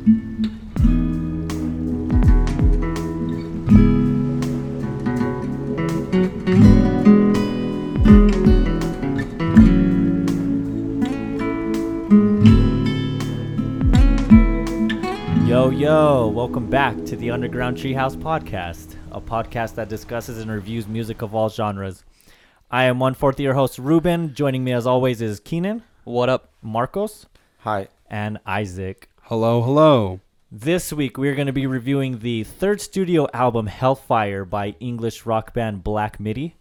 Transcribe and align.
Yo, 0.00 0.06
yo, 15.68 16.28
welcome 16.28 16.70
back 16.70 16.96
to 17.04 17.14
the 17.16 17.30
Underground 17.30 17.76
Treehouse 17.76 18.16
Podcast, 18.16 18.96
a 19.12 19.20
podcast 19.20 19.74
that 19.74 19.90
discusses 19.90 20.38
and 20.38 20.50
reviews 20.50 20.88
music 20.88 21.20
of 21.20 21.34
all 21.34 21.50
genres. 21.50 22.04
I 22.70 22.84
am 22.84 22.98
one 22.98 23.12
fourth 23.12 23.38
year 23.38 23.52
host 23.52 23.78
Ruben. 23.78 24.32
Joining 24.32 24.64
me 24.64 24.72
as 24.72 24.86
always 24.86 25.20
is 25.20 25.40
Keenan. 25.40 25.82
What 26.04 26.30
up? 26.30 26.48
Marcos. 26.62 27.26
Hi. 27.58 27.88
And 28.08 28.38
Isaac. 28.46 29.09
Hello, 29.30 29.62
hello. 29.62 30.18
This 30.50 30.92
week 30.92 31.16
we're 31.16 31.36
going 31.36 31.46
to 31.46 31.52
be 31.52 31.68
reviewing 31.68 32.18
the 32.18 32.42
third 32.42 32.80
studio 32.80 33.28
album 33.32 33.68
Hellfire 33.68 34.44
by 34.44 34.74
English 34.80 35.24
rock 35.24 35.54
band 35.54 35.84
Black 35.84 36.18
Midi. 36.18 36.56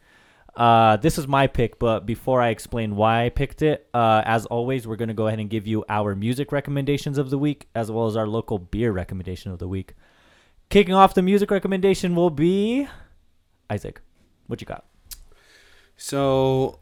Uh, 0.55 0.95
this 0.98 1.18
is 1.18 1.28
my 1.28 1.48
pick, 1.48 1.80
but 1.80 2.05
before 2.05 2.44
I 2.44 2.50
explain 2.50 2.95
why 2.95 3.26
I 3.26 3.30
picked 3.30 3.64
it, 3.64 3.90
uh, 3.92 4.22
as 4.23 4.45
always, 4.45 4.86
we're 4.86 4.98
going 4.98 5.08
to 5.08 5.16
go 5.16 5.26
ahead 5.26 5.40
and 5.40 5.50
give 5.50 5.66
you 5.66 5.84
our 5.90 6.14
music 6.14 6.52
recommendations 6.52 7.18
of 7.18 7.32
the 7.32 7.40
week 7.40 7.68
as 7.73 7.90
well 7.90 8.05
as 8.05 8.16
our 8.16 8.28
local 8.28 8.59
beer 8.59 8.92
recommendation 8.92 9.52
of 9.52 9.58
the 9.58 9.67
week. 9.67 9.95
Kicking 10.70 10.94
off 10.94 11.16
the 11.16 11.23
music 11.23 11.50
recommendation 11.50 12.14
will 12.14 12.30
be 12.30 12.88
Isaac. 13.67 14.00
What 14.45 14.62
you 14.62 14.67
got? 14.67 14.86
So, 15.98 16.79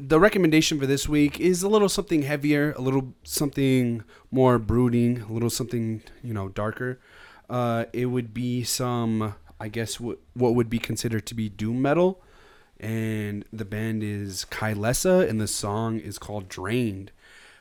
the 0.00 0.18
recommendation 0.18 0.80
for 0.80 0.86
this 0.86 1.08
week 1.08 1.38
is 1.38 1.62
a 1.62 1.68
little 1.68 1.88
something 1.88 2.22
heavier, 2.22 2.72
a 2.72 2.80
little 2.80 3.12
something 3.22 4.02
more 4.30 4.58
brooding, 4.58 5.22
a 5.22 5.32
little 5.32 5.50
something, 5.50 6.02
you 6.22 6.32
know, 6.32 6.48
darker. 6.48 6.98
Uh, 7.50 7.84
it 7.92 8.06
would 8.06 8.32
be 8.32 8.64
some, 8.64 9.34
I 9.58 9.68
guess, 9.68 10.00
what 10.00 10.18
would 10.34 10.70
be 10.70 10.78
considered 10.78 11.26
to 11.26 11.34
be 11.34 11.48
doom 11.48 11.82
metal. 11.82 12.22
And 12.78 13.44
the 13.52 13.66
band 13.66 14.02
is 14.02 14.46
Kylesa, 14.50 15.28
and 15.28 15.38
the 15.38 15.46
song 15.46 15.98
is 15.98 16.18
called 16.18 16.48
Drained. 16.48 17.12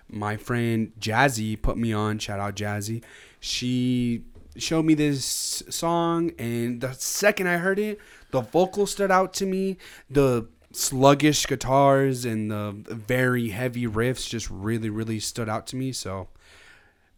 My 0.08 0.38
friend 0.38 0.94
Jazzy 1.00 1.62
put 1.62 1.78
me 1.78 1.92
on. 1.92 2.20
Shout 2.20 2.40
out 2.40 2.56
Jazzy. 2.56 3.04
She 3.42 4.24
showed 4.56 4.86
me 4.86 4.94
this 4.94 5.64
song, 5.70 6.32
and 6.40 6.80
the 6.80 6.94
second 6.94 7.48
I 7.48 7.58
heard 7.58 7.80
it, 7.80 8.00
the 8.32 8.42
vocal 8.42 8.88
stood 8.88 9.12
out 9.12 9.34
to 9.36 9.46
me. 9.46 9.78
The 10.10 10.48
sluggish 10.80 11.46
guitars 11.46 12.26
and 12.26 12.50
the 12.50 12.72
very 12.88 13.50
heavy 13.50 13.86
riffs 13.86 14.30
just 14.30 14.50
really, 14.50 14.90
really 14.90 15.20
stood 15.20 15.50
out 15.50 15.68
to 15.68 15.76
me. 15.76 15.92
So 15.92 16.30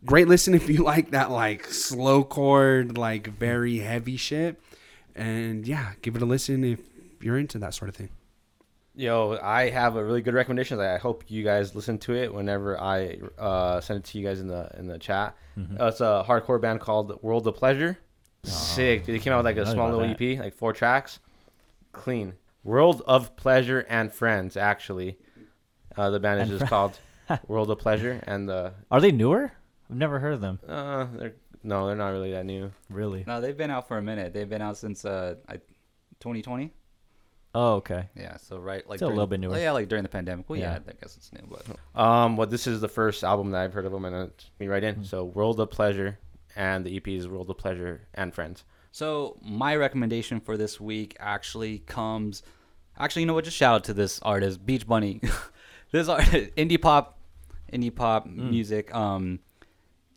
great 0.06 0.28
listen 0.28 0.54
if 0.56 0.70
you 0.70 0.84
like 0.84 1.12
that 1.12 1.32
like 1.32 1.66
slow 1.66 2.24
chord, 2.24 2.98
like 2.98 3.28
very 3.28 3.80
heavy 3.80 4.18
shit. 4.18 4.60
And 5.16 5.68
yeah, 5.68 5.94
give 6.02 6.16
it 6.16 6.22
a 6.22 6.26
listen 6.26 6.64
if 6.64 6.80
you're 7.22 7.38
into 7.38 7.60
that 7.60 7.74
sort 7.74 7.90
of 7.90 7.96
thing. 7.96 8.10
Yo, 8.94 9.38
I 9.42 9.70
have 9.70 9.96
a 9.96 10.04
really 10.04 10.22
good 10.22 10.34
recommendation. 10.34 10.80
I 10.80 10.98
hope 10.98 11.24
you 11.28 11.44
guys 11.44 11.76
listen 11.76 11.98
to 12.00 12.14
it 12.14 12.34
whenever 12.34 12.80
I 12.80 13.20
uh, 13.38 13.80
send 13.80 14.00
it 14.00 14.04
to 14.06 14.18
you 14.18 14.26
guys 14.26 14.42
in 14.42 14.48
the 14.48 14.70
in 14.78 14.88
the 14.88 15.00
chat. 15.00 15.36
Uh, 15.58 15.86
it's 15.86 16.02
a 16.02 16.26
hardcore 16.28 16.60
band 16.60 16.82
called 16.82 17.22
World 17.24 17.48
of 17.48 17.56
Pleasure. 17.56 17.98
Sick. 18.44 19.06
They 19.06 19.20
came 19.20 19.32
out 19.32 19.38
with 19.38 19.46
like 19.46 19.58
a 19.58 19.70
small 19.70 19.90
little 19.90 20.08
that. 20.08 20.22
EP, 20.22 20.40
like 20.40 20.54
four 20.54 20.74
tracks. 20.74 21.20
Clean. 21.94 22.34
World 22.64 23.02
of 23.08 23.36
Pleasure 23.36 23.86
and 23.90 24.12
Friends. 24.14 24.56
Actually, 24.58 25.18
uh, 25.98 26.10
the 26.10 26.20
band 26.20 26.42
is 26.42 26.50
And 26.50 26.60
just 26.60 26.70
called 26.70 27.00
World 27.48 27.70
of 27.72 27.80
Pleasure, 27.80 28.20
and 28.28 28.48
the 28.48 28.74
Are 28.90 29.02
they 29.02 29.12
newer? 29.12 29.52
I've 29.90 29.96
never 29.98 30.20
heard 30.20 30.34
of 30.34 30.42
them. 30.42 30.60
uh, 30.68 31.06
they're 31.14 31.34
no, 31.64 31.86
they're 31.86 31.96
not 31.96 32.10
really 32.10 32.32
that 32.32 32.46
new. 32.46 32.72
Really? 32.90 33.24
No, 33.28 33.40
they've 33.40 33.56
been 33.58 33.70
out 33.70 33.88
for 33.88 33.98
a 33.98 34.02
minute. 34.02 34.34
They've 34.34 34.50
been 34.50 34.64
out 34.64 34.78
since 34.78 35.06
uh, 35.06 35.36
2020. 36.20 36.74
Oh, 37.54 37.74
okay. 37.76 38.10
Yeah, 38.16 38.38
so 38.38 38.58
right 38.60 38.88
like 38.90 38.98
Still 39.00 39.10
a 39.10 39.12
little 39.12 39.28
bit 39.28 39.40
newer. 39.42 39.58
Yeah, 39.60 39.72
like 39.72 39.88
during 39.90 40.04
the 40.04 40.10
pandemic. 40.10 40.50
Well, 40.50 40.58
yeah, 40.58 40.74
Yeah. 40.74 40.80
I 40.88 40.94
guess 41.02 41.18
it's 41.18 41.32
new, 41.34 41.48
but 41.50 42.00
Um, 42.02 42.38
well, 42.38 42.48
this 42.48 42.66
is 42.66 42.80
the 42.82 42.88
first 42.88 43.24
album 43.24 43.52
that 43.52 43.62
I've 43.62 43.74
heard 43.74 43.86
of 43.86 43.92
them, 43.92 44.06
and 44.06 44.16
it's 44.32 44.50
me 44.60 44.68
right 44.68 44.82
Mm-hmm. 44.82 45.02
in. 45.02 45.06
So, 45.06 45.26
World 45.26 45.60
of 45.60 45.70
Pleasure, 45.70 46.18
and 46.56 46.86
the 46.86 46.96
EP 46.98 47.08
is 47.10 47.28
World 47.28 47.50
of 47.50 47.58
Pleasure 47.58 48.08
and 48.14 48.34
Friends. 48.34 48.64
So 48.92 49.38
my 49.42 49.76
recommendation 49.76 50.40
for 50.40 50.58
this 50.58 50.80
week 50.80 51.16
actually 51.20 51.80
comes. 51.80 52.44
Actually, 52.98 53.22
you 53.24 53.26
know 53.28 53.34
what? 53.34 53.46
Just 53.46 53.58
shout 53.58 53.76
out 53.76 53.84
to 53.86 53.94
this 53.94 54.20
artist, 54.22 54.66
Beach 54.66 54.86
Bunny. 54.86 55.22
this 55.92 56.08
art, 56.10 56.24
indie 56.58 56.82
pop, 56.82 57.18
indie 57.72 57.94
pop 57.94 58.28
Mm. 58.28 58.50
music. 58.50 58.94
Um, 58.94 59.40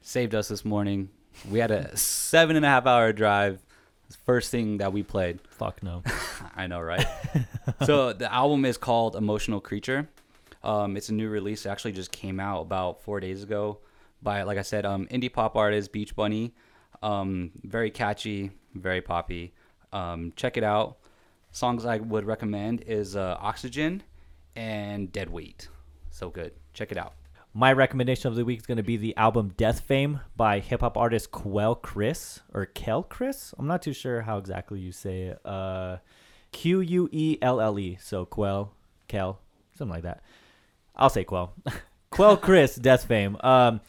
saved 0.03 0.35
us 0.35 0.49
this 0.49 0.65
morning. 0.65 1.09
We 1.51 1.61
had 1.61 1.71
a 1.71 1.97
seven 1.97 2.57
and 2.57 2.65
a 2.65 2.69
half 2.69 2.87
hour 2.87 3.13
drive. 3.13 3.61
First 4.27 4.51
thing 4.51 4.79
that 4.79 4.93
we 4.93 5.03
played. 5.03 5.41
Fuck 5.49 5.83
no. 5.83 6.03
I 6.55 6.67
know, 6.67 6.81
right? 6.81 7.07
so 7.85 8.13
the 8.13 8.33
album 8.33 8.65
is 8.65 8.77
called 8.77 9.17
Emotional 9.17 9.61
Creature. 9.61 10.09
Um, 10.63 10.97
it's 10.97 11.09
a 11.09 11.15
new 11.15 11.29
release. 11.29 11.65
It 11.67 11.71
actually 11.71 11.93
just 11.93 12.13
came 12.13 12.39
out 12.39 12.61
about 12.63 13.03
four 13.03 13.19
days 13.19 13.43
ago 13.43 13.79
by, 14.23 14.43
like 14.43 14.59
I 14.59 14.63
said, 14.63 14.85
um, 14.87 15.07
indie 15.07 15.33
pop 15.33 15.57
artist 15.57 15.91
Beach 15.93 16.15
Bunny. 16.15 16.53
Um, 17.03 17.51
very 17.65 17.91
catchy, 17.91 18.51
very 18.75 19.01
poppy. 19.01 19.55
Um, 19.93 20.33
check 20.37 20.57
it 20.57 20.65
out. 20.65 20.97
Songs 21.51 21.85
I 21.85 21.99
would 21.99 22.25
recommend 22.25 22.83
is 22.83 23.17
uh, 23.17 23.37
Oxygen 23.41 24.03
and 24.57 25.13
Dead 25.13 25.31
Weight. 25.31 25.69
So 26.11 26.31
good. 26.31 26.53
Check 26.73 26.93
it 26.93 26.99
out. 26.99 27.15
My 27.57 27.73
recommendation 27.73 28.29
of 28.29 28.35
the 28.35 28.45
week 28.45 28.59
is 28.59 28.67
going 28.67 28.79
to 28.79 28.83
be 28.83 28.97
the 28.97 29.17
album 29.17 29.55
Death 29.57 29.81
Fame 29.81 30.21
by 30.37 30.59
hip 30.59 30.81
hop 30.81 30.97
artist 30.97 31.31
Quell 31.31 31.77
Chris 31.77 32.41
or 32.53 32.67
Kel 32.67 33.05
Chris. 33.05 33.55
I'm 33.57 33.69
not 33.69 33.83
too 33.83 33.93
sure 33.93 34.23
how 34.23 34.39
exactly 34.39 34.81
you 34.81 34.91
say 34.91 35.23
it. 35.23 35.47
Uh, 35.47 35.99
Q 36.51 36.81
U 36.81 37.09
E 37.13 37.39
L 37.41 37.61
L 37.61 37.79
E. 37.79 37.97
So 38.01 38.25
Quell, 38.25 38.73
Kel, 39.07 39.39
something 39.79 39.95
like 39.95 40.03
that. 40.03 40.23
I'll 40.97 41.11
say 41.11 41.23
Quell. 41.23 41.53
Quell 42.11 42.37
Chris, 42.37 42.75
Death 42.81 43.05
Fame. 43.05 43.37
Um, 43.41 43.81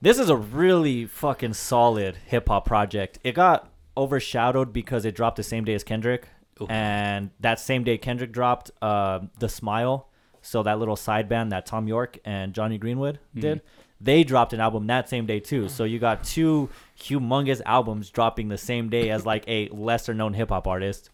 this 0.00 0.18
is 0.18 0.30
a 0.30 0.36
really 0.36 1.04
fucking 1.04 1.52
solid 1.54 2.16
hip 2.26 2.48
hop 2.48 2.64
project. 2.64 3.18
It 3.22 3.34
got 3.34 3.70
overshadowed 3.96 4.72
because 4.72 5.04
it 5.04 5.14
dropped 5.14 5.36
the 5.36 5.42
same 5.42 5.64
day 5.64 5.74
as 5.74 5.84
Kendrick, 5.84 6.28
Ooh. 6.60 6.66
and 6.68 7.30
that 7.40 7.60
same 7.60 7.84
day 7.84 7.98
Kendrick 7.98 8.32
dropped 8.32 8.70
uh, 8.82 9.20
the 9.38 9.48
Smile. 9.48 10.08
So 10.42 10.62
that 10.62 10.78
little 10.78 10.94
side 10.94 11.28
band 11.28 11.50
that 11.50 11.66
Thom 11.66 11.88
Yorke 11.88 12.18
and 12.24 12.54
Jonny 12.54 12.78
Greenwood 12.78 13.18
did, 13.34 13.62
they 14.00 14.22
dropped 14.22 14.52
an 14.52 14.60
album 14.60 14.86
that 14.86 15.08
same 15.08 15.26
day 15.26 15.40
too. 15.40 15.68
So 15.68 15.82
you 15.82 15.98
got 15.98 16.22
two 16.22 16.68
humongous 16.96 17.60
albums 17.66 18.10
dropping 18.10 18.48
the 18.48 18.58
same 18.58 18.88
day 18.88 19.10
as 19.10 19.26
like 19.26 19.42
a 19.48 19.68
lesser 19.70 20.14
known 20.14 20.34
hip 20.34 20.50
hop 20.50 20.68
artist. 20.68 21.10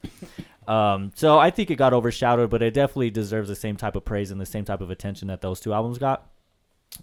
Um, 0.69 1.13
so 1.15 1.39
I 1.39 1.51
think 1.51 1.71
it 1.71 1.77
got 1.77 1.93
overshadowed, 1.93 2.51
but 2.51 2.63
it 2.63 2.75
definitely 2.75 3.11
deserves 3.11 3.49
the 3.49 3.57
same 3.57 3.77
type 3.77 3.97
of 3.97 4.05
praise 4.05 4.31
and 4.31 4.41
the 4.41 4.47
same 4.47 4.65
type 4.65 4.81
of 4.81 4.91
attention 4.91 5.29
that 5.29 5.41
those 5.41 5.61
two 5.61 5.73
albums 5.73 5.99
got. 5.99 6.31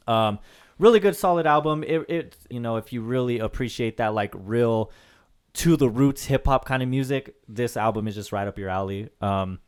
Um, 0.07 0.39
really 0.77 0.99
good, 0.99 1.15
solid 1.15 1.45
album. 1.45 1.83
It, 1.83 2.05
it, 2.09 2.37
you 2.49 2.59
know, 2.59 2.77
if 2.77 2.93
you 2.93 3.01
really 3.01 3.39
appreciate 3.39 3.97
that, 3.97 4.13
like 4.13 4.33
real 4.35 4.91
to 5.53 5.75
the 5.75 5.89
roots 5.89 6.25
hip 6.25 6.45
hop 6.45 6.65
kind 6.65 6.83
of 6.83 6.89
music, 6.89 7.35
this 7.47 7.77
album 7.77 8.07
is 8.07 8.15
just 8.15 8.31
right 8.31 8.47
up 8.47 8.57
your 8.57 8.69
alley. 8.69 9.09
Um, 9.21 9.59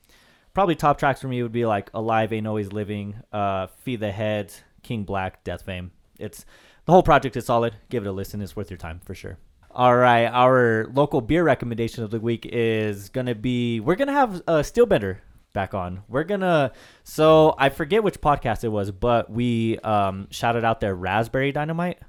probably 0.54 0.76
top 0.76 0.98
tracks 0.98 1.22
for 1.22 1.28
me 1.28 1.42
would 1.44 1.52
be 1.52 1.66
like 1.66 1.90
Alive 1.94 2.34
Ain't 2.34 2.48
Always 2.48 2.72
Living, 2.72 3.16
uh, 3.32 3.68
Feed 3.68 4.00
the 4.00 4.12
Head, 4.12 4.54
King 4.84 5.04
Black, 5.04 5.44
Death 5.44 5.64
Fame. 5.64 5.92
It's 6.20 6.46
the 6.86 6.92
whole 6.92 7.04
project 7.04 7.36
is 7.36 7.46
solid. 7.46 7.76
Give 7.90 8.06
it 8.06 8.10
a 8.10 8.12
listen. 8.12 8.42
It's 8.42 8.56
worth 8.56 8.70
your 8.70 8.78
time 8.78 9.02
for 9.06 9.16
sure. 9.16 9.38
All 9.74 9.96
right, 9.96 10.26
our 10.26 10.88
local 10.94 11.22
beer 11.22 11.44
recommendation 11.44 12.04
of 12.04 12.12
the 12.12 12.20
week 12.20 12.46
is 12.52 13.10
gonna 13.10 13.36
be 13.36 13.80
we're 13.80 13.96
gonna 13.96 14.12
have 14.12 14.42
uh, 14.48 14.60
Steelbender 14.60 15.20
back 15.54 15.74
on. 15.74 16.04
We're 16.10 16.26
gonna 16.26 16.74
so 17.04 17.56
I 17.58 17.70
forget 17.70 18.04
which 18.04 18.20
podcast 18.20 18.64
it 18.64 18.70
was, 18.70 18.92
but 18.92 19.32
we 19.32 19.80
um, 19.80 20.28
shouted 20.30 20.66
out 20.66 20.82
their 20.82 20.94
raspberry 20.94 21.54
dynamite. 21.54 22.00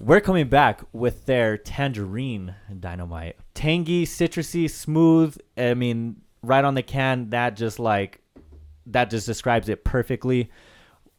We're 0.00 0.20
coming 0.20 0.48
back 0.48 0.82
with 0.92 1.26
their 1.26 1.56
tangerine 1.56 2.54
dynamite. 2.80 3.36
Tangy, 3.54 4.04
citrusy, 4.04 4.68
smooth. 4.68 5.36
I 5.56 5.74
mean, 5.74 6.20
right 6.42 6.64
on 6.64 6.74
the 6.74 6.82
can, 6.82 7.30
that 7.30 7.56
just 7.56 7.78
like 7.78 8.20
that 8.86 9.10
just 9.10 9.26
describes 9.26 9.68
it 9.68 9.84
perfectly. 9.84 10.50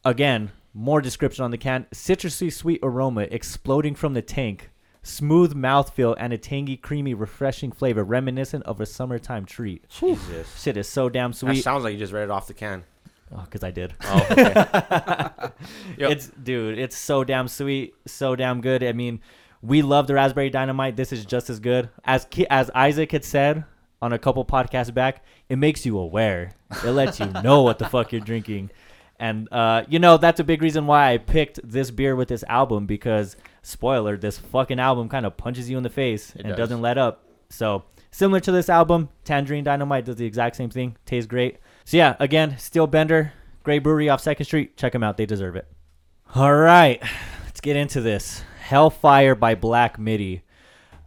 Again, 0.04 0.50
more 0.74 1.00
description 1.00 1.44
on 1.44 1.50
the 1.50 1.58
can. 1.58 1.86
Citrusy 1.92 2.52
sweet 2.52 2.80
aroma 2.82 3.22
exploding 3.22 3.94
from 3.94 4.14
the 4.14 4.22
tank. 4.22 4.70
Smooth 5.02 5.54
mouthfeel 5.54 6.16
and 6.18 6.32
a 6.32 6.38
tangy, 6.38 6.76
creamy, 6.76 7.14
refreshing 7.14 7.70
flavor 7.70 8.04
reminiscent 8.04 8.64
of 8.64 8.80
a 8.80 8.86
summertime 8.86 9.46
treat. 9.46 9.88
Jesus. 9.88 10.60
Shit 10.60 10.76
is 10.76 10.88
so 10.88 11.08
damn 11.08 11.32
sweet. 11.32 11.48
That 11.48 11.54
sweet. 11.54 11.62
sounds 11.62 11.84
like 11.84 11.92
you 11.92 11.98
just 11.98 12.12
read 12.12 12.24
it 12.24 12.30
off 12.30 12.48
the 12.48 12.54
can. 12.54 12.84
Oh, 13.34 13.40
because 13.44 13.64
I 13.64 13.70
did. 13.70 13.94
Oh, 14.04 14.26
okay. 14.30 14.52
Yep. 15.98 16.10
It's 16.10 16.28
dude, 16.28 16.78
it's 16.78 16.96
so 16.96 17.24
damn 17.24 17.48
sweet, 17.48 17.94
so 18.06 18.36
damn 18.36 18.60
good. 18.60 18.84
I 18.84 18.92
mean, 18.92 19.20
we 19.62 19.82
love 19.82 20.06
the 20.06 20.14
raspberry 20.14 20.50
dynamite. 20.50 20.96
This 20.96 21.12
is 21.12 21.24
just 21.24 21.48
as 21.50 21.58
good 21.58 21.88
as 22.04 22.26
as 22.50 22.70
Isaac 22.74 23.10
had 23.12 23.24
said 23.24 23.64
on 24.02 24.12
a 24.12 24.18
couple 24.18 24.44
podcasts 24.44 24.92
back. 24.92 25.24
It 25.48 25.56
makes 25.56 25.84
you 25.86 25.98
aware. 25.98 26.52
It 26.84 26.90
lets 26.90 27.18
you 27.18 27.26
know 27.42 27.62
what 27.62 27.78
the 27.78 27.88
fuck 27.88 28.12
you're 28.12 28.20
drinking, 28.20 28.70
And 29.18 29.48
uh, 29.52 29.84
you 29.88 29.98
know 29.98 30.18
that's 30.18 30.38
a 30.40 30.44
big 30.44 30.62
reason 30.62 30.86
why 30.86 31.12
I 31.12 31.18
picked 31.18 31.58
this 31.64 31.90
beer 31.90 32.14
with 32.14 32.28
this 32.28 32.44
album 32.48 32.86
because 32.86 33.36
spoiler, 33.62 34.16
this 34.16 34.38
fucking 34.38 34.78
album 34.78 35.08
kind 35.08 35.24
of 35.26 35.36
punches 35.36 35.68
you 35.70 35.76
in 35.78 35.82
the 35.82 35.90
face 35.90 36.30
It 36.36 36.40
and 36.42 36.48
does. 36.50 36.58
doesn't 36.58 36.82
let 36.82 36.98
up. 36.98 37.24
So 37.48 37.84
similar 38.10 38.40
to 38.40 38.52
this 38.52 38.68
album, 38.68 39.08
Tangerine 39.24 39.64
Dynamite 39.64 40.04
does 40.04 40.16
the 40.16 40.26
exact 40.26 40.56
same 40.56 40.70
thing. 40.70 40.96
Tastes 41.06 41.26
great. 41.26 41.56
So 41.86 41.96
yeah, 41.96 42.16
again, 42.18 42.58
Steel 42.58 42.88
Bender, 42.88 43.32
great 43.62 43.78
brewery 43.78 44.08
off 44.08 44.20
Second 44.20 44.44
Street. 44.44 44.76
Check 44.76 44.92
them 44.92 45.04
out; 45.04 45.16
they 45.16 45.24
deserve 45.24 45.54
it. 45.54 45.68
All 46.34 46.52
right, 46.52 47.00
let's 47.44 47.60
get 47.60 47.76
into 47.76 48.00
this. 48.00 48.42
Hellfire 48.60 49.36
by 49.36 49.54
Black 49.54 49.96
Midi. 49.96 50.42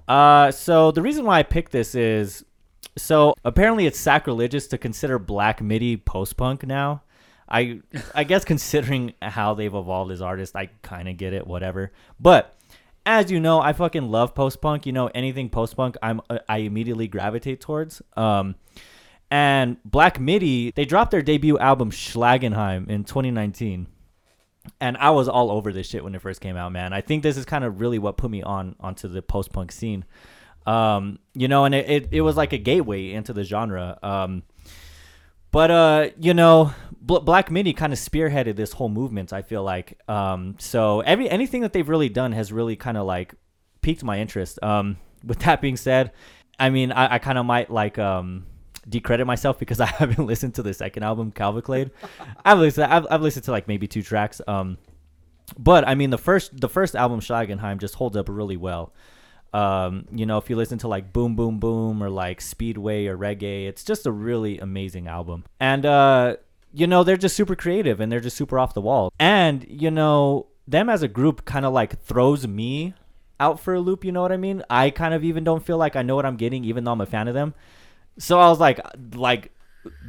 Uh, 0.07 0.51
so 0.51 0.91
the 0.91 1.01
reason 1.01 1.25
why 1.25 1.39
I 1.39 1.43
picked 1.43 1.73
this 1.73 1.95
is 1.95 2.45
so 2.97 3.35
apparently 3.43 3.87
it's 3.87 3.99
sacrilegious 3.99 4.67
to 4.67 4.77
consider 4.77 5.19
Black 5.19 5.61
Midi 5.61 5.97
post 5.97 6.37
punk 6.37 6.65
now. 6.65 7.03
I 7.49 7.81
I 8.15 8.23
guess 8.23 8.45
considering 8.45 9.15
how 9.21 9.55
they've 9.55 9.75
evolved 9.75 10.13
as 10.13 10.21
artists, 10.21 10.55
I 10.55 10.67
kind 10.81 11.09
of 11.09 11.17
get 11.17 11.33
it, 11.33 11.45
whatever. 11.45 11.91
But 12.21 12.57
as 13.05 13.29
you 13.29 13.41
know, 13.41 13.59
I 13.59 13.73
fucking 13.73 14.09
love 14.09 14.33
post 14.33 14.61
punk. 14.61 14.85
You 14.85 14.93
know, 14.93 15.07
anything 15.07 15.49
post 15.49 15.75
punk, 15.75 15.97
I'm 16.01 16.21
uh, 16.29 16.39
I 16.47 16.59
immediately 16.59 17.09
gravitate 17.09 17.59
towards. 17.59 18.01
Um, 18.15 18.55
and 19.31 19.77
Black 19.83 20.19
Midi, 20.19 20.71
they 20.71 20.85
dropped 20.85 21.11
their 21.11 21.21
debut 21.21 21.57
album 21.57 21.91
Schlagenheim 21.91 22.89
in 22.89 23.03
2019 23.03 23.87
and 24.79 24.97
I 24.97 25.09
was 25.11 25.27
all 25.27 25.51
over 25.51 25.71
this 25.71 25.87
shit 25.87 26.03
when 26.03 26.15
it 26.15 26.21
first 26.21 26.41
came 26.41 26.57
out, 26.57 26.71
man. 26.71 26.93
I 26.93 27.01
think 27.01 27.23
this 27.23 27.37
is 27.37 27.45
kind 27.45 27.63
of 27.63 27.79
really 27.79 27.99
what 27.99 28.17
put 28.17 28.31
me 28.31 28.41
on 28.41 28.75
onto 28.79 29.07
the 29.07 29.21
post 29.21 29.51
punk 29.51 29.71
scene. 29.71 30.05
Um, 30.65 31.19
you 31.33 31.47
know, 31.47 31.65
and 31.65 31.73
it, 31.73 31.89
it, 31.89 32.09
it 32.11 32.21
was 32.21 32.37
like 32.37 32.53
a 32.53 32.57
gateway 32.57 33.11
into 33.11 33.33
the 33.33 33.43
genre. 33.43 33.97
Um, 34.03 34.43
but 35.51 35.71
uh, 35.71 36.09
you 36.19 36.33
know, 36.33 36.73
Bl- 37.01 37.19
Black 37.19 37.49
Midi 37.49 37.73
kind 37.73 37.93
of 37.93 37.99
spearheaded 37.99 38.55
this 38.55 38.73
whole 38.73 38.89
movement. 38.89 39.33
I 39.33 39.41
feel 39.41 39.63
like 39.63 39.99
um, 40.07 40.55
so 40.59 41.01
every 41.01 41.29
anything 41.29 41.61
that 41.61 41.73
they've 41.73 41.87
really 41.87 42.09
done 42.09 42.33
has 42.33 42.51
really 42.51 42.75
kind 42.75 42.97
of 42.97 43.05
like 43.05 43.33
piqued 43.81 44.03
my 44.03 44.19
interest. 44.19 44.61
Um, 44.61 44.97
with 45.23 45.39
that 45.39 45.61
being 45.61 45.77
said, 45.77 46.11
I 46.59 46.69
mean, 46.69 46.91
I, 46.91 47.15
I 47.15 47.19
kind 47.19 47.37
of 47.37 47.45
might 47.45 47.71
like 47.71 47.97
um 47.97 48.45
decredit 48.89 49.27
myself 49.27 49.59
because 49.59 49.79
I 49.87 49.87
haven't 49.87 50.25
listened 50.25 50.55
to 50.55 50.63
the 50.63 50.73
second 50.73 51.03
album, 51.03 51.31
Calvaclade. 51.31 51.91
I've 52.43 52.59
listened, 52.59 52.91
I've, 52.91 53.07
I've 53.09 53.21
listened 53.21 53.45
to 53.45 53.51
like 53.51 53.67
maybe 53.67 53.87
two 53.87 54.01
tracks. 54.01 54.41
Um, 54.47 54.77
but 55.57 55.87
I 55.87 55.95
mean, 55.95 56.09
the 56.09 56.17
first 56.17 56.59
the 56.59 56.69
first 56.69 56.95
album, 56.95 57.19
Schlagenheim, 57.19 57.79
just 57.79 57.95
holds 57.95 58.15
up 58.15 58.29
really 58.29 58.57
well. 58.57 58.93
Um, 59.51 60.05
you 60.11 60.25
know, 60.25 60.37
if 60.37 60.49
you 60.49 60.55
listen 60.55 60.77
to 60.79 60.87
like 60.87 61.11
Boom 61.11 61.35
Boom 61.35 61.59
Boom 61.59 62.03
or 62.03 62.09
like 62.09 62.41
Speedway 62.41 63.07
or 63.07 63.17
Reggae, 63.17 63.67
it's 63.67 63.83
just 63.83 64.05
a 64.05 64.11
really 64.11 64.59
amazing 64.59 65.07
album. 65.07 65.45
And 65.59 65.85
uh, 65.85 66.35
you 66.73 66.87
know, 66.87 67.03
they're 67.03 67.17
just 67.17 67.35
super 67.35 67.55
creative 67.55 67.99
and 67.99 68.11
they're 68.11 68.19
just 68.19 68.37
super 68.37 68.59
off 68.59 68.73
the 68.73 68.81
wall. 68.81 69.11
And 69.19 69.65
you 69.67 69.89
know, 69.89 70.47
them 70.67 70.89
as 70.89 71.01
a 71.01 71.07
group 71.07 71.45
kind 71.45 71.65
of 71.65 71.73
like 71.73 72.01
throws 72.01 72.47
me 72.47 72.93
out 73.39 73.59
for 73.59 73.73
a 73.73 73.79
loop. 73.79 74.05
You 74.05 74.11
know 74.11 74.21
what 74.21 74.31
I 74.31 74.37
mean? 74.37 74.63
I 74.69 74.91
kind 74.91 75.13
of 75.13 75.23
even 75.23 75.43
don't 75.43 75.65
feel 75.65 75.77
like 75.77 75.95
I 75.95 76.03
know 76.03 76.15
what 76.15 76.25
I'm 76.25 76.37
getting, 76.37 76.63
even 76.65 76.83
though 76.83 76.91
I'm 76.91 77.01
a 77.01 77.05
fan 77.05 77.27
of 77.27 77.33
them. 77.33 77.55
So 78.19 78.39
I 78.39 78.47
was 78.49 78.59
like, 78.59 78.79
like 79.15 79.51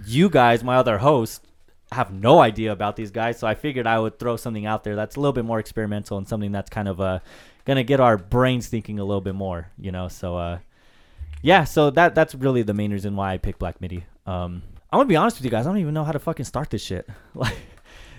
you 0.05 0.29
guys, 0.29 0.63
my 0.63 0.77
other 0.77 0.99
host, 0.99 1.47
have 1.93 2.13
no 2.13 2.39
idea 2.41 2.71
about 2.73 2.95
these 2.97 3.11
guys. 3.11 3.39
So 3.39 3.47
I 3.47 3.55
figured 3.55 3.87
I 3.87 3.99
would 3.99 4.19
throw 4.19 4.37
something 4.37 4.67
out 4.67 4.85
there 4.85 4.95
that's 4.97 5.17
a 5.17 5.21
little 5.21 5.33
bit 5.33 5.45
more 5.45 5.59
experimental 5.59 6.19
and 6.19 6.29
something 6.29 6.53
that's 6.53 6.71
kind 6.71 6.87
of 6.89 7.01
uh 7.01 7.19
gonna 7.65 7.83
get 7.85 8.01
our 8.01 8.17
brains 8.17 8.67
thinking 8.69 8.99
a 8.99 9.05
little 9.05 9.21
bit 9.21 9.35
more, 9.35 9.71
you 9.79 9.91
know. 9.93 10.09
So 10.09 10.37
uh, 10.37 10.59
yeah. 11.43 11.65
So 11.65 11.91
that 11.91 12.15
that's 12.15 12.35
really 12.35 12.63
the 12.63 12.75
main 12.75 12.93
reason 12.93 13.17
why 13.17 13.33
I 13.33 13.39
picked 13.39 13.59
Black 13.59 13.81
Midi. 13.81 14.05
Um, 14.27 14.63
I'm 14.93 14.99
gonna 14.99 15.09
be 15.09 15.17
honest 15.17 15.39
with 15.39 15.45
you 15.45 15.51
guys. 15.51 15.67
I 15.67 15.71
don't 15.71 15.79
even 15.79 15.95
know 15.95 16.05
how 16.05 16.13
to 16.13 16.19
fucking 16.19 16.45
start 16.47 16.71
this 16.71 16.83
shit. 16.83 17.09
Like, 17.35 17.57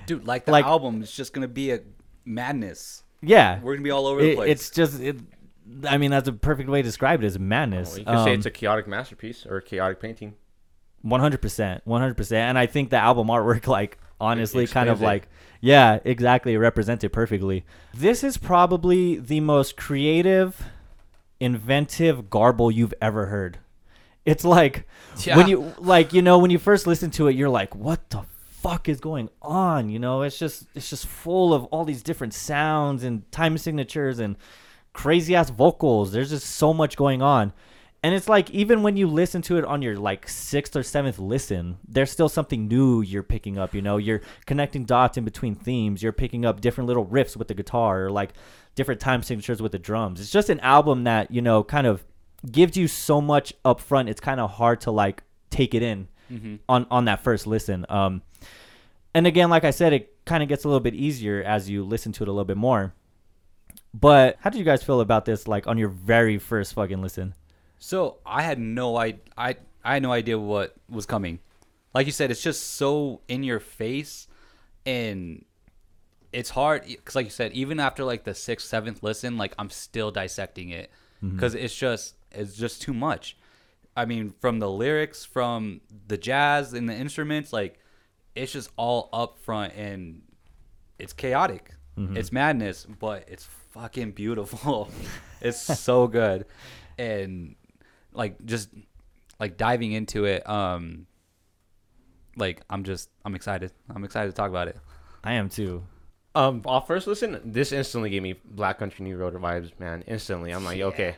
Dude, 0.07 0.25
like 0.25 0.45
the 0.45 0.51
Like- 0.51 0.65
album 0.65 1.01
is 1.03 1.11
just 1.11 1.31
gonna 1.33 1.47
be 1.47 1.71
a 1.71 1.79
madness. 2.25 3.03
yeah, 3.21 3.59
We're 3.61 3.75
gonna 3.75 3.83
be 3.83 3.91
all 3.91 4.07
over 4.07 4.21
the 4.21 4.35
place. 4.35 4.49
it's 4.51 4.69
just 4.71 4.99
it. 4.99 5.17
I 5.87 5.97
mean, 5.97 6.11
that's 6.11 6.27
a 6.27 6.33
perfect 6.33 6.69
way 6.69 6.81
to 6.81 6.87
describe 6.87 7.23
it. 7.23 7.25
Is 7.25 7.37
madness. 7.39 7.89
Well, 7.91 7.99
you 7.99 8.05
could 8.05 8.23
say 8.23 8.33
Um, 8.33 8.37
it's 8.37 8.45
a 8.45 8.51
chaotic 8.51 8.87
masterpiece 8.87 9.45
or 9.45 9.57
a 9.57 9.61
chaotic 9.61 9.99
painting. 9.99 10.35
One 11.01 11.19
hundred 11.19 11.41
percent, 11.41 11.81
one 11.85 12.01
hundred 12.01 12.17
percent, 12.17 12.49
and 12.49 12.57
I 12.59 12.65
think 12.67 12.89
the 12.89 12.97
album 12.97 13.27
artwork, 13.27 13.67
like 13.67 13.97
honestly, 14.19 14.67
kind 14.67 14.87
of 14.89 15.01
it. 15.01 15.05
like, 15.05 15.27
yeah, 15.59 15.99
exactly, 16.05 16.55
represents 16.57 17.03
it 17.03 17.09
perfectly. 17.09 17.65
This 17.93 18.23
is 18.23 18.37
probably 18.37 19.15
the 19.17 19.39
most 19.39 19.77
creative, 19.77 20.61
inventive 21.39 22.29
garble 22.29 22.69
you've 22.71 22.93
ever 23.01 23.27
heard. 23.27 23.57
It's 24.25 24.45
like 24.45 24.87
Yeah. 25.23 25.37
when 25.37 25.47
you 25.47 25.73
like, 25.79 26.13
you 26.13 26.21
know, 26.21 26.37
when 26.37 26.51
you 26.51 26.59
first 26.59 26.85
listen 26.85 27.09
to 27.11 27.27
it, 27.27 27.35
you're 27.35 27.49
like, 27.49 27.75
what 27.75 28.09
the 28.11 28.21
fuck 28.49 28.87
is 28.87 28.99
going 28.99 29.29
on? 29.41 29.89
You 29.89 29.97
know, 29.97 30.21
it's 30.21 30.37
just 30.37 30.65
it's 30.75 30.89
just 30.89 31.07
full 31.07 31.53
of 31.53 31.63
all 31.65 31.83
these 31.83 32.03
different 32.03 32.35
sounds 32.35 33.03
and 33.03 33.29
time 33.31 33.57
signatures 33.57 34.19
and 34.19 34.35
crazy 34.93 35.35
ass 35.35 35.49
vocals. 35.49 36.11
There's 36.11 36.29
just 36.29 36.47
so 36.47 36.73
much 36.73 36.97
going 36.97 37.21
on. 37.21 37.53
And 38.03 38.15
it's 38.15 38.27
like 38.27 38.49
even 38.49 38.81
when 38.81 38.97
you 38.97 39.05
listen 39.05 39.43
to 39.43 39.57
it 39.57 39.65
on 39.65 39.83
your 39.83 39.95
like 39.95 40.27
sixth 40.27 40.75
or 40.75 40.81
seventh 40.81 41.19
listen, 41.19 41.77
there's 41.87 42.09
still 42.09 42.29
something 42.29 42.67
new 42.67 43.01
you're 43.01 43.21
picking 43.21 43.59
up. 43.59 43.75
You 43.75 43.81
know, 43.83 43.97
you're 43.97 44.21
connecting 44.47 44.85
dots 44.85 45.17
in 45.17 45.23
between 45.23 45.53
themes. 45.53 46.01
You're 46.01 46.11
picking 46.11 46.43
up 46.43 46.61
different 46.61 46.87
little 46.87 47.05
riffs 47.05 47.37
with 47.37 47.47
the 47.47 47.53
guitar 47.53 48.05
or 48.05 48.11
like 48.11 48.33
different 48.73 49.01
time 49.01 49.21
signatures 49.21 49.61
with 49.61 49.71
the 49.71 49.79
drums. 49.79 50.19
It's 50.19 50.31
just 50.31 50.49
an 50.49 50.59
album 50.61 51.03
that 51.03 51.29
you 51.29 51.43
know 51.43 51.63
kind 51.63 51.85
of 51.85 52.03
gives 52.51 52.75
you 52.75 52.87
so 52.87 53.21
much 53.21 53.53
up 53.63 53.79
front. 53.79 54.09
It's 54.09 54.21
kind 54.21 54.39
of 54.39 54.49
hard 54.49 54.81
to 54.81 54.91
like 54.91 55.21
take 55.51 55.75
it 55.75 55.83
in 55.83 56.07
on 56.67 56.87
on 56.89 57.05
that 57.05 57.23
first 57.23 57.45
listen. 57.45 57.85
Um, 57.87 58.23
and 59.13 59.27
again, 59.27 59.51
like 59.51 59.63
I 59.63 59.71
said, 59.71 59.93
it 59.93 60.25
kind 60.25 60.41
of 60.41 60.49
gets 60.49 60.63
a 60.63 60.67
little 60.67 60.79
bit 60.79 60.95
easier 60.95 61.43
as 61.43 61.69
you 61.69 61.83
listen 61.83 62.11
to 62.13 62.23
it 62.23 62.27
a 62.27 62.31
little 62.31 62.45
bit 62.45 62.57
more. 62.57 62.93
But 63.93 64.37
how 64.39 64.49
did 64.49 64.59
you 64.59 64.65
guys 64.65 64.83
feel 64.83 65.01
about 65.01 65.25
this? 65.25 65.47
Like 65.47 65.67
on 65.67 65.77
your 65.77 65.89
very 65.89 66.37
first 66.37 66.73
fucking 66.73 67.01
listen? 67.01 67.33
So 67.79 68.17
I 68.25 68.43
had 68.43 68.59
no 68.59 68.95
I 68.95 69.15
I 69.37 69.55
I 69.83 69.93
had 69.93 70.03
no 70.03 70.11
idea 70.11 70.37
what 70.37 70.75
was 70.89 71.05
coming. 71.05 71.39
Like 71.93 72.05
you 72.05 72.11
said, 72.11 72.31
it's 72.31 72.41
just 72.41 72.75
so 72.75 73.21
in 73.27 73.43
your 73.43 73.59
face, 73.59 74.27
and 74.85 75.43
it's 76.31 76.51
hard 76.51 76.85
because, 76.85 77.15
like 77.15 77.25
you 77.25 77.31
said, 77.31 77.51
even 77.51 77.79
after 77.79 78.03
like 78.03 78.23
the 78.23 78.33
sixth, 78.33 78.67
seventh 78.67 79.03
listen, 79.03 79.37
like 79.37 79.53
I'm 79.59 79.69
still 79.69 80.11
dissecting 80.11 80.69
it 80.69 80.89
mm-hmm. 81.21 81.35
because 81.35 81.53
it's 81.53 81.75
just 81.75 82.15
it's 82.31 82.55
just 82.55 82.81
too 82.81 82.93
much. 82.93 83.37
I 83.95 84.05
mean, 84.05 84.33
from 84.39 84.59
the 84.59 84.69
lyrics, 84.69 85.25
from 85.25 85.81
the 86.07 86.17
jazz 86.17 86.73
and 86.73 86.87
the 86.87 86.93
instruments, 86.93 87.51
like 87.51 87.79
it's 88.35 88.53
just 88.53 88.69
all 88.77 89.09
up 89.11 89.37
front 89.39 89.73
and 89.75 90.21
it's 90.97 91.11
chaotic. 91.11 91.71
Mm-hmm. 91.97 92.15
It's 92.15 92.31
madness, 92.31 92.85
but 92.85 93.25
it's 93.27 93.47
fucking 93.71 94.11
beautiful. 94.11 94.89
it's 95.41 95.59
so 95.79 96.07
good. 96.07 96.45
And 96.97 97.55
like 98.13 98.43
just 98.45 98.69
like 99.39 99.57
diving 99.57 99.91
into 99.93 100.25
it, 100.25 100.47
um 100.47 101.07
like 102.37 102.61
I'm 102.69 102.83
just 102.83 103.09
I'm 103.25 103.35
excited. 103.35 103.71
I'm 103.93 104.03
excited 104.03 104.29
to 104.29 104.35
talk 104.35 104.49
about 104.49 104.67
it. 104.67 104.77
I 105.23 105.33
am 105.33 105.49
too. 105.49 105.83
Um, 106.33 106.61
off 106.65 106.87
first 106.87 107.07
listen, 107.07 107.41
this 107.43 107.71
instantly 107.73 108.09
gave 108.09 108.23
me 108.23 108.35
Black 108.45 108.79
Country 108.79 109.03
New 109.03 109.17
Road 109.17 109.33
vibes, 109.33 109.77
man. 109.79 110.03
Instantly, 110.07 110.51
I'm 110.51 110.63
like, 110.63 110.79
okay, 110.81 111.15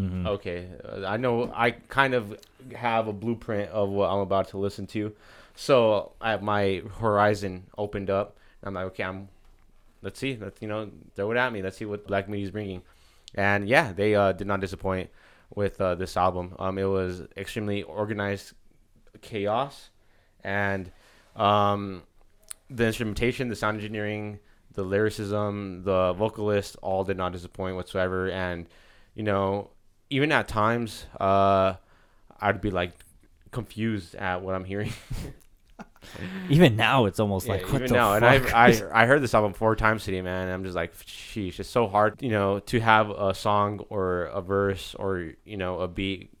Mm-hmm. 0.00 0.26
okay. 0.26 0.66
Uh, 0.84 1.04
I 1.06 1.18
know 1.18 1.52
I 1.54 1.70
kind 1.72 2.14
of 2.14 2.36
have 2.74 3.06
a 3.06 3.12
blueprint 3.12 3.70
of 3.70 3.90
what 3.90 4.10
I'm 4.10 4.18
about 4.20 4.48
to 4.48 4.58
listen 4.58 4.86
to, 4.88 5.14
so 5.54 6.12
I 6.20 6.30
have 6.30 6.42
my 6.42 6.82
horizon 6.98 7.64
opened 7.78 8.08
up. 8.10 8.36
I'm 8.62 8.72
like, 8.74 8.86
okay, 8.86 9.04
I'm. 9.04 9.28
Let's 10.04 10.18
see. 10.18 10.36
Let's 10.38 10.60
you 10.60 10.68
know 10.68 10.90
throw 11.16 11.30
it 11.30 11.38
at 11.38 11.52
me. 11.52 11.62
Let's 11.62 11.78
see 11.78 11.86
what 11.86 12.06
Black 12.06 12.28
Midi 12.28 12.42
is 12.42 12.50
bringing, 12.50 12.82
and 13.34 13.66
yeah, 13.66 13.92
they 13.92 14.14
uh, 14.14 14.32
did 14.32 14.46
not 14.46 14.60
disappoint 14.60 15.08
with 15.54 15.80
uh, 15.80 15.94
this 15.94 16.16
album. 16.16 16.54
Um, 16.58 16.76
it 16.76 16.84
was 16.84 17.22
extremely 17.38 17.82
organized 17.82 18.52
chaos, 19.22 19.88
and 20.42 20.90
um, 21.36 22.02
the 22.68 22.86
instrumentation, 22.86 23.48
the 23.48 23.56
sound 23.56 23.78
engineering, 23.78 24.40
the 24.74 24.82
lyricism, 24.82 25.84
the 25.84 26.12
vocalist 26.12 26.76
all 26.82 27.02
did 27.02 27.16
not 27.16 27.32
disappoint 27.32 27.76
whatsoever. 27.76 28.28
And 28.28 28.66
you 29.14 29.22
know, 29.22 29.70
even 30.10 30.32
at 30.32 30.48
times, 30.48 31.06
uh, 31.18 31.74
I'd 32.40 32.60
be 32.60 32.70
like 32.70 32.92
confused 33.52 34.14
at 34.16 34.42
what 34.42 34.54
I'm 34.54 34.64
hearing. 34.64 34.92
Even 36.48 36.76
now, 36.76 37.06
it's 37.06 37.20
almost 37.20 37.46
Yeah, 37.46 37.52
like 37.54 37.72
what 37.72 37.82
even 37.82 37.88
the 37.88 37.94
now, 37.94 38.14
fuck? 38.14 38.16
and 38.16 38.24
I 38.24 38.66
I 38.68 38.82
I 39.02 39.06
heard 39.06 39.22
this 39.22 39.34
album 39.34 39.52
four 39.52 39.76
times 39.76 40.04
today, 40.04 40.22
man. 40.22 40.44
And 40.44 40.52
I'm 40.52 40.64
just 40.64 40.76
like, 40.76 40.94
sheesh, 40.96 41.58
it's 41.60 41.68
so 41.68 41.86
hard, 41.88 42.20
you 42.22 42.30
know, 42.30 42.58
to 42.60 42.80
have 42.80 43.10
a 43.10 43.34
song 43.34 43.80
or 43.88 44.24
a 44.24 44.40
verse 44.40 44.94
or 44.96 45.32
you 45.44 45.56
know 45.56 45.80
a 45.80 45.88
beat 45.88 46.32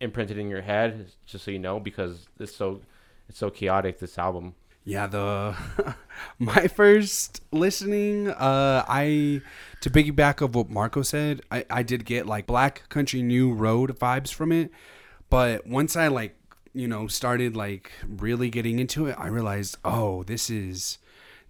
imprinted 0.00 0.38
in 0.38 0.48
your 0.48 0.62
head, 0.62 1.06
just 1.26 1.44
so 1.44 1.50
you 1.50 1.58
know, 1.58 1.80
because 1.80 2.28
it's 2.38 2.54
so 2.54 2.80
it's 3.28 3.38
so 3.38 3.50
chaotic. 3.50 3.98
This 3.98 4.18
album. 4.18 4.54
Yeah, 4.84 5.06
the 5.06 5.54
my 6.38 6.66
first 6.66 7.42
listening, 7.52 8.28
uh, 8.28 8.84
I 8.88 9.42
to 9.82 9.90
piggyback 9.90 10.40
of 10.40 10.54
what 10.54 10.70
Marco 10.70 11.02
said, 11.02 11.42
I, 11.50 11.64
I 11.68 11.82
did 11.82 12.04
get 12.06 12.26
like 12.26 12.46
Black 12.46 12.88
Country 12.88 13.22
New 13.22 13.52
Road 13.52 13.98
vibes 13.98 14.32
from 14.32 14.52
it, 14.52 14.70
but 15.28 15.66
once 15.66 15.96
I 15.96 16.08
like 16.08 16.34
you 16.72 16.86
know, 16.86 17.06
started 17.06 17.56
like 17.56 17.92
really 18.06 18.50
getting 18.50 18.78
into 18.78 19.06
it, 19.06 19.16
I 19.18 19.26
realized, 19.26 19.76
oh, 19.84 20.22
this 20.24 20.50
is 20.50 20.98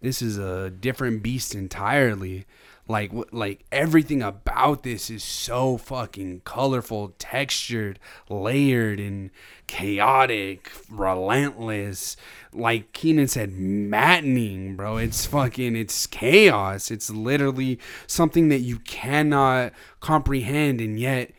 this 0.01 0.23
is 0.23 0.39
a 0.39 0.71
different 0.71 1.23
beast 1.23 1.55
entirely. 1.55 2.47
Like 2.89 3.13
like 3.31 3.65
everything 3.71 4.21
about 4.21 4.83
this 4.83 5.11
is 5.11 5.23
so 5.23 5.77
fucking 5.77 6.41
colorful, 6.45 7.15
textured, 7.19 8.01
layered, 8.29 8.99
and 8.99 9.31
chaotic, 9.69 10.73
relentless. 10.91 12.17
Like 12.53 12.93
Keenan 12.93 13.29
said, 13.29 13.53
maddening, 13.53 14.75
bro. 14.75 14.97
It's 14.97 15.27
fucking 15.27 15.77
it's 15.77 16.07
chaos. 16.09 16.91
It's 16.91 17.11
literally 17.11 17.79
something 18.09 18.49
that 18.49 18.61
you 18.61 18.81
cannot 18.81 19.73
comprehend, 20.01 20.81
and 20.81 20.99
yet 20.99 21.31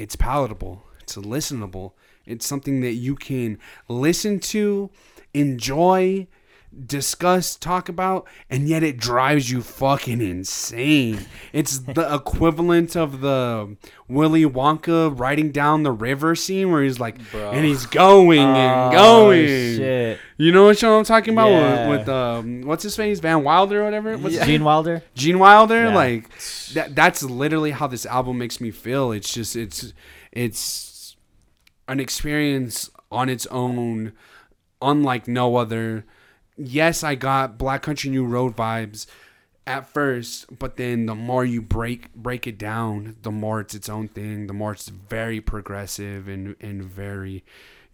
it's 0.00 0.16
palatable. 0.16 0.82
It's 1.00 1.14
listenable. 1.14 1.92
It's 2.30 2.46
something 2.46 2.80
that 2.80 2.92
you 2.94 3.14
can 3.16 3.58
listen 3.88 4.40
to, 4.40 4.90
enjoy, 5.34 6.26
discuss, 6.86 7.56
talk 7.56 7.88
about, 7.88 8.28
and 8.48 8.68
yet 8.68 8.84
it 8.84 8.96
drives 8.96 9.50
you 9.50 9.60
fucking 9.60 10.20
insane. 10.20 11.26
It's 11.52 11.78
the 11.96 12.14
equivalent 12.14 12.96
of 12.96 13.20
the 13.20 13.76
Willy 14.06 14.44
Wonka 14.44 15.18
riding 15.18 15.50
down 15.50 15.82
the 15.82 15.90
river 15.90 16.36
scene 16.36 16.70
where 16.70 16.82
he's 16.82 17.00
like, 17.00 17.16
and 17.34 17.64
he's 17.64 17.86
going 17.86 18.38
and 18.40 18.94
Oh, 18.94 19.26
going. 19.30 19.46
shit. 19.46 20.18
You 20.36 20.52
know 20.52 20.64
what 20.64 20.82
I'm 20.82 21.04
talking 21.04 21.34
about 21.34 21.50
Yeah. 21.50 21.88
with, 21.88 21.98
with 22.00 22.08
um, 22.08 22.62
what's 22.62 22.84
his 22.84 22.94
face, 22.96 23.18
Van 23.18 23.42
Wilder 23.42 23.82
or 23.82 23.84
whatever. 23.84 24.16
What's 24.16 24.36
his 24.36 24.46
Gene 24.46 24.62
Wilder. 24.64 25.02
Gene 25.14 25.38
Wilder, 25.40 25.84
Yeah. 25.86 25.94
like 25.94 26.28
that. 26.74 26.94
That's 26.94 27.22
literally 27.24 27.72
how 27.72 27.88
this 27.88 28.06
album 28.06 28.38
makes 28.38 28.60
me 28.60 28.70
feel. 28.70 29.10
It's 29.12 29.34
just 29.34 29.56
it's 29.56 29.92
it's 30.32 30.60
an 31.90 31.98
experience 31.98 32.88
on 33.10 33.28
its 33.28 33.46
own, 33.46 34.12
unlike 34.80 35.26
no 35.26 35.56
other. 35.56 36.06
Yes, 36.56 37.02
I 37.02 37.16
got 37.16 37.58
Black 37.58 37.82
Country 37.82 38.10
New 38.10 38.24
Road 38.24 38.56
vibes 38.56 39.06
at 39.66 39.88
first, 39.92 40.56
but 40.56 40.76
then 40.76 41.06
the 41.06 41.16
more 41.16 41.44
you 41.44 41.60
break 41.60 42.14
break 42.14 42.46
it 42.46 42.58
down, 42.58 43.16
the 43.22 43.32
more 43.32 43.60
it's 43.60 43.74
its 43.74 43.88
own 43.88 44.06
thing. 44.06 44.46
The 44.46 44.52
more 44.52 44.72
it's 44.72 44.88
very 44.88 45.40
progressive 45.40 46.28
and 46.28 46.54
and 46.60 46.82
very 46.84 47.44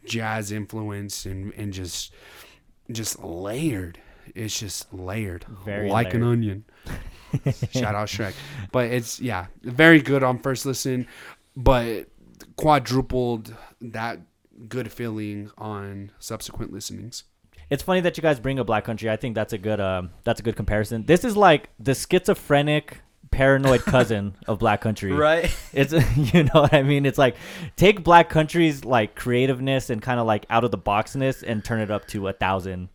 jazz 0.05 0.53
influenced 0.53 1.25
and 1.25 1.55
and 1.55 1.73
just 1.73 2.13
just 2.93 3.23
layered. 3.25 3.99
It's 4.35 4.59
just 4.59 4.93
layered, 4.93 5.47
Very 5.65 5.89
like 5.89 6.13
an 6.13 6.23
onion. 6.23 6.65
Shout 7.71 7.95
out 7.95 8.09
Shrek. 8.09 8.35
But 8.73 8.91
it's 8.91 9.21
yeah, 9.21 9.47
very 9.63 10.01
good 10.01 10.23
on 10.23 10.39
first 10.41 10.67
listen, 10.67 11.07
but 11.57 12.09
quadrupled 12.57 13.55
that 13.81 14.21
good 14.69 14.91
feeling 14.91 15.51
on 15.59 16.11
subsequent 16.19 16.73
listenings. 16.73 17.25
It's 17.69 17.83
funny 17.83 18.01
that 18.01 18.17
you 18.17 18.23
guys 18.23 18.39
bring 18.39 18.61
up 18.61 18.67
Black 18.67 18.85
Country. 18.85 19.11
I 19.11 19.17
think 19.17 19.35
that's 19.35 19.53
a 19.53 19.59
good 19.59 19.81
um 19.81 20.11
that's 20.25 20.41
a 20.41 20.43
good 20.43 20.57
comparison. 20.57 21.05
This 21.05 21.25
is 21.25 21.37
like 21.37 21.69
the 21.79 21.95
schizophrenic 21.95 23.01
paranoid 23.31 23.81
cousin 23.85 24.37
of 24.47 24.59
Black 24.59 24.81
Country. 24.81 25.13
Right. 25.13 25.55
It's 25.73 25.93
you 26.17 26.45
know 26.45 26.63
what 26.63 26.75
I 26.75 26.83
mean? 26.83 27.07
It's 27.07 27.19
like 27.19 27.37
take 27.77 28.05
Black 28.05 28.29
Country's 28.29 28.85
like 28.85 29.15
creativeness 29.17 29.91
and 29.91 30.01
kind 30.01 30.21
of 30.21 30.27
like 30.27 30.47
out 30.49 30.65
of 30.65 30.71
the 30.71 30.79
boxness 30.79 31.43
and 31.47 31.65
turn 31.65 31.81
it 31.81 31.91
up 31.91 32.07
to 32.09 32.29
a 32.29 32.33
thousand 32.33 32.89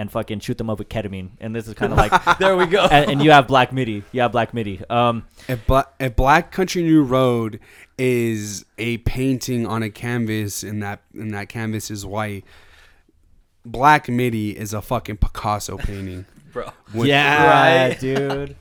and 0.00 0.10
fucking 0.10 0.40
shoot 0.40 0.56
them 0.58 0.70
up 0.70 0.78
with 0.78 0.88
ketamine. 0.88 1.30
And 1.40 1.54
this 1.54 1.68
is 1.68 1.74
kind 1.74 1.92
of 1.92 1.98
like 1.98 2.12
there 2.38 2.56
we 2.56 2.66
go. 2.66 2.84
and, 2.86 3.10
and 3.10 3.22
you 3.22 3.30
have 3.30 3.46
Black 3.46 3.72
Midi. 3.72 4.02
You 4.12 4.22
have 4.22 4.32
Black 4.32 4.54
Midi. 4.54 4.80
Um 4.88 5.26
If, 5.48 5.66
Bla- 5.66 5.88
if 5.98 6.16
Black 6.16 6.50
Country 6.50 6.82
New 6.82 7.02
Road 7.02 7.60
is 7.98 8.64
a 8.78 8.96
painting 8.98 9.66
on 9.66 9.82
a 9.82 9.90
canvas 9.90 10.62
and 10.62 10.82
that 10.82 11.02
and 11.14 11.32
that 11.34 11.48
canvas 11.48 11.90
is 11.90 12.04
white, 12.06 12.44
Black 13.64 14.08
Midi 14.08 14.56
is 14.56 14.72
a 14.72 14.80
fucking 14.82 15.18
Picasso 15.18 15.76
painting. 15.76 16.24
Bro. 16.52 16.70
With- 16.94 17.06
yeah, 17.08 17.88
Right. 17.90 18.00
dude. 18.00 18.56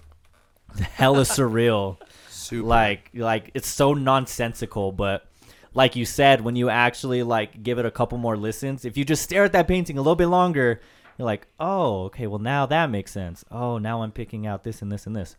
Hella 0.79 1.22
surreal. 1.22 1.98
Super. 2.29 2.67
like 2.67 3.10
like 3.13 3.51
it's 3.53 3.67
so 3.67 3.93
nonsensical 3.93 4.91
but 4.91 5.27
like 5.75 5.96
you 5.96 6.03
said 6.03 6.41
when 6.41 6.55
you 6.55 6.67
actually 6.69 7.22
like 7.22 7.62
give 7.62 7.77
it 7.77 7.86
a 7.86 7.91
couple 7.91 8.17
more 8.17 8.36
listens 8.36 8.86
if 8.86 8.98
you 8.98 9.05
just 9.05 9.22
stare 9.22 9.43
at 9.43 9.51
that 9.51 9.67
painting 9.67 10.00
a 10.00 10.01
little 10.01 10.15
bit 10.15 10.27
longer 10.27 10.81
you're 11.19 11.25
like 11.25 11.47
oh 11.59 12.05
okay 12.05 12.25
well 12.25 12.39
now 12.39 12.65
that 12.65 12.89
makes 12.89 13.11
sense. 13.11 13.43
Oh 13.51 13.77
now 13.77 14.01
i'm 14.01 14.11
picking 14.11 14.47
out 14.47 14.63
this 14.63 14.81
and 14.81 14.91
this 14.91 15.05
and 15.05 15.15
this. 15.15 15.35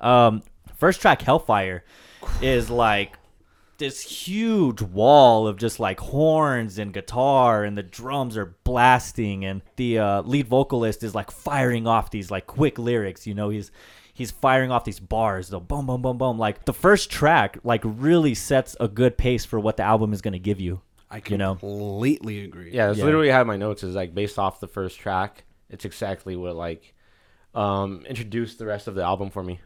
Um 0.00 0.42
first 0.76 1.00
track 1.00 1.22
hellfire 1.22 1.84
is 2.40 2.68
like 2.68 3.16
this 3.78 4.00
huge 4.00 4.82
wall 4.82 5.46
of 5.46 5.56
just 5.56 5.80
like 5.80 5.98
horns 6.00 6.78
and 6.78 6.92
guitar 6.92 7.64
and 7.64 7.78
the 7.78 7.82
drums 7.82 8.36
are 8.36 8.56
blasting 8.64 9.44
and 9.44 9.62
the 9.76 9.98
uh, 9.98 10.22
lead 10.22 10.46
vocalist 10.46 11.02
is 11.02 11.14
like 11.14 11.30
firing 11.30 11.86
off 11.86 12.10
these 12.10 12.30
like 12.30 12.46
quick 12.46 12.78
lyrics 12.78 13.26
you 13.26 13.34
know? 13.34 13.48
He's 13.48 13.70
he's 14.12 14.30
firing 14.32 14.72
off 14.72 14.84
these 14.84 15.00
bars 15.00 15.48
the 15.48 15.60
boom 15.60 15.86
boom 15.86 16.02
boom 16.02 16.18
boom. 16.18 16.36
Like 16.36 16.64
the 16.64 16.74
first 16.74 17.10
track 17.10 17.58
like 17.62 17.82
really 17.84 18.34
sets 18.34 18.76
a 18.80 18.88
good 18.88 19.16
pace 19.16 19.44
for 19.44 19.60
what 19.60 19.76
the 19.76 19.84
album 19.84 20.12
is 20.12 20.20
going 20.20 20.32
to 20.32 20.40
give 20.40 20.60
you 20.60 20.80
I 21.12 21.22
you 21.28 21.36
know 21.38 21.54
completely 21.56 22.44
agree. 22.44 22.72
Yeah, 22.72 22.86
that's 22.88 22.98
Yeah. 22.98 23.04
literally 23.04 23.28
how 23.30 23.44
my 23.44 23.56
notes 23.56 23.82
is 23.84 23.94
like 23.94 24.14
based 24.14 24.38
off 24.38 24.60
the 24.60 24.68
first 24.68 24.98
track. 24.98 25.44
It's 25.70 25.84
exactly 25.84 26.34
what 26.36 26.56
like 26.56 26.94
um 27.54 28.04
introduced 28.08 28.58
the 28.58 28.66
rest 28.66 28.88
of 28.88 28.94
the 28.94 29.02
album 29.02 29.28
for 29.30 29.42
me. 29.42 29.60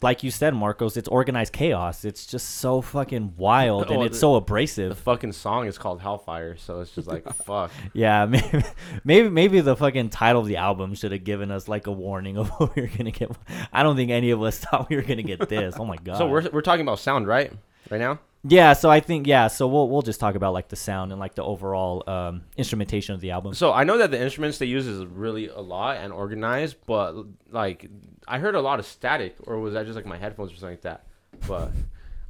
like 0.00 0.22
you 0.24 0.30
said 0.32 0.52
marcos 0.54 0.96
it's 0.96 1.06
organized 1.08 1.52
chaos 1.52 2.04
it's 2.04 2.26
just 2.26 2.56
so 2.56 2.80
fucking 2.80 3.34
wild 3.36 3.88
and 3.90 3.98
Oh, 4.00 4.02
it's 4.02 4.16
the- 4.16 4.20
so 4.20 4.32
The 4.32 4.38
abrasive 4.38 4.98
fucking 4.98 5.30
song 5.32 5.66
is 5.66 5.76
called 5.78 6.00
Hellfire, 6.00 6.56
so 6.56 6.80
it's 6.80 6.92
just 6.92 7.06
like 7.08 7.24
fuck. 7.46 7.70
Yeah, 7.92 8.26
maybe, 8.34 8.64
maybe 9.04 9.28
maybe 9.28 9.60
the 9.60 9.76
fucking 9.76 10.10
title 10.10 10.42
of 10.42 10.46
the 10.48 10.56
album 10.56 10.94
should 10.94 11.10
have 11.12 11.24
given 11.24 11.50
us 11.52 11.66
like 11.68 11.86
a 11.88 11.92
warning 11.92 12.36
of 12.36 12.48
what 12.56 12.74
we 12.76 12.82
were 12.82 12.88
gonna 12.96 13.10
get. 13.12 13.30
I 13.72 13.82
don't 13.84 13.96
think 13.96 14.10
any 14.12 14.30
of 14.30 14.40
us 14.42 14.58
thought 14.58 14.88
we 14.88 14.96
were 14.96 15.02
gonna 15.02 15.22
get 15.22 15.48
this. 15.48 15.74
Oh 15.78 15.84
my 15.84 15.96
god. 15.96 16.18
So 16.18 16.26
we're 16.28 16.48
we're 16.52 16.62
talking 16.62 16.82
about 16.82 16.98
sound, 17.00 17.26
right? 17.28 17.52
Right 17.90 18.00
now? 18.00 18.18
Yeah. 18.44 18.72
So 18.72 18.90
I 18.90 19.00
think 19.00 19.26
yeah. 19.26 19.48
So 19.48 19.66
we'll 19.68 19.88
we'll 19.88 20.02
just 20.02 20.18
talk 20.20 20.34
about 20.34 20.52
like 20.52 20.68
the 20.68 20.76
sound 20.76 21.12
and 21.12 21.20
like 21.20 21.34
the 21.34 21.44
overall 21.44 22.02
um, 22.08 22.42
instrumentation 22.56 23.14
of 23.14 23.20
the 23.20 23.30
album. 23.30 23.54
So 23.54 23.72
I 23.72 23.84
know 23.84 23.98
that 23.98 24.10
the 24.10 24.20
instruments 24.20 24.58
they 24.58 24.66
use 24.66 24.86
is 24.86 25.04
really 25.06 25.48
a 25.48 25.60
lot 25.60 25.96
and 25.98 26.12
organized, 26.12 26.76
but 26.86 27.14
like 27.50 27.88
I 28.26 28.38
heard 28.38 28.54
a 28.54 28.60
lot 28.60 28.78
of 28.78 28.86
static, 28.86 29.36
or 29.46 29.58
was 29.58 29.74
that 29.74 29.86
just 29.86 29.96
like 29.96 30.06
my 30.06 30.18
headphones 30.18 30.52
or 30.52 30.56
something 30.56 30.70
like 30.74 30.82
that? 30.82 31.06
But 31.46 31.70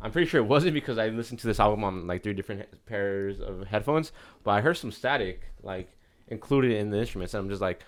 I'm 0.01 0.11
pretty 0.11 0.29
sure 0.29 0.41
it 0.41 0.47
wasn't 0.47 0.75
because 0.75 0.99
I 0.99 1.09
listened 1.09 1.41
to 1.41 1.47
this 1.47 1.61
album 1.61 1.85
on 1.85 2.07
like 2.07 2.23
three 2.23 2.35
different 2.35 2.63
he- 2.63 2.77
pairs 2.87 3.41
of 3.41 3.67
headphones. 3.67 4.13
But 4.45 4.51
I 4.53 4.61
heard 4.61 4.77
some 4.77 4.91
static 4.93 5.43
like 5.63 5.89
included 6.29 6.73
in 6.73 6.91
the 6.91 6.99
instruments, 6.99 7.35
and 7.35 7.43
I'm 7.45 7.49
just 7.49 7.63
like, 7.63 7.83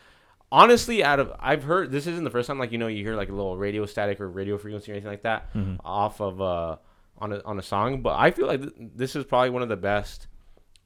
honestly, 0.50 1.02
out 1.04 1.20
of 1.20 1.32
I've 1.40 1.64
heard 1.64 1.90
this 1.90 2.06
isn't 2.06 2.24
the 2.24 2.30
first 2.30 2.46
time 2.46 2.58
like 2.58 2.72
you 2.72 2.78
know 2.78 2.86
you 2.86 3.04
hear 3.04 3.16
like 3.16 3.28
a 3.28 3.32
little 3.34 3.56
radio 3.56 3.84
static 3.86 4.20
or 4.20 4.28
radio 4.28 4.56
frequency 4.58 4.92
or 4.92 4.94
anything 4.94 5.10
like 5.10 5.22
that 5.22 5.52
Mhm. 5.54 5.78
off 5.84 6.20
of 6.20 6.40
uh 6.40 6.76
on 7.18 7.32
a 7.32 7.42
on 7.44 7.58
a 7.58 7.62
song, 7.62 8.02
but 8.02 8.16
I 8.18 8.30
feel 8.30 8.46
like 8.46 8.60
th- 8.60 8.72
this 8.96 9.14
is 9.16 9.24
probably 9.24 9.50
one 9.50 9.62
of 9.62 9.68
the 9.68 9.76
best 9.76 10.26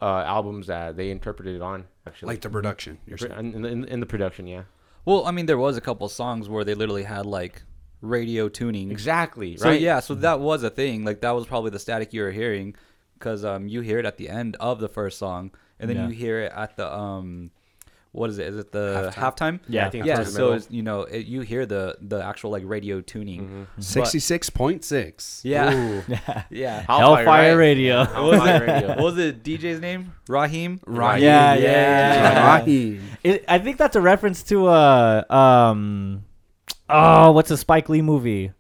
uh 0.01 0.23
albums 0.27 0.67
that 0.69 0.97
they 0.97 1.11
interpreted 1.11 1.57
it 1.57 1.63
on 1.63 1.85
actually 2.07 2.29
Like 2.29 2.41
the 2.43 2.51
production. 2.51 2.99
You're 3.07 3.19
saying. 3.19 3.33
in, 3.55 3.65
in, 3.65 3.85
in 3.85 4.01
the 4.01 4.07
production, 4.07 4.47
yeah. 4.47 4.63
Well, 5.05 5.25
I 5.27 5.31
mean, 5.31 5.47
there 5.47 5.59
was 5.59 5.77
a 5.77 5.81
couple 5.81 6.09
songs 6.09 6.49
where 6.49 6.65
they 6.65 6.75
literally 6.75 7.05
had 7.05 7.25
like 7.27 7.63
radio 8.01 8.49
tuning. 8.49 8.91
Exactly. 8.91 9.57
So 9.57 9.71
right. 9.71 9.81
yeah, 9.81 10.01
so 10.01 10.15
that 10.17 10.39
was 10.41 10.63
a 10.63 10.71
thing. 10.71 11.05
Like 11.05 11.21
that 11.23 11.31
was 11.33 11.47
probably 11.47 11.71
the 11.71 11.79
static 11.79 12.13
you 12.13 12.23
were 12.23 12.31
hearing, 12.31 12.77
because 13.15 13.45
um 13.45 13.67
you 13.69 13.81
hear 13.81 13.99
it 13.99 14.05
at 14.07 14.19
the 14.19 14.29
end 14.29 14.57
of 14.61 14.79
the 14.81 14.89
first 14.89 15.19
song, 15.19 15.51
and 15.81 15.89
then 15.89 15.97
Yeah. 15.97 16.07
you 16.09 16.15
hear 16.15 16.41
it 16.41 16.53
at 16.55 16.77
the 16.77 16.93
um, 16.95 17.51
what 18.19 18.31
is 18.31 18.39
it? 18.39 18.49
Is 18.49 18.57
it 18.59 18.73
the 18.73 19.13
halftime? 19.17 19.61
Yeah, 19.69 19.87
I 19.87 19.91
think 19.91 20.05
Yeah. 20.05 20.15
towards 20.17 20.33
the 20.33 20.37
So 20.37 20.53
it's, 20.53 20.71
you 20.71 20.83
know 20.83 21.03
it, 21.03 21.27
you 21.27 21.41
hear 21.43 21.65
the 21.67 21.97
the 22.01 22.23
actual 22.25 22.51
like 22.51 22.63
radio 22.67 23.01
tuning. 23.01 23.67
Mhm. 23.79 23.83
Sixty-six 23.83 24.51
point 24.51 24.85
six. 24.85 25.41
Yeah. 25.45 26.03
Yeah. 26.51 26.83
Hellfire 26.87 27.25
right? 27.27 27.51
Radio. 27.53 28.05
Hellfire 28.05 28.67
Radio. 28.67 28.89
what 28.89 28.99
was 29.01 29.15
the 29.17 29.33
DJ's 29.45 29.81
name? 29.81 30.13
Raheem. 30.29 30.81
Raheem. 30.87 31.23
Yeah, 31.25 31.55
yeah, 31.55 31.61
Yeah. 31.63 32.23
yeah. 32.23 32.57
Raheem. 32.59 33.03
It, 33.23 33.45
I 33.49 33.59
think 33.59 33.77
that's 33.79 33.97
a 33.97 34.01
reference 34.01 34.43
to 34.45 34.67
uh 34.67 35.25
um 35.31 36.25
oh 36.89 37.33
what's 37.33 37.51
a 37.51 37.57
Spike 37.57 37.89
Lee 37.89 38.03
movie? 38.03 38.53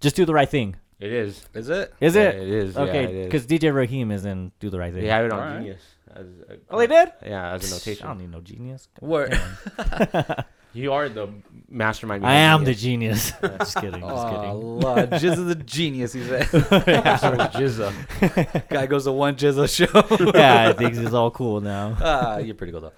Just 0.00 0.16
do 0.16 0.24
the 0.24 0.34
right 0.34 0.48
thing. 0.48 0.76
It 1.00 1.12
is. 1.12 1.46
Is 1.54 1.68
it? 1.68 1.94
Is 2.00 2.16
Yeah, 2.16 2.22
it? 2.22 2.34
it 2.42 2.48
is, 2.48 2.76
Okay, 2.76 3.04
it 3.04 3.10
is. 3.10 3.24
because 3.26 3.46
DJ 3.46 3.72
Raheem 3.72 4.10
is 4.10 4.24
in 4.24 4.50
Do 4.58 4.68
the 4.68 4.78
Right 4.80 4.92
Thing. 4.92 5.02
They 5.02 5.08
have 5.08 5.26
it 5.26 5.32
on 5.32 5.38
Alright. 5.38 5.58
Genius. 5.60 5.82
As 6.14 6.26
a, 6.26 6.56
Oh, 6.70 6.78
they 6.78 6.86
did. 6.86 7.12
Yeah, 7.24 7.52
as 7.54 7.70
a 7.70 7.74
notation. 7.74 8.06
I 8.06 8.10
don't 8.10 8.18
need 8.20 8.30
no 8.30 8.40
genius. 8.40 8.88
What? 9.00 9.34
You 10.74 10.92
are 10.92 11.08
the 11.08 11.30
mastermind. 11.70 12.24
I 12.26 12.34
am 12.34 12.60
behind 12.60 12.66
the 12.66 12.74
genius. 12.80 13.32
just 13.42 13.76
kidding. 13.76 14.00
Just 14.00 14.12
Oh, 14.12 14.30
kidding. 14.30 14.80
Lord. 14.80 15.10
Jizz 15.12 15.32
is 15.32 15.50
a 15.50 15.54
genius, 15.54 16.12
he 16.12 16.22
said. 16.24 16.46
Genius. 16.50 17.20
So 17.22 17.90
Jizza. 17.90 18.68
Guy 18.68 18.86
goes 18.86 19.04
to 19.04 19.12
one 19.12 19.34
Jizza 19.34 19.66
show. 19.66 20.30
yeah, 20.38 20.68
I 20.68 20.72
think 20.74 20.94
it's 20.94 21.14
all 21.14 21.30
cool 21.30 21.62
now. 21.62 21.96
ah, 22.00 22.36
you're 22.36 22.54
pretty 22.54 22.72
cool 22.72 22.82
though. 22.82 22.92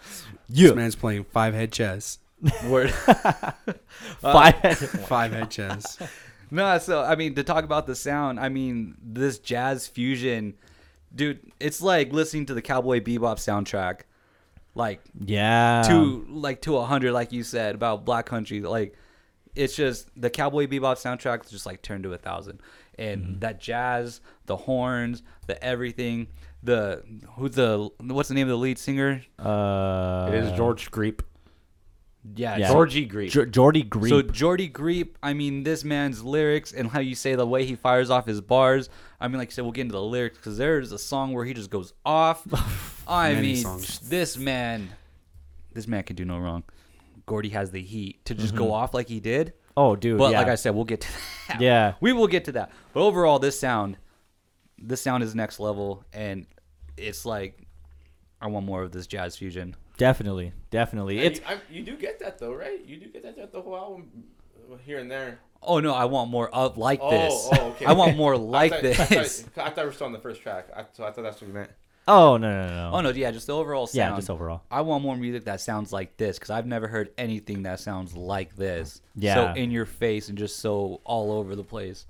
This 0.49 0.75
man's 0.75 0.97
playing 0.97 1.25
five 1.25 1.55
head 1.55 1.71
chess. 1.71 2.19
Word. 2.67 2.91
Five. 4.21 4.57
Five 5.07 5.33
head 5.33 5.51
chess. 5.51 5.97
no, 6.51 6.77
so 6.79 7.03
I 7.03 7.15
mean 7.15 7.37
to 7.37 7.45
talk 7.45 7.65
about 7.65 7.87
the 7.87 7.95
sound, 7.95 8.41
I 8.41 8.49
mean 8.49 8.97
this 9.03 9.39
jazz 9.39 9.87
fusion 9.87 10.55
dude, 11.15 11.41
it's 11.61 11.81
like 11.83 12.13
listening 12.13 12.47
to 12.47 12.55
the 12.55 12.63
Cowboy 12.63 13.01
Bebop 13.01 13.37
soundtrack, 13.37 14.03
like 14.75 15.01
Yeah. 15.19 15.83
to 15.89 16.25
like 16.29 16.63
to 16.63 16.77
a 16.79 16.85
hundred, 16.85 17.13
like 17.13 17.33
you 17.33 17.43
said 17.43 17.75
about 17.75 18.05
Black 18.05 18.27
Country. 18.27 18.61
Like 18.61 18.95
it's 19.55 19.75
just 19.75 20.09
the 20.21 20.31
Cowboy 20.31 20.67
Bebop 20.67 20.97
soundtrack 20.97 21.49
just 21.51 21.67
like 21.67 21.83
turned 21.83 22.05
to 22.05 22.13
a 22.13 22.19
thousand, 22.19 22.61
and 22.99 23.23
Mm-hmm. 23.23 23.39
that 23.41 23.61
jazz, 23.61 24.21
the 24.47 24.57
horns, 24.57 25.23
the 25.47 25.63
everything, 25.63 26.29
the 26.63 27.03
who's 27.37 27.53
the 27.53 27.91
what's 28.01 28.29
the 28.29 28.35
name 28.35 28.47
of 28.47 28.51
the 28.51 28.59
lead 28.59 28.79
singer? 28.79 29.23
Uh, 29.39 30.29
it 30.33 30.35
is 30.35 30.53
George 30.53 30.91
Greep. 30.91 31.21
Yeah, 32.37 32.57
Yeah. 32.59 32.69
Georgie 32.69 33.09
Greep. 33.09 33.31
J- 33.31 33.47
Geordie 33.47 33.85
Greep. 33.85 34.09
So 34.11 34.23
Geordie 34.23 34.69
Greep, 34.69 35.15
I 35.23 35.33
mean, 35.33 35.63
this 35.63 35.85
man's 35.85 36.23
lyrics 36.23 36.73
and 36.73 36.89
how 36.91 37.01
you 37.01 37.15
say 37.15 37.35
the 37.35 37.47
way 37.47 37.65
he 37.65 37.75
fires 37.77 38.11
off 38.11 38.27
his 38.27 38.41
bars. 38.43 38.91
I 39.21 39.29
mean, 39.29 39.39
like 39.39 39.49
you 39.49 39.53
said, 39.53 39.63
we'll 39.63 39.73
get 39.73 39.83
into 39.83 39.93
the 39.93 40.03
lyrics 40.03 40.37
because 40.37 40.59
there's 40.59 40.93
a 40.93 40.99
song 40.99 41.33
where 41.33 41.45
he 41.47 41.55
just 41.55 41.71
goes 41.71 41.93
off. 42.05 42.47
I 43.09 43.33
Many 43.35 43.47
mean, 43.55 43.57
songs. 43.57 44.01
this 44.01 44.37
man, 44.37 44.91
this 45.73 45.87
man 45.89 46.03
can 46.03 46.15
do 46.17 46.25
no 46.27 46.39
wrong. 46.39 46.63
Gordy 47.27 47.51
has 47.51 47.71
the 47.71 47.81
heat 47.83 48.25
to 48.27 48.35
just 48.35 48.55
Mm-hmm. 48.55 48.65
go 48.65 48.73
off 48.73 48.93
like 48.93 49.09
he 49.09 49.21
did. 49.21 49.55
oh, 49.77 49.97
dude. 49.97 50.19
But 50.19 50.33
yeah. 50.33 50.39
like 50.41 50.49
I 50.49 50.57
said, 50.57 50.75
we'll 50.75 50.85
get 50.85 51.01
to 51.03 51.09
that. 51.49 51.61
Yeah. 51.61 51.95
we 52.01 52.13
will 52.13 52.27
get 52.29 52.45
to 52.47 52.53
that. 52.53 52.71
But 52.93 53.01
overall, 53.01 53.39
this 53.39 53.59
sound, 53.59 53.97
this 54.79 55.01
sound 55.01 55.23
is 55.23 55.35
next 55.35 55.59
level, 55.61 56.05
and 56.13 56.47
it's 56.97 57.25
like 57.25 57.67
I 58.41 58.47
want 58.49 58.67
more 58.67 58.83
of 58.83 58.93
this 58.93 59.07
jazz 59.07 59.37
fusion. 59.37 59.77
definitely, 59.99 60.53
definitely. 60.71 61.19
And 61.19 61.27
It's 61.27 61.41
you, 61.41 61.47
I, 61.49 61.59
you 61.71 61.83
do 61.83 61.97
get 61.97 62.19
that 62.21 62.39
though, 62.39 62.55
right? 62.55 62.85
You 62.85 62.97
do 62.99 63.07
get 63.07 63.23
that 63.23 63.35
throughout 63.35 63.53
the 63.53 63.61
whole 63.63 63.77
album, 63.77 64.11
uh, 64.73 64.77
here 64.85 64.99
and 64.99 65.11
there. 65.11 65.41
Oh 65.63 65.79
no, 65.81 65.93
I 65.95 66.07
want 66.07 66.31
more 66.31 66.49
of 66.55 66.79
like 66.79 67.01
Oh, 67.03 67.11
this. 67.11 67.49
oh, 67.53 67.69
okay. 67.73 67.85
I 67.87 67.93
want 67.93 68.17
more 68.17 68.37
like 68.59 68.73
I 68.73 68.77
thought, 68.77 69.09
this. 69.09 69.45
I 69.45 69.49
thought, 69.51 69.67
I 69.67 69.71
thought 69.71 69.77
we 69.79 69.85
were 69.85 69.93
still 69.93 70.07
on 70.07 70.13
the 70.13 70.19
first 70.19 70.41
track, 70.43 70.69
I, 70.75 70.85
so 70.93 71.05
I 71.05 71.11
thought 71.13 71.23
that's 71.23 71.41
what 71.41 71.49
you 71.49 71.53
meant. 71.55 71.71
oh 72.09 72.39
no 72.39 72.51
no 72.51 72.67
no. 72.69 72.91
no. 72.91 72.97
Oh 72.97 73.01
no, 73.03 73.11
yeah, 73.11 73.31
just 73.31 73.47
the 73.47 73.55
overall 73.55 73.87
sound. 73.87 74.13
Yeah, 74.13 74.17
just 74.17 74.31
overall. 74.31 74.63
I 74.71 74.81
want 74.81 75.03
more 75.05 75.17
music 75.17 75.45
that 75.45 75.61
sounds 75.61 75.93
like 75.93 76.17
this 76.17 76.39
because 76.39 76.49
I've 76.51 76.67
never 76.67 76.89
heard 76.89 77.11
anything 77.19 77.65
that 77.65 77.79
sounds 77.81 78.15
like 78.17 78.57
this. 78.57 79.03
Yeah. 79.17 79.35
So 79.55 79.61
in 79.61 79.71
your 79.71 79.85
face 79.87 80.31
and 80.31 80.39
just 80.39 80.61
so 80.61 81.03
all 81.05 81.31
over 81.33 81.55
the 81.55 81.63
place. 81.65 82.07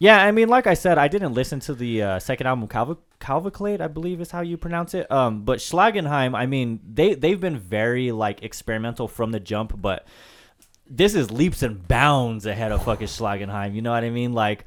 Yeah, 0.00 0.22
I 0.24 0.30
mean, 0.30 0.48
like 0.48 0.68
I 0.68 0.74
said, 0.74 0.96
I 0.96 1.08
didn't 1.08 1.34
listen 1.34 1.58
to 1.60 1.74
the 1.74 2.02
uh, 2.02 2.18
second 2.20 2.46
album, 2.46 2.68
Calv- 2.68 2.98
Calvaclade, 3.20 3.80
I 3.80 3.88
believe 3.88 4.20
is 4.20 4.30
how 4.30 4.42
you 4.42 4.56
pronounce 4.56 4.94
it. 4.94 5.10
Um, 5.10 5.42
but 5.42 5.58
Schlagenheim, 5.58 6.36
I 6.36 6.46
mean, 6.46 6.78
they 6.88 7.14
they've 7.14 7.40
been 7.40 7.58
very 7.58 8.12
like 8.12 8.44
experimental 8.44 9.08
from 9.08 9.32
the 9.32 9.40
jump, 9.40 9.80
but 9.80 10.06
this 10.88 11.14
is 11.14 11.32
leaps 11.32 11.62
and 11.62 11.86
bounds 11.88 12.46
ahead 12.46 12.70
of 12.70 12.84
fucking 12.84 13.08
Schlagenheim. 13.08 13.74
You 13.74 13.82
know 13.82 13.90
what 13.90 14.04
I 14.04 14.10
mean? 14.10 14.32
Like, 14.32 14.66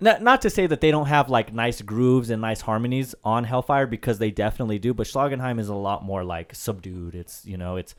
not 0.00 0.20
not 0.20 0.42
to 0.42 0.50
say 0.50 0.66
that 0.66 0.82
they 0.82 0.90
don't 0.90 1.06
have 1.06 1.30
like 1.30 1.54
nice 1.54 1.80
grooves 1.80 2.28
and 2.28 2.42
nice 2.42 2.60
harmonies 2.60 3.14
on 3.24 3.44
Hellfire 3.44 3.86
because 3.86 4.18
they 4.18 4.30
definitely 4.30 4.78
do, 4.78 4.92
but 4.92 5.06
Schlagenheim 5.06 5.60
is 5.60 5.68
a 5.68 5.74
lot 5.74 6.04
more 6.04 6.24
like 6.24 6.54
subdued. 6.54 7.14
It's 7.14 7.46
you 7.46 7.56
know, 7.56 7.76
it's 7.76 7.94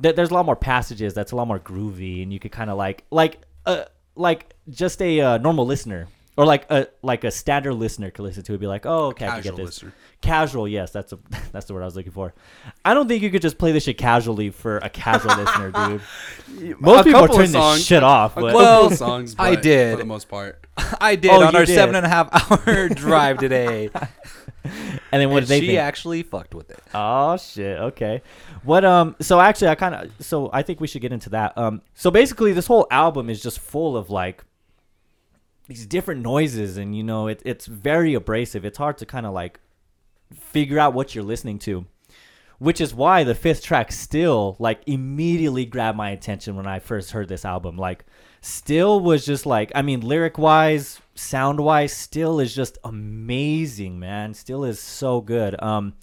th- 0.00 0.14
there's 0.14 0.30
a 0.30 0.34
lot 0.34 0.44
more 0.44 0.56
passages 0.56 1.14
that's 1.14 1.32
a 1.32 1.36
lot 1.36 1.48
more 1.48 1.58
groovy, 1.58 2.22
and 2.22 2.34
you 2.34 2.38
could 2.38 2.52
kind 2.52 2.68
of 2.68 2.76
like 2.76 3.04
like 3.10 3.38
uh 3.64 3.84
like 4.16 4.54
just 4.68 5.00
a 5.00 5.20
uh, 5.20 5.38
normal 5.38 5.66
listener 5.66 6.08
or 6.36 6.44
like 6.44 6.70
a 6.70 6.88
like 7.02 7.24
a 7.24 7.30
standard 7.30 7.74
listener 7.74 8.10
could 8.10 8.22
listen 8.22 8.42
to 8.44 8.54
it, 8.54 8.58
be 8.58 8.66
like, 8.66 8.84
oh 8.86 9.06
okay, 9.08 9.26
I 9.26 9.28
can 9.28 9.36
get 9.38 9.42
Casual 9.44 9.56
this. 9.56 9.66
listener. 9.66 9.94
Casual, 10.20 10.68
yes, 10.68 10.90
that's 10.92 11.12
a 11.12 11.18
that's 11.52 11.66
the 11.66 11.74
word 11.74 11.82
I 11.82 11.86
was 11.86 11.96
looking 11.96 12.12
for. 12.12 12.34
I 12.84 12.94
don't 12.94 13.08
think 13.08 13.22
you 13.22 13.30
could 13.30 13.42
just 13.42 13.58
play 13.58 13.72
this 13.72 13.84
shit 13.84 13.98
casually 13.98 14.50
for 14.50 14.78
a 14.78 14.88
casual 14.90 15.34
listener, 15.36 15.70
dude. 16.50 16.80
Most 16.80 17.00
A 17.00 17.04
people 17.04 17.20
are 17.20 17.28
couple 17.28 17.40
of 17.42 17.50
turning 17.50 17.52
this 17.52 17.84
shit 17.86 18.02
off, 18.02 18.36
A 18.36 18.40
but 18.40 18.46
couple 18.52 18.60
Well, 18.60 18.86
of 18.86 18.94
songs, 18.94 19.34
I 19.38 19.54
but 19.54 19.62
did. 19.62 19.92
for 19.92 19.98
the 19.98 20.04
most 20.06 20.28
part. 20.28 20.66
I 21.00 21.16
did 21.16 21.30
Oh, 21.30 21.42
on 21.46 21.52
you 21.52 21.58
our 21.60 21.64
did. 21.64 21.74
seven 21.74 21.94
and 21.94 22.04
a 22.04 22.08
half 22.08 22.50
hour 22.50 22.88
drive 22.90 23.38
today. 23.38 23.90
and 25.12 25.22
then 25.22 25.30
what 25.30 25.38
and 25.38 25.46
did 25.46 25.48
they 25.48 25.60
she 25.60 25.66
think? 25.68 25.78
actually 25.78 26.22
fucked 26.22 26.54
with 26.54 26.70
it. 26.70 26.80
Oh 26.94 27.36
shit. 27.36 27.78
Okay. 27.78 28.22
What 28.64 28.84
um 28.84 29.14
so 29.20 29.40
actually 29.40 29.68
I 29.68 29.74
kind 29.76 29.94
of 29.94 30.10
so 30.24 30.50
I 30.52 30.62
think 30.62 30.80
we 30.80 30.86
should 30.86 31.02
get 31.02 31.12
into 31.12 31.30
that. 31.30 31.56
Um 31.56 31.82
so 31.94 32.10
basically 32.10 32.52
this 32.52 32.66
whole 32.66 32.86
album 32.90 33.30
is 33.30 33.42
just 33.42 33.58
full 33.60 33.96
of 33.96 34.10
like 34.10 34.44
these 35.68 35.86
different 35.86 36.22
noises 36.22 36.76
and 36.76 36.96
you 36.96 37.02
know 37.02 37.26
it, 37.26 37.42
it's 37.44 37.66
very 37.66 38.14
abrasive. 38.14 38.64
It's 38.64 38.78
hard 38.78 38.98
to 38.98 39.06
kind 39.06 39.26
of 39.26 39.32
like 39.34 39.60
figure 40.34 40.78
out 40.78 40.94
what 40.94 41.14
you're 41.14 41.24
listening 41.24 41.58
to. 41.60 41.86
Which 42.58 42.80
is 42.80 42.94
why 42.94 43.22
the 43.22 43.34
fifth 43.34 43.62
track 43.62 43.92
still 43.92 44.56
like 44.58 44.80
immediately 44.86 45.66
grabbed 45.66 45.98
my 45.98 46.10
attention 46.10 46.56
when 46.56 46.66
I 46.66 46.78
first 46.78 47.10
heard 47.10 47.28
this 47.28 47.44
album. 47.44 47.76
Like 47.76 48.06
still 48.40 49.00
was 49.00 49.26
just 49.26 49.44
like 49.44 49.70
I 49.74 49.82
mean 49.82 50.00
lyric 50.00 50.38
wise, 50.38 51.00
sound 51.14 51.60
wise, 51.60 51.92
still 51.92 52.40
is 52.40 52.54
just 52.54 52.78
amazing, 52.82 53.98
man. 53.98 54.32
Still 54.32 54.64
is 54.64 54.80
so 54.80 55.20
good. 55.20 55.60
Um 55.62 55.94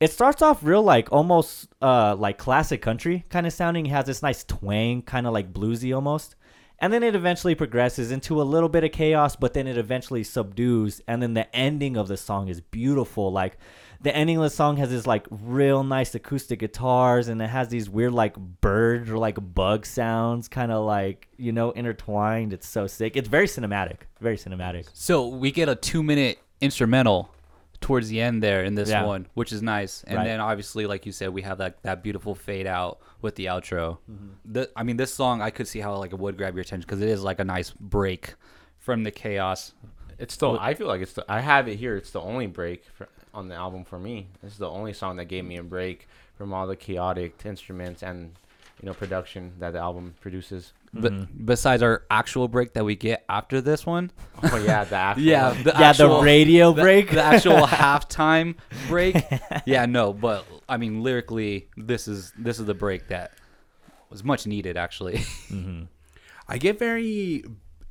it 0.00 0.10
starts 0.10 0.42
off 0.42 0.64
real 0.64 0.82
like 0.82 1.12
almost 1.12 1.68
uh 1.80 2.16
like 2.16 2.38
classic 2.38 2.82
country 2.82 3.24
kind 3.28 3.46
of 3.46 3.52
sounding. 3.52 3.86
It 3.86 3.90
has 3.90 4.06
this 4.06 4.22
nice 4.22 4.42
twang, 4.42 5.02
kind 5.02 5.28
of 5.28 5.32
like 5.32 5.52
bluesy 5.52 5.94
almost. 5.94 6.34
And 6.80 6.92
then 6.92 7.02
it 7.02 7.14
eventually 7.14 7.54
progresses 7.54 8.10
into 8.10 8.40
a 8.40 8.44
little 8.44 8.68
bit 8.68 8.84
of 8.84 8.92
chaos, 8.92 9.36
but 9.36 9.54
then 9.54 9.66
it 9.66 9.78
eventually 9.78 10.24
subdues. 10.24 11.00
And 11.06 11.22
then 11.22 11.34
the 11.34 11.54
ending 11.54 11.96
of 11.96 12.08
the 12.08 12.16
song 12.16 12.48
is 12.48 12.60
beautiful. 12.60 13.30
Like 13.32 13.56
the 14.00 14.14
ending 14.14 14.36
of 14.36 14.42
the 14.42 14.50
song 14.50 14.76
has 14.76 14.90
this 14.90 15.06
like 15.06 15.26
real 15.30 15.82
nice 15.82 16.14
acoustic 16.14 16.58
guitars, 16.58 17.28
and 17.28 17.40
it 17.40 17.48
has 17.48 17.68
these 17.68 17.88
weird 17.88 18.12
like 18.12 18.36
bird 18.36 19.08
or 19.08 19.18
like 19.18 19.38
bug 19.54 19.86
sounds, 19.86 20.48
kind 20.48 20.70
of 20.70 20.84
like 20.84 21.28
you 21.38 21.52
know 21.52 21.70
intertwined. 21.70 22.52
It's 22.52 22.68
so 22.68 22.86
sick. 22.86 23.16
It's 23.16 23.28
very 23.28 23.46
cinematic, 23.46 24.00
very 24.20 24.36
cinematic. 24.36 24.88
So 24.92 25.28
we 25.28 25.52
get 25.52 25.68
a 25.68 25.74
two 25.74 26.02
minute 26.02 26.38
instrumental 26.60 27.30
towards 27.84 28.08
the 28.08 28.18
end 28.18 28.42
there 28.42 28.64
in 28.64 28.74
this 28.74 28.88
Yeah. 28.88 29.04
one, 29.04 29.26
which 29.34 29.52
is 29.52 29.60
nice. 29.62 30.02
And 30.04 30.16
Right. 30.16 30.24
then 30.24 30.40
obviously, 30.40 30.86
like 30.86 31.04
you 31.04 31.12
said, 31.12 31.28
we 31.34 31.42
have 31.42 31.58
that, 31.58 31.82
that 31.82 32.02
beautiful 32.02 32.34
fade 32.34 32.66
out 32.66 32.98
with 33.20 33.34
the 33.36 33.44
outro. 33.44 33.98
Mm-hmm. 34.10 34.28
The, 34.52 34.70
I 34.74 34.82
mean, 34.84 34.96
this 34.96 35.12
song 35.12 35.42
I 35.42 35.50
could 35.50 35.68
see 35.68 35.80
how 35.80 35.94
like 35.96 36.12
it 36.14 36.18
would 36.18 36.38
grab 36.38 36.54
your 36.54 36.62
attention 36.62 36.86
because 36.88 37.02
it 37.02 37.10
is 37.10 37.22
like 37.22 37.40
a 37.40 37.44
nice 37.44 37.70
break 37.72 38.34
from 38.78 39.02
the 39.04 39.10
chaos. 39.10 39.72
It's 40.18 40.32
still. 40.32 40.58
I 40.58 40.72
feel 40.74 40.86
like 40.86 41.02
it's. 41.02 41.12
The, 41.12 41.24
I 41.28 41.40
have 41.40 41.68
it 41.68 41.76
here. 41.76 41.94
It's 41.96 42.10
the 42.12 42.20
only 42.22 42.46
break 42.46 42.84
for, 42.96 43.06
on 43.34 43.48
the 43.48 43.54
album 43.54 43.84
for 43.84 43.98
me. 43.98 44.28
This 44.42 44.52
is 44.52 44.58
the 44.58 44.70
only 44.70 44.92
song 44.94 45.16
that 45.16 45.26
gave 45.26 45.44
me 45.44 45.56
a 45.58 45.62
break 45.62 46.08
from 46.38 46.54
all 46.54 46.66
the 46.66 46.76
chaotic 46.76 47.42
instruments 47.44 48.02
and 48.02 48.32
you 48.82 48.86
know 48.86 48.94
production 48.94 49.52
that 49.60 49.72
the 49.72 49.78
album 49.78 50.14
produces. 50.20 50.72
But 50.96 51.12
Mm-hmm. 51.12 51.44
besides 51.44 51.82
our 51.82 52.04
actual 52.08 52.46
break 52.46 52.74
that 52.74 52.84
we 52.84 52.94
get 52.94 53.24
after 53.28 53.60
this 53.60 53.84
one, 53.84 54.12
Oh 54.44 54.56
yeah, 54.64 54.84
the 54.84 54.94
actual 55.10 55.24
yeah, 55.24 55.48
one. 55.52 55.62
the 55.64 55.70
yeah, 55.70 55.88
actual, 55.90 56.18
the 56.20 56.24
radio 56.24 56.72
the- 56.72 56.82
break. 56.82 57.10
the 57.10 57.22
actual 57.22 57.66
halftime 57.66 58.54
break. 58.86 59.16
Yeah, 59.66 59.86
no, 59.86 60.12
but 60.12 60.44
I 60.68 60.76
mean 60.76 61.02
lyrically, 61.02 61.68
this 61.76 62.06
is 62.06 62.32
this 62.38 62.60
is 62.60 62.66
the 62.66 62.74
break 62.74 63.08
that 63.08 63.32
was 64.10 64.22
much 64.22 64.46
needed 64.46 64.76
actually. 64.76 65.22
I 66.48 66.58
get 66.58 66.78
very 66.78 67.42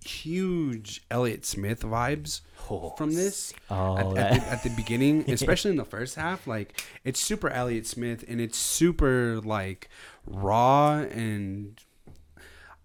huge 0.07 1.03
Elliott 1.09 1.45
Smith 1.45 1.81
vibes 1.81 2.41
from 2.97 3.13
this 3.13 3.53
Oh, 3.69 3.97
at, 3.97 4.05
at, 4.05 4.13
the, 4.13 4.51
at 4.51 4.63
the 4.63 4.69
beginning, 4.69 5.25
especially 5.31 5.71
in 5.71 5.77
the 5.77 5.85
first 5.85 6.15
half. 6.15 6.47
Like 6.47 6.83
it's 7.03 7.19
super 7.19 7.49
Elliott 7.49 7.87
Smith 7.87 8.23
and 8.27 8.39
it's 8.39 8.57
super 8.57 9.39
like 9.41 9.89
raw 10.25 10.99
and 10.99 11.79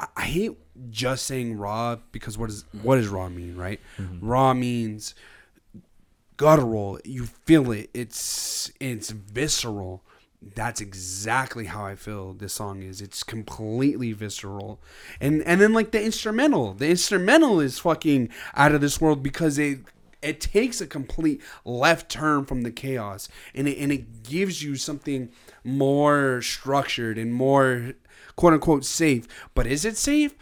I, 0.01 0.07
I 0.17 0.23
hate 0.23 0.59
just 0.91 1.27
saying 1.27 1.57
raw 1.57 1.97
because 2.13 2.39
what 2.39 2.49
does 2.51 2.65
what 2.83 2.97
does 2.97 3.09
raw 3.09 3.29
mean, 3.29 3.57
right? 3.57 3.81
Mm-hmm. 3.99 4.27
Raw 4.27 4.55
means 4.55 5.15
guttural. 6.37 6.99
You 7.05 7.27
feel 7.27 7.71
it. 7.73 7.91
It's 7.95 8.73
it's 8.81 9.11
visceral. 9.11 10.03
That's 10.40 10.81
exactly 10.81 11.66
how 11.66 11.85
I 11.85 11.96
feel 11.96 12.33
this 12.33 12.55
song 12.55 12.83
is. 12.83 13.01
It's 13.01 13.24
completely 13.24 14.12
visceral. 14.12 14.81
And 15.20 15.42
and 15.42 15.61
then 15.61 15.72
like 15.72 15.90
the 15.90 16.03
instrumental. 16.03 16.74
The 16.74 16.88
instrumental 16.88 17.61
is 17.61 17.81
fucking 17.81 18.29
out 18.55 18.72
of 18.72 18.81
this 18.81 19.01
world 19.01 19.22
because 19.22 19.59
it 19.59 19.81
it 20.22 20.40
takes 20.40 20.81
a 20.81 20.87
complete 20.87 21.40
left 21.64 22.09
turn 22.09 22.44
from 22.44 22.62
the 22.62 22.70
chaos 22.70 23.29
and 23.55 23.68
it 23.68 23.79
and 23.79 23.90
it 23.90 24.22
gives 24.22 24.62
you 24.62 24.77
something 24.77 25.31
more 25.64 26.40
structured 26.40 27.18
and 27.18 27.35
more 27.35 27.94
quote 28.37 28.53
unquote 28.53 28.85
safe. 28.85 29.27
But 29.55 29.66
is 29.66 29.85
it 29.85 29.96
safe? 29.96 30.37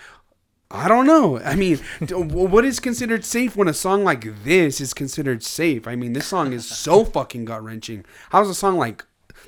I 0.70 0.88
don't 0.88 1.06
know. 1.06 1.38
I 1.38 1.54
mean, 1.54 1.78
what 2.10 2.64
is 2.64 2.80
considered 2.80 3.24
safe 3.24 3.56
when 3.56 3.68
a 3.68 3.74
song 3.74 4.04
like 4.04 4.44
this 4.44 4.80
is 4.80 4.92
considered 4.92 5.42
safe? 5.42 5.86
I 5.86 5.96
mean, 5.96 6.12
this 6.12 6.26
song 6.26 6.52
is 6.52 6.66
so 6.66 7.04
fucking 7.04 7.46
gut 7.46 7.64
wrenching. 7.64 8.04
How's 8.30 8.50
a 8.50 8.54
song 8.54 8.76
like 8.76 9.04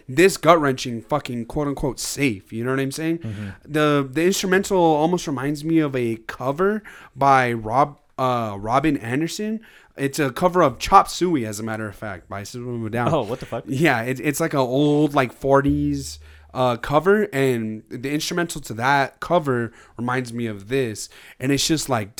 this 0.09 0.37
gut 0.37 0.61
wrenching 0.61 1.03
fucking 1.03 1.47
quote 1.47 1.69
unquote 1.69 2.01
safe? 2.01 2.53
You 2.53 2.65
know 2.65 2.71
what 2.71 2.81
I'm 2.81 2.93
saying? 2.93 3.21
The 3.65 4.09
the 4.11 4.25
instrumental 4.25 4.79
almost 4.79 5.27
reminds 5.27 5.65
me 5.65 5.79
of 5.79 5.95
a 5.95 6.17
cover 6.27 6.83
by 7.15 7.53
Rob 7.53 7.99
uh, 8.19 8.57
Robyn 8.59 8.97
Anderson. 8.97 9.61
It's 9.97 10.19
a 10.21 10.31
cover 10.31 10.63
of 10.63 10.79
Chop 10.79 11.09
Suey, 11.09 11.45
as 11.45 11.59
a 11.59 11.65
matter 11.65 11.89
of 11.89 11.95
fact, 11.97 12.29
by 12.29 12.45
System 12.45 12.89
Down. 12.91 13.13
Oh, 13.13 13.23
what 13.23 13.41
the 13.41 13.47
fuck? 13.47 13.65
Yeah, 13.67 14.03
it, 14.03 14.21
it's 14.21 14.39
like 14.39 14.53
an 14.53 14.61
old 14.61 15.13
like 15.13 15.39
40s 15.39 16.19
uh, 16.55 16.77
cover, 16.77 17.25
and 17.33 17.83
the 17.89 18.11
instrumental 18.11 18.61
to 18.63 18.75
that 18.75 19.19
cover 19.21 19.73
reminds 19.97 20.33
me 20.33 20.47
of 20.47 20.69
this, 20.69 21.09
and 21.41 21.51
it's 21.53 21.67
just 21.67 21.89
like 21.89 22.15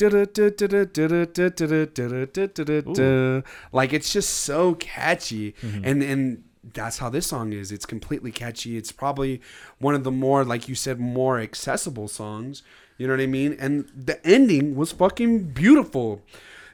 like 3.71 3.93
it's 3.93 4.11
just 4.11 4.29
so 4.29 4.75
catchy, 4.75 5.55
and 5.83 6.03
and 6.03 6.43
that's 6.73 6.97
how 6.99 7.09
this 7.09 7.27
song 7.27 7.53
is. 7.53 7.71
It's 7.71 7.85
completely 7.85 8.31
catchy. 8.31 8.77
It's 8.77 8.91
probably 8.91 9.41
one 9.79 9.95
of 9.95 10.03
the 10.03 10.11
more, 10.11 10.43
like 10.43 10.67
you 10.67 10.75
said, 10.75 10.99
more 10.99 11.39
accessible 11.39 12.07
songs. 12.07 12.63
You 12.97 13.07
know 13.07 13.13
what 13.13 13.21
I 13.21 13.27
mean? 13.27 13.55
And 13.59 13.89
the 13.95 14.25
ending 14.25 14.75
was 14.75 14.91
fucking 14.91 15.51
beautiful. 15.51 16.21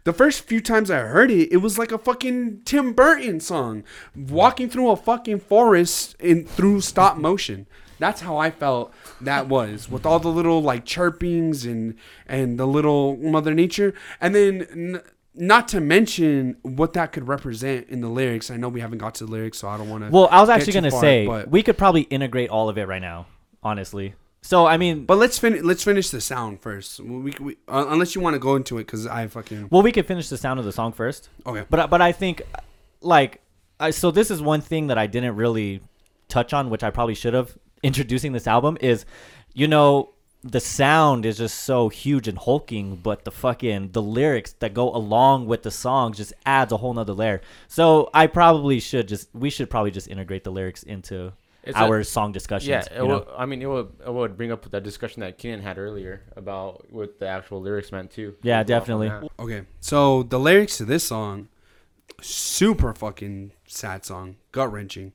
The 0.06 0.14
first 0.14 0.44
few 0.44 0.62
times 0.62 0.92
I 0.92 1.00
heard 1.00 1.32
it, 1.32 1.52
it 1.52 1.58
was 1.58 1.80
like 1.80 1.92
a 1.92 1.98
fucking 1.98 2.62
Tim 2.66 2.94
Burton 2.94 3.40
song, 3.40 3.84
walking 4.16 4.70
through 4.70 4.92
a 4.92 4.96
fucking 4.96 5.40
forest 5.40 6.16
in 6.20 6.46
through 6.46 6.82
stop 6.82 7.18
motion. 7.18 7.66
That's 7.98 8.22
how 8.22 8.38
I 8.38 8.52
felt 8.52 8.94
that 9.22 9.48
was 9.48 9.90
with 9.90 10.06
all 10.06 10.20
the 10.20 10.28
little 10.28 10.62
like 10.62 10.86
chirpings 10.86 11.66
and 11.66 11.96
and 12.28 12.60
the 12.60 12.68
little 12.68 13.18
Mother 13.18 13.54
Nature, 13.54 13.94
and 14.20 14.36
then 14.36 15.02
not 15.36 15.68
to 15.70 15.82
mention 15.82 16.58
what 16.62 16.94
that 16.94 17.12
could 17.12 17.28
represent 17.28 17.90
in 17.90 18.02
the 18.02 18.10
lyrics. 18.10 18.50
I 18.50 18.58
know 18.58 18.70
we 18.70 18.82
haven't 18.82 19.00
got 19.00 19.16
to 19.16 19.26
the 19.26 19.32
lyrics, 19.32 19.58
so 19.58 19.68
I 19.68 19.78
don't 19.78 19.90
want 19.90 20.04
to. 20.04 20.10
Well, 20.10 20.28
I 20.32 20.42
was 20.42 20.50
actually 20.50 20.74
gonna 20.74 20.92
say 20.92 21.28
but, 21.28 21.50
we 21.50 21.64
could 21.64 21.78
probably 21.78 22.02
integrate 22.02 22.50
all 22.50 22.70
of 22.70 22.78
it 22.78 22.88
right 22.88 23.02
now, 23.02 23.28
honestly. 23.62 24.16
So 24.42 24.66
I 24.66 24.78
mean, 24.78 25.06
but 25.06 25.18
let's 25.18 25.40
finish. 25.40 25.64
Let's 25.64 25.84
finish 25.84 26.10
the 26.10 26.22
sound 26.22 26.62
first. 26.62 27.00
We, 27.00 27.34
we 27.40 27.58
uh, 27.68 27.86
unless 27.90 28.16
you 28.16 28.22
want 28.22 28.36
to 28.36 28.40
go 28.40 28.56
into 28.56 28.78
it, 28.78 28.86
because 28.86 29.08
I 29.08 29.28
fucking 29.28 29.70
well, 29.72 29.82
we 29.82 29.92
could 29.92 30.06
finish 30.06 30.30
the 30.30 30.38
sound 30.38 30.60
of 30.60 30.66
the 30.66 30.72
song 30.72 30.94
first. 30.94 31.30
okay. 31.46 31.66
But 31.70 31.90
but 31.90 32.02
I 32.02 32.12
think 32.12 32.42
like 33.02 33.42
I, 33.80 33.90
so 33.90 34.12
this 34.12 34.32
is 34.32 34.42
one 34.42 34.62
thing 34.62 34.88
that 34.88 34.98
I 34.98 35.08
didn't 35.08 35.36
really 35.36 35.82
touch 36.28 36.54
on, 36.54 36.70
which 36.70 36.84
I 36.84 36.92
probably 36.92 37.16
should 37.16 37.34
have 37.34 37.58
introducing 37.84 38.32
this 38.32 38.48
album 38.48 38.78
is, 38.82 39.06
you 39.54 39.68
know, 39.68 40.15
the 40.48 40.60
sound 40.60 41.26
is 41.26 41.40
just 41.40 41.64
so 41.64 41.90
huge 41.90 42.28
and 42.28 42.38
hulking, 42.38 42.98
but 42.98 43.26
the 43.26 43.32
fucking 43.32 43.92
the 43.94 44.02
lyrics 44.02 44.54
that 44.60 44.76
go 44.76 44.94
along 44.94 45.48
with 45.48 45.64
the 45.64 45.72
song 45.72 46.14
just 46.14 46.34
adds 46.46 46.72
a 46.72 46.78
whole 46.78 46.94
nother 46.94 47.14
layer. 47.14 47.42
So 47.68 48.10
I 48.14 48.28
probably 48.28 48.80
should 48.80 49.08
just 49.08 49.28
we 49.34 49.50
should 49.50 49.70
probably 49.72 49.90
just 49.92 50.08
integrate 50.08 50.44
the 50.44 50.52
lyrics 50.52 50.84
into 50.84 51.34
It's 51.64 51.76
our 51.76 52.00
a- 52.00 52.06
song 52.06 52.32
discussions. 52.32 52.70
Yeah, 52.70 53.02
you 53.02 53.08
know? 53.08 53.20
would, 53.20 53.28
I 53.36 53.46
mean, 53.48 53.62
it 53.64 53.66
would, 53.66 53.90
it 54.06 54.14
would 54.14 54.38
bring 54.38 54.52
up 54.52 54.70
that 54.70 54.84
discussion 54.84 55.22
that 55.22 55.40
Keenan 55.40 55.62
had 55.62 55.80
earlier 55.80 56.22
about 56.36 56.92
what 56.92 57.18
the 57.20 57.28
actual 57.28 57.60
lyrics 57.60 57.92
meant 57.92 58.12
too. 58.12 58.36
Yeah, 58.44 58.58
We'll 58.60 58.66
go 58.66 58.76
off 58.76 58.82
on 58.90 59.00
definitely. 59.02 59.30
Okay, 59.40 59.68
so 59.80 60.22
the 60.22 60.40
lyrics 60.40 60.78
to 60.78 60.86
this 60.86 61.06
song, 61.06 61.48
super 62.22 62.94
fucking 62.94 63.52
sad 63.68 64.06
song, 64.06 64.36
gut 64.52 64.72
wrenching. 64.72 65.14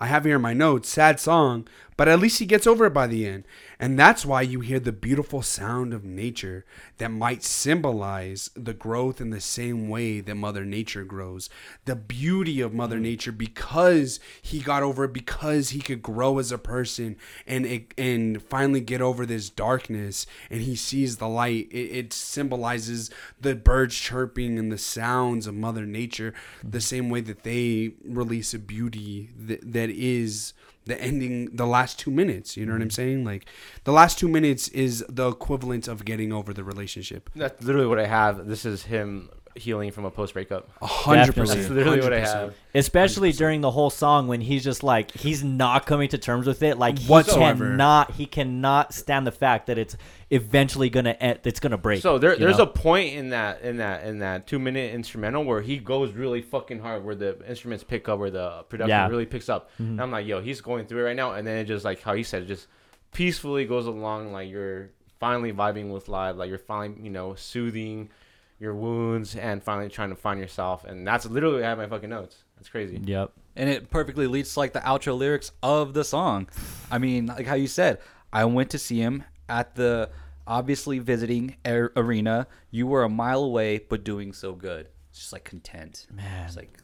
I 0.00 0.06
have 0.06 0.24
here 0.24 0.36
in 0.36 0.42
my 0.42 0.52
notes, 0.54 0.88
sad 0.88 1.20
song, 1.20 1.68
but 1.96 2.08
at 2.08 2.18
least 2.18 2.40
he 2.40 2.46
gets 2.46 2.66
over 2.66 2.86
it 2.86 2.94
by 2.94 3.06
the 3.06 3.24
end. 3.26 3.44
And 3.82 3.98
that's 3.98 4.24
why 4.24 4.42
you 4.42 4.60
hear 4.60 4.78
the 4.78 4.92
beautiful 4.92 5.42
sound 5.42 5.92
of 5.92 6.04
nature 6.04 6.64
that 6.98 7.10
might 7.10 7.42
symbolize 7.42 8.48
the 8.54 8.74
growth 8.74 9.20
in 9.20 9.30
the 9.30 9.40
same 9.40 9.88
way 9.88 10.20
that 10.20 10.36
Mother 10.36 10.64
Nature 10.64 11.02
grows. 11.02 11.50
The 11.84 11.96
beauty 11.96 12.60
of 12.60 12.72
Mother 12.72 12.98
mm. 12.98 13.02
Nature 13.02 13.32
because 13.32 14.20
he 14.40 14.60
got 14.60 14.84
over 14.84 15.02
it, 15.02 15.12
because 15.12 15.70
he 15.70 15.80
could 15.80 16.00
grow 16.00 16.38
as 16.38 16.52
a 16.52 16.58
person 16.58 17.16
and 17.44 17.86
and 17.98 18.40
finally 18.44 18.80
get 18.80 19.00
over 19.00 19.26
this 19.26 19.50
darkness 19.50 20.28
and 20.48 20.60
he 20.62 20.76
sees 20.76 21.16
the 21.16 21.28
light. 21.28 21.66
It, 21.72 21.90
it 21.90 22.12
symbolizes 22.12 23.10
the 23.40 23.56
birds 23.56 23.96
chirping 23.96 24.60
and 24.60 24.70
the 24.70 24.78
sounds 24.78 25.48
of 25.48 25.56
Mother 25.56 25.86
Nature 25.86 26.34
the 26.62 26.68
mm-hmm. 26.68 26.78
same 26.78 27.10
way 27.10 27.20
that 27.22 27.42
they 27.42 27.94
release 28.04 28.54
a 28.54 28.60
beauty 28.60 29.30
that, 29.36 29.72
that 29.72 29.90
is 29.90 30.52
the 30.84 31.00
ending 31.00 31.48
the 31.52 31.66
last 31.66 31.98
two 31.98 32.10
minutes 32.10 32.56
you 32.56 32.66
know 32.66 32.72
what 32.72 32.82
i'm 32.82 32.88
mm-hmm. 32.88 32.94
saying? 32.94 33.24
Like 33.24 33.46
the 33.84 33.92
last 33.92 34.18
two 34.18 34.28
minutes 34.28 34.68
is 34.68 35.04
the 35.08 35.28
equivalent 35.28 35.88
of 35.88 36.04
getting 36.04 36.32
over 36.32 36.52
the 36.52 36.64
relationship. 36.64 37.30
That's 37.34 37.62
literally 37.62 37.86
what 37.86 37.98
I 37.98 38.06
have. 38.06 38.46
This 38.46 38.64
is 38.64 38.84
him 38.84 39.30
healing 39.54 39.90
from 39.90 40.04
a 40.04 40.10
post 40.10 40.32
breakup. 40.34 40.70
a 40.80 40.86
hundred 40.86 41.34
percent. 41.34 41.60
That's 41.60 41.70
literally 41.70 42.00
what 42.00 42.12
I 42.12 42.20
100%. 42.20 42.22
have. 42.24 42.54
especially 42.74 43.32
during 43.32 43.60
the 43.60 43.70
whole 43.70 43.90
song 43.90 44.26
when 44.28 44.40
he's 44.40 44.64
just 44.64 44.82
like 44.82 45.10
he's 45.12 45.44
not 45.44 45.84
coming 45.86 46.08
to 46.10 46.18
terms 46.18 46.46
with 46.46 46.62
it 46.62 46.78
like 46.78 46.98
he 46.98 47.06
Whatsoever. 47.08 47.66
cannot 47.70 48.12
he 48.12 48.26
cannot 48.26 48.94
stand 48.94 49.26
the 49.26 49.32
fact 49.32 49.66
that 49.66 49.76
it's 49.78 49.96
eventually 50.30 50.88
gonna 50.88 51.10
end 51.20 51.40
it's 51.44 51.60
gonna 51.60 51.76
break 51.76 52.00
So 52.02 52.18
there, 52.18 52.36
there's 52.36 52.56
know? 52.58 52.64
a 52.64 52.66
point 52.66 53.14
in 53.14 53.30
that 53.30 53.60
in 53.62 53.76
that 53.76 54.04
in 54.04 54.20
that 54.20 54.46
two 54.46 54.58
minute 54.58 54.94
instrumental 54.94 55.44
where 55.44 55.60
he 55.60 55.76
goes 55.78 56.12
really 56.12 56.40
fucking 56.42 56.80
hard, 56.80 57.04
where 57.04 57.14
the 57.14 57.38
instruments 57.48 57.84
pick 57.84 58.08
up, 58.08 58.18
where 58.18 58.30
the 58.30 58.62
production 58.68 58.88
Yeah. 58.90 59.08
really 59.08 59.26
picks 59.26 59.48
up. 59.48 59.70
Mm-hmm. 59.74 59.82
And 59.92 60.00
I'm 60.00 60.10
like, 60.10 60.26
yo, 60.26 60.40
he's 60.40 60.60
going 60.60 60.86
through 60.86 61.00
it 61.00 61.08
right 61.08 61.16
now, 61.16 61.32
and 61.32 61.46
then 61.46 61.58
it 61.58 61.64
just 61.64 61.84
like 61.84 62.00
how 62.02 62.14
he 62.14 62.22
said, 62.22 62.42
it 62.44 62.46
just 62.46 62.66
peacefully 63.12 63.64
goes 63.66 63.86
along, 63.86 64.32
like 64.32 64.48
you're 64.48 64.90
finally 65.20 65.52
vibing 65.52 65.90
with 65.92 66.08
live, 66.08 66.36
like 66.36 66.48
you're 66.48 66.58
finally 66.58 66.98
you 67.02 67.10
know 67.10 67.34
soothing 67.34 68.08
your 68.62 68.74
wounds 68.74 69.34
and 69.36 69.62
finally 69.62 69.88
trying 69.88 70.10
to 70.10 70.16
find 70.16 70.38
yourself, 70.40 70.84
and 70.84 71.06
that's 71.06 71.26
literally 71.26 71.56
what 71.56 71.64
I 71.64 71.68
have 71.68 71.78
my 71.78 71.86
fucking 71.88 72.08
notes. 72.08 72.44
That's 72.56 72.68
crazy. 72.68 73.00
yep 73.04 73.32
and 73.56 73.68
it 73.68 73.90
perfectly 73.90 74.26
leads 74.26 74.54
to 74.54 74.60
like 74.60 74.72
the 74.72 74.78
outro 74.80 75.18
lyrics 75.18 75.50
of 75.62 75.92
the 75.92 76.04
song. 76.04 76.48
I 76.90 76.96
mean, 76.98 77.26
like 77.26 77.44
how 77.46 77.54
you 77.56 77.66
said, 77.66 77.98
I 78.32 78.44
went 78.46 78.70
to 78.70 78.78
see 78.78 78.98
him 78.98 79.24
at 79.48 79.74
the 79.74 80.08
obviously 80.46 80.98
visiting 81.00 81.56
ar- 81.66 81.92
arena. 81.96 82.46
You 82.70 82.86
were 82.86 83.02
a 83.02 83.08
mile 83.10 83.42
away, 83.44 83.78
but 83.78 84.04
doing 84.04 84.32
so 84.32 84.54
good. 84.54 84.88
It's 85.10 85.18
just 85.18 85.32
like 85.34 85.44
content. 85.44 86.06
Man. 86.10 86.46
It's 86.46 86.56
like 86.56 86.78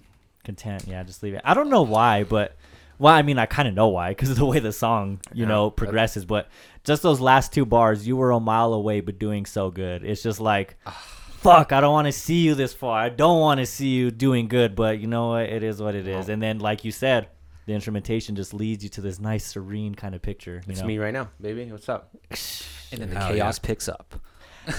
content 0.44 0.84
yeah 0.86 1.02
just 1.02 1.22
leave 1.22 1.34
it 1.34 1.42
i 1.44 1.52
don't 1.52 1.68
know 1.68 1.82
why 1.82 2.24
but 2.24 2.56
well 2.98 3.12
i 3.14 3.20
mean 3.20 3.38
i 3.38 3.44
kind 3.44 3.68
of 3.68 3.74
know 3.74 3.88
why 3.88 4.08
because 4.12 4.30
of 4.30 4.36
the 4.38 4.46
way 4.46 4.58
the 4.58 4.72
song 4.72 5.20
you 5.34 5.42
Yeah, 5.42 5.48
know 5.48 5.70
progresses 5.70 6.24
but 6.24 6.48
just 6.84 7.02
those 7.02 7.20
last 7.20 7.52
two 7.52 7.66
bars 7.66 8.06
you 8.08 8.16
were 8.16 8.30
a 8.30 8.40
mile 8.40 8.72
away 8.72 9.00
but 9.02 9.18
doing 9.18 9.44
so 9.44 9.70
good 9.70 10.02
it's 10.04 10.22
just 10.22 10.40
like 10.40 10.76
ah. 10.86 11.04
Fuck 11.40 11.72
i 11.72 11.80
don't 11.80 11.92
want 11.92 12.06
to 12.06 12.12
see 12.12 12.40
you 12.42 12.54
this 12.54 12.72
far 12.74 12.98
i 12.98 13.08
don't 13.08 13.40
want 13.40 13.58
to 13.58 13.66
see 13.66 13.88
you 13.88 14.10
doing 14.10 14.48
good 14.48 14.74
but 14.74 14.98
you 14.98 15.06
know 15.06 15.28
what 15.28 15.44
it 15.44 15.62
is 15.62 15.80
what 15.80 15.94
it 15.94 16.06
is 16.08 16.28
and 16.28 16.42
then 16.42 16.58
like 16.58 16.84
you 16.84 16.90
said 16.92 17.28
the 17.66 17.74
instrumentation 17.74 18.34
just 18.34 18.54
leads 18.54 18.82
you 18.82 18.88
to 18.90 19.00
this 19.00 19.20
nice 19.20 19.44
serene 19.44 19.94
kind 19.94 20.14
of 20.14 20.22
picture 20.22 20.62
you 20.66 20.72
It's 20.72 20.80
know? 20.80 20.86
me 20.86 20.96
right 20.98 21.12
now, 21.12 21.28
baby. 21.38 21.70
What's 21.70 21.88
up? 21.90 22.08
and 22.90 23.00
then 23.02 23.10
the 23.10 23.18
Hell 23.20 23.28
chaos 23.34 23.58
picks 23.58 23.88
up. 23.90 24.14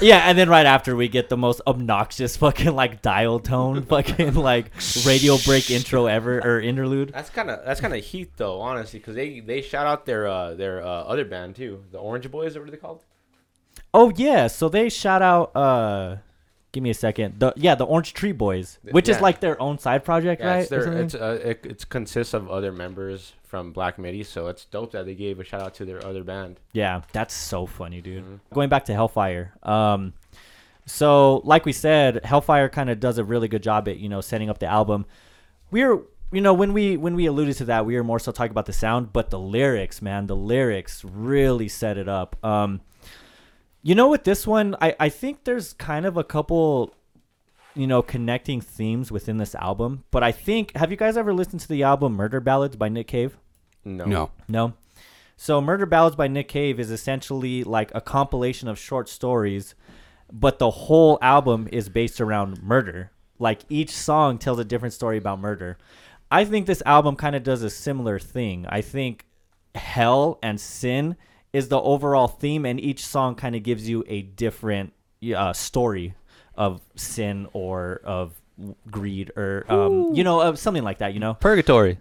yeah 0.01 0.27
and 0.27 0.35
then 0.37 0.49
right 0.49 0.65
after 0.65 0.95
we 0.95 1.07
get 1.07 1.29
the 1.29 1.37
most 1.37 1.61
obnoxious 1.67 2.35
fucking 2.37 2.73
like 2.75 3.01
dial 3.03 3.39
tone 3.39 3.83
fucking 3.93 4.33
like 4.33 4.71
radio 5.05 5.37
break 5.45 5.69
intro 5.69 6.07
ever 6.07 6.39
or 6.39 6.59
interlude 6.59 7.13
That's 7.13 7.29
kind 7.29 7.49
of 7.51 7.63
that's 7.63 7.79
kind 7.79 7.93
of 7.93 8.03
heat 8.03 8.31
though, 8.37 8.59
honestly, 8.59 8.97
because 8.99 9.13
they 9.15 9.39
they 9.39 9.61
shout 9.61 9.85
out 9.85 10.05
their 10.07 10.27
uh 10.27 10.55
their 10.55 10.83
uh, 10.83 10.87
other 11.03 11.25
band 11.25 11.55
too, 11.57 11.83
the 11.91 11.99
Orange 11.99 12.29
Boys. 12.31 12.55
Or 12.55 12.61
what 12.61 12.69
are 12.69 12.71
they 12.71 12.77
called? 12.77 13.05
Oh 13.93 14.11
yeah, 14.15 14.47
so 14.47 14.67
they 14.67 14.89
shout 14.89 15.21
out. 15.21 15.55
uh 15.55 16.17
Give 16.71 16.83
me 16.83 16.91
a 16.91 16.93
second. 16.93 17.39
The 17.39 17.51
yeah, 17.55 17.73
the 17.75 17.85
Orange 17.85 18.13
Tree 18.13 18.31
Boys, 18.31 18.77
which 18.91 19.09
is 19.09 19.19
like 19.21 19.39
their 19.39 19.59
own 19.59 19.79
side 19.79 20.03
project, 20.03 20.39
Yeah, 20.41 20.47
right? 20.51 20.59
it's 20.59 20.69
their, 20.69 20.93
it's 21.01 21.15
uh, 21.15 21.39
it, 21.43 21.65
it 21.65 21.89
consists 21.89 22.33
of 22.35 22.47
other 22.49 22.71
members 22.71 23.33
from 23.43 23.71
Black 23.71 23.97
Midi, 23.97 24.23
so 24.23 24.45
it's 24.47 24.65
dope 24.65 24.91
that 24.91 25.07
they 25.07 25.15
gave 25.15 25.39
a 25.39 25.43
shout 25.43 25.61
out 25.63 25.73
to 25.75 25.85
their 25.85 26.05
other 26.05 26.23
band. 26.23 26.59
yeah, 26.73 27.01
that's 27.11 27.33
so 27.33 27.65
funny, 27.65 28.01
dude. 28.01 28.23
Mhm. 28.23 28.39
Going 28.53 28.69
back 28.69 28.85
to 28.85 28.93
Hellfire, 28.93 29.53
um, 29.63 30.13
so 30.85 31.37
like 31.43 31.65
we 31.65 31.73
said, 31.73 32.23
Hellfire 32.23 32.69
kind 32.69 32.89
of 32.89 32.99
does 32.99 33.17
a 33.17 33.23
really 33.23 33.47
good 33.47 33.63
job 33.63 33.87
at 33.87 33.97
you 33.97 34.09
know 34.09 34.21
setting 34.21 34.49
up 34.49 34.59
the 34.59 34.67
album. 34.67 35.05
We're 35.71 35.99
you 36.31 36.41
know 36.41 36.53
when 36.53 36.73
we 36.73 36.97
when 36.97 37.15
we 37.15 37.25
alluded 37.25 37.55
to 37.57 37.65
that, 37.65 37.85
we 37.87 37.95
were 37.95 38.03
more 38.03 38.19
so 38.19 38.31
talking 38.31 38.51
about 38.51 38.67
the 38.67 38.73
sound, 38.73 39.11
but 39.13 39.31
the 39.31 39.39
lyrics, 39.39 40.01
man, 40.01 40.27
the 40.27 40.35
lyrics 40.35 41.03
really 41.03 41.67
set 41.67 41.97
it 41.97 42.07
up. 42.07 42.35
Um, 42.45 42.81
you 43.89 43.95
know, 43.95 44.07
with 44.07 44.23
this 44.23 44.45
one, 44.45 44.75
I 44.79 44.95
I 44.99 45.09
think 45.09 45.45
there's 45.45 45.73
kind 45.73 46.05
of 46.05 46.15
a 46.15 46.23
couple 46.23 46.93
you 47.73 47.87
know, 47.87 48.03
connecting 48.03 48.61
themes 48.61 49.11
within 49.11 49.37
this 49.37 49.55
album. 49.55 50.03
But 50.11 50.21
I 50.21 50.31
think, 50.31 50.75
have 50.75 50.91
you 50.91 50.97
guys 50.97 51.17
ever 51.17 51.33
listened 51.33 51.61
to 51.61 51.67
the 51.67 51.81
album 51.81 52.13
Murder 52.13 52.39
Ballads 52.39 52.75
by 52.75 52.89
Nick 52.89 53.07
Cave? 53.07 53.37
No, 53.83 54.05
no 54.05 54.31
No. 54.47 54.73
So 55.37 55.59
Murder 55.59 55.87
Ballads 55.87 56.15
by 56.15 56.27
Nick 56.27 56.49
Cave 56.49 56.79
is 56.79 56.91
essentially 56.91 57.63
like 57.63 57.91
a 57.95 58.01
compilation 58.01 58.67
of 58.67 58.77
short 58.77 59.09
stories, 59.09 59.73
but 60.31 60.59
the 60.59 60.69
whole 60.69 61.17
album 61.19 61.67
is 61.71 61.89
based 61.89 62.21
around 62.21 62.61
murder. 62.61 63.11
Like 63.39 63.61
each 63.69 63.91
song 63.91 64.37
tells 64.37 64.59
a 64.59 64.65
different 64.65 64.93
story 64.93 65.17
about 65.17 65.39
murder. 65.39 65.79
I 66.29 66.45
think 66.45 66.67
this 66.67 66.83
album 66.85 67.15
kind 67.15 67.35
of 67.35 67.41
does 67.41 67.63
a 67.63 67.71
similar 67.71 68.19
thing. 68.19 68.67
I 68.69 68.81
think 68.81 69.25
hell 69.73 70.37
and 70.43 70.61
sin 70.61 71.15
is 71.53 71.67
the 71.69 71.79
overall 71.79 72.27
theme, 72.27 72.65
and 72.65 72.79
each 72.79 73.05
song 73.05 73.35
kind 73.35 73.55
of 73.55 73.63
gives 73.63 73.89
you 73.89 74.03
a 74.07 74.21
different 74.21 74.93
uh, 75.35 75.53
story 75.53 76.15
of 76.55 76.81
sin 76.95 77.47
or 77.53 78.01
of 78.03 78.39
greed 78.91 79.31
or 79.37 79.65
um, 79.69 80.13
you 80.13 80.23
know 80.23 80.41
of 80.41 80.59
something 80.59 80.83
like 80.83 80.99
that. 80.99 81.13
You 81.13 81.19
know, 81.19 81.33
Purgatory. 81.33 81.97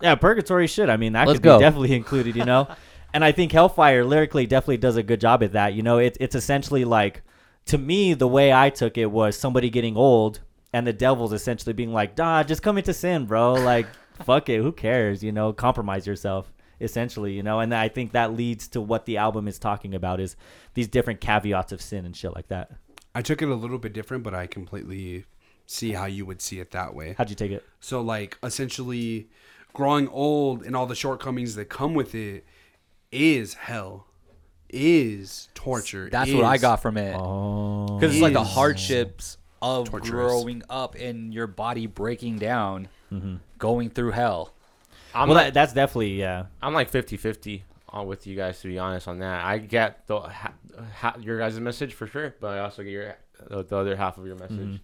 yeah, 0.00 0.14
purgatory 0.14 0.66
shit. 0.66 0.90
I 0.90 0.96
mean, 0.96 1.12
that 1.14 1.26
Let's 1.26 1.38
could 1.38 1.44
go. 1.44 1.58
be 1.58 1.64
definitely 1.64 1.94
included, 1.94 2.36
you 2.36 2.44
know. 2.44 2.68
and 3.14 3.24
I 3.24 3.32
think 3.32 3.52
Hellfire 3.52 4.04
lyrically 4.04 4.46
definitely 4.46 4.78
does 4.78 4.96
a 4.96 5.02
good 5.02 5.20
job 5.20 5.42
at 5.42 5.52
that. 5.52 5.74
You 5.74 5.82
know, 5.82 5.98
it, 5.98 6.16
it's 6.20 6.34
essentially 6.34 6.84
like, 6.84 7.22
to 7.66 7.78
me, 7.78 8.14
the 8.14 8.28
way 8.28 8.52
I 8.52 8.70
took 8.70 8.98
it 8.98 9.06
was 9.10 9.36
somebody 9.38 9.70
getting 9.70 9.96
old, 9.96 10.40
and 10.72 10.86
the 10.86 10.92
devil's 10.92 11.32
essentially 11.32 11.72
being 11.72 11.92
like, 11.92 12.18
"Nah, 12.18 12.42
just 12.42 12.62
come 12.62 12.78
into 12.78 12.92
sin, 12.92 13.26
bro. 13.26 13.54
Like, 13.54 13.86
fuck 14.24 14.48
it, 14.48 14.60
who 14.60 14.72
cares? 14.72 15.22
You 15.22 15.32
know, 15.32 15.52
compromise 15.52 16.06
yourself." 16.06 16.52
Essentially, 16.80 17.32
you 17.32 17.42
know. 17.42 17.60
And 17.60 17.74
I 17.74 17.88
think 17.88 18.12
that 18.12 18.34
leads 18.34 18.68
to 18.68 18.80
what 18.80 19.06
the 19.06 19.16
album 19.16 19.48
is 19.48 19.58
talking 19.58 19.94
about 19.94 20.20
is 20.20 20.36
these 20.74 20.88
different 20.88 21.20
caveats 21.20 21.72
of 21.72 21.80
sin 21.80 22.04
and 22.04 22.16
shit 22.16 22.34
like 22.34 22.48
that. 22.48 22.70
I 23.14 23.22
took 23.22 23.42
it 23.42 23.48
a 23.48 23.54
little 23.54 23.78
bit 23.78 23.92
different, 23.92 24.22
but 24.22 24.34
I 24.34 24.46
completely 24.46 25.24
see 25.66 25.92
how 25.92 26.06
you 26.06 26.26
would 26.26 26.40
see 26.40 26.60
it 26.60 26.70
that 26.72 26.94
way. 26.94 27.14
How'd 27.16 27.30
you 27.30 27.36
take 27.36 27.52
it? 27.52 27.64
So 27.80 28.00
like 28.00 28.38
essentially 28.42 29.28
growing 29.72 30.08
old 30.08 30.64
and 30.64 30.74
all 30.74 30.86
the 30.86 30.94
shortcomings 30.94 31.54
that 31.54 31.66
come 31.66 31.94
with 31.94 32.14
it 32.14 32.44
is 33.12 33.54
hell. 33.54 34.06
Is 34.72 35.48
torture. 35.54 36.08
That's 36.10 36.32
what 36.32 36.44
I 36.44 36.56
got 36.56 36.80
from 36.80 36.96
it. 36.96 37.16
Oh, 37.18 37.98
Because 37.98 38.14
it's 38.14 38.22
like 38.22 38.34
the 38.34 38.44
hardships 38.44 39.36
of 39.60 39.90
torturous. 39.90 40.10
growing 40.10 40.62
up 40.70 40.94
and 40.94 41.34
your 41.34 41.48
body 41.48 41.86
breaking 41.86 42.38
down, 42.38 42.88
mm-hmm. 43.12 43.36
going 43.58 43.90
through 43.90 44.12
hell. 44.12 44.54
I'm 45.14 45.28
well, 45.28 45.36
like, 45.36 45.46
that, 45.46 45.54
that's 45.54 45.72
definitely 45.72 46.18
yeah. 46.20 46.46
I'm 46.62 46.74
like 46.74 46.90
50-50 46.90 47.62
on 47.88 48.06
with 48.06 48.26
you 48.26 48.36
guys 48.36 48.60
to 48.60 48.68
be 48.68 48.78
honest 48.78 49.08
on 49.08 49.18
that. 49.20 49.44
I 49.44 49.58
get 49.58 50.06
the 50.06 50.20
ha, 50.20 50.52
ha, 50.94 51.16
your 51.20 51.38
guys' 51.38 51.58
message 51.58 51.94
for 51.94 52.06
sure, 52.06 52.34
but 52.40 52.58
I 52.58 52.58
also 52.60 52.82
get 52.82 52.90
your 52.90 53.16
the, 53.48 53.64
the 53.64 53.76
other 53.76 53.96
half 53.96 54.18
of 54.18 54.26
your 54.26 54.36
message. 54.36 54.58
Mm-hmm. 54.58 54.76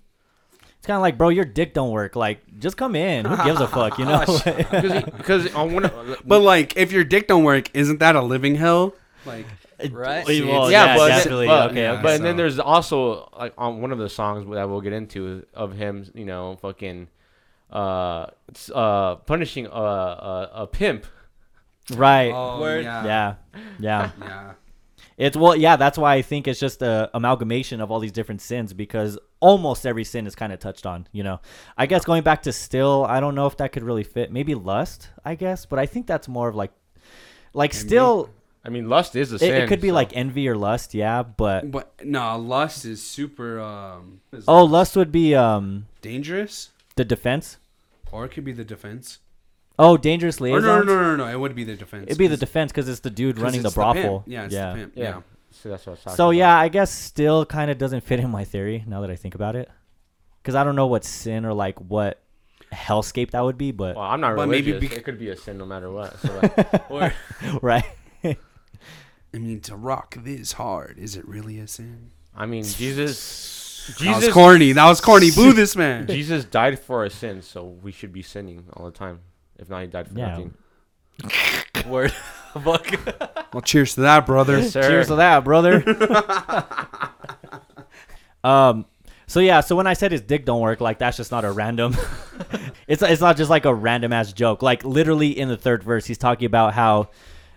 It's 0.78 0.86
kind 0.86 0.96
of 0.96 1.02
like, 1.02 1.16
bro, 1.16 1.30
your 1.30 1.44
dick 1.44 1.74
don't 1.74 1.90
work. 1.90 2.16
Like, 2.16 2.40
just 2.58 2.76
come 2.76 2.94
in. 2.94 3.24
Who 3.24 3.44
gives 3.44 3.60
a 3.60 3.66
fuck, 3.66 3.98
you 3.98 4.04
know? 4.06 4.24
Oh, 4.26 4.42
because 4.44 5.04
because 5.16 5.54
on 5.54 5.72
one 5.72 5.90
But 6.24 6.40
like 6.40 6.76
if 6.76 6.92
your 6.92 7.04
dick 7.04 7.28
don't 7.28 7.44
work, 7.44 7.74
isn't 7.74 8.00
that 8.00 8.16
a 8.16 8.22
living 8.22 8.56
hell? 8.56 8.94
Like 9.24 9.46
Right? 9.90 10.24
Well, 10.26 10.70
yeah, 10.70 10.86
yeah, 10.86 10.96
but, 10.96 11.08
definitely. 11.08 11.46
but, 11.46 11.70
okay, 11.70 11.82
yeah, 11.82 11.92
okay. 11.92 12.02
but 12.02 12.14
and 12.16 12.24
then 12.24 12.36
there's 12.36 12.58
also 12.58 13.28
like 13.38 13.52
on 13.58 13.80
one 13.80 13.92
of 13.92 13.98
the 13.98 14.08
songs 14.08 14.48
that 14.50 14.68
we'll 14.68 14.80
get 14.80 14.92
into 14.92 15.44
of 15.52 15.74
him, 15.74 16.10
you 16.14 16.24
know, 16.24 16.56
fucking 16.62 17.08
uh 17.70 18.26
s- 18.54 18.70
uh 18.74 19.16
punishing 19.26 19.66
a 19.66 19.70
a, 19.70 20.50
a 20.54 20.66
pimp. 20.66 21.06
right. 21.94 22.32
oh, 22.34 22.60
Word. 22.60 22.84
yeah. 22.84 23.04
yeah, 23.04 23.34
yeah. 23.78 24.10
Yeah. 24.20 24.52
It's 25.18 25.36
well, 25.36 25.56
yeah. 25.56 25.76
That's 25.76 25.96
why 25.96 26.14
I 26.14 26.22
think 26.22 26.46
it's 26.46 26.60
just 26.60 26.82
a 26.82 27.10
amalgamation 27.14 27.80
of 27.80 27.90
all 27.90 28.00
these 28.00 28.12
different 28.12 28.42
sins 28.42 28.74
because 28.74 29.18
almost 29.40 29.86
every 29.86 30.04
sin 30.04 30.26
is 30.26 30.34
kind 30.34 30.52
of 30.52 30.58
touched 30.58 30.84
on. 30.84 31.08
You 31.10 31.22
know, 31.24 31.40
I 31.76 31.86
guess 31.86 32.04
going 32.04 32.22
back 32.22 32.42
to 32.42 32.52
still, 32.52 33.06
I 33.08 33.18
don't 33.20 33.34
know 33.34 33.46
if 33.46 33.56
that 33.56 33.72
could 33.72 33.82
really 33.82 34.04
fit. 34.04 34.30
Maybe 34.30 34.54
lust, 34.54 35.08
I 35.24 35.34
guess, 35.34 35.64
but 35.64 35.78
I 35.78 35.86
think 35.86 36.06
that's 36.06 36.28
more 36.28 36.48
of 36.48 36.54
like, 36.54 36.70
like 37.54 37.72
still, 37.72 38.28
I 38.62 38.68
mean, 38.68 38.90
lust 38.90 39.16
is 39.16 39.32
a 39.32 39.36
it, 39.36 39.38
sin. 39.38 39.54
it 39.62 39.68
could 39.68 39.80
be 39.80 39.88
so- 39.88 39.94
like 39.94 40.14
envy 40.14 40.46
or 40.48 40.56
lust, 40.56 40.92
yeah. 40.92 41.22
But 41.22 41.70
But 41.70 42.04
no, 42.04 42.36
lust 42.38 42.84
is 42.84 43.02
super 43.02 43.58
um 43.58 44.20
is 44.32 44.44
oh, 44.46 44.64
lust 44.64 44.96
would 44.96 45.12
be 45.12 45.34
um 45.34 45.86
dangerous. 46.02 46.70
The 46.96 47.04
defense. 47.04 47.58
Or 48.12 48.24
it 48.24 48.30
could 48.30 48.44
be 48.44 48.52
the 48.52 48.64
defense. 48.64 49.18
Oh, 49.78 49.96
dangerous 49.96 50.40
Or 50.40 50.44
liaisons. 50.44 50.64
no, 50.64 50.82
no, 50.82 50.94
no, 50.96 51.02
no, 51.02 51.16
no. 51.16 51.30
It 51.30 51.38
would 51.38 51.54
be 51.54 51.64
the 51.64 51.76
defense. 51.76 52.04
It'd 52.06 52.18
be 52.18 52.26
the 52.26 52.32
'cause- 52.34 52.40
defense 52.40 52.72
because 52.72 52.88
it's 52.88 53.00
the 53.00 53.10
dude 53.10 53.36
'cause 53.36 53.42
running 53.44 53.62
the 53.62 53.68
it's 53.68 53.74
pimp. 53.76 53.94
brothel. 53.94 54.24
Yeah, 54.26 54.44
it's 54.44 54.54
yeah. 54.54 54.72
the 54.72 54.78
pimp. 54.78 54.92
yeah. 54.96 55.02
Yeah. 55.04 55.20
So 55.50 55.68
that's 55.70 55.86
what 55.86 55.90
I 55.90 55.94
was 55.94 56.00
talking 56.02 56.16
So 56.16 56.24
about. 56.28 56.36
yeah, 56.36 56.58
I 56.58 56.68
guess 56.68 56.90
still 56.90 57.44
kind 57.46 57.70
of 57.70 57.78
doesn't 57.78 58.02
fit 58.02 58.20
in 58.20 58.30
my 58.30 58.44
theory 58.44 58.84
now 58.86 59.00
that 59.02 59.10
I 59.10 59.16
think 59.16 59.34
about 59.34 59.54
it, 59.56 59.70
because 60.42 60.54
I 60.54 60.64
don't 60.64 60.76
know 60.76 60.86
what 60.86 61.04
sin 61.04 61.44
or 61.44 61.52
like 61.54 61.78
what 61.78 62.22
hellscape 62.72 63.30
that 63.32 63.42
would 63.44 63.56
be, 63.58 63.70
but 63.72 63.96
Well, 63.96 64.04
I'm 64.04 64.20
not 64.20 64.36
But 64.36 64.48
maybe 64.48 64.72
religious. 64.72 64.90
bec- 64.90 64.98
it 64.98 65.02
could 65.04 65.18
be 65.18 65.28
a 65.30 65.36
sin 65.36 65.56
no 65.58 65.66
matter 65.66 65.90
what. 65.90 66.18
So 66.20 66.40
like, 66.42 66.90
Or 66.90 67.12
right. 67.62 67.84
I 68.24 69.38
mean, 69.38 69.60
to 69.62 69.76
rock 69.76 70.16
this 70.22 70.52
hard, 70.52 70.98
is 70.98 71.16
it 71.16 71.26
really 71.28 71.58
a 71.58 71.66
sin? 71.68 72.10
I 72.34 72.46
mean, 72.46 72.64
Jesus, 72.64 73.16
That 73.86 73.98
was 74.00 74.18
Jesus, 74.18 74.34
corny. 74.34 74.72
That 74.72 74.86
was 74.88 75.00
corny. 75.00 75.30
Boo 75.30 75.52
this 75.54 75.76
man. 75.76 76.06
Jesus 76.06 76.44
died 76.44 76.78
for 76.78 77.00
our 77.02 77.08
sins, 77.08 77.46
so 77.46 77.64
we 77.64 77.92
should 77.92 78.12
be 78.12 78.22
sinning 78.22 78.64
all 78.74 78.86
the 78.86 78.90
time. 78.92 79.20
If 79.58 79.68
not, 79.70 79.82
he 79.82 79.86
died 79.86 80.08
for 80.08 80.18
Yeah. 80.18 80.28
nothing. 80.30 80.54
word. 81.90 82.12
Fuck. 82.64 83.52
Well, 83.52 83.60
cheers 83.62 83.94
to 83.94 84.00
that, 84.02 84.26
brother. 84.26 84.58
Yes, 84.58 84.72
sir. 84.72 84.82
Cheers 84.82 85.06
to 85.08 85.16
that, 85.16 85.44
brother. 85.44 85.82
um. 88.44 88.86
So 89.28 89.40
yeah, 89.40 89.60
so 89.60 89.74
when 89.74 89.88
I 89.88 89.94
said 89.94 90.12
his 90.12 90.20
dick 90.20 90.44
don't 90.44 90.60
work, 90.60 90.80
like 90.80 90.98
that's 91.00 91.16
just 91.16 91.32
not 91.32 91.44
a 91.44 91.50
random. 91.50 91.96
it's 92.86 93.02
it's 93.02 93.20
not 93.20 93.36
just 93.36 93.50
like 93.50 93.64
a 93.64 93.74
random 93.74 94.12
ass 94.12 94.32
joke. 94.32 94.62
Like 94.62 94.84
literally 94.84 95.36
in 95.38 95.48
the 95.48 95.56
third 95.56 95.82
verse, 95.82 96.06
he's 96.06 96.16
talking 96.18 96.46
about 96.46 96.72
how, 96.74 97.10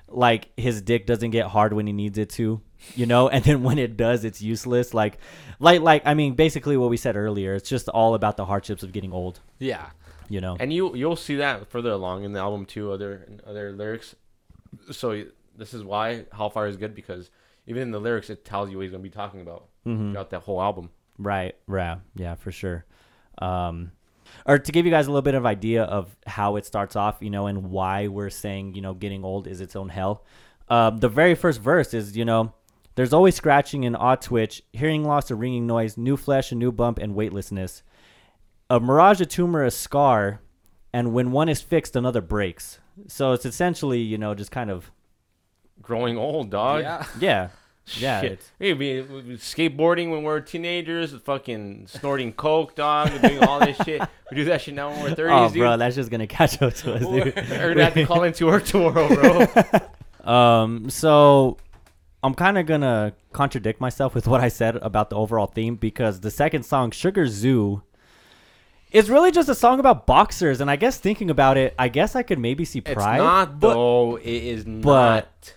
like 0.08 0.50
his 0.58 0.82
dick 0.82 1.06
doesn't 1.06 1.30
get 1.30 1.46
hard 1.46 1.74
when 1.74 1.86
he 1.86 1.94
needs 1.94 2.18
it 2.18 2.30
to, 2.32 2.60
you 2.96 3.06
know, 3.06 3.30
and 3.30 3.44
then 3.44 3.64
when 3.64 3.78
it 3.78 3.98
does, 3.98 4.24
it's 4.24 4.42
useless. 4.42 4.94
Like, 4.94 5.18
like 5.60 5.82
like 5.82 6.04
I 6.06 6.14
mean, 6.14 6.34
basically 6.36 6.78
what 6.78 6.90
we 6.90 6.98
said 6.98 7.16
earlier. 7.16 7.54
It's 7.56 7.70
just 7.70 7.90
all 7.90 8.14
about 8.16 8.38
the 8.38 8.46
hardships 8.46 8.84
of 8.84 8.92
getting 8.92 9.12
old, 9.14 9.40
Yeah. 9.60 9.88
you 10.30 10.42
know. 10.42 10.58
And 10.60 10.72
you 10.74 10.96
you'll 10.96 11.16
see 11.16 11.36
that 11.38 11.68
further 11.70 11.92
along 11.92 12.24
in 12.24 12.34
the 12.34 12.40
album 12.40 12.66
too. 12.66 12.92
Other 12.92 13.28
other 13.46 13.72
lyrics. 13.72 14.16
So 14.92 15.24
this 15.58 15.74
is 15.74 15.84
why 15.84 16.26
Hellfire 16.32 16.68
is 16.68 16.78
good 16.78 16.96
because 16.96 17.30
even 17.68 17.82
in 17.84 17.92
the 17.92 18.00
lyrics 18.00 18.30
it 18.30 18.46
tells 18.46 18.70
you 18.70 18.78
what 18.78 18.84
he's 18.84 18.92
gonna 18.92 19.04
be 19.04 19.10
talking 19.10 19.42
about 19.42 19.66
Mhm. 19.86 20.12
throughout 20.12 20.30
that 20.32 20.42
whole 20.42 20.62
album. 20.62 20.90
Right. 21.18 21.56
Yeah. 21.72 21.98
Yeah, 22.16 22.36
for 22.36 22.52
sure. 22.52 22.86
Um, 23.40 23.92
or 24.46 24.58
to 24.60 24.72
give 24.72 24.86
you 24.86 24.92
guys 24.92 25.08
a 25.08 25.12
little 25.12 25.22
bit 25.24 25.34
of 25.36 25.46
idea 25.46 25.84
of 25.84 26.16
how 26.28 26.56
it 26.56 26.66
starts 26.66 26.96
off, 26.96 27.18
you 27.20 27.30
know, 27.30 27.48
and 27.48 27.72
why 27.72 28.08
we're 28.08 28.30
saying, 28.30 28.76
you 28.76 28.82
know, 28.82 28.94
getting 28.94 29.24
old 29.24 29.48
is 29.48 29.60
its 29.60 29.76
own 29.76 29.90
hell. 29.90 30.24
Um, 30.70 30.98
the 31.00 31.10
very 31.10 31.34
first 31.36 31.60
verse 31.62 31.94
is, 31.94 32.16
you 32.16 32.26
know, 32.26 32.54
there's 33.00 33.14
always 33.14 33.34
scratching 33.34 33.86
and 33.86 33.96
odd 33.96 34.20
twitch, 34.22 34.62
hearing 34.74 35.06
loss, 35.06 35.32
a 35.32 35.36
ringing 35.36 35.66
noise, 35.66 35.96
new 35.98 36.18
flesh, 36.18 36.52
a 36.52 36.56
new 36.56 36.70
bump, 36.70 36.98
and 37.00 37.16
weightlessness. 37.16 37.82
A 38.70 38.78
mirage, 38.78 39.22
a 39.22 39.26
tumor, 39.26 39.64
a 39.64 39.72
scar, 39.72 40.42
and 40.92 41.14
when 41.14 41.32
one 41.32 41.48
is 41.48 41.62
fixed, 41.62 41.96
another 41.96 42.20
breaks. 42.20 42.80
So 43.08 43.32
it's 43.32 43.46
essentially, 43.46 44.02
you 44.02 44.18
know, 44.18 44.36
just 44.36 44.52
kind 44.52 44.70
of, 44.70 44.92
Growing 45.82 46.18
old, 46.18 46.50
dog. 46.50 46.82
Yeah. 46.82 47.06
yeah, 47.22 47.50
yeah. 47.96 48.20
Shit. 48.20 48.32
It's, 48.34 48.52
We 48.60 48.74
be 48.74 49.00
we- 49.02 49.22
skateboarding 49.38 50.12
when 50.12 50.24
we're 50.24 50.42
teenagers, 50.42 51.14
fucking 51.24 51.88
snorting 51.88 52.34
coke, 52.34 52.76
dog, 52.76 53.12
and 53.12 53.22
doing 53.22 53.44
all 53.46 53.62
this 53.62 53.78
shit. 53.86 54.02
We 54.30 54.36
do 54.36 54.44
that 54.44 54.60
shit 54.60 54.74
now 54.74 54.90
when 54.90 55.04
we're 55.04 55.16
thirties, 55.16 55.34
oh, 55.38 55.48
dude. 55.48 55.60
bro, 55.60 55.78
that's 55.78 55.96
just 55.96 56.12
gonna 56.12 56.28
catch 56.28 56.62
up 56.62 56.74
to 56.74 56.96
us, 56.96 57.00
dude. 57.00 57.34
We're 57.50 57.70
gonna 57.76 57.86
have 57.86 57.94
to 57.94 58.06
call 58.06 58.24
into 58.24 58.46
work 58.48 58.66
tomorrow, 58.66 59.08
bro. 59.08 59.48
Um, 60.30 60.90
so 60.90 61.58
I'm 62.24 62.34
kind 62.34 62.58
of 62.58 62.66
gonna 62.66 63.14
contradict 63.32 63.80
myself 63.80 64.14
with 64.14 64.28
what 64.28 64.42
I 64.42 64.50
said 64.50 64.76
about 64.78 65.10
the 65.10 65.16
overall 65.16 65.46
theme 65.48 65.76
because 65.76 66.20
the 66.20 66.32
second 66.32 66.64
song, 66.64 66.92
Sugar 66.92 67.26
Tzu, 67.26 67.82
is 68.92 69.10
really 69.10 69.32
just 69.32 69.48
a 69.48 69.56
song 69.56 69.80
about 69.80 70.06
boxers, 70.08 70.60
and 70.62 70.70
I 70.70 70.76
guess 70.76 70.98
thinking 70.98 71.30
about 71.30 71.58
it, 71.58 71.76
I 71.80 71.88
guess 71.88 72.16
I 72.16 72.24
could 72.24 72.40
maybe 72.40 72.66
see 72.66 72.80
It's 72.80 72.94
pride. 72.94 73.18
not 73.20 73.60
but 73.60 73.74
though. 73.74 74.16
It 74.18 74.26
is 74.28 74.66
not. 74.66 74.82
but- 74.84 75.56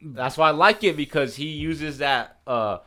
That's 0.00 0.38
why 0.38 0.48
I 0.48 0.52
like 0.52 0.84
it 0.84 0.96
because 0.96 1.34
he 1.36 1.46
uses 1.48 1.98
that 1.98 2.38
uh, 2.46 2.78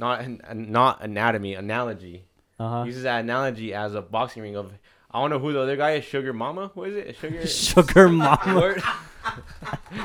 not 0.00 0.56
not 0.56 1.02
anatomy 1.04 1.54
analogy. 1.54 2.24
uh-huh. 2.58 2.82
He 2.82 2.88
uses 2.88 3.02
that 3.04 3.20
analogy 3.20 3.72
as 3.74 3.94
a 3.94 4.00
boxing 4.02 4.42
ring 4.42 4.56
of. 4.56 4.72
I 5.14 5.20
don't 5.20 5.30
know 5.30 5.38
who 5.38 5.52
the 5.52 5.60
other 5.60 5.76
guy 5.76 5.92
is. 5.92 6.04
Sugar 6.04 6.32
Mama. 6.32 6.72
Who 6.74 6.82
is 6.84 6.96
it? 6.96 7.16
Sugar. 7.16 7.46
Sugar 7.46 8.08
Mama, 8.10 8.74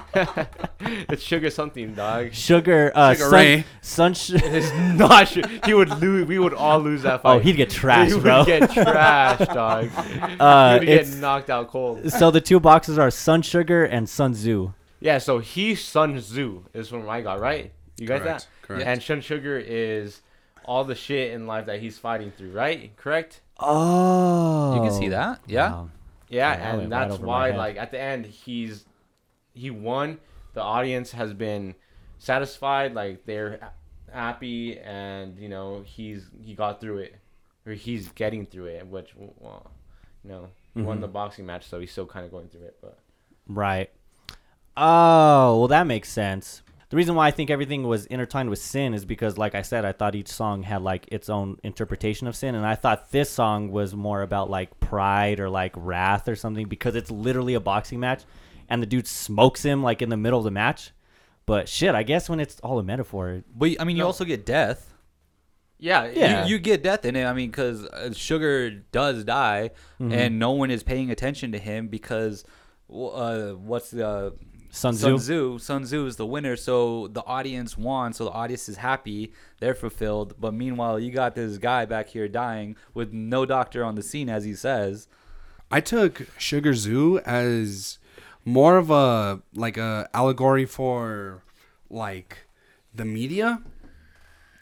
it's 0.82 1.24
Sugar 1.24 1.50
something, 1.50 1.94
dog. 1.94 2.34
Sugar, 2.34 2.92
uh, 2.96 3.14
Sugar 3.14 3.24
sun, 3.26 3.34
Ray. 3.34 3.66
sun. 3.82 4.14
Sh- 4.14 4.32
It's 4.36 4.72
not. 5.00 5.28
Su- 5.28 5.42
He 5.66 5.74
would 5.74 5.90
lose. 6.00 6.28
We 6.28 6.40
would 6.40 6.54
all 6.54 6.80
lose 6.80 7.02
that 7.04 7.22
fight. 7.24 7.36
oh, 7.36 7.40
he'd 7.40 7.56
get 7.58 7.70
trashed, 7.70 8.22
bro. 8.22 8.44
he 8.44 8.52
trashed, 8.52 8.60
would 8.70 8.76
get 8.76 8.88
trashed, 8.88 9.54
dog. 9.54 9.90
Uh, 10.40 10.74
he 10.74 10.80
would 10.80 10.86
get 10.88 11.08
knocked 11.18 11.50
out 11.50 11.68
cold. 11.70 12.10
so 12.12 12.32
the 12.32 12.42
two 12.42 12.60
boxes 12.60 12.98
are 12.98 13.12
Sun 13.12 13.42
Sugar 13.42 13.84
and 13.86 14.08
Sun 14.08 14.34
Tzu. 14.34 14.72
Yeah, 15.02 15.18
so 15.18 15.40
he 15.40 15.76
Sun 15.76 16.18
Tzu 16.20 16.64
is 16.74 16.90
from 16.90 17.10
I 17.10 17.22
got 17.22 17.40
right. 17.40 17.72
You 17.98 18.08
got 18.08 18.22
Correct, 18.22 18.42
that? 18.44 18.48
correct. 18.68 18.86
And 18.86 19.04
Shun 19.04 19.22
Sugar 19.22 19.58
is 19.58 20.22
all 20.66 20.84
the 20.84 20.96
shit 20.96 21.32
in 21.34 21.48
life 21.48 21.66
that 21.66 21.80
he's 21.82 21.98
fighting 21.98 22.32
through, 22.32 22.52
right? 22.52 22.96
Correct? 22.96 23.42
Oh, 23.60 24.76
You 24.76 24.82
can 24.82 25.00
see 25.00 25.10
that. 25.10 25.42
Yeah. 25.48 25.72
Wow. 25.72 25.90
Yeah, 26.30 26.52
Yeah, 26.52 26.76
and 26.76 26.92
that's 26.92 27.14
over 27.16 27.26
my 27.26 27.52
why 27.52 27.58
like 27.58 27.78
at 27.78 27.92
the 27.92 28.00
end 28.00 28.26
he's 28.26 28.86
he 29.54 29.70
won. 29.70 30.20
The 30.54 30.62
audience 30.62 31.12
has 31.12 31.34
been 31.34 31.76
satisfied, 32.18 32.94
like 32.94 33.26
they're 33.26 33.72
happy 34.12 34.80
and 34.80 35.38
you 35.38 35.50
know, 35.50 35.84
he's 35.86 36.28
he 36.42 36.54
got 36.54 36.80
through 36.80 37.00
it. 37.00 37.16
Or 37.66 37.74
he's 37.74 38.08
getting 38.10 38.46
through 38.46 38.66
it, 38.66 38.88
which 38.88 39.14
well, 39.18 39.72
you 40.24 40.32
know, 40.32 40.50
he 40.74 40.82
won 40.82 40.96
mm-hmm. 40.96 41.02
the 41.02 41.08
boxing 41.08 41.46
match, 41.46 41.68
so 41.68 41.80
he's 41.80 41.92
still 41.92 42.06
kind 42.06 42.26
of 42.26 42.32
going 42.32 42.48
through 42.48 42.64
it, 42.64 42.78
but 42.82 42.98
Right. 43.48 43.90
Oh, 44.78 45.60
well, 45.60 45.68
that 45.68 45.88
makes 45.88 46.10
sense. 46.10 46.62
The 46.90 46.98
reason 46.98 47.14
why 47.14 47.28
I 47.28 47.32
think 47.32 47.52
everything 47.52 47.84
was 47.84 48.08
intertwined 48.08 48.50
with 48.50 48.58
sin 48.60 48.96
is 48.96 49.06
because, 49.06 49.38
like 49.38 49.54
I 49.54 49.62
said, 49.62 49.86
I 49.86 49.92
thought 49.92 50.16
each 50.16 50.28
song 50.30 50.64
had 50.64 50.82
like 50.82 51.08
its 51.12 51.30
own 51.30 51.58
interpretation 51.64 52.26
of 52.26 52.36
sin, 52.36 52.56
and 52.56 52.66
I 52.66 52.74
thought 52.76 53.12
this 53.12 53.30
song 53.30 53.70
was 53.72 53.94
more 53.94 54.24
about 54.24 54.50
like 54.50 54.80
pride 54.80 55.40
or 55.40 55.50
like 55.52 55.74
wrath 55.76 56.28
or 56.28 56.36
something 56.36 56.68
because 56.68 56.96
it's 56.96 57.12
literally 57.12 57.54
a 57.54 57.60
boxing 57.60 58.00
match, 58.00 58.24
and 58.70 58.82
the 58.82 58.88
dude 58.88 59.06
smokes 59.06 59.62
him 59.64 59.84
like 59.84 60.02
in 60.02 60.10
the 60.10 60.18
middle 60.18 60.40
of 60.40 60.46
the 60.46 60.52
match. 60.52 60.92
But 61.46 61.70
shit, 61.70 61.94
I 61.94 62.02
guess 62.04 62.28
when 62.28 62.40
it's 62.40 62.60
all 62.62 62.80
a 62.80 62.84
metaphor, 62.84 63.44
But 63.56 63.80
I 63.80 63.84
mean, 63.84 63.96
you 63.96 64.04
No. 64.04 64.08
also 64.08 64.26
get 64.26 64.44
death. 64.46 64.94
yeah, 65.78 66.06
Yeah. 66.08 66.46
You, 66.46 66.56
you 66.56 66.60
get 66.60 66.82
death 66.84 67.06
in 67.06 67.16
it. 67.16 67.24
I 67.26 67.34
mean, 67.34 67.50
because 67.52 67.86
uh, 67.86 68.14
Sugar 68.14 68.70
does 68.92 69.24
die, 69.24 69.72
Mhm. 70.00 70.12
and 70.14 70.40
no 70.40 70.52
one 70.52 70.72
is 70.72 70.82
paying 70.84 71.10
attention 71.12 71.52
to 71.54 71.60
him 71.60 71.88
because, 71.88 72.44
uh, 72.92 73.52
what's 73.52 73.92
the 73.92 74.34
Sun 74.72 74.94
Sun 74.96 75.18
Tzu. 75.18 75.20
Tzu, 75.20 75.60
Sun 75.60 75.84
Tzu 75.84 76.06
is 76.06 76.16
the 76.18 76.26
winner, 76.26 76.56
so 76.56 77.08
the 77.08 77.24
audience 77.26 77.78
won, 77.78 78.14
so 78.14 78.26
the 78.26 78.32
audience 78.32 78.70
is 78.70 78.78
happy, 78.78 79.34
they're 79.60 79.76
fulfilled. 79.76 80.36
But 80.40 80.54
meanwhile, 80.54 81.00
you 81.00 81.12
got 81.12 81.36
this 81.36 81.58
guy 81.58 81.86
back 81.86 82.10
here 82.10 82.28
dying 82.28 82.76
with 82.94 83.12
no 83.12 83.46
doctor 83.46 83.84
on 83.84 83.96
the 83.96 84.04
scene, 84.04 84.30
as 84.30 84.44
he 84.44 84.54
says. 84.54 85.08
I 85.72 85.82
took 85.82 86.28
Sugar 86.38 86.74
Tzu 86.74 87.20
as 87.26 88.00
more 88.46 88.78
of 88.78 88.90
a 88.90 89.42
like 89.54 89.78
a 89.78 90.10
allegory 90.14 90.66
for 90.66 91.44
like 91.90 92.48
the 92.94 93.06
media 93.06 93.62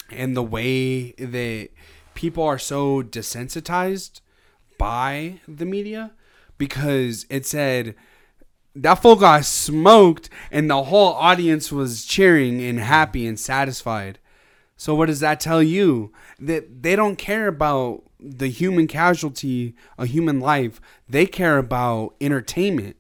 and 0.10 0.36
the 0.36 0.44
way 0.44 1.12
that 1.14 1.70
people 2.14 2.44
are 2.44 2.58
so 2.58 3.02
desensitized 3.02 4.22
by 4.78 5.40
the 5.48 5.66
media 5.66 6.12
because 6.58 7.26
it 7.30 7.46
said 7.46 7.96
that 8.82 8.96
fool 8.96 9.16
got 9.16 9.46
smoked 9.46 10.30
and 10.52 10.70
the 10.70 10.84
whole 10.84 11.14
audience 11.14 11.72
was 11.72 12.06
cheering 12.06 12.62
and 12.62 12.80
happy 12.80 13.26
and 13.28 13.40
satisfied. 13.40 14.20
So 14.76 14.94
what 14.94 15.08
does 15.08 15.20
that 15.22 15.40
tell 15.40 15.64
you? 15.64 16.12
That 16.40 16.84
they 16.84 16.96
don't 16.96 17.16
care 17.18 17.48
about 17.48 18.04
the 18.20 18.48
human 18.50 18.88
casualty, 18.88 19.76
a 19.98 20.06
human 20.06 20.40
life. 20.40 20.80
They 21.10 21.26
care 21.26 21.58
about 21.58 22.16
entertainment. 22.22 22.96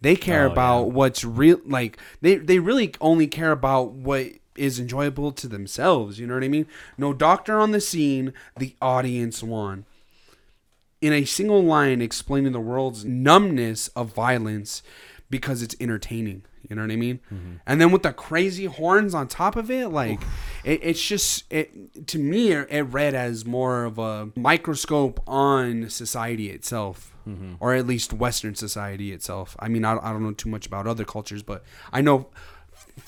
They 0.00 0.16
care 0.16 0.46
Oh, 0.48 0.52
about 0.52 0.80
yeah. 0.86 0.92
what's 0.92 1.24
real 1.24 1.60
like 1.66 1.98
they 2.20 2.36
they 2.36 2.58
really 2.58 2.94
only 3.00 3.26
care 3.26 3.52
about 3.52 3.92
what 3.92 4.26
is 4.56 4.78
enjoyable 4.80 5.32
to 5.32 5.46
themselves, 5.48 6.18
you 6.18 6.26
know 6.26 6.34
what 6.34 6.44
I 6.44 6.48
mean? 6.48 6.66
No 6.98 7.12
doctor 7.12 7.58
on 7.58 7.70
the 7.72 7.80
scene, 7.80 8.32
the 8.56 8.76
audience 8.82 9.42
won 9.42 9.84
in 11.00 11.12
a 11.12 11.24
single 11.24 11.62
line 11.62 12.02
explaining 12.02 12.52
the 12.52 12.60
world's 12.60 13.04
numbness 13.04 13.88
of 13.88 14.12
violence 14.14 14.82
because 15.30 15.62
it's 15.62 15.74
entertaining. 15.80 16.42
You 16.68 16.76
know 16.76 16.82
what 16.82 16.92
I 16.92 16.96
mean? 16.96 17.20
Mm-hmm. 17.32 17.54
And 17.66 17.80
then 17.80 17.90
with 17.90 18.02
the 18.02 18.12
crazy 18.12 18.66
horns 18.66 19.14
on 19.14 19.26
top 19.26 19.56
of 19.56 19.70
it, 19.70 19.88
like 19.88 20.20
it, 20.62 20.80
it's 20.82 21.02
just 21.02 21.44
it 21.50 22.06
to 22.08 22.18
me 22.18 22.52
it, 22.52 22.68
it 22.70 22.82
read 22.82 23.14
as 23.14 23.44
more 23.44 23.84
of 23.84 23.98
a 23.98 24.30
microscope 24.36 25.20
on 25.26 25.88
society 25.88 26.50
itself, 26.50 27.12
mm-hmm. 27.26 27.54
or 27.58 27.74
at 27.74 27.86
least 27.86 28.12
Western 28.12 28.54
society 28.54 29.12
itself. 29.12 29.56
I 29.58 29.68
mean, 29.68 29.84
I, 29.84 29.96
I 29.96 30.12
don't 30.12 30.22
know 30.22 30.32
too 30.32 30.48
much 30.48 30.66
about 30.66 30.86
other 30.86 31.04
cultures, 31.04 31.42
but 31.42 31.64
I 31.92 32.02
know 32.02 32.28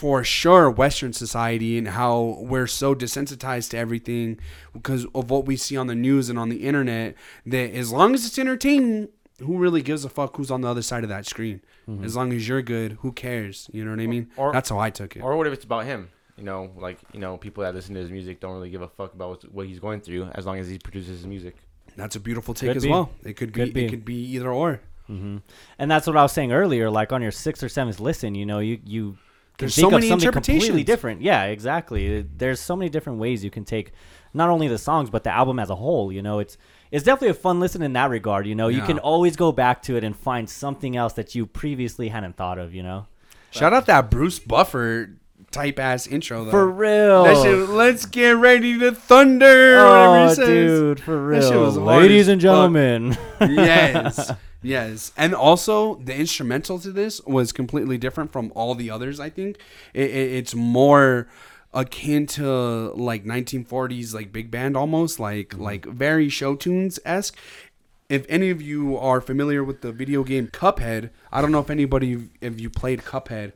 for 0.02 0.24
sure 0.24 0.68
Western 0.68 1.12
society 1.12 1.78
and 1.78 1.86
how 1.86 2.36
we're 2.40 2.66
so 2.66 2.92
desensitized 2.92 3.70
to 3.70 3.78
everything 3.78 4.36
because 4.72 5.06
of 5.14 5.30
what 5.30 5.44
we 5.46 5.54
see 5.56 5.76
on 5.76 5.86
the 5.86 5.94
news 5.94 6.28
and 6.28 6.36
on 6.40 6.48
the 6.48 6.56
internet 6.66 7.14
that 7.46 7.70
as 7.72 7.92
long 7.92 8.12
as 8.12 8.26
it's 8.26 8.36
entertaining, 8.36 9.08
who 9.38 9.56
really 9.58 9.80
gives 9.80 10.04
a 10.04 10.08
fuck 10.08 10.36
who's 10.36 10.50
on 10.50 10.60
the 10.62 10.66
other 10.68 10.82
side 10.82 11.04
of 11.04 11.08
that 11.08 11.24
screen? 11.24 11.60
As 12.02 12.16
long 12.16 12.32
as 12.32 12.48
you're 12.48 12.62
good, 12.62 12.92
who 13.02 13.12
cares? 13.12 13.70
You 13.72 13.84
know 13.84 13.92
what 13.92 14.00
I 14.00 14.06
mean? 14.08 14.28
Or- 14.36 14.52
That's 14.52 14.70
how 14.70 14.80
I 14.80 14.90
took 14.90 15.14
it. 15.14 15.20
Or 15.20 15.36
what 15.36 15.46
if 15.46 15.52
it's 15.52 15.64
about 15.64 15.84
him? 15.84 16.10
You 16.36 16.42
know, 16.44 16.70
like 16.76 16.98
you 17.12 17.20
know, 17.20 17.36
people 17.36 17.62
that 17.62 17.72
listen 17.72 17.94
to 17.94 18.00
his 18.00 18.10
music 18.10 18.40
don't 18.40 18.54
really 18.54 18.70
give 18.70 18.82
a 18.82 18.88
fuck 18.88 19.14
about 19.14 19.28
what's, 19.30 19.44
what 19.44 19.66
he's 19.68 19.78
going 19.78 20.00
through 20.00 20.24
as 20.34 20.46
long 20.46 20.58
as 20.58 20.66
he 20.68 20.78
produces 20.78 21.18
his 21.18 21.26
music. 21.26 21.54
That's 21.94 22.16
a 22.16 22.20
beautiful 22.20 22.54
take 22.54 22.70
Could 22.70 22.76
as 22.78 22.82
be. 22.82 22.90
well. 22.90 23.10
It 23.24 23.34
could 23.34 23.52
be, 23.52 23.60
Could 23.60 23.74
be. 23.74 23.84
It 23.84 23.90
could 23.90 24.04
be 24.04 24.16
either 24.34 24.50
or. 24.50 24.80
hmm 25.06 25.36
And 25.78 25.88
that's 25.90 26.08
what 26.08 26.16
I 26.16 26.22
was 26.22 26.32
saying 26.32 26.50
earlier. 26.52 26.90
Like 26.90 27.12
on 27.12 27.22
your 27.22 27.30
sixth 27.32 27.62
or 27.62 27.68
seventh 27.68 28.00
listen, 28.00 28.34
you 28.34 28.46
know, 28.46 28.58
you 28.58 28.80
you 28.84 29.02
can 29.04 29.18
There's 29.58 29.74
so 29.74 29.90
many 29.90 30.08
something 30.08 30.32
completely 30.32 30.56
interpretations. 30.56 30.86
different. 30.86 31.22
Yeah, 31.22 31.44
exactly. 31.44 32.22
There's 32.22 32.60
so 32.60 32.74
many 32.74 32.88
different 32.88 33.18
ways 33.18 33.44
you 33.44 33.50
can 33.50 33.64
take 33.64 33.92
not 34.34 34.48
only 34.48 34.66
the 34.66 34.78
songs 34.78 35.10
but 35.10 35.24
the 35.24 35.30
album 35.30 35.58
as 35.58 35.70
a 35.70 35.76
whole. 35.76 36.10
You 36.10 36.22
know, 36.22 36.38
it's 36.38 36.56
it's 36.90 37.04
definitely 37.04 37.28
a 37.28 37.34
fun 37.34 37.60
listen 37.60 37.82
in 37.82 37.92
that 37.92 38.10
regard. 38.10 38.46
You 38.46 38.54
know, 38.54 38.68
you 38.68 38.82
can 38.82 38.98
always 38.98 39.36
go 39.36 39.52
back 39.52 39.82
to 39.82 39.96
it 39.96 40.04
and 40.04 40.16
find 40.16 40.48
something 40.48 40.96
else 40.96 41.12
that 41.14 41.34
you 41.34 41.46
previously 41.46 42.08
hadn't 42.08 42.36
thought 42.36 42.58
of. 42.58 42.74
You 42.74 42.82
know, 42.82 43.06
Shout 43.50 43.72
out 43.72 43.86
that 43.86 44.10
Bruce 44.10 44.38
Buffer 44.38 45.10
type 45.50 45.78
ass 45.78 46.06
intro 46.06 46.44
though. 46.44 46.50
for 46.50 46.68
real. 46.68 47.24
That 47.24 47.42
shit, 47.42 47.68
let's 47.68 48.06
get 48.06 48.32
ready 48.32 48.78
to 48.78 48.92
thunder. 48.92 49.78
oh, 49.78 49.84
whatever 49.90 50.16
he 50.16 50.24
oh, 50.24 50.34
says. 50.34 50.46
dude, 50.46 51.00
for 51.00 51.26
real. 51.26 51.70
Ladies 51.72 52.28
and 52.28 52.40
gentlemen. 52.40 53.16
yes, 53.40 54.32
yes, 54.62 55.12
and 55.16 55.34
also 55.34 55.96
the 55.96 56.14
instrumental 56.16 56.78
to 56.80 56.90
this 56.92 57.20
was 57.24 57.52
completely 57.52 57.98
different 57.98 58.32
from 58.32 58.52
all 58.54 58.74
the 58.74 58.90
others. 58.90 59.20
I 59.20 59.28
think 59.30 59.56
it, 59.94 60.10
it, 60.10 60.32
it's 60.32 60.54
more 60.54 61.28
akin 61.74 62.26
to 62.26 62.92
like 62.94 63.24
1940s 63.24 64.12
like 64.14 64.30
big 64.32 64.50
band 64.50 64.76
almost 64.76 65.18
like 65.18 65.48
Mm-hmm. 65.50 65.62
like 65.62 65.84
very 65.86 66.28
show 66.28 66.54
tunes 66.54 66.98
esque. 67.04 67.36
If 68.08 68.26
any 68.28 68.50
of 68.50 68.60
you 68.60 68.98
are 68.98 69.22
familiar 69.22 69.64
with 69.64 69.80
the 69.80 69.90
video 69.90 70.22
game 70.22 70.48
Cuphead, 70.48 71.08
I 71.32 71.40
don't 71.40 71.50
know 71.50 71.60
if 71.60 71.70
anybody 71.70 72.28
if 72.42 72.60
you 72.60 72.68
played 72.68 73.00
Cuphead. 73.00 73.52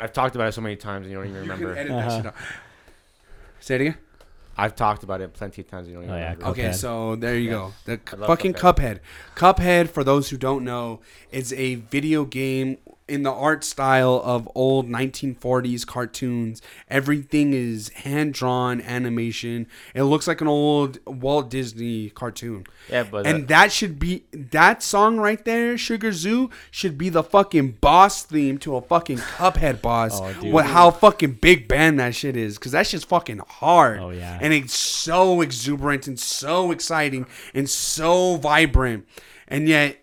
I've 0.00 0.12
talked 0.14 0.34
about 0.34 0.48
it 0.48 0.52
so 0.52 0.60
many 0.62 0.76
times 0.76 1.04
and 1.06 1.10
you 1.12 1.18
don't 1.18 1.26
even 1.28 1.34
You 1.36 1.40
remember. 1.42 1.74
can 1.74 1.78
edit 1.78 1.92
Uh-huh. 1.92 2.16
shit 2.16 2.26
out. 2.26 2.34
Say 3.60 3.74
it 3.74 3.80
again. 3.82 3.96
I've 4.58 4.74
talked 4.74 5.04
about 5.04 5.20
it 5.20 5.32
plenty 5.34 5.62
of 5.62 5.68
times 5.70 5.86
you 5.88 5.94
don't 5.94 6.02
even 6.04 6.14
Oh, 6.14 6.18
yeah, 6.18 6.24
remember. 6.32 6.46
Okay, 6.46 6.62
Cuphead. 6.70 6.74
so 6.74 7.14
there 7.16 7.36
you 7.36 7.44
Yeah. 7.50 7.50
go. 7.52 7.72
The 7.84 8.00
I 8.22 8.26
fucking 8.26 8.54
Cuphead. 8.54 8.98
Cuphead. 9.36 9.88
for 9.88 10.02
those 10.02 10.30
who 10.30 10.36
don't 10.36 10.64
know, 10.64 11.00
is 11.30 11.52
a 11.52 11.76
video 11.76 12.24
game 12.24 12.78
in 13.08 13.22
the 13.22 13.32
art 13.32 13.64
style 13.64 14.20
of 14.24 14.48
old 14.54 14.88
1940s 14.88 15.86
cartoons. 15.86 16.60
Everything 16.88 17.52
is 17.54 17.88
hand 17.90 18.34
drawn 18.34 18.80
animation. 18.80 19.66
It 19.94 20.04
looks 20.04 20.26
like 20.26 20.40
an 20.40 20.48
old 20.48 20.98
Walt 21.06 21.50
Disney 21.50 22.10
cartoon. 22.10 22.66
Yeah, 22.88 23.04
but 23.04 23.26
and 23.26 23.44
uh, 23.44 23.46
that 23.48 23.72
should 23.72 23.98
be 23.98 24.24
that 24.32 24.82
song 24.82 25.18
right 25.18 25.42
there, 25.44 25.78
Sugar 25.78 26.12
Tzu, 26.12 26.48
should 26.70 26.98
be 26.98 27.08
the 27.08 27.22
fucking 27.22 27.78
boss 27.80 28.22
theme 28.22 28.58
to 28.58 28.76
a 28.76 28.82
fucking 28.82 29.18
Cuphead 29.18 29.80
boss. 29.82 30.20
Oh, 30.20 30.32
dude. 30.40 30.52
with 30.52 30.66
how 30.66 30.90
fucking 30.90 31.38
big 31.40 31.68
band 31.68 31.98
that 32.00 32.14
shit 32.14 32.36
is, 32.36 32.58
because 32.58 32.72
that 32.72 32.86
shit's 32.86 33.04
fucking 33.04 33.40
hard. 33.48 33.98
Oh, 34.00 34.10
yeah. 34.10 34.38
and 34.40 34.52
it's 34.52 34.74
so 34.74 35.40
exuberant 35.40 36.06
and 36.06 36.18
so 36.18 36.70
exciting 36.70 37.26
and 37.54 37.68
so 37.68 38.36
vibrant, 38.36 39.06
and 39.46 39.68
yet, 39.68 39.98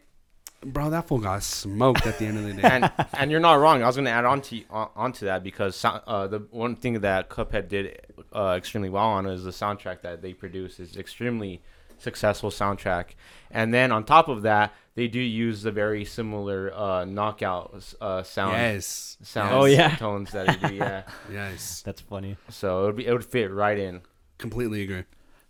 bro, 0.65 0.89
that 0.89 1.07
fool 1.07 1.19
got 1.19 1.43
smoked 1.43 2.05
at 2.07 2.17
the 2.19 2.25
end 2.25 2.37
of 2.37 2.43
the 2.45 2.53
day. 2.61 2.67
and 2.67 2.91
and 3.13 3.31
you're 3.31 3.39
not 3.39 3.55
wrong. 3.59 3.83
I 3.83 3.87
was 3.87 3.95
going 3.95 4.05
to 4.05 4.11
add 4.11 4.25
on 4.25 4.41
to 4.41 4.63
on, 4.69 4.89
onto 4.95 5.25
that 5.25 5.43
because 5.43 5.83
uh, 5.85 6.27
the 6.27 6.39
one 6.51 6.75
thing 6.75 6.99
that 7.01 7.29
Cuphead 7.29 7.67
did 7.69 8.01
uh, 8.35 8.55
extremely 8.57 8.89
well 8.89 9.05
on 9.05 9.25
is 9.25 9.43
the 9.43 9.51
soundtrack 9.51 10.01
that 10.01 10.21
they 10.21 10.33
produce 10.33 10.79
is 10.79 10.97
extremely 10.97 11.61
successful 11.97 12.49
soundtrack. 12.49 13.11
And 13.51 13.73
then 13.73 13.91
on 13.91 14.03
top 14.03 14.27
of 14.27 14.41
that, 14.41 14.73
they 14.95 15.07
do 15.07 15.19
use 15.19 15.61
the 15.63 15.71
very 15.71 16.03
similar 16.03 16.73
uh, 16.73 17.05
knockout 17.05 17.93
uh, 18.01 18.21
sound 18.23 18.53
yes, 18.53 19.17
sound 19.23 19.53
Oh, 19.53 19.65
yeah. 19.65 19.95
tones 19.97 20.31
that 20.31 20.47
they 20.61 20.69
do. 20.69 20.75
Yeah, 20.75 21.03
yes, 21.31 21.81
That's 21.85 22.01
funny. 22.01 22.35
so 22.49 22.83
it 22.83 22.85
would 22.87 22.95
be 22.97 23.05
it 23.07 23.11
would 23.13 23.25
fit 23.25 23.51
right 23.51 23.77
in. 23.77 24.01
completely 24.37 24.81
agree. 24.83 25.03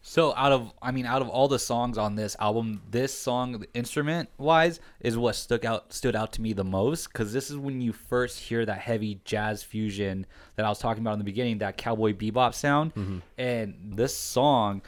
So 0.08 0.36
out 0.36 0.52
of 0.52 0.72
I 0.84 0.92
mean 0.92 1.08
out 1.08 1.24
of 1.24 1.30
all 1.30 1.48
the 1.48 1.58
songs 1.58 1.98
on 1.98 2.14
this 2.16 2.36
album, 2.40 2.80
this 2.92 3.12
song 3.12 3.66
instrument 3.74 4.30
wise 4.38 4.80
is 5.00 5.18
what 5.18 5.36
stuck 5.36 5.66
out 5.66 5.92
stood 5.92 6.16
out 6.16 6.32
to 6.34 6.44
me 6.44 6.54
the 6.54 6.64
most 6.64 7.12
cuz 7.12 7.34
this 7.34 7.50
is 7.50 7.58
when 7.58 7.82
you 7.82 7.92
first 7.92 8.40
hear 8.40 8.64
that 8.68 8.78
heavy 8.78 9.20
jazz 9.26 9.64
fusion 9.64 10.28
that 10.58 10.66
I 10.66 10.70
was 10.70 10.78
talking 10.78 11.02
about 11.02 11.14
in 11.14 11.20
the 11.20 11.26
beginning, 11.26 11.58
that 11.58 11.78
cowboy 11.78 12.14
bebop 12.14 12.54
sound. 12.54 13.24
And 13.40 13.94
this 13.96 14.16
song 14.16 14.84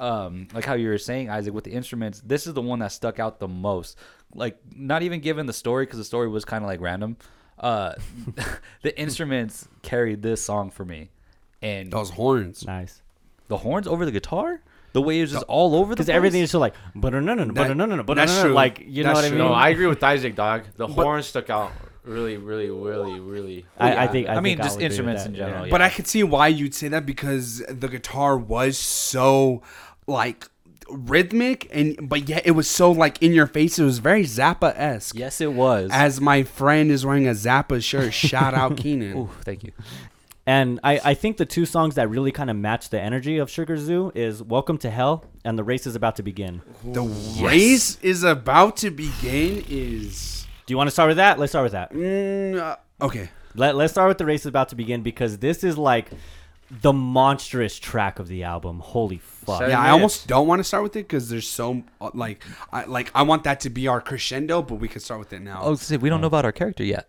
um 0.00 0.48
like 0.54 0.64
how 0.64 0.72
you 0.72 0.88
were 0.88 0.96
saying 0.96 1.28
Isaac 1.28 1.52
with 1.52 1.64
the 1.64 1.72
instruments, 1.72 2.22
this 2.24 2.46
is 2.46 2.54
the 2.54 2.62
one 2.62 2.78
that 2.78 2.92
stuck 2.92 3.20
out 3.20 3.40
the 3.40 3.48
most. 3.48 3.98
Like 4.34 4.56
not 4.74 5.02
even 5.02 5.20
given 5.20 5.44
the 5.44 5.52
story 5.52 5.86
cuz 5.86 5.98
the 5.98 6.04
story 6.04 6.28
was 6.28 6.46
kind 6.46 6.64
of 6.64 6.68
like 6.68 6.80
random. 6.80 7.18
Uh 7.58 7.92
the 8.82 8.98
instruments 8.98 9.68
carried 9.82 10.22
this 10.22 10.42
song 10.42 10.70
for 10.70 10.86
me. 10.86 11.10
And 11.60 11.92
Those 11.92 12.08
horns. 12.08 12.64
Nice. 12.66 13.02
The 13.48 13.58
horns 13.58 13.86
over 13.86 14.04
the 14.04 14.12
guitar? 14.12 14.60
The 14.92 15.00
way 15.00 15.20
it's 15.20 15.32
just 15.32 15.44
all 15.44 15.74
over 15.74 15.90
the 15.90 15.96
Because 15.96 16.06
place? 16.06 16.16
everything 16.16 16.42
is 16.42 16.50
so 16.50 16.58
like, 16.58 16.74
but 16.94 17.14
no, 17.14 17.20
no, 17.20 17.32
no, 17.34 17.52
but 17.52 17.68
no, 17.68 17.86
no, 17.86 17.96
no, 17.96 18.02
but 18.02 18.14
that's 18.14 18.36
no, 18.36 18.42
true. 18.44 18.52
like 18.52 18.82
you 18.86 19.02
know 19.02 19.08
That's 19.08 19.18
what 19.18 19.24
I 19.24 19.28
true. 19.28 19.38
mean. 19.38 19.48
No, 19.48 19.54
I 19.54 19.70
agree 19.70 19.86
with 19.86 20.02
Isaac, 20.02 20.34
dog. 20.34 20.64
The 20.76 20.86
horns 20.86 21.26
stuck 21.26 21.48
out 21.48 21.72
really, 22.04 22.36
really, 22.36 22.70
really, 22.70 23.20
really. 23.20 23.66
I, 23.78 24.04
I 24.04 24.08
think. 24.08 24.28
I, 24.28 24.34
I 24.34 24.40
mean, 24.40 24.58
think 24.58 24.64
just 24.64 24.70
I'll 24.72 24.74
agree 24.76 24.84
with 24.84 24.90
instruments 24.92 25.22
that, 25.22 25.28
in 25.30 25.36
general, 25.36 25.58
yeah. 25.60 25.64
yeah. 25.64 25.70
But 25.70 25.82
I 25.82 25.88
could 25.88 26.06
see 26.06 26.22
why 26.22 26.48
you'd 26.48 26.74
say 26.74 26.88
that 26.88 27.06
because 27.06 27.62
the 27.68 27.88
guitar 27.88 28.36
was 28.36 28.76
so 28.76 29.62
like 30.06 30.48
rhythmic 30.90 31.68
and 31.72 32.08
but 32.08 32.28
yet 32.28 32.42
it 32.44 32.50
was 32.50 32.68
so 32.68 32.92
like 32.92 33.22
in 33.22 33.32
your 33.32 33.46
face. 33.46 33.78
It 33.78 33.84
was 33.84 33.98
very 33.98 34.24
Zappa 34.24 34.74
esque. 34.76 35.14
Yes, 35.16 35.40
it 35.40 35.52
was. 35.52 35.90
As 35.92 36.20
my 36.20 36.42
friend 36.42 36.90
is 36.90 37.06
wearing 37.06 37.26
a 37.26 37.32
Zappa 37.32 37.82
shirt, 37.82 38.12
shout 38.12 38.54
out 38.54 38.76
Keenan. 38.76 39.16
Ooh, 39.16 39.30
thank 39.42 39.64
you. 39.64 39.72
And 40.46 40.80
I, 40.82 41.00
I 41.04 41.14
think 41.14 41.36
the 41.36 41.46
two 41.46 41.64
songs 41.64 41.94
that 41.94 42.10
really 42.10 42.32
kind 42.32 42.50
of 42.50 42.56
match 42.56 42.90
the 42.90 43.00
energy 43.00 43.38
of 43.38 43.48
Sugar 43.48 43.76
Tzu 43.76 44.10
is 44.14 44.42
"Welcome 44.42 44.76
to 44.78 44.90
Hell" 44.90 45.24
and 45.44 45.56
"The 45.56 45.62
Race 45.62 45.86
Is 45.86 45.94
About 45.94 46.16
to 46.16 46.24
Begin." 46.24 46.62
The 46.84 47.04
race 47.40 47.96
is 48.02 48.24
about 48.24 48.76
to 48.78 48.90
begin. 48.90 49.64
Is 49.68 50.46
Do 50.66 50.72
you 50.72 50.76
want 50.78 50.88
to 50.88 50.90
start 50.90 51.08
with 51.08 51.18
that? 51.18 51.38
Let's 51.38 51.52
start 51.52 51.64
with 51.64 51.72
that. 51.72 51.92
mm, 51.92 52.58
uh, 52.58 52.76
okay. 53.00 53.30
Let, 53.54 53.76
let's 53.76 53.92
start 53.92 54.08
with 54.08 54.18
"The 54.18 54.26
Race 54.26 54.40
Is 54.40 54.46
About 54.46 54.70
to 54.70 54.74
Begin" 54.74 55.02
because 55.02 55.38
this 55.38 55.62
is 55.62 55.78
like 55.78 56.10
the 56.80 56.92
monstrous 56.92 57.78
track 57.78 58.18
of 58.18 58.26
the 58.26 58.42
album. 58.42 58.80
Holy 58.80 59.18
fuck! 59.18 59.58
Seven 59.58 59.70
Yeah, 59.70 59.80
I 59.80 59.90
almost 59.90 60.26
don't 60.26 60.48
want 60.48 60.58
to 60.58 60.64
start 60.64 60.82
with 60.82 60.96
it 60.96 61.06
because 61.06 61.28
there's 61.28 61.46
so 61.46 61.84
uh, 62.00 62.10
like 62.14 62.42
I 62.72 62.84
like 62.86 63.12
I 63.14 63.22
want 63.22 63.44
that 63.44 63.60
to 63.60 63.70
be 63.70 63.86
our 63.86 64.00
crescendo, 64.00 64.60
but 64.62 64.76
we 64.76 64.88
can 64.88 65.00
start 65.00 65.20
with 65.20 65.32
it 65.32 65.40
now. 65.40 65.60
Oh, 65.62 65.76
see, 65.76 65.96
we 65.98 66.08
don't 66.08 66.20
know 66.20 66.26
about 66.26 66.44
our 66.44 66.52
character 66.52 66.82
yet. 66.82 67.08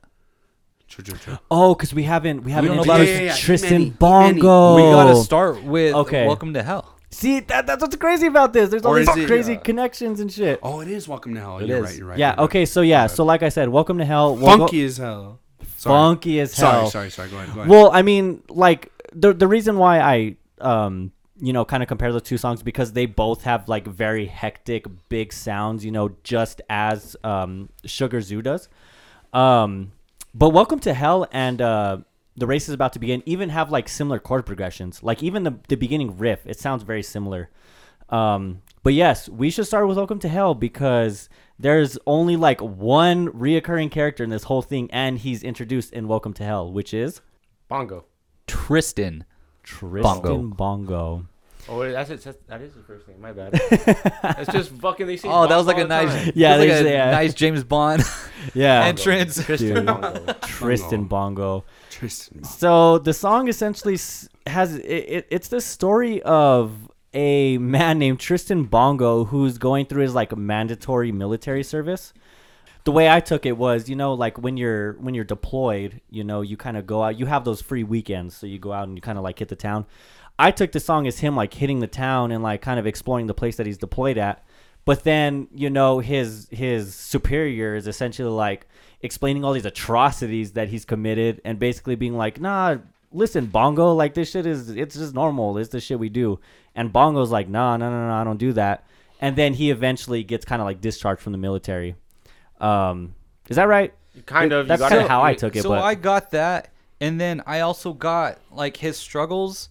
True, 0.87 1.03
true, 1.03 1.17
true. 1.17 1.37
Oh, 1.49 1.73
because 1.73 1.93
we 1.93 2.03
haven't 2.03 2.43
we 2.43 2.51
haven't 2.51 2.75
don't 2.75 2.77
know 2.77 2.93
introduced 2.93 3.09
it. 3.11 3.13
Yeah, 3.15 3.19
yeah, 3.21 3.25
yeah. 3.31 3.35
Tristan 3.35 3.71
E-Many, 3.73 3.85
E-Many. 3.85 4.41
Bongo. 4.41 4.75
we 4.75 4.81
gotta 4.83 5.15
start 5.15 5.63
with 5.63 5.95
Okay. 5.95 6.27
Welcome 6.27 6.53
to 6.53 6.61
Hell. 6.63 6.89
See 7.09 7.39
that 7.41 7.65
that's 7.67 7.81
what's 7.81 7.95
crazy 7.95 8.27
about 8.27 8.53
this. 8.53 8.69
There's 8.69 8.85
all 8.85 8.93
Or 8.93 8.99
these 8.99 9.09
is 9.09 9.17
it, 9.17 9.27
crazy 9.27 9.55
uh, 9.55 9.59
connections 9.61 10.19
and 10.19 10.31
shit. 10.31 10.59
Oh, 10.61 10.81
it 10.81 10.87
is 10.87 11.07
Welcome 11.07 11.33
to 11.35 11.39
Hell. 11.39 11.59
It 11.59 11.67
you're 11.67 11.77
is. 11.79 11.83
right. 11.83 11.95
You're 11.97 12.07
right. 12.07 12.19
yeah. 12.19 12.29
you're 12.29 12.37
right. 12.37 12.43
Okay. 12.45 12.65
So 12.65 12.81
yeah. 12.81 13.07
So 13.07 13.23
like 13.23 13.41
I 13.43 13.49
said, 13.49 13.69
welcome 13.69 13.97
to 13.99 14.05
hell. 14.05 14.35
We'll 14.35 14.57
go- 14.57 14.63
Funky 14.65 14.83
as 14.83 14.97
hell. 14.97 15.39
Sorry. 15.77 15.93
funky 15.93 16.39
as 16.39 16.55
hell. 16.55 16.89
Sorry, 16.89 17.09
sorry, 17.09 17.09
sorry. 17.09 17.29
Go 17.29 17.37
ahead. 17.37 17.47
Go 17.55 17.59
ahead. 17.61 17.69
Well, 17.69 17.91
I 17.91 18.01
mean, 18.03 18.43
like 18.49 18.91
the 19.13 19.33
the 19.33 19.47
reason 19.47 19.77
why 19.77 19.99
I 19.99 20.35
um 20.61 21.11
you 21.39 21.51
know 21.53 21.65
kind 21.65 21.81
of 21.83 21.89
compare 21.89 22.11
the 22.13 22.21
two 22.21 22.37
songs 22.37 22.61
because 22.63 22.93
they 22.93 23.05
both 23.05 23.43
have 23.43 23.67
like 23.67 23.85
very 23.87 24.25
hectic 24.27 24.85
big 25.09 25.33
sounds. 25.33 25.83
You 25.83 25.91
know, 25.91 26.15
just 26.23 26.61
as 26.69 27.15
um 27.23 27.69
Sugar 27.85 28.21
Tzu 28.21 28.41
does. 28.43 28.69
Um, 29.33 29.91
but 30.33 30.49
Welcome 30.49 30.79
to 30.79 30.93
Hell 30.93 31.27
and 31.31 31.61
uh 31.61 31.97
the 32.35 32.47
race 32.47 32.67
is 32.67 32.73
about 32.73 32.93
to 32.93 32.99
begin 32.99 33.21
even 33.25 33.49
have 33.49 33.71
like 33.71 33.87
similar 33.87 34.19
chord 34.19 34.45
progressions. 34.45 35.03
Like 35.03 35.21
even 35.21 35.43
the 35.43 35.59
the 35.67 35.75
beginning 35.75 36.17
riff, 36.17 36.45
it 36.45 36.59
sounds 36.59 36.83
very 36.83 37.03
similar. 37.03 37.49
Um, 38.09 38.61
but 38.83 38.93
yes, 38.93 39.29
we 39.29 39.49
should 39.49 39.65
start 39.65 39.87
with 39.87 39.97
Welcome 39.97 40.19
to 40.19 40.29
Hell 40.29 40.55
because 40.55 41.29
there's 41.57 41.97
only 42.05 42.35
like 42.35 42.61
one 42.61 43.29
reoccurring 43.29 43.91
character 43.91 44.23
in 44.23 44.29
this 44.29 44.43
whole 44.43 44.61
thing, 44.61 44.89
and 44.91 45.17
he's 45.17 45.41
introduced 45.41 45.93
in 45.93 46.07
Welcome 46.07 46.33
to 46.33 46.43
Hell, 46.43 46.71
which 46.71 46.93
is 46.93 47.21
Bongo. 47.69 48.05
Tristan. 48.45 49.25
Tristan 49.63 50.49
Bongo. 50.49 51.27
Oh, 51.69 51.79
wait, 51.79 51.93
that's 51.93 52.09
it. 52.09 52.21
That's, 52.21 52.37
that 52.47 52.61
is 52.61 52.73
his 52.73 52.85
first 52.85 53.07
name. 53.07 53.21
My 53.21 53.31
bad. 53.31 53.51
it's 54.37 54.51
just 54.51 54.71
fucking. 54.71 55.07
They 55.07 55.17
say. 55.17 55.29
Oh, 55.29 55.47
that 55.47 55.55
was 55.55 55.65
like 55.65 55.77
a 55.77 55.85
nice. 55.87 56.27
Yeah, 56.27 56.31
yeah, 56.35 56.55
like 56.57 56.67
there's- 56.69 56.85
a 56.85 56.89
yeah. 56.91 57.07
Uh, 57.07 57.11
nice 57.11 57.33
James 57.33 57.63
Bond 57.63 58.03
Yeah, 58.53 58.83
entrance. 58.85 59.43
Tristan 59.43 59.75
Dude. 59.75 59.85
Bongo. 59.85 60.33
Tristan 60.41 61.03
Bongo. 61.05 61.63
Tristan. 61.89 62.39
Bongo. 62.39 62.49
So 62.49 62.97
the 62.99 63.13
song 63.13 63.47
essentially 63.47 63.97
has 64.47 64.75
it, 64.75 64.81
it, 64.85 65.27
it's 65.31 65.47
the 65.47 65.61
story 65.61 66.21
of 66.23 66.71
a 67.13 67.57
man 67.59 67.99
named 67.99 68.19
Tristan 68.19 68.65
Bongo 68.65 69.23
who's 69.25 69.57
going 69.57 69.85
through 69.85 70.01
his 70.01 70.13
like 70.13 70.35
mandatory 70.35 71.11
military 71.11 71.63
service. 71.63 72.13
The 72.85 72.91
way 72.91 73.09
I 73.09 73.21
took 73.21 73.45
it 73.45 73.57
was, 73.57 73.87
you 73.87 73.95
know, 73.95 74.13
like 74.13 74.37
when 74.37 74.57
you're 74.57 74.93
when 74.93 75.13
you're 75.13 75.23
deployed, 75.23 76.01
you 76.09 76.25
know, 76.25 76.41
you 76.41 76.57
kind 76.57 76.75
of 76.75 76.85
go 76.85 77.01
out. 77.03 77.17
You 77.17 77.25
have 77.27 77.45
those 77.45 77.61
free 77.61 77.83
weekends, 77.83 78.35
so 78.35 78.45
you 78.45 78.59
go 78.59 78.73
out 78.73 78.89
and 78.89 78.97
you 78.97 79.01
kind 79.01 79.17
of 79.17 79.23
like 79.23 79.39
hit 79.39 79.47
the 79.47 79.55
town. 79.55 79.85
I 80.39 80.51
took 80.51 80.71
the 80.71 80.79
song 80.79 81.07
as 81.07 81.19
him 81.19 81.35
like 81.35 81.53
hitting 81.53 81.79
the 81.79 81.87
town 81.87 82.31
and 82.31 82.43
like 82.43 82.61
kind 82.61 82.79
of 82.79 82.87
exploring 82.87 83.27
the 83.27 83.33
place 83.33 83.57
that 83.57 83.65
he's 83.65 83.77
deployed 83.77 84.17
at. 84.17 84.43
But 84.85 85.03
then, 85.03 85.47
you 85.53 85.69
know, 85.69 85.99
his 85.99 86.47
his 86.51 86.93
superior 86.95 87.75
is 87.75 87.87
essentially 87.87 88.29
like 88.29 88.67
explaining 89.01 89.45
all 89.45 89.53
these 89.53 89.65
atrocities 89.65 90.53
that 90.53 90.69
he's 90.69 90.85
committed 90.85 91.39
and 91.45 91.57
basically 91.59 91.95
being 91.95 92.17
like, 92.17 92.41
"Nah, 92.41 92.77
listen, 93.11 93.45
Bongo, 93.45 93.93
like 93.93 94.13
this 94.13 94.31
shit 94.31 94.45
is 94.45 94.69
it's 94.71 94.95
just 94.95 95.13
normal. 95.13 95.57
It's 95.57 95.69
the 95.69 95.79
shit 95.79 95.99
we 95.99 96.09
do." 96.09 96.39
And 96.75 96.91
Bongo's 96.91 97.31
like, 97.31 97.47
"Nah, 97.47 97.77
no, 97.77 97.89
no, 97.89 98.07
no, 98.07 98.13
I 98.13 98.23
don't 98.25 98.37
do 98.37 98.51
that." 98.53 98.83
And 99.21 99.35
then 99.37 99.53
he 99.53 99.71
eventually 99.71 100.23
gets 100.23 100.43
kind 100.43 100.61
of 100.61 100.65
like 100.65 100.81
discharged 100.81 101.21
from 101.21 101.31
the 101.31 101.37
military. 101.37 101.95
Um, 102.59 103.15
is 103.47 103.55
that 103.55 103.67
right? 103.69 103.93
Kind 104.25 104.51
of. 104.51 104.65
you 104.65 104.67
That's 104.67 104.81
gotta- 104.81 104.95
kinda 104.95 105.07
how 105.09 105.21
I 105.21 105.33
took 105.33 105.55
it, 105.55 105.61
So 105.63 105.69
but- 105.69 105.81
I 105.81 105.95
got 105.95 106.31
that, 106.31 106.69
and 106.99 107.21
then 107.21 107.41
I 107.45 107.61
also 107.61 107.93
got 107.93 108.37
like 108.51 108.77
his 108.77 108.97
struggles 108.97 109.69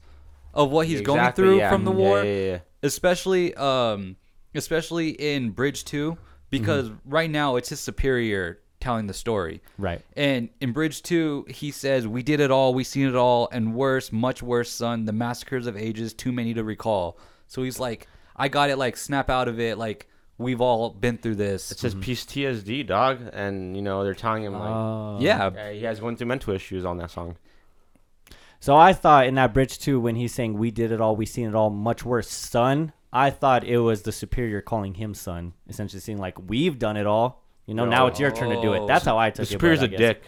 of 0.55 0.71
what 0.71 0.87
he's 0.87 1.01
going 1.01 1.33
through 1.33 1.59
yeah. 1.59 1.71
from 1.71 1.85
the 1.85 1.93
war, 1.93 2.25
Yeah, 2.25 2.33
yeah, 2.33 2.59
especially 2.83 3.55
um, 3.55 4.17
especially 4.55 5.11
in 5.11 5.51
Bridge 5.51 5.85
Two, 5.85 6.19
because 6.51 6.91
right 7.05 7.31
now 7.31 7.57
it's 7.57 7.71
his 7.71 7.81
superior 7.81 8.61
telling 8.83 9.07
the 9.07 9.15
story. 9.15 9.63
Right. 9.79 10.03
And 10.17 10.51
in 10.61 10.73
Bridge 10.73 11.03
2, 11.03 11.47
he 11.49 11.71
says, 11.71 12.07
We 12.07 12.23
did 12.23 12.41
it 12.41 12.51
all, 12.51 12.75
we 12.75 12.85
seen 12.85 13.07
it 13.07 13.15
all, 13.15 13.49
and 13.53 13.75
worse, 13.75 14.13
much 14.13 14.43
worse, 14.43 14.71
son. 14.71 15.07
The 15.07 15.13
massacres 15.13 15.67
of 15.67 15.77
ages, 15.77 16.13
too 16.13 16.33
many 16.33 16.53
to 16.55 16.65
recall. 16.65 17.17
So 17.47 17.63
he's 17.63 17.79
like, 17.79 18.09
I 18.37 18.49
got 18.49 18.71
it, 18.71 18.77
like, 18.77 18.97
snap 18.97 19.31
out 19.31 19.47
of 19.47 19.61
it, 19.61 19.79
like, 19.79 20.09
we've 20.37 20.61
all 20.61 20.91
been 20.91 21.19
through 21.19 21.37
this. 21.37 21.71
It 21.71 21.79
says 21.79 21.95
PTSD, 21.95 22.87
dog, 22.87 23.21
and 23.33 23.77
you 23.77 23.83
know 23.83 24.03
they're 24.05 24.15
telling 24.15 24.43
him 24.43 24.55
like, 24.55 24.75
Uh, 24.75 25.19
yeah. 25.21 25.51
yeah, 25.55 25.73
he 25.73 25.85
has 25.85 26.01
went 26.01 26.19
through 26.19 26.27
mental 26.27 26.53
issues 26.53 26.85
on 26.85 26.99
that 26.99 27.11
song. 27.11 27.37
So 28.63 28.77
I 28.77 28.93
thought 28.93 29.27
in 29.27 29.35
that 29.35 29.53
bridge 29.53 29.81
too, 29.81 29.99
when 29.99 30.15
he's 30.15 30.33
saying 30.33 30.57
"We 30.57 30.71
did 30.71 30.93
it 30.93 31.01
all, 31.01 31.17
we 31.17 31.27
seen 31.27 31.49
it 31.49 31.55
all, 31.57 31.69
much 31.69 32.05
worse, 32.05 32.31
son." 32.31 32.93
I 33.13 33.31
thought 33.31 33.65
it 33.65 33.79
was 33.79 34.03
the 34.03 34.13
superior 34.13 34.61
calling 34.63 34.95
him 34.95 35.15
son, 35.15 35.55
essentially 35.69 35.99
saying 35.99 36.19
like, 36.19 36.39
"We've 36.49 36.79
done 36.79 36.97
it 36.97 37.05
all." 37.05 37.43
You 37.67 37.75
know, 37.75 37.87
now 37.87 38.07
it's 38.07 38.21
your 38.21 38.31
turn 38.31 38.51
to 38.51 38.63
do 38.63 38.73
it. 38.75 38.83
Oh. 38.83 38.87
That's 38.87 39.05
how 39.05 39.19
I 39.19 39.31
The 39.31 39.39
took 39.39 39.47
it. 39.47 39.49
superior's 39.49 39.81
but 39.81 39.91
a 39.91 39.95
I 39.95 39.99
dick. 39.99 40.23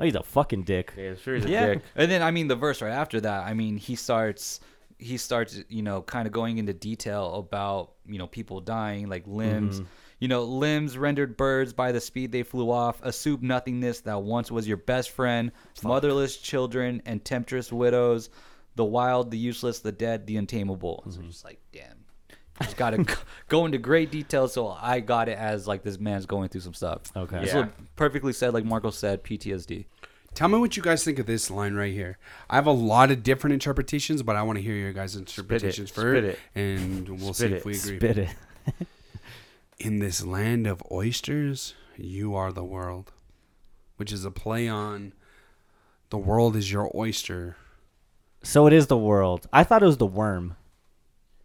Oh, 0.00 0.04
he's 0.04 0.14
a 0.14 0.22
fucking 0.22 0.62
dick. 0.62 0.94
Yeah, 0.96 1.10
the 1.10 1.16
superior's 1.16 1.44
a 1.44 1.50
yeah. 1.50 1.66
dick. 1.66 1.82
And 1.94 2.10
then, 2.10 2.22
I 2.22 2.30
mean, 2.30 2.48
the 2.48 2.56
verse 2.56 2.80
right 2.80 2.92
after 2.92 3.20
that, 3.20 3.46
I 3.46 3.52
mean, 3.52 3.76
he 3.76 3.94
starts. 3.94 4.60
He 4.98 5.18
starts, 5.18 5.62
you 5.68 5.82
know, 5.82 6.00
kind 6.00 6.26
of 6.26 6.32
going 6.32 6.56
into 6.56 6.72
detail 6.72 7.34
about, 7.34 7.92
you 8.06 8.16
know, 8.16 8.26
people 8.26 8.62
dying, 8.62 9.10
like 9.10 9.26
limbs, 9.26 9.80
mm-hmm. 9.80 9.88
You 10.26 10.28
know, 10.28 10.42
limbs 10.42 10.98
rendered 10.98 11.36
birds 11.36 11.72
by 11.72 11.92
the 11.92 12.00
speed 12.00 12.32
they 12.32 12.42
flew 12.42 12.68
off, 12.72 12.98
a 13.04 13.12
soup 13.12 13.42
nothingness 13.42 14.00
that 14.00 14.20
once 14.20 14.50
was 14.50 14.66
your 14.66 14.76
best 14.76 15.10
friend, 15.10 15.52
motherless 15.84 16.36
children 16.36 17.00
and 17.06 17.24
temptress 17.24 17.70
widows, 17.70 18.28
the 18.74 18.84
wild, 18.84 19.30
the 19.30 19.38
useless, 19.38 19.78
the 19.78 19.92
dead, 19.92 20.26
the 20.26 20.36
untamable. 20.36 21.04
So 21.08 21.20
mm-hmm. 21.20 21.28
just 21.28 21.44
like, 21.44 21.60
damn, 21.70 22.04
just 22.60 22.76
got 22.76 22.90
to 22.90 23.06
go 23.48 23.66
into 23.66 23.78
great 23.78 24.10
detail. 24.10 24.48
So 24.48 24.66
I 24.66 24.98
got 24.98 25.28
it 25.28 25.38
as 25.38 25.68
like 25.68 25.84
this 25.84 26.00
man's 26.00 26.26
going 26.26 26.48
through 26.48 26.62
some 26.62 26.74
stuff. 26.74 27.02
Okay. 27.14 27.42
This 27.42 27.54
Yeah. 27.54 27.60
was 27.60 27.68
perfectly 27.94 28.32
said, 28.32 28.52
like 28.52 28.64
Marco 28.64 28.90
said, 28.90 29.22
PTSD. 29.22 29.84
Tell 30.34 30.48
me 30.48 30.58
what 30.58 30.76
you 30.76 30.82
guys 30.82 31.04
think 31.04 31.20
of 31.20 31.26
this 31.26 31.52
line 31.52 31.74
right 31.74 31.92
here. 31.92 32.18
I 32.50 32.56
have 32.56 32.66
a 32.66 32.72
lot 32.72 33.12
of 33.12 33.22
different 33.22 33.54
interpretations, 33.54 34.24
but 34.24 34.34
I 34.34 34.42
want 34.42 34.58
to 34.58 34.62
hear 34.62 34.74
your 34.74 34.92
guys' 34.92 35.14
interpretations 35.14 35.90
Spit 35.90 36.02
first, 36.02 36.24
it. 36.24 36.38
and 36.56 37.08
we'll 37.20 37.32
Spit 37.32 37.36
see 37.36 37.46
it. 37.46 37.52
if 37.58 37.64
we 37.64 37.78
agree. 37.78 37.98
Spit 37.98 38.18
it. 38.18 38.30
In 39.78 39.98
this 39.98 40.24
land 40.24 40.66
of 40.66 40.82
oysters, 40.90 41.74
you 41.96 42.34
are 42.34 42.52
the 42.52 42.64
world, 42.64 43.12
which 43.96 44.10
is 44.12 44.24
a 44.24 44.30
play 44.30 44.68
on 44.68 45.12
the 46.10 46.18
world 46.18 46.56
is 46.56 46.70
your 46.72 46.90
oyster. 46.94 47.56
So 48.42 48.66
it 48.66 48.72
is 48.72 48.86
the 48.86 48.96
world. 48.96 49.46
I 49.52 49.64
thought 49.64 49.82
it 49.82 49.86
was 49.86 49.96
the 49.98 50.06
worm. 50.06 50.56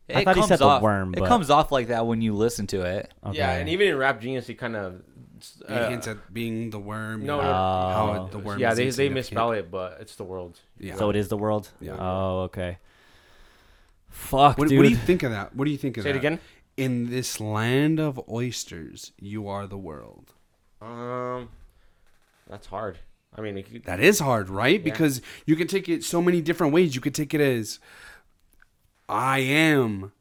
I 0.09 0.21
It 0.21 0.25
thought 0.25 0.35
he 0.35 0.41
comes 0.41 0.49
said 0.49 0.59
the 0.59 0.65
off, 0.65 0.81
worm, 0.81 1.13
It 1.15 1.25
comes 1.25 1.49
off 1.49 1.71
like 1.71 1.87
that 1.87 2.05
when 2.05 2.21
you 2.21 2.33
listen 2.35 2.67
to 2.67 2.81
it. 2.81 3.11
Okay. 3.25 3.37
Yeah, 3.37 3.51
and 3.53 3.67
even 3.69 3.87
in 3.87 3.97
Rap 3.97 4.21
Genius, 4.21 4.47
he 4.47 4.53
kind 4.55 4.75
of. 4.75 5.01
It 5.67 5.71
uh, 5.71 5.89
hints 5.89 6.07
at 6.07 6.31
being 6.31 6.69
the 6.69 6.77
worm. 6.79 7.25
no, 7.25 7.41
no, 7.41 7.47
Oh. 7.47 7.53
how 7.93 8.25
it- 8.25 8.31
the 8.31 8.37
worm. 8.37 8.59
yeah, 8.59 8.75
they 8.75 8.91
they 8.91 9.09
misspell 9.09 9.51
it, 9.53 9.71
but 9.71 9.97
it's 9.99 10.15
the 10.15 10.23
world. 10.23 10.59
Yeah. 10.77 10.95
So 10.95 11.09
it 11.09 11.15
is 11.15 11.29
the 11.29 11.37
world. 11.37 11.69
Yeah. 11.79 11.95
Oh, 11.97 12.41
okay. 12.41 12.77
Fuck, 14.09 14.57
What, 14.59 14.67
dude. 14.69 14.77
what 14.77 14.83
do 14.83 14.89
you 14.89 14.95
think 14.97 15.23
of 15.23 15.31
that? 15.31 15.55
What 15.55 15.65
do 15.65 15.71
you 15.71 15.77
think 15.77 15.97
of 15.97 16.03
that? 16.03 16.09
Say 16.09 16.15
it 16.15 16.17
again. 16.19 16.39
In 16.81 17.09
this 17.11 17.39
land 17.39 17.99
of 17.99 18.19
oysters, 18.27 19.11
you 19.19 19.47
are 19.47 19.67
the 19.67 19.77
world. 19.77 20.33
Um, 20.81 21.49
that's 22.49 22.67
hard. 22.67 22.97
I 23.37 23.41
mean, 23.41 23.61
could- 23.63 23.85
That 23.85 23.99
is 23.99 24.19
hard, 24.19 24.49
right? 24.49 24.83
Because 24.83 25.21
you 25.45 25.55
can 25.55 25.67
take 25.67 25.87
it 25.87 26.03
so 26.03 26.21
many 26.21 26.41
different 26.41 26.73
ways. 26.73 26.95
You 26.95 27.01
could 27.01 27.13
take 27.15 27.33
it 27.33 27.39
as 27.41 27.79
I 29.07 29.39
am 29.39 30.11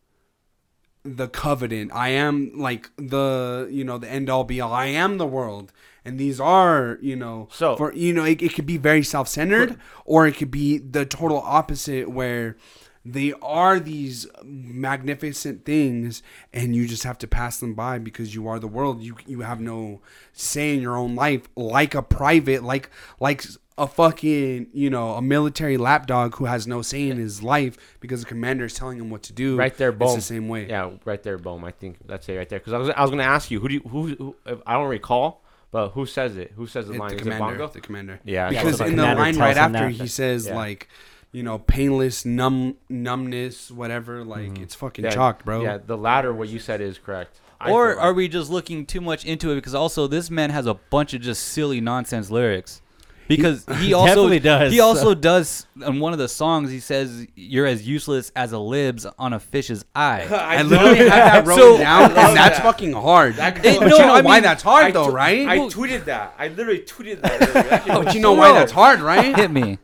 the 1.03 1.29
covenant. 1.29 1.93
I 1.95 2.11
am 2.11 2.53
like 2.55 2.91
the, 2.97 3.67
you 3.71 3.83
know, 3.85 3.97
the 3.97 4.09
end 4.11 4.29
all 4.29 4.45
be 4.45 4.61
all. 4.61 4.73
I 4.73 4.87
am 4.87 5.17
the 5.17 5.27
world. 5.27 5.73
And 6.05 6.19
these 6.21 6.39
are, 6.41 6.99
you 7.01 7.17
know, 7.17 7.49
So- 7.53 7.77
for 7.77 7.93
you 7.95 8.13
know, 8.13 8.25
it, 8.25 8.43
it 8.43 8.55
could 8.55 8.67
be 8.67 8.77
very 8.77 9.03
self-centered 9.03 9.79
or 10.05 10.27
it 10.27 10.37
could 10.37 10.51
be 10.51 10.77
the 10.79 11.07
total 11.07 11.39
opposite 11.39 12.11
where 12.11 12.57
they 13.05 13.33
are 13.43 13.81
these 13.81 14.27
magnificent 14.45 15.65
things 15.65 16.23
and 16.53 16.75
you 16.75 16.87
just 16.87 17.03
have 17.05 17.19
to 17.19 17.27
pass 17.27 17.59
them 17.61 17.75
by 17.75 17.99
because 17.99 18.35
you 18.35 18.47
are 18.49 18.59
the 18.59 18.69
world 18.69 19.01
you 19.03 19.17
you 19.27 19.41
have 19.41 19.61
no 19.61 20.01
say 20.33 20.75
in 20.75 20.81
your 20.81 20.97
own 20.97 21.15
life 21.15 21.49
like 21.57 21.95
a 21.95 22.03
private 22.03 22.63
like 22.63 22.91
like 23.19 23.45
a 23.79 23.87
fucking 23.87 24.67
you 24.73 24.91
know 24.91 25.13
a 25.15 25.23
military 25.23 25.77
lapdog 25.79 26.35
who 26.37 26.45
has 26.45 26.67
no 26.67 26.83
say 26.83 27.09
in 27.09 27.17
his 27.17 27.43
life 27.43 27.77
because 28.01 28.21
the 28.21 28.27
commander 28.27 28.67
is 28.67 28.75
telling 28.75 28.99
him 28.99 29.09
what 29.11 29.23
to 29.23 29.33
do 29.33 29.57
right 29.57 29.77
there, 29.79 29.91
it's 29.91 29.99
boom. 29.99 30.15
the 30.17 30.21
same 30.21 30.49
way 30.49 30.69
Yeah, 30.69 30.91
right 31.05 31.23
there, 31.23 31.39
boom. 31.39 31.65
I 31.65 31.71
think 31.71 31.97
that's 32.07 32.29
it 32.29 32.37
right 32.37 32.49
there. 32.49 32.59
Because 32.59 32.75
I 32.75 32.79
was 32.79 32.91
I 32.91 33.01
was 33.03 33.11
gonna 33.11 33.23
ask 33.23 33.51
you 33.51 33.61
who 33.61 33.69
do 33.69 33.75
you 33.75 33.81
who, 33.89 34.15
who 34.17 34.37
I 34.67 34.75
don't 34.75 34.89
recall, 34.91 35.43
but 35.71 35.91
who 35.91 36.05
says 36.05 36.37
it? 36.37 36.53
Who 36.57 36.67
says 36.67 36.89
the 36.89 36.95
It- 36.95 36.99
line? 37.01 37.17
the 37.17 37.23
commander 37.23 37.67
the 37.69 37.81
commander 37.81 38.21
Yeah, 38.25 38.51
Yeah, 38.51 38.63
because 38.63 38.79
the 38.79 38.87
in 38.87 38.97
the 38.97 39.03
line 39.15 39.39
right 39.39 39.57
after 39.57 39.79
that. 39.79 39.93
he 39.93 40.07
says 40.07 40.47
Yeah. 40.47 40.57
like 40.57 40.87
you 41.33 41.43
know 41.43 41.59
painless 41.59 42.25
numb 42.25 42.77
numbness 42.89 43.71
whatever 43.71 44.25
like 44.25 44.51
mm-hmm. 44.53 44.63
it's 44.63 44.75
fucking 44.75 45.05
Yeah, 45.05 45.11
chalked 45.13 45.45
bro 45.45 45.63
Yeah, 45.63 45.79
the 45.85 45.97
latter 45.97 46.33
what 46.33 46.49
you 46.49 46.59
said 46.59 46.81
is 46.81 46.99
correct. 46.99 47.39
I 47.61 47.71
or 47.71 47.91
like. 47.95 47.99
are 48.05 48.13
we 48.15 48.27
just 48.29 48.51
looking 48.51 48.87
too 48.87 49.01
much 49.01 49.25
into 49.25 49.51
it? 49.53 49.57
Because 49.57 49.75
also 49.75 50.07
this 50.07 50.31
man 50.31 50.51
has 50.51 50.67
a 50.67 50.75
bunch 50.75 51.13
of 51.15 51.21
just 51.21 51.43
silly 51.49 51.81
nonsense 51.81 52.31
lyrics. 52.31 52.81
because 53.29 53.65
he 53.79 53.93
also 53.93 54.37
does. 54.39 54.73
He 54.73 54.81
also 54.81 55.15
does 55.15 55.67
on 55.85 56.01
one 56.01 56.15
of 56.15 56.19
the 56.19 56.27
songs. 56.27 56.71
He 56.71 56.81
says, 56.81 57.27
"You're 57.37 57.67
as 57.67 57.87
useless 57.87 58.33
as 58.35 58.53
a 58.53 58.59
libs 58.59 59.07
on 59.19 59.35
a 59.35 59.39
fish's 59.39 59.85
eye." 59.95 60.27
I 60.31 60.63
literally 60.63 61.09
have 61.09 61.45
that 61.45 61.47
wroten 61.47 61.63
So- 61.63 61.79
down, 61.79 62.05
and 62.07 62.17
that's 62.17 62.57
that. 62.57 62.63
fucking 62.63 62.93
hard. 62.95 63.35
That 63.35 63.57
but 63.57 63.63
goes- 63.63 63.75
you 63.75 63.89
know 63.99 64.15
I 64.15 64.23
why 64.23 64.37
mean, 64.37 64.43
that's 64.43 64.63
hard 64.63 64.87
I 64.87 64.91
though, 64.93 65.11
tw- 65.11 65.15
right? 65.15 65.47
I 65.47 65.59
tweeted 65.59 66.07
that. 66.07 66.35
I 66.39 66.49
literally 66.49 66.81
tweeted 66.81 67.21
that. 67.21 67.41
That 67.41 67.87
but 67.87 68.15
you 68.15 68.21
know 68.21 68.35
so 68.35 68.39
why 68.41 68.53
that's 68.53 68.73
hard, 68.73 69.01
right? 69.01 69.37
Hit 69.37 69.51
me. 69.51 69.79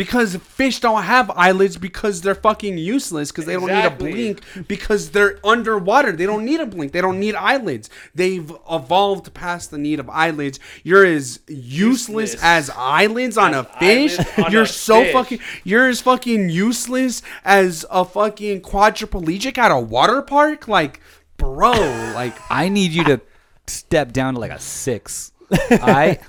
Because 0.00 0.36
fish 0.36 0.80
don't 0.80 1.02
have 1.02 1.30
eyelids 1.32 1.76
because 1.76 2.22
they're 2.22 2.34
fucking 2.34 2.78
useless 2.78 3.30
because 3.30 3.44
they 3.44 3.52
don't 3.52 3.66
need 3.66 3.84
a 3.84 3.90
blink 3.90 4.40
because 4.66 5.10
they're 5.10 5.38
underwater. 5.44 6.12
They 6.12 6.24
don't 6.24 6.46
need 6.46 6.58
a 6.58 6.64
blink. 6.64 6.92
They 6.92 7.02
don't 7.02 7.20
need 7.20 7.34
eyelids. 7.34 7.90
They've 8.14 8.50
evolved 8.70 9.34
past 9.34 9.70
the 9.70 9.76
need 9.76 10.00
of 10.00 10.08
eyelids. 10.08 10.58
You're 10.84 11.04
as 11.04 11.40
useless, 11.48 12.32
Useless. 12.32 12.42
as 12.42 12.70
eyelids 12.74 13.36
on 13.36 13.52
a 13.52 13.64
fish. 13.64 14.18
on 14.38 14.50
You're 14.50 14.62
a 14.62 14.66
so 14.66 15.02
fish. 15.02 15.12
fucking 15.12 15.38
you're 15.64 15.86
as 15.90 16.00
fucking 16.00 16.48
useless 16.48 17.20
as 17.44 17.84
a 17.90 18.06
fucking 18.06 18.62
quadriplegic 18.62 19.58
at 19.58 19.70
a 19.70 19.78
water 19.78 20.22
park. 20.22 20.66
Like, 20.66 21.02
bro, 21.36 21.72
like 22.14 22.34
I 22.50 22.70
need 22.70 22.92
you 22.92 23.04
to 23.04 23.20
step 23.66 24.12
down 24.12 24.32
to 24.32 24.40
like 24.40 24.50
a 24.50 24.58
six. 24.60 25.32
I 25.52 26.20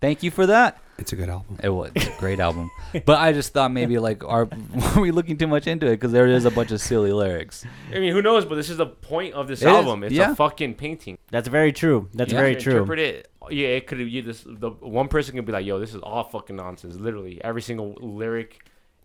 thank 0.00 0.22
you 0.22 0.30
for 0.30 0.46
that. 0.46 0.80
It's 0.98 1.12
a 1.12 1.16
good 1.16 1.28
album. 1.28 1.56
It 1.62 1.68
was 1.68 1.90
it's 1.94 2.06
a 2.08 2.18
great 2.18 2.40
album, 2.40 2.70
but 3.06 3.18
I 3.18 3.32
just 3.32 3.52
thought 3.52 3.70
maybe 3.70 3.98
like 3.98 4.24
are 4.24 4.48
are 4.96 5.00
we 5.00 5.10
looking 5.10 5.36
too 5.36 5.46
much 5.46 5.66
into 5.66 5.86
it 5.86 5.92
because 5.92 6.12
there 6.12 6.26
is 6.26 6.44
a 6.44 6.50
bunch 6.50 6.70
of 6.72 6.80
silly 6.80 7.12
lyrics. 7.12 7.64
I 7.94 7.98
mean, 8.00 8.12
who 8.12 8.22
knows? 8.22 8.44
But 8.44 8.56
this 8.56 8.68
is 8.70 8.76
the 8.78 8.86
point 8.86 9.34
of 9.34 9.48
this 9.48 9.62
It 9.62 9.68
is, 9.68 9.74
album. 9.74 10.02
It's 10.04 10.14
yeah. 10.14 10.32
a 10.32 10.34
fucking 10.34 10.74
painting. 10.74 11.18
That's 11.30 11.48
very 11.48 11.72
true. 11.72 12.08
That's 12.14 12.32
Yeah. 12.32 12.40
very 12.40 12.54
To 12.56 12.60
true. 12.60 12.72
Interpret 12.74 12.98
it. 12.98 13.30
Yeah, 13.50 13.68
it 13.68 13.86
could 13.86 14.00
have. 14.00 14.08
You 14.08 14.22
this 14.22 14.44
the 14.46 14.70
one 14.70 15.08
person 15.08 15.34
could 15.36 15.46
be 15.46 15.52
like, 15.52 15.64
"Yo, 15.64 15.78
this 15.78 15.94
is 15.94 16.00
all 16.02 16.24
fucking 16.24 16.56
nonsense." 16.56 16.96
Literally, 16.96 17.42
every 17.42 17.62
single 17.62 17.94
lyric 18.00 18.64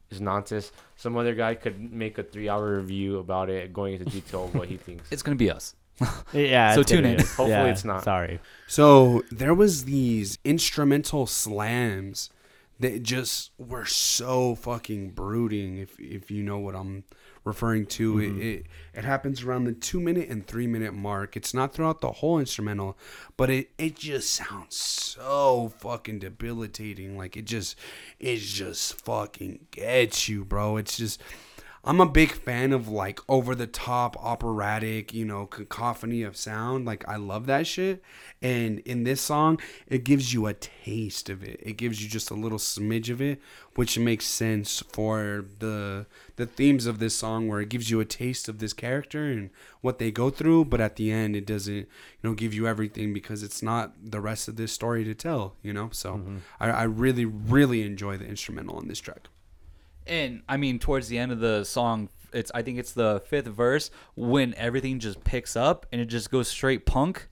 is 0.09 0.19
nonsense. 0.19 0.71
Some 0.95 1.15
other 1.15 1.33
guy 1.33 1.55
could 1.55 1.91
make 1.93 2.17
a 2.17 2.23
three-hour 2.23 2.77
review 2.77 3.19
about 3.19 3.49
it, 3.49 3.71
going 3.71 3.93
into 3.93 4.05
detail 4.05 4.45
of 4.45 4.53
what 4.55 4.67
he 4.67 4.77
thinks. 4.77 5.11
It's 5.11 5.23
gonna 5.23 5.37
be 5.37 5.49
us. 5.49 5.75
Yeah. 6.33 6.73
So 6.73 6.81
it's 6.81 6.91
gonna 6.91 7.01
tune 7.03 7.11
in. 7.11 7.17
be- 7.17 7.23
Hopefully 7.23 7.49
yeah, 7.49 7.65
it's 7.65 7.85
not. 7.85 8.03
Sorry. 8.03 8.39
So 8.67 9.23
there 9.31 9.53
was 9.53 9.85
these 9.85 10.39
instrumental 10.43 11.27
slams 11.27 12.29
that 12.79 13.03
just 13.03 13.51
were 13.57 13.85
so 13.85 14.55
fucking 14.55 15.11
brooding. 15.11 15.77
If 15.77 15.99
if 15.99 16.31
you 16.31 16.43
know 16.43 16.57
what 16.57 16.75
I'm 16.75 17.03
referring 17.45 17.85
to, 17.85 18.19
it, 18.19 18.29
mm-hmm. 18.29 18.41
it 18.41 18.65
it 18.93 19.05
happens 19.05 19.43
around 19.43 19.65
the 19.65 19.73
two 19.73 19.99
minute 19.99 20.29
and 20.29 20.45
three 20.45 20.67
minute 20.67 20.93
mark. 20.93 21.37
It's 21.37 21.53
not 21.53 21.73
throughout 21.73 22.01
the 22.01 22.11
whole 22.11 22.39
instrumental, 22.39 22.97
but 23.37 23.49
it 23.49 23.69
it 23.77 23.95
just 23.95 24.33
sounds 24.33 24.75
so 24.75 25.71
fucking 25.77 26.19
debilitating. 26.19 27.17
Like 27.17 27.37
it 27.37 27.45
just 27.45 27.77
it 28.19 28.37
just 28.37 28.99
fucking 29.01 29.67
gets 29.71 30.27
you, 30.27 30.43
bro. 30.43 30.77
It's 30.77 30.97
just. 30.97 31.21
I'm 31.85 31.99
a 31.99 32.05
big 32.05 32.31
fan 32.31 32.71
of 32.71 32.87
like 32.87 33.19
over 33.27 33.55
the 33.55 33.67
top 33.67 34.15
operatic, 34.23 35.13
you 35.13 35.25
know, 35.25 35.45
cacophony 35.45 36.23
of 36.23 36.37
sound. 36.37 36.85
Like 36.85 37.05
I 37.09 37.17
love 37.17 37.45
that 37.47 37.67
shit. 37.67 38.01
And 38.41 38.79
in 38.79 39.03
this 39.03 39.19
song, 39.19 39.59
it 39.87 40.05
gives 40.05 40.33
you 40.33 40.47
a 40.47 40.53
taste 40.53 41.29
of 41.29 41.43
it. 41.43 41.59
It 41.61 41.73
gives 41.73 42.01
you 42.01 42.07
just 42.07 42.31
a 42.31 42.35
little 42.35 42.57
smidge 42.57 43.09
of 43.09 43.21
it, 43.21 43.41
which 43.75 43.99
makes 43.99 44.25
sense 44.25 44.81
for 44.93 45.45
the 45.59 46.05
the 46.37 46.45
themes 46.45 46.85
of 46.85 46.99
this 46.99 47.17
song 47.17 47.49
where 47.49 47.59
it 47.59 47.67
gives 47.67 47.91
you 47.91 47.99
a 47.99 48.05
taste 48.05 48.47
of 48.47 48.59
this 48.59 48.71
character 48.71 49.25
and 49.25 49.49
what 49.81 49.99
they 49.99 50.09
go 50.09 50.29
through, 50.29 50.65
but 50.65 50.79
at 50.79 50.95
the 50.95 51.11
end 51.11 51.35
it 51.35 51.45
doesn't, 51.45 51.75
you 51.75 51.87
know, 52.23 52.33
give 52.33 52.53
you 52.53 52.65
everything 52.65 53.13
because 53.13 53.43
it's 53.43 53.61
not 53.61 53.93
the 54.01 54.21
rest 54.21 54.47
of 54.47 54.55
this 54.55 54.71
story 54.71 55.03
to 55.03 55.13
tell, 55.13 55.57
you 55.61 55.73
know? 55.73 55.89
So 55.91 56.13
mm-hmm. 56.13 56.37
I, 56.61 56.69
I 56.69 56.83
really, 56.83 57.25
really 57.25 57.81
enjoy 57.81 58.15
the 58.15 58.25
instrumental 58.25 58.77
on 58.77 58.87
this 58.87 58.99
track. 58.99 59.27
And 60.07 60.41
I 60.49 60.57
mean, 60.57 60.79
towards 60.79 61.07
the 61.07 61.17
end 61.17 61.31
of 61.31 61.39
the 61.39 61.63
song, 61.63 62.09
it's 62.33 62.51
I 62.53 62.61
think 62.61 62.79
it's 62.79 62.93
the 62.93 63.21
fifth 63.27 63.47
verse 63.47 63.91
when 64.15 64.53
everything 64.55 64.99
just 64.99 65.23
picks 65.23 65.55
up 65.55 65.85
and 65.91 66.01
it 66.01 66.05
just 66.05 66.31
goes 66.31 66.47
straight 66.47 66.85
punk. 66.85 67.27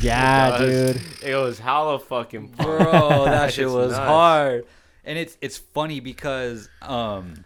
Yeah, 0.00 0.58
Does. 0.58 0.94
dude. 0.94 1.02
It 1.22 1.36
was 1.36 1.58
hella 1.58 1.98
fucking. 1.98 2.48
Bro, 2.48 3.24
that 3.26 3.52
shit 3.54 3.68
was 3.68 3.92
nuts. 3.92 4.06
hard. 4.06 4.66
And 5.04 5.18
it's 5.18 5.36
it's 5.40 5.58
funny 5.58 6.00
because 6.00 6.68
um 6.80 7.44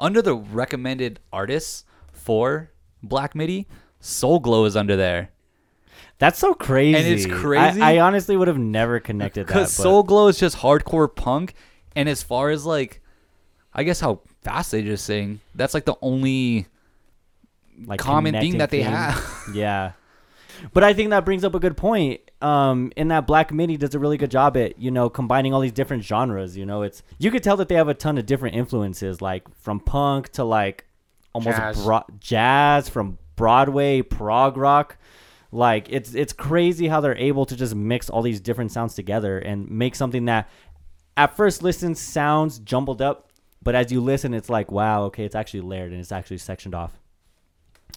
under 0.00 0.22
the 0.22 0.34
recommended 0.34 1.20
artists 1.32 1.84
for 2.12 2.70
Black 3.02 3.34
MIDI, 3.34 3.66
Soul 4.00 4.40
Glo 4.40 4.64
is 4.64 4.76
under 4.76 4.96
there. 4.96 5.30
That's 6.18 6.38
so 6.38 6.54
crazy. 6.54 6.96
And 6.96 7.06
it's 7.06 7.26
crazy? 7.26 7.80
I, 7.80 7.98
honestly 7.98 8.36
would 8.36 8.48
have 8.48 8.58
never 8.58 9.00
connected 9.00 9.44
that. 9.44 9.46
Because 9.48 9.72
Soul 9.72 10.02
Glo 10.04 10.28
is 10.28 10.38
just 10.38 10.58
hardcore 10.58 11.14
punk, 11.14 11.54
and 11.96 12.08
as 12.08 12.22
far 12.22 12.50
as 12.50 12.64
like, 12.64 13.02
I 13.74 13.82
guess 13.82 14.00
how 14.00 14.20
fast 14.42 14.70
they 14.72 14.82
just 14.82 15.04
sing, 15.04 15.40
that's 15.54 15.74
like 15.74 15.84
the 15.84 15.96
only 16.00 16.66
like 17.86 18.00
common 18.00 18.34
thing 18.34 18.58
that 18.58 18.70
they 18.70 18.82
thing. 18.82 18.92
have. 18.92 19.22
Yeah. 19.54 19.92
But 20.72 20.84
I 20.84 20.94
think 20.94 21.10
that 21.10 21.24
brings 21.24 21.42
up 21.44 21.54
a 21.54 21.58
good 21.58 21.76
point. 21.76 22.20
Um, 22.40 22.92
in 22.96 23.08
that 23.08 23.26
Black 23.26 23.52
Midi 23.52 23.76
does 23.76 23.94
a 23.94 23.98
really 23.98 24.16
good 24.18 24.30
job 24.30 24.56
at 24.56 24.78
you 24.78 24.90
know 24.90 25.08
combining 25.10 25.52
all 25.52 25.60
these 25.60 25.72
different 25.72 26.04
genres. 26.04 26.56
You 26.56 26.64
know, 26.66 26.82
it's 26.82 27.02
you 27.18 27.30
could 27.30 27.42
tell 27.42 27.56
that 27.56 27.68
they 27.68 27.74
have 27.74 27.88
a 27.88 27.94
ton 27.94 28.18
of 28.18 28.26
different 28.26 28.54
influences, 28.54 29.20
like 29.20 29.52
from 29.56 29.80
punk 29.80 30.28
to 30.30 30.44
like 30.44 30.84
almost 31.32 31.56
Jazz. 31.56 31.84
bro- 31.84 32.04
jazz, 32.20 32.88
from 32.88 33.18
Broadway, 33.36 34.02
prog 34.02 34.56
rock. 34.56 34.96
Like 35.50 35.88
it's 35.90 36.14
it's 36.14 36.32
crazy 36.32 36.86
how 36.88 37.00
they're 37.00 37.16
able 37.16 37.46
to 37.46 37.56
just 37.56 37.74
mix 37.74 38.08
all 38.10 38.22
these 38.22 38.40
different 38.40 38.70
sounds 38.72 38.94
together 38.94 39.38
and 39.38 39.68
make 39.70 39.94
something 39.96 40.26
that 40.26 40.48
at 41.16 41.36
first 41.36 41.62
listen 41.62 41.94
sounds 41.94 42.58
jumbled 42.60 43.00
up, 43.02 43.30
but 43.64 43.74
as 43.74 43.90
you 43.90 44.00
listen, 44.00 44.34
it's 44.34 44.48
like 44.48 44.70
wow, 44.70 45.04
okay, 45.04 45.24
it's 45.24 45.34
actually 45.34 45.62
layered 45.62 45.90
and 45.90 46.00
it's 46.00 46.12
actually 46.12 46.38
sectioned 46.38 46.74
off. 46.74 46.92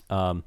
Um, 0.10 0.44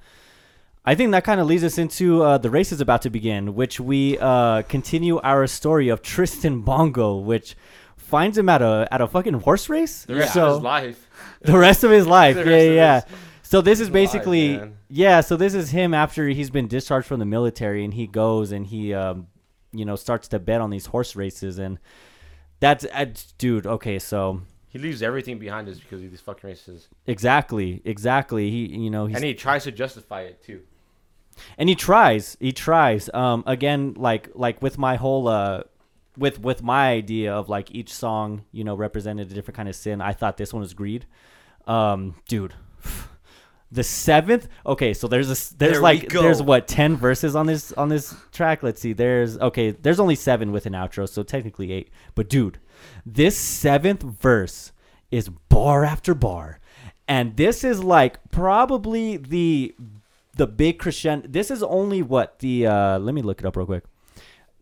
I 0.84 0.94
think 0.94 1.10
that 1.12 1.24
kind 1.24 1.40
of 1.40 1.46
leads 1.46 1.62
us 1.62 1.76
into 1.76 2.22
uh, 2.22 2.38
the 2.38 2.50
race 2.50 2.72
is 2.72 2.80
about 2.80 3.02
to 3.02 3.10
begin, 3.10 3.54
which 3.54 3.78
we 3.78 4.18
uh, 4.18 4.62
continue 4.62 5.20
our 5.20 5.46
story 5.46 5.90
of 5.90 6.00
Tristan 6.00 6.62
Bongo, 6.62 7.16
which 7.16 7.54
finds 7.96 8.36
him 8.36 8.48
at 8.48 8.62
a 8.62 8.88
at 8.90 9.00
a 9.00 9.06
fucking 9.06 9.34
horse 9.34 9.68
race. 9.68 10.04
The 10.04 10.16
rest 10.16 10.34
so 10.34 10.46
of 10.46 10.54
his 10.54 10.62
life. 10.62 11.08
the 11.42 11.58
rest 11.58 11.84
of 11.84 11.90
his 11.90 12.06
life, 12.18 12.36
The 12.36 12.50
yeah, 12.50 12.72
yeah. 12.72 13.00
So 13.42 13.60
this 13.60 13.80
is 13.80 13.90
basically 13.90 14.56
man. 14.56 14.76
yeah. 14.88 15.20
So 15.20 15.36
this 15.36 15.54
is 15.54 15.70
him 15.70 15.92
after 15.92 16.28
he's 16.28 16.50
been 16.50 16.66
discharged 16.66 17.06
from 17.06 17.18
the 17.18 17.26
military, 17.26 17.84
and 17.84 17.92
he 17.92 18.06
goes 18.06 18.50
and 18.50 18.66
he, 18.66 18.94
um, 18.94 19.26
you 19.72 19.84
know, 19.84 19.96
starts 19.96 20.28
to 20.28 20.38
bet 20.38 20.60
on 20.60 20.70
these 20.70 20.86
horse 20.86 21.14
races, 21.14 21.58
and 21.58 21.78
that's 22.58 22.86
uh, 22.86 23.06
dude. 23.36 23.66
Okay, 23.66 23.98
so 23.98 24.42
He 24.70 24.78
leaves 24.78 25.02
everything 25.02 25.38
behind 25.38 25.68
us 25.68 25.78
because 25.78 26.02
of 26.02 26.10
these 26.10 26.20
fucking 26.20 26.48
races, 26.48 26.88
exactly, 27.06 27.82
exactly. 27.84 28.50
He, 28.50 28.66
you 28.66 28.88
know, 28.90 29.06
he's 29.06 29.16
and 29.16 29.24
he 29.24 29.34
tries 29.34 29.64
to 29.64 29.72
justify 29.72 30.22
it 30.22 30.42
too. 30.42 30.60
and 31.58 31.68
he 31.68 31.74
tries 31.74 32.36
he 32.40 32.52
tries. 32.52 33.10
Um 33.12 33.42
again 33.46 33.94
like 33.96 34.30
like 34.34 34.62
with 34.62 34.78
my 34.78 34.96
whole 34.96 35.26
uh 35.28 35.62
with 36.16 36.40
with 36.40 36.62
my 36.62 36.90
idea 36.90 37.32
of 37.32 37.48
like 37.48 37.70
each 37.74 37.92
song 37.92 38.44
you 38.52 38.62
know 38.64 38.74
represented 38.74 39.30
a 39.30 39.34
different 39.34 39.56
kind 39.56 39.68
of 39.68 39.76
sin 39.76 40.00
i 40.00 40.12
thought 40.12 40.36
this 40.36 40.52
one 40.52 40.60
was 40.60 40.74
greed. 40.74 41.06
Um 41.66 42.14
dude 42.28 42.54
the 43.72 43.84
seventh 43.84 44.48
okay 44.66 44.92
so 44.92 45.06
there's 45.08 45.26
a 45.28 45.56
there's 45.56 45.74
There 45.74 45.80
like 45.80 46.08
there's 46.10 46.42
what 46.42 46.66
10 46.66 46.96
verses 46.96 47.34
on 47.36 47.46
this 47.46 47.72
on 47.72 47.88
this 47.88 48.14
track? 48.32 48.62
Let's 48.62 48.80
see 48.80 48.92
there's 48.92 49.38
okay 49.38 49.70
there's 49.70 50.00
only 50.00 50.16
seven 50.16 50.52
with 50.52 50.66
an 50.66 50.72
outro 50.74 51.08
so 51.08 51.22
technically 51.22 51.72
eight. 51.72 51.90
But 52.14 52.28
dude 52.28 52.58
this 53.04 53.36
seventh 53.36 54.02
verse 54.02 54.72
is 55.10 55.28
bar 55.48 55.84
after 55.84 56.14
bar. 56.14 56.58
And 57.08 57.36
this 57.36 57.64
is 57.64 57.82
like 57.82 58.18
probably 58.30 59.16
the 59.16 59.74
the 60.36 60.46
big 60.46 60.78
crescendo 60.78 61.26
this 61.28 61.50
is 61.50 61.62
only 61.62 62.02
what 62.02 62.38
the 62.38 62.66
uh 62.66 62.98
let 62.98 63.14
me 63.14 63.20
look 63.22 63.40
it 63.40 63.46
up 63.46 63.56
real 63.56 63.66
quick. 63.66 63.84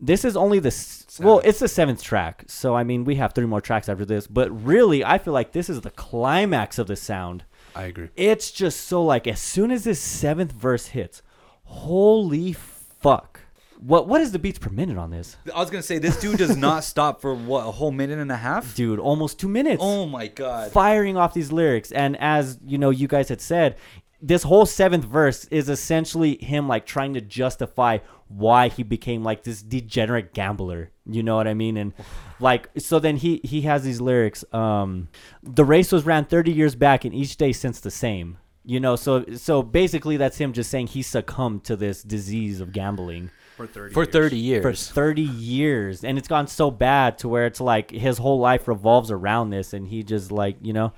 This 0.00 0.24
is 0.24 0.36
only 0.36 0.58
the 0.58 0.74
well 1.20 1.40
it's 1.44 1.58
the 1.58 1.68
seventh 1.68 2.02
track. 2.02 2.44
So 2.46 2.74
i 2.74 2.84
mean 2.84 3.04
we 3.04 3.16
have 3.16 3.34
three 3.34 3.46
more 3.46 3.60
tracks 3.60 3.88
after 3.88 4.04
this 4.04 4.26
but 4.26 4.48
really 4.64 5.04
i 5.04 5.18
feel 5.18 5.34
like 5.34 5.52
this 5.52 5.68
is 5.68 5.82
the 5.82 5.90
climax 5.90 6.78
of 6.78 6.86
the 6.86 6.96
sound. 6.96 7.44
I 7.76 7.84
agree. 7.84 8.08
it's 8.16 8.50
just 8.50 8.80
so 8.88 9.04
like 9.04 9.26
as 9.26 9.40
soon 9.40 9.70
as 9.70 9.84
this 9.84 10.00
seventh 10.00 10.52
verse 10.52 10.86
hits 10.86 11.22
holy 11.64 12.52
fuck 12.54 13.37
what 13.78 14.08
what 14.08 14.20
is 14.20 14.32
the 14.32 14.38
beats 14.38 14.58
per 14.58 14.70
minute 14.70 14.98
on 14.98 15.10
this? 15.10 15.36
I 15.54 15.60
was 15.60 15.70
gonna 15.70 15.82
say 15.82 15.98
this 15.98 16.18
dude 16.20 16.38
does 16.38 16.56
not 16.56 16.84
stop 16.92 17.20
for 17.20 17.34
what 17.34 17.66
a 17.66 17.70
whole 17.70 17.92
minute 17.92 18.18
and 18.18 18.32
a 18.32 18.36
half. 18.36 18.74
dude 18.74 18.98
almost 18.98 19.38
two 19.38 19.48
minutes. 19.48 19.82
Oh 19.84 20.06
my 20.06 20.26
god. 20.26 20.72
firing 20.72 21.16
off 21.16 21.34
these 21.34 21.52
lyrics 21.52 21.92
and 21.92 22.16
as 22.18 22.58
you 22.66 22.78
know 22.78 22.90
you 22.90 23.06
guys 23.08 23.28
had 23.28 23.40
said 23.40 23.76
this 24.20 24.42
whole 24.42 24.66
seventh 24.66 25.04
verse 25.04 25.44
is 25.44 25.68
essentially 25.68 26.38
him 26.42 26.66
like 26.66 26.86
trying 26.86 27.14
to 27.14 27.20
justify 27.20 27.98
why 28.26 28.66
he 28.68 28.82
became 28.82 29.22
like 29.22 29.44
this 29.44 29.62
degenerate 29.62 30.34
gambler. 30.34 30.90
You 31.06 31.22
know 31.22 31.36
what 31.36 31.46
i 31.46 31.54
mean? 31.54 31.76
And 31.76 31.94
like 32.40 32.68
so 32.78 32.98
then 32.98 33.16
he 33.16 33.40
he 33.44 33.62
has 33.62 33.84
these 33.84 34.00
lyrics 34.00 34.44
um 34.52 35.08
the 35.42 35.64
race 35.64 35.92
was 35.92 36.04
ran 36.04 36.24
30 36.24 36.52
years 36.52 36.74
back 36.74 37.04
and 37.04 37.14
each 37.14 37.36
day 37.36 37.52
since 37.52 37.80
the 37.80 37.92
same. 37.92 38.38
You 38.64 38.80
know 38.80 38.96
so 38.96 39.24
so 39.36 39.62
basically 39.62 40.16
that's 40.16 40.36
him 40.38 40.52
just 40.52 40.68
saying 40.68 40.88
he 40.88 41.02
succumbed 41.02 41.62
to 41.64 41.76
this 41.76 42.02
disease 42.02 42.60
of 42.60 42.72
gambling 42.72 43.30
For 43.58 43.66
30 43.66 43.92
for 43.94 44.02
years. 44.04 44.12
30 44.12 44.60
for 44.62 44.72
30 44.72 45.22
years 45.22 46.04
and 46.04 46.16
it's 46.16 46.28
gone 46.28 46.46
so 46.46 46.70
bad 46.70 47.18
to 47.18 47.28
where 47.28 47.44
it's 47.46 47.60
like 47.60 47.90
his 47.90 48.18
whole 48.18 48.38
life 48.38 48.68
revolves 48.68 49.10
around 49.10 49.50
this 49.50 49.72
and 49.74 49.88
he 49.88 50.02
just 50.02 50.30
like 50.32 50.56
you 50.62 50.72
know 50.72 50.92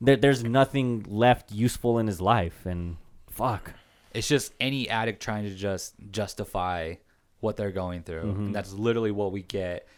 there, 0.00 0.16
there's 0.16 0.44
nothing 0.44 1.04
left 1.08 1.50
useful 1.52 1.98
in 1.98 2.06
his 2.06 2.20
life 2.20 2.66
and 2.66 2.96
fuck 3.30 3.72
It's 4.12 4.28
just 4.28 4.52
any 4.60 4.88
addict 4.90 5.22
trying 5.22 5.44
to 5.44 5.54
just 5.54 5.94
justify 6.10 6.94
what 7.40 7.56
they're 7.56 7.72
going 7.72 8.02
through. 8.02 8.22
Mm-hmm. 8.24 8.44
And 8.46 8.54
that's 8.54 8.72
literally 8.72 9.10
what 9.10 9.32
we 9.32 9.42
get 9.42 9.88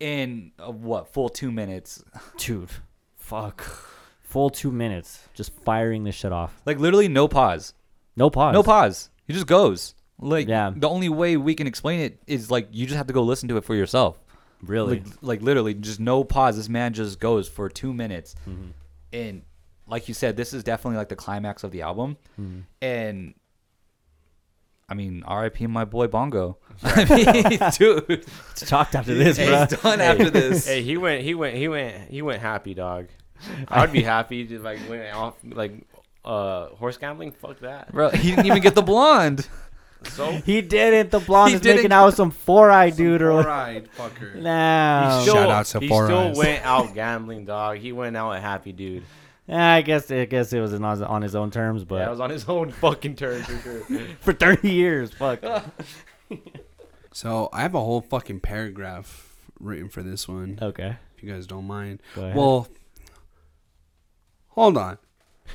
in 0.00 0.52
uh, 0.58 0.70
what 0.70 1.12
full 1.12 1.28
two 1.28 1.52
minutes. 1.52 2.02
dude 2.38 2.70
fuck 3.16 3.60
full 4.20 4.48
two 4.50 4.70
minutes 4.72 5.28
just 5.34 5.52
firing 5.64 6.04
this 6.04 6.14
shit 6.14 6.32
off 6.32 6.60
Like 6.64 6.78
literally 6.78 7.08
no 7.08 7.28
pause. 7.28 7.74
no 8.16 8.30
pause 8.30 8.54
No 8.54 8.62
pause. 8.62 9.10
He 9.26 9.32
just 9.34 9.46
goes. 9.46 9.94
Like 10.20 10.48
Yeah. 10.48 10.72
the 10.74 10.88
only 10.88 11.08
way 11.08 11.36
we 11.36 11.54
can 11.54 11.66
explain 11.66 12.00
it 12.00 12.18
is 12.26 12.50
like 12.50 12.68
you 12.72 12.86
just 12.86 12.96
have 12.96 13.06
to 13.06 13.12
go 13.12 13.22
listen 13.22 13.48
to 13.50 13.56
it 13.56 13.64
for 13.64 13.74
yourself. 13.74 14.18
really 14.62 14.98
Like, 15.00 15.06
like 15.22 15.42
literally 15.42 15.74
just 15.74 16.00
no 16.00 16.24
pause. 16.24 16.56
This 16.56 16.68
man 16.68 16.92
just 16.92 17.20
goes 17.20 17.48
for 17.48 17.68
two 17.68 17.92
minutes, 17.94 18.34
Mm-hmm. 18.48 18.70
and 19.12 19.42
like 19.86 20.06
you 20.08 20.14
said, 20.14 20.36
this 20.36 20.52
is 20.52 20.62
definitely 20.64 20.98
like 20.98 21.08
the 21.08 21.16
climax 21.16 21.64
of 21.64 21.70
the 21.70 21.82
album. 21.82 22.16
Mm-hmm. 22.38 22.60
And 22.82 23.34
I 24.90 24.94
mean, 24.94 25.22
R.I.P. 25.26 25.66
my 25.66 25.84
boy 25.84 26.06
Bongo. 26.06 26.58
I 26.82 27.04
mean, 27.04 27.70
dude, 27.78 28.04
it's 28.50 28.68
chalked 28.68 28.94
after 28.94 29.14
this 29.14 29.36
he's 29.36 29.46
bro 29.46 29.66
done 29.66 30.00
after 30.00 30.30
this. 30.30 30.66
Hey, 30.66 30.82
he 30.82 30.96
went, 30.96 31.22
he 31.22 31.34
went, 31.34 31.56
he 31.56 31.68
went, 31.68 32.10
he 32.10 32.22
went 32.22 32.40
happy, 32.40 32.74
dog. 32.74 33.08
I'd 33.68 33.92
be 33.92 34.02
happy 34.02 34.46
to 34.46 34.58
like 34.60 34.80
went 34.88 35.14
off 35.14 35.34
like 35.44 35.72
uh 36.24 36.66
horse 36.70 36.96
gambling. 36.96 37.32
Fuck 37.32 37.60
that. 37.60 37.92
Bro, 37.92 38.10
he 38.10 38.30
didn't 38.30 38.46
even 38.46 38.60
get 38.62 38.74
the 38.74 38.82
blonde. 38.82 39.46
So 40.04 40.30
he 40.32 40.60
didn't 40.60 41.10
the 41.10 41.18
blonde 41.20 41.50
He 41.50 41.56
is 41.56 41.62
making 41.64 41.76
didn't- 41.82 41.92
out 41.92 42.06
with 42.06 42.14
some 42.14 42.30
four-eyed 42.30 42.96
dude 42.96 43.20
or 43.22 43.42
Four-eyed 43.42 43.88
fucker. 43.96 44.34
nah 44.36 45.16
he 45.18 45.22
still, 45.22 45.34
Shout 45.34 45.50
out 45.50 45.66
to 45.66 45.80
he 45.80 45.88
Four 45.88 46.06
still 46.06 46.18
Eyes. 46.18 46.36
went 46.36 46.64
out 46.64 46.94
gambling, 46.94 47.44
dog. 47.44 47.78
He 47.78 47.92
went 47.92 48.16
out 48.16 48.30
a 48.32 48.40
happy 48.40 48.72
dude. 48.72 49.02
Yeah, 49.48 49.74
I 49.74 49.80
guess 49.82 50.10
I 50.10 50.26
guess 50.26 50.52
it 50.52 50.60
was 50.60 50.74
on 50.74 50.82
his, 50.90 51.02
on 51.02 51.22
his 51.22 51.34
own 51.34 51.50
terms, 51.50 51.82
but 51.84 51.96
yeah, 51.96 52.06
it 52.08 52.10
was 52.10 52.20
on 52.20 52.30
his 52.30 52.48
own 52.48 52.70
fucking 52.70 53.16
terms 53.16 53.46
for 53.46 53.58
sure. 53.88 54.00
for 54.20 54.32
30 54.32 54.70
years, 54.70 55.12
fuck. 55.12 55.40
So 57.12 57.48
I 57.52 57.62
have 57.62 57.74
a 57.74 57.80
whole 57.80 58.00
fucking 58.00 58.40
paragraph 58.40 59.34
written 59.58 59.88
for 59.88 60.02
this 60.04 60.28
one, 60.28 60.58
okay. 60.62 60.96
if 61.16 61.22
you 61.22 61.28
guys 61.32 61.46
don't 61.48 61.66
mind. 61.66 62.00
Go 62.14 62.22
ahead. 62.22 62.36
Well, 62.36 62.68
hold 64.48 64.76
on. 64.76 64.98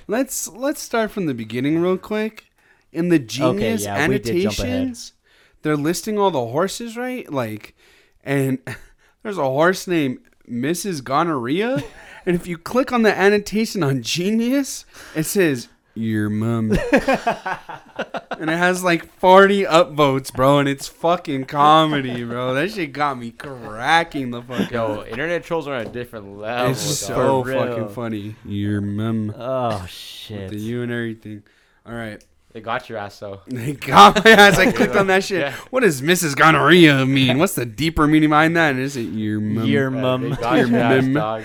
Let's 0.07 0.47
let's 0.49 0.81
start 0.81 1.11
from 1.11 1.27
the 1.27 1.33
beginning 1.33 1.79
real 1.81 1.97
quick. 1.97 2.45
In 2.93 3.09
the 3.09 3.19
genius 3.19 3.83
yeah, 3.83 3.97
jump 4.07 4.09
ahead. 4.25 4.27
annotations, 4.27 5.13
they're 5.61 5.75
listing 5.77 6.17
all 6.19 6.31
the 6.31 6.45
horses, 6.45 6.95
right? 6.97 7.31
Like, 7.31 7.75
and 8.23 8.59
there's 9.23 9.37
a 9.37 9.43
horse 9.43 9.87
named 9.87 10.19
Mrs. 10.49 11.03
Gonorrhea, 11.03 11.83
and 12.25 12.35
if 12.35 12.47
you 12.47 12.57
click 12.57 12.91
on 12.91 13.01
the 13.01 13.17
annotation 13.17 13.81
on 13.83 14.01
Genius, 14.01 14.85
it 15.15 15.23
says 15.23 15.69
your 15.95 16.29
mom, 16.29 16.71
and 16.91 18.49
it 18.49 18.57
has 18.57 18.83
like 18.83 19.05
40 19.19 19.63
upvotes, 19.63 20.33
bro, 20.33 20.59
and 20.59 20.67
it's 20.67 20.87
fucking 20.87 21.45
comedy, 21.45 22.23
bro. 22.23 22.53
That 22.55 22.71
shit 22.71 22.93
got 22.93 23.17
me 23.19 23.31
cracking 23.31 24.31
the 24.31 24.41
fuck 24.41 24.71
Yo, 24.71 25.01
up. 25.01 25.07
internet 25.07 25.43
trolls 25.43 25.67
are 25.67 25.75
on 25.75 25.85
a 25.87 25.89
different 25.89 26.37
level. 26.37 26.71
It's 26.71 26.81
so 26.81 27.43
fucking 27.43 27.89
funny. 27.89 28.35
Your 28.43 28.81
mom. 28.81 29.33
oh 29.37 29.81
With 29.81 29.89
shit. 29.91 30.49
the 30.49 30.57
U 30.57 30.81
and 30.81 30.91
everything. 30.91 31.43
All 31.85 31.93
right. 31.93 32.23
They 32.53 32.61
got 32.61 32.87
your 32.87 32.99
ass 32.99 33.17
though. 33.19 33.41
They 33.47 33.73
got 33.73 34.23
my 34.23 34.31
ass. 34.31 34.57
I 34.59 34.71
clicked 34.71 34.95
on 34.95 35.07
that 35.07 35.23
shit. 35.23 35.41
Yeah. 35.41 35.53
What 35.71 35.81
does 35.81 36.01
Mrs. 36.01 36.35
Gonorrhea 36.35 37.05
mean? 37.05 37.39
What's 37.39 37.55
the 37.55 37.65
deeper 37.65 38.05
meaning 38.07 38.29
behind 38.29 38.55
that? 38.55 38.71
And 38.71 38.79
is 38.79 38.95
it 38.95 39.01
your 39.09 39.39
mum? 39.39 39.65
Your 39.65 39.91
Yeah, 39.93 40.01
mum. 40.01 40.29
they 40.29 40.35
got 40.35 40.57
Your 40.57 40.67
your 40.67 40.79
ass, 40.79 41.07
dog. 41.07 41.43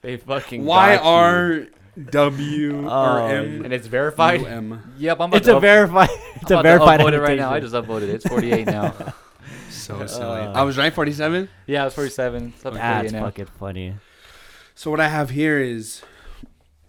They 0.00 0.16
fucking 0.16 0.64
Why 0.64 0.96
got 0.96 1.02
you. 1.04 1.08
R 1.10 1.66
W 2.10 2.88
Oh, 2.88 3.16
or 3.16 3.28
M 3.30 3.64
and 3.64 3.72
it's 3.72 3.86
verified. 3.86 4.40
U 4.40 4.46
M. 4.46 4.92
Yep, 4.98 5.16
I'm 5.20 5.30
about 5.30 5.36
It's 5.36 5.46
to 5.46 5.54
a 5.54 5.56
up- 5.56 5.62
verified. 5.62 6.08
It's 6.42 6.50
I'm 6.50 6.58
a 6.58 6.62
verified. 6.62 7.00
upvote 7.00 7.12
it 7.12 7.20
right 7.20 7.38
now. 7.38 7.50
I 7.52 7.60
just 7.60 7.74
upvoted 7.74 8.02
it. 8.02 8.10
It's 8.10 8.26
48 8.28 8.66
now. 8.66 8.94
So 9.70 10.06
silly. 10.06 10.40
Uh, 10.40 10.52
I 10.52 10.62
was 10.62 10.76
right. 10.76 10.92
Forty 10.92 11.12
seven. 11.12 11.48
yeah, 11.66 11.86
it's 11.86 11.94
47. 11.94 12.52
It's 12.54 12.66
up 12.66 12.74
That's 12.74 13.10
48 13.10 13.12
now. 13.12 13.24
fucking 13.26 13.46
funny. 13.58 13.94
So 14.74 14.90
what 14.90 15.00
I 15.00 15.08
have 15.08 15.30
here 15.30 15.58
is 15.58 16.02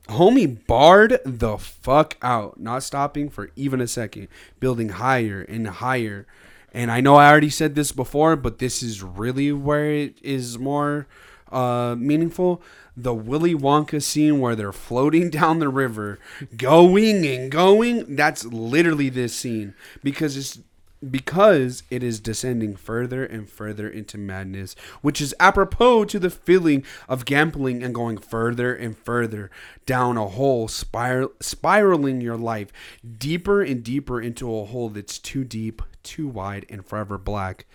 homie 0.10 0.66
barred 0.68 1.20
the 1.26 1.58
fuck 1.58 2.18
out, 2.22 2.60
not 2.60 2.84
stopping 2.84 3.30
for 3.30 3.52
even 3.56 3.82
a 3.82 3.88
second, 3.88 4.28
building 4.60 4.90
higher 4.90 5.42
and 5.42 5.68
higher. 5.68 6.28
And 6.74 6.92
I 6.92 7.02
know 7.02 7.16
I 7.16 7.30
already 7.30 7.50
said 7.50 7.76
this 7.76 7.92
before, 7.92 8.36
but 8.36 8.60
this 8.60 8.84
is 8.84 9.02
really 9.02 9.52
where 9.52 9.92
it 9.92 10.16
is 10.22 10.60
more 10.60 11.08
uh, 11.52 11.96
meaningful. 11.98 12.62
The 12.96 13.14
Willy 13.14 13.56
Wonka 13.56 14.04
scene 14.04 14.40
where 14.40 14.56
they're 14.56 14.72
floating 14.72 15.30
down 15.32 15.60
the 15.60 15.70
river, 15.70 16.20
going 16.56 17.26
and 17.26 17.52
going. 17.52 18.16
That's 18.16 18.46
literally 18.46 19.10
this 19.10 19.36
scene 19.36 19.74
because 20.04 20.38
it's 20.38 20.60
because 21.08 21.84
it 21.90 22.04
is 22.04 22.20
descending 22.20 22.76
further 22.76 23.24
and 23.24 23.50
further 23.50 23.88
into 23.90 24.18
madness, 24.18 24.76
which 25.02 25.22
is 25.22 25.34
apropos 25.40 26.06
to 26.06 26.20
the 26.20 26.30
feeling 26.30 26.84
of 27.08 27.26
gambling 27.26 27.82
and 27.84 27.96
going 27.96 28.18
further 28.18 28.74
and 28.76 28.98
further 28.98 29.50
down 29.86 30.18
a 30.18 30.28
hole, 30.28 30.68
spiral, 30.68 31.32
spiraling 31.40 32.20
your 32.22 32.38
life 32.38 32.72
deeper 33.18 33.62
and 33.62 33.84
deeper 33.84 34.22
into 34.22 34.54
a 34.54 34.66
hole 34.66 34.90
that's 34.90 35.18
too 35.18 35.44
deep, 35.44 35.82
too 36.04 36.28
wide, 36.28 36.66
and 36.70 36.86
forever 36.86 37.18
black. 37.18 37.66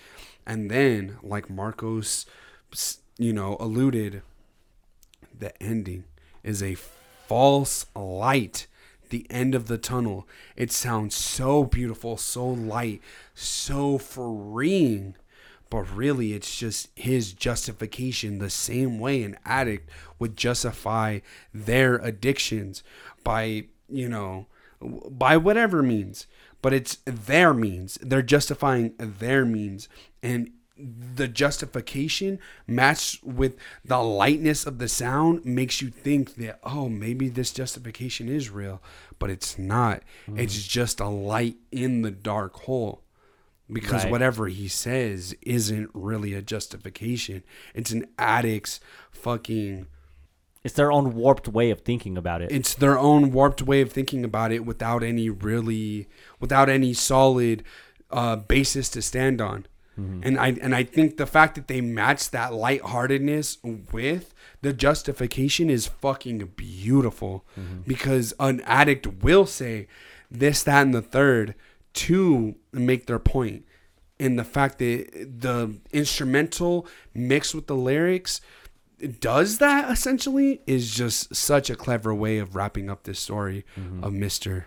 And 0.46 0.70
then, 0.70 1.16
like 1.22 1.48
Marcos, 1.48 2.26
you 3.16 3.32
know, 3.32 3.56
alluded, 3.58 4.22
the 5.36 5.60
ending 5.62 6.04
is 6.42 6.62
a 6.62 6.74
false 6.74 7.86
light 7.96 8.66
the 9.14 9.30
end 9.30 9.54
of 9.54 9.68
the 9.68 9.78
tunnel. 9.78 10.26
It 10.56 10.72
sounds 10.72 11.14
so 11.14 11.62
beautiful 11.62 12.16
so 12.16 12.44
light 12.44 13.00
so 13.32 13.96
freeing. 13.96 15.14
But 15.70 15.82
really 15.94 16.32
it's 16.32 16.58
just 16.58 16.88
his 16.96 17.32
justification 17.32 18.38
the 18.38 18.50
same 18.50 18.98
way 18.98 19.22
an 19.22 19.38
addict 19.44 19.88
would 20.18 20.36
justify 20.36 21.20
their 21.52 21.94
addictions 21.96 22.82
by 23.22 23.66
you 23.88 24.08
know 24.08 24.46
by 24.80 25.36
whatever 25.36 25.80
means. 25.80 26.26
But 26.60 26.72
it's 26.72 26.98
their 27.04 27.54
means. 27.54 27.98
They're 28.02 28.20
justifying 28.20 28.94
their 28.98 29.44
means. 29.44 29.88
And 30.24 30.50
the 30.76 31.28
justification 31.28 32.40
matched 32.66 33.22
with 33.22 33.56
the 33.84 34.02
lightness 34.02 34.66
of 34.66 34.78
the 34.78 34.88
sound 34.88 35.44
makes 35.44 35.80
you 35.80 35.88
think 35.88 36.34
that 36.34 36.58
oh 36.64 36.88
maybe 36.88 37.28
this 37.28 37.52
justification 37.52 38.28
is 38.28 38.50
real 38.50 38.82
but 39.18 39.30
it's 39.30 39.58
not 39.58 40.02
it's 40.36 40.66
just 40.66 41.00
a 41.00 41.08
light 41.08 41.56
in 41.70 42.02
the 42.02 42.10
dark 42.10 42.54
hole 42.62 43.02
because 43.72 44.04
Right. 44.04 44.10
whatever 44.12 44.48
he 44.48 44.68
says 44.68 45.34
isn't 45.42 45.90
really 45.94 46.34
a 46.34 46.42
justification 46.42 47.42
it's 47.74 47.90
an 47.92 48.06
addict's 48.18 48.80
fucking 49.10 49.86
It's 50.62 50.74
their 50.74 50.90
own 50.92 51.14
warped 51.14 51.48
way 51.48 51.70
of 51.70 51.80
thinking 51.80 52.16
about 52.18 52.42
it. 52.42 52.50
it's 52.52 52.74
their 52.74 52.98
own 52.98 53.30
warped 53.32 53.62
way 53.62 53.80
of 53.80 53.90
thinking 53.92 54.24
about 54.24 54.52
it 54.52 54.64
without 54.66 55.02
any 55.02 55.30
really 55.30 56.08
without 56.40 56.68
any 56.68 56.92
solid 56.94 57.62
uh, 58.10 58.36
basis 58.36 58.88
to 58.90 59.02
stand 59.02 59.40
on. 59.40 59.66
Mm-hmm. 59.98 60.20
And 60.24 60.38
I 60.38 60.48
and 60.60 60.74
I 60.74 60.82
think 60.82 61.16
the 61.16 61.26
fact 61.26 61.54
that 61.54 61.68
they 61.68 61.80
match 61.80 62.30
that 62.30 62.52
lightheartedness 62.52 63.58
with 63.92 64.34
the 64.62 64.72
justification 64.72 65.70
is 65.70 65.86
fucking 65.86 66.38
beautiful 66.56 67.44
mm-hmm. 67.58 67.80
because 67.86 68.34
an 68.40 68.60
addict 68.62 69.06
will 69.22 69.46
say 69.46 69.86
this, 70.30 70.62
that, 70.64 70.82
and 70.82 70.94
the 70.94 71.02
third 71.02 71.54
to 71.94 72.56
make 72.72 73.06
their 73.06 73.18
point. 73.18 73.64
And 74.18 74.38
the 74.38 74.44
fact 74.44 74.78
that 74.78 75.08
the 75.40 75.76
instrumental 75.92 76.86
mixed 77.14 77.54
with 77.54 77.66
the 77.66 77.76
lyrics 77.76 78.40
does 79.20 79.58
that 79.58 79.90
essentially 79.90 80.60
is 80.66 80.94
just 80.94 81.34
such 81.34 81.68
a 81.68 81.76
clever 81.76 82.14
way 82.14 82.38
of 82.38 82.54
wrapping 82.54 82.88
up 82.88 83.04
this 83.04 83.18
story 83.18 83.64
mm-hmm. 83.78 84.02
of 84.02 84.12
Mr. 84.12 84.64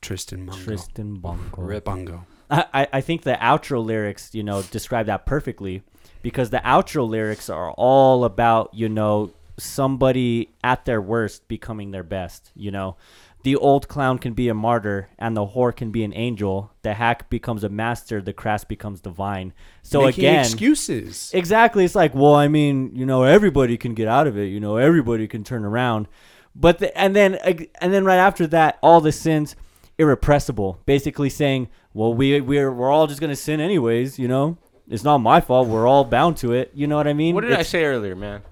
Tristan 0.00 0.46
Mungo. 0.46 0.62
Tristan 0.62 1.14
Bongo. 1.14 1.62
Rip 1.62 1.84
Bungo. 1.84 2.26
I, 2.50 2.88
I- 2.92 3.00
think 3.00 3.22
the 3.22 3.34
outro 3.34 3.84
lyrics, 3.84 4.34
you 4.34 4.42
know, 4.42 4.62
describe 4.62 5.06
that 5.06 5.26
perfectly 5.26 5.82
because 6.22 6.50
the 6.50 6.58
outro 6.58 7.08
lyrics 7.08 7.48
are 7.50 7.70
all 7.72 8.24
about, 8.24 8.72
you 8.74 8.88
know, 8.88 9.32
somebody 9.58 10.50
at 10.62 10.84
their 10.84 11.00
worst 11.00 11.48
becoming 11.48 11.90
their 11.90 12.02
best, 12.02 12.50
you 12.54 12.70
know. 12.70 12.96
The 13.42 13.54
old 13.54 13.86
clown 13.86 14.18
can 14.18 14.32
be 14.32 14.48
a 14.48 14.54
martyr 14.54 15.08
and 15.20 15.36
the 15.36 15.46
whore 15.46 15.74
can 15.74 15.92
be 15.92 16.02
an 16.02 16.12
angel. 16.14 16.72
The 16.82 16.94
hack 16.94 17.30
becomes 17.30 17.62
a 17.62 17.68
master, 17.68 18.20
the 18.20 18.32
crass 18.32 18.64
becomes 18.64 19.00
divine. 19.00 19.52
So 19.82 20.02
Making 20.02 20.24
again, 20.24 20.44
excuses. 20.44 21.30
Exactly. 21.32 21.84
It's 21.84 21.94
like, 21.94 22.12
well, 22.12 22.34
I 22.34 22.48
mean, 22.48 22.96
you 22.96 23.06
know, 23.06 23.22
everybody 23.22 23.76
can 23.76 23.94
get 23.94 24.08
out 24.08 24.26
of 24.26 24.36
it. 24.36 24.46
You 24.46 24.58
know, 24.58 24.78
everybody 24.78 25.28
can 25.28 25.44
turn 25.44 25.64
around. 25.64 26.08
But 26.56 26.78
the, 26.80 26.98
and 26.98 27.14
then 27.14 27.36
and 27.36 27.92
then 27.92 28.04
right 28.04 28.16
after 28.16 28.46
that, 28.48 28.78
all 28.82 29.00
the 29.00 29.12
sins. 29.12 29.54
Irrepressible, 29.98 30.80
basically 30.86 31.30
saying, 31.30 31.68
"Well, 31.94 32.14
we 32.14 32.40
we're 32.40 32.72
we're 32.72 32.90
all 32.90 33.06
just 33.06 33.20
gonna 33.20 33.36
sin 33.36 33.60
anyways, 33.60 34.18
you 34.18 34.28
know. 34.28 34.58
It's 34.88 35.02
not 35.04 35.18
my 35.18 35.40
fault. 35.40 35.68
We're 35.68 35.86
all 35.86 36.04
bound 36.04 36.36
to 36.38 36.52
it. 36.52 36.70
You 36.74 36.86
know 36.86 36.96
what 36.96 37.08
I 37.08 37.12
mean?" 37.12 37.34
What 37.34 37.42
did 37.42 37.52
I 37.52 37.62
say 37.62 37.84
earlier, 37.84 38.14
man? 38.14 38.42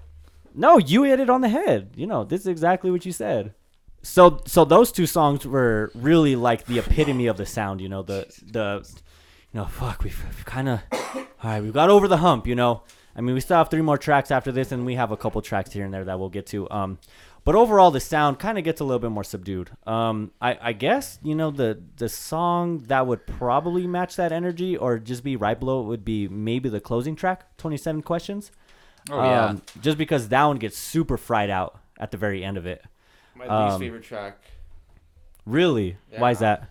No, 0.53 0.77
you 0.77 1.03
hit 1.03 1.19
it 1.19 1.29
on 1.29 1.41
the 1.41 1.49
head. 1.49 1.91
You 1.95 2.07
know, 2.07 2.23
this 2.23 2.41
is 2.41 2.47
exactly 2.47 2.91
what 2.91 3.05
you 3.05 3.11
said. 3.11 3.53
So 4.01 4.41
so 4.45 4.65
those 4.65 4.91
two 4.91 5.05
songs 5.05 5.45
were 5.45 5.91
really 5.95 6.35
like 6.35 6.65
the 6.65 6.79
epitome 6.79 7.27
of 7.27 7.37
the 7.37 7.45
sound. 7.45 7.81
You 7.81 7.89
know, 7.89 8.03
the 8.03 8.27
the 8.45 8.87
you 9.53 9.59
know, 9.61 9.65
fuck, 9.65 10.03
we've 10.03 10.43
kind 10.45 10.69
of 10.69 10.81
all 10.91 11.25
right. 11.43 11.63
We've 11.63 11.73
got 11.73 11.89
over 11.89 12.07
the 12.07 12.17
hump. 12.17 12.47
You 12.47 12.55
know, 12.55 12.83
I 13.15 13.21
mean, 13.21 13.33
we 13.35 13.41
still 13.41 13.57
have 13.57 13.69
three 13.69 13.81
more 13.81 13.97
tracks 13.97 14.31
after 14.31 14.51
this, 14.51 14.71
and 14.71 14.85
we 14.85 14.95
have 14.95 15.11
a 15.11 15.17
couple 15.17 15.41
tracks 15.41 15.71
here 15.71 15.85
and 15.85 15.93
there 15.93 16.03
that 16.03 16.19
we'll 16.19 16.29
get 16.29 16.45
to. 16.47 16.69
Um, 16.69 16.99
but 17.45 17.55
overall, 17.55 17.91
the 17.91 18.01
sound 18.01 18.39
kind 18.39 18.57
of 18.57 18.63
gets 18.65 18.81
a 18.81 18.83
little 18.83 18.99
bit 18.99 19.11
more 19.11 19.23
subdued. 19.23 19.69
Um, 19.87 20.31
I, 20.41 20.57
I 20.61 20.73
guess 20.73 21.19
you 21.23 21.35
know 21.35 21.51
the 21.51 21.81
the 21.95 22.09
song 22.09 22.79
that 22.87 23.07
would 23.07 23.25
probably 23.25 23.87
match 23.87 24.17
that 24.17 24.31
energy, 24.33 24.75
or 24.75 24.99
just 24.99 25.23
be 25.23 25.35
right 25.37 25.57
below 25.59 25.81
it, 25.81 25.85
would 25.85 26.03
be 26.03 26.27
maybe 26.27 26.67
the 26.69 26.81
closing 26.81 27.15
track, 27.15 27.57
Twenty 27.57 27.77
Seven 27.77 28.01
Questions. 28.01 28.51
Oh 29.09 29.23
yeah. 29.23 29.45
Um, 29.45 29.61
just 29.81 29.97
because 29.97 30.29
that 30.29 30.43
one 30.43 30.57
gets 30.57 30.77
super 30.77 31.17
fried 31.17 31.49
out 31.49 31.79
at 31.99 32.11
the 32.11 32.17
very 32.17 32.43
end 32.43 32.57
of 32.57 32.65
it. 32.65 32.83
My 33.35 33.45
Um, 33.45 33.67
least 33.67 33.79
favorite 33.79 34.03
track. 34.03 34.39
Really? 35.45 35.97
Why 36.17 36.31
is 36.31 36.39
that? 36.39 36.69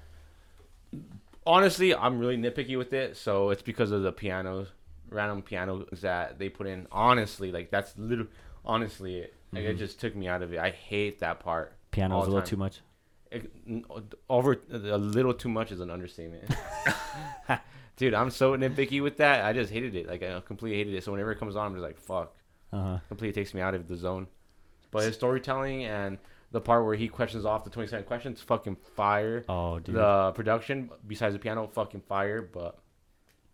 Honestly, 1.46 1.94
I'm 1.94 2.18
really 2.18 2.36
nitpicky 2.38 2.78
with 2.78 2.92
it, 2.92 3.16
so 3.16 3.50
it's 3.50 3.62
because 3.62 3.90
of 3.90 4.02
the 4.02 4.12
pianos, 4.12 4.68
random 5.10 5.42
pianos 5.42 6.00
that 6.00 6.38
they 6.38 6.48
put 6.48 6.66
in. 6.66 6.86
Honestly, 6.90 7.52
like 7.52 7.70
that's 7.70 7.96
little. 7.98 8.26
Honestly, 8.64 9.18
it, 9.18 9.34
like, 9.54 9.64
it 9.64 9.74
just 9.74 10.00
took 10.00 10.14
me 10.14 10.28
out 10.28 10.42
of 10.42 10.52
it. 10.52 10.58
I 10.58 10.70
hate 10.70 11.20
that 11.20 11.40
part. 11.40 11.68
all 11.68 11.76
Piano's 11.90 12.26
a 12.26 12.30
little 12.30 12.40
time. 12.40 12.48
too 12.48 12.56
much. 12.56 12.80
It- 13.30 13.50
over 14.30 14.60
a 14.70 14.98
little 14.98 15.34
too 15.34 15.48
much 15.48 15.72
is 15.72 15.80
an 15.80 15.90
understatement. 15.90 16.44
Dude, 17.96 18.14
I'm 18.14 18.30
so 18.30 18.56
nitpicky 18.56 19.02
with 19.02 19.18
that. 19.18 19.44
I 19.44 19.52
just 19.52 19.72
hated 19.72 19.94
it. 19.94 20.08
Like 20.08 20.22
I 20.22 20.40
completely 20.40 20.78
hated 20.78 20.94
it. 20.94 21.04
So 21.04 21.12
whenever 21.12 21.32
it 21.32 21.38
comes 21.38 21.56
on, 21.56 21.66
I'm 21.66 21.72
just 21.74 21.82
like, 21.82 21.98
fuck. 21.98 22.34
Uh-huh. 22.72 22.98
Completely 23.08 23.40
takes 23.40 23.54
me 23.54 23.60
out 23.60 23.74
of 23.74 23.86
the 23.86 23.96
zone. 23.96 24.26
But 24.90 25.04
his 25.04 25.14
storytelling 25.14 25.84
and 25.84 26.18
the 26.50 26.60
part 26.60 26.84
where 26.84 26.94
he 26.94 27.08
questions 27.08 27.44
off 27.44 27.64
the 27.64 27.70
27 27.70 28.04
questions, 28.04 28.40
fucking 28.40 28.76
fire. 28.96 29.44
Oh, 29.48 29.78
dude. 29.78 29.94
The 29.94 30.32
production, 30.32 30.90
besides 31.06 31.34
the 31.34 31.38
piano, 31.38 31.68
fucking 31.68 32.02
fire. 32.02 32.42
But 32.42 32.78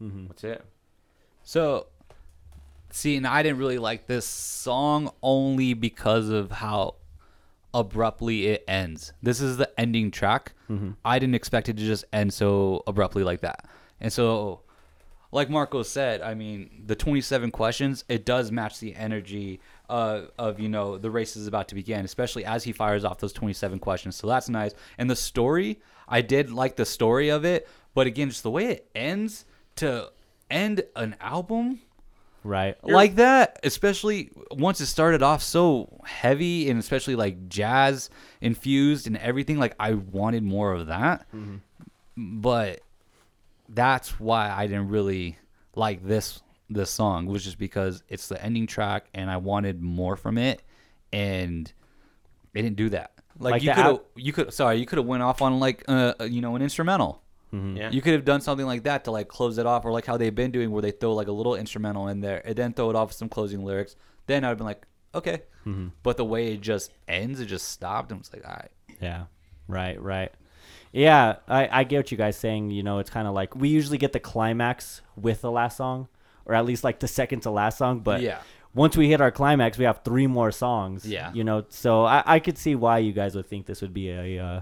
mm-hmm. 0.02 0.26
that's 0.28 0.44
it. 0.44 0.64
So, 1.42 1.86
see, 2.98 3.16
and 3.16 3.26
I 3.26 3.42
didn't 3.42 3.58
really 3.58 3.78
like 3.78 4.06
this 4.06 4.26
song 4.26 5.10
only 5.22 5.74
because 5.74 6.28
of 6.28 6.50
how 6.50 6.96
abruptly 7.72 8.48
it 8.48 8.64
ends. 8.66 9.12
This 9.22 9.40
is 9.40 9.56
the 9.56 9.70
ending 9.78 10.10
track. 10.10 10.52
I 11.04 11.18
didn't 11.18 11.34
expect 11.34 11.68
it 11.68 11.76
to 11.76 11.82
just 11.84 12.04
end 12.12 12.32
so 12.32 12.82
abruptly 12.86 13.24
like 13.24 13.40
that. 13.40 13.66
And 14.00 14.12
so, 14.12 14.60
like 15.32 15.50
Marco 15.50 15.82
said, 15.82 16.22
I 16.22 16.34
mean, 16.34 16.84
the 16.86 16.94
27 16.96 17.50
questions, 17.50 18.04
it 18.08 18.24
does 18.24 18.50
match 18.50 18.80
the 18.80 18.94
energy 18.96 19.60
uh, 19.88 20.22
of, 20.38 20.58
you 20.58 20.68
know, 20.68 20.96
the 20.98 21.10
race 21.10 21.36
is 21.36 21.46
about 21.46 21.68
to 21.68 21.74
begin, 21.74 22.04
especially 22.04 22.44
as 22.44 22.64
he 22.64 22.72
fires 22.72 23.04
off 23.04 23.18
those 23.18 23.32
27 23.32 23.78
questions. 23.78 24.16
So 24.16 24.26
that's 24.26 24.48
nice. 24.48 24.72
And 24.98 25.08
the 25.10 25.16
story, 25.16 25.80
I 26.08 26.22
did 26.22 26.50
like 26.50 26.76
the 26.76 26.84
story 26.86 27.28
of 27.28 27.44
it, 27.44 27.68
but 27.94 28.06
again, 28.06 28.30
just 28.30 28.42
the 28.42 28.50
way 28.50 28.66
it 28.66 28.90
ends 28.94 29.44
to 29.76 30.10
end 30.50 30.82
an 30.96 31.16
album 31.20 31.80
Right. 32.42 32.76
like 32.94 33.16
that, 33.16 33.60
especially 33.62 34.30
once 34.50 34.80
it 34.80 34.86
started 34.86 35.22
off 35.22 35.42
so 35.42 36.00
heavy 36.04 36.70
and 36.70 36.80
especially 36.80 37.14
like 37.16 37.48
jazz 37.48 38.08
infused 38.40 39.06
and 39.06 39.16
everything, 39.18 39.58
like 39.58 39.74
I 39.78 39.94
wanted 39.94 40.42
more 40.42 40.72
of 40.72 40.86
that. 40.86 41.26
But 42.16 42.80
that's 43.68 44.18
why 44.18 44.50
I 44.50 44.66
didn't 44.66 44.88
really 44.88 45.38
like 45.76 46.04
this 46.06 46.42
this 46.68 46.90
song 46.90 47.26
was 47.26 47.44
just 47.44 47.58
because 47.58 48.02
it's 48.08 48.28
the 48.28 48.42
ending 48.42 48.66
track 48.66 49.06
and 49.12 49.30
I 49.30 49.36
wanted 49.38 49.82
more 49.82 50.16
from 50.16 50.38
it 50.38 50.62
and 51.12 51.70
they 52.52 52.62
didn't 52.62 52.76
do 52.76 52.90
that. 52.90 53.12
Like, 53.38 53.52
Like 53.52 53.62
you 53.62 53.68
could 53.74 54.00
you 54.16 54.32
could 54.32 54.52
sorry, 54.52 54.78
you 54.78 54.86
could 54.86 54.98
have 54.98 55.06
went 55.06 55.22
off 55.22 55.42
on 55.42 55.58
like 55.60 55.84
uh, 55.88 56.14
uh, 56.20 56.24
you 56.24 56.40
know 56.40 56.56
an 56.56 56.62
instrumental. 56.62 57.22
Yeah. 57.52 57.90
You 57.90 58.00
could 58.00 58.12
have 58.14 58.24
done 58.24 58.40
something 58.40 58.66
like 58.66 58.84
that 58.84 59.04
to 59.04 59.10
like 59.10 59.28
close 59.28 59.58
it 59.58 59.66
off, 59.66 59.84
or 59.84 59.92
like 59.92 60.06
how 60.06 60.16
they've 60.16 60.34
been 60.34 60.50
doing, 60.50 60.70
where 60.70 60.82
they 60.82 60.92
throw 60.92 61.14
like 61.14 61.28
a 61.28 61.32
little 61.32 61.54
instrumental 61.56 62.08
in 62.08 62.20
there 62.20 62.40
and 62.46 62.54
then 62.56 62.72
throw 62.72 62.90
it 62.90 62.96
off 62.96 63.08
with 63.08 63.16
some 63.16 63.28
closing 63.28 63.64
lyrics. 63.64 63.96
Then 64.26 64.44
I'd 64.44 64.56
been 64.56 64.66
like, 64.66 64.86
okay. 65.14 65.42
But 66.02 66.16
the 66.16 66.24
way 66.24 66.52
it 66.54 66.60
just 66.60 66.92
ends, 67.08 67.38
it 67.40 67.46
just 67.46 67.68
stopped, 67.68 68.10
and 68.12 68.20
it's 68.20 68.32
like, 68.32 68.46
all 68.46 68.54
right. 68.54 68.70
Yeah. 69.00 69.24
Right, 69.68 70.00
right. 70.00 70.32
Yeah, 70.92 71.36
I, 71.46 71.68
I 71.80 71.84
get 71.84 71.98
what 71.98 72.10
you 72.10 72.16
guys 72.16 72.36
saying. 72.36 72.70
You 72.70 72.82
know, 72.82 72.98
it's 72.98 73.10
kind 73.10 73.28
of 73.28 73.34
like 73.34 73.54
we 73.54 73.68
usually 73.68 73.98
get 73.98 74.12
the 74.12 74.20
climax 74.20 75.02
with 75.16 75.40
the 75.42 75.50
last 75.50 75.76
song, 75.76 76.08
or 76.46 76.54
at 76.54 76.64
least 76.64 76.82
like 76.82 76.98
the 77.00 77.08
second 77.08 77.40
to 77.40 77.50
last 77.50 77.78
song. 77.78 78.00
But 78.00 78.22
Yeah. 78.22 78.38
once 78.74 78.96
we 78.96 79.08
hit 79.08 79.20
our 79.20 79.30
climax, 79.30 79.78
we 79.78 79.84
have 79.84 80.00
three 80.04 80.26
more 80.26 80.50
songs. 80.50 81.06
Yeah. 81.06 81.32
You 81.32 81.44
know, 81.44 81.64
so 81.68 82.04
I, 82.04 82.22
I 82.26 82.38
could 82.40 82.58
see 82.58 82.74
why 82.74 82.98
you 82.98 83.12
guys 83.12 83.36
would 83.36 83.46
think 83.46 83.66
this 83.66 83.80
would 83.82 83.94
be 83.94 84.10
a 84.10 84.44
uh, 84.44 84.60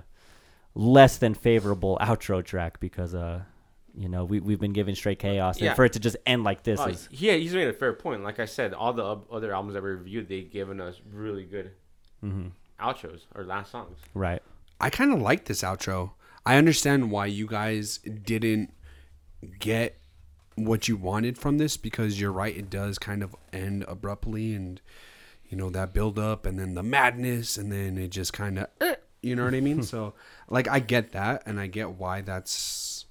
less 0.79 1.19
than 1.19 1.35
favorable 1.35 1.99
outro 2.01 2.43
track 2.45 2.79
because, 2.79 3.13
uh, 3.13 3.41
you 3.97 4.09
know, 4.09 4.25
we, 4.25 4.39
we've 4.39 4.61
been 4.61 4.73
given 4.73 4.95
straight 4.95 5.19
chaos. 5.19 5.61
Yeah. 5.61 5.69
And 5.71 5.77
for 5.77 5.85
it 5.85 5.93
to 5.95 5.99
just 5.99 6.17
end 6.25 6.45
like 6.45 6.63
this 6.63 6.79
Oh, 6.81 6.87
is. 6.87 7.09
yeah, 7.11 7.33
he's 7.33 7.53
made 7.53 7.67
a 7.67 7.73
fair 7.73 7.93
point. 7.93 8.23
Like 8.23 8.39
I 8.39 8.45
said, 8.45 8.73
all 8.73 8.93
the 8.93 9.19
other 9.33 9.53
albums 9.53 9.75
that 9.75 9.83
we 9.83 9.91
reviewed, 9.91 10.29
they've 10.29 10.49
given 10.49 10.81
us 10.81 11.01
really 11.13 11.45
good 11.45 11.73
Mhm. 12.25 12.53
outros 12.81 13.23
or 13.35 13.43
last 13.45 13.73
songs. 13.73 13.99
Right. 14.15 14.41
I 14.81 14.89
kind 14.91 15.13
of 15.13 15.21
like 15.21 15.47
this 15.47 15.63
outro. 15.63 16.13
I 16.47 16.57
understand 16.57 17.11
why 17.11 17.27
you 17.27 17.49
guys 17.49 17.99
didn't 17.99 18.73
get 19.59 19.99
what 20.55 20.87
you 20.87 20.97
wanted 20.97 21.37
from 21.39 21.59
this 21.59 21.77
because 21.77 22.21
you're 22.21 22.31
right. 22.33 22.57
It 22.57 22.71
does 22.71 22.99
kind 23.01 23.23
of 23.25 23.35
end 23.53 23.85
abruptly, 23.89 24.55
and 24.55 24.81
you 25.49 25.57
know 25.57 25.71
that 25.71 25.93
build 25.93 26.19
up, 26.21 26.47
and 26.47 26.57
then 26.59 26.75
the 26.75 26.83
madness, 26.85 27.57
and 27.57 27.71
then 27.73 27.99
it 27.99 28.09
just 28.11 28.33
kind 28.33 28.61
of, 28.61 28.69
you 29.23 29.37
know 29.37 29.45
what 29.45 29.55
I 29.55 29.61
mean. 29.61 29.83
so, 29.83 30.15
like, 30.49 30.69
I 30.69 30.81
get 30.81 31.13
that, 31.13 31.43
and 31.47 31.59
I 31.59 31.67
get 31.67 31.93
why 31.93 32.21
that's, 32.21 33.07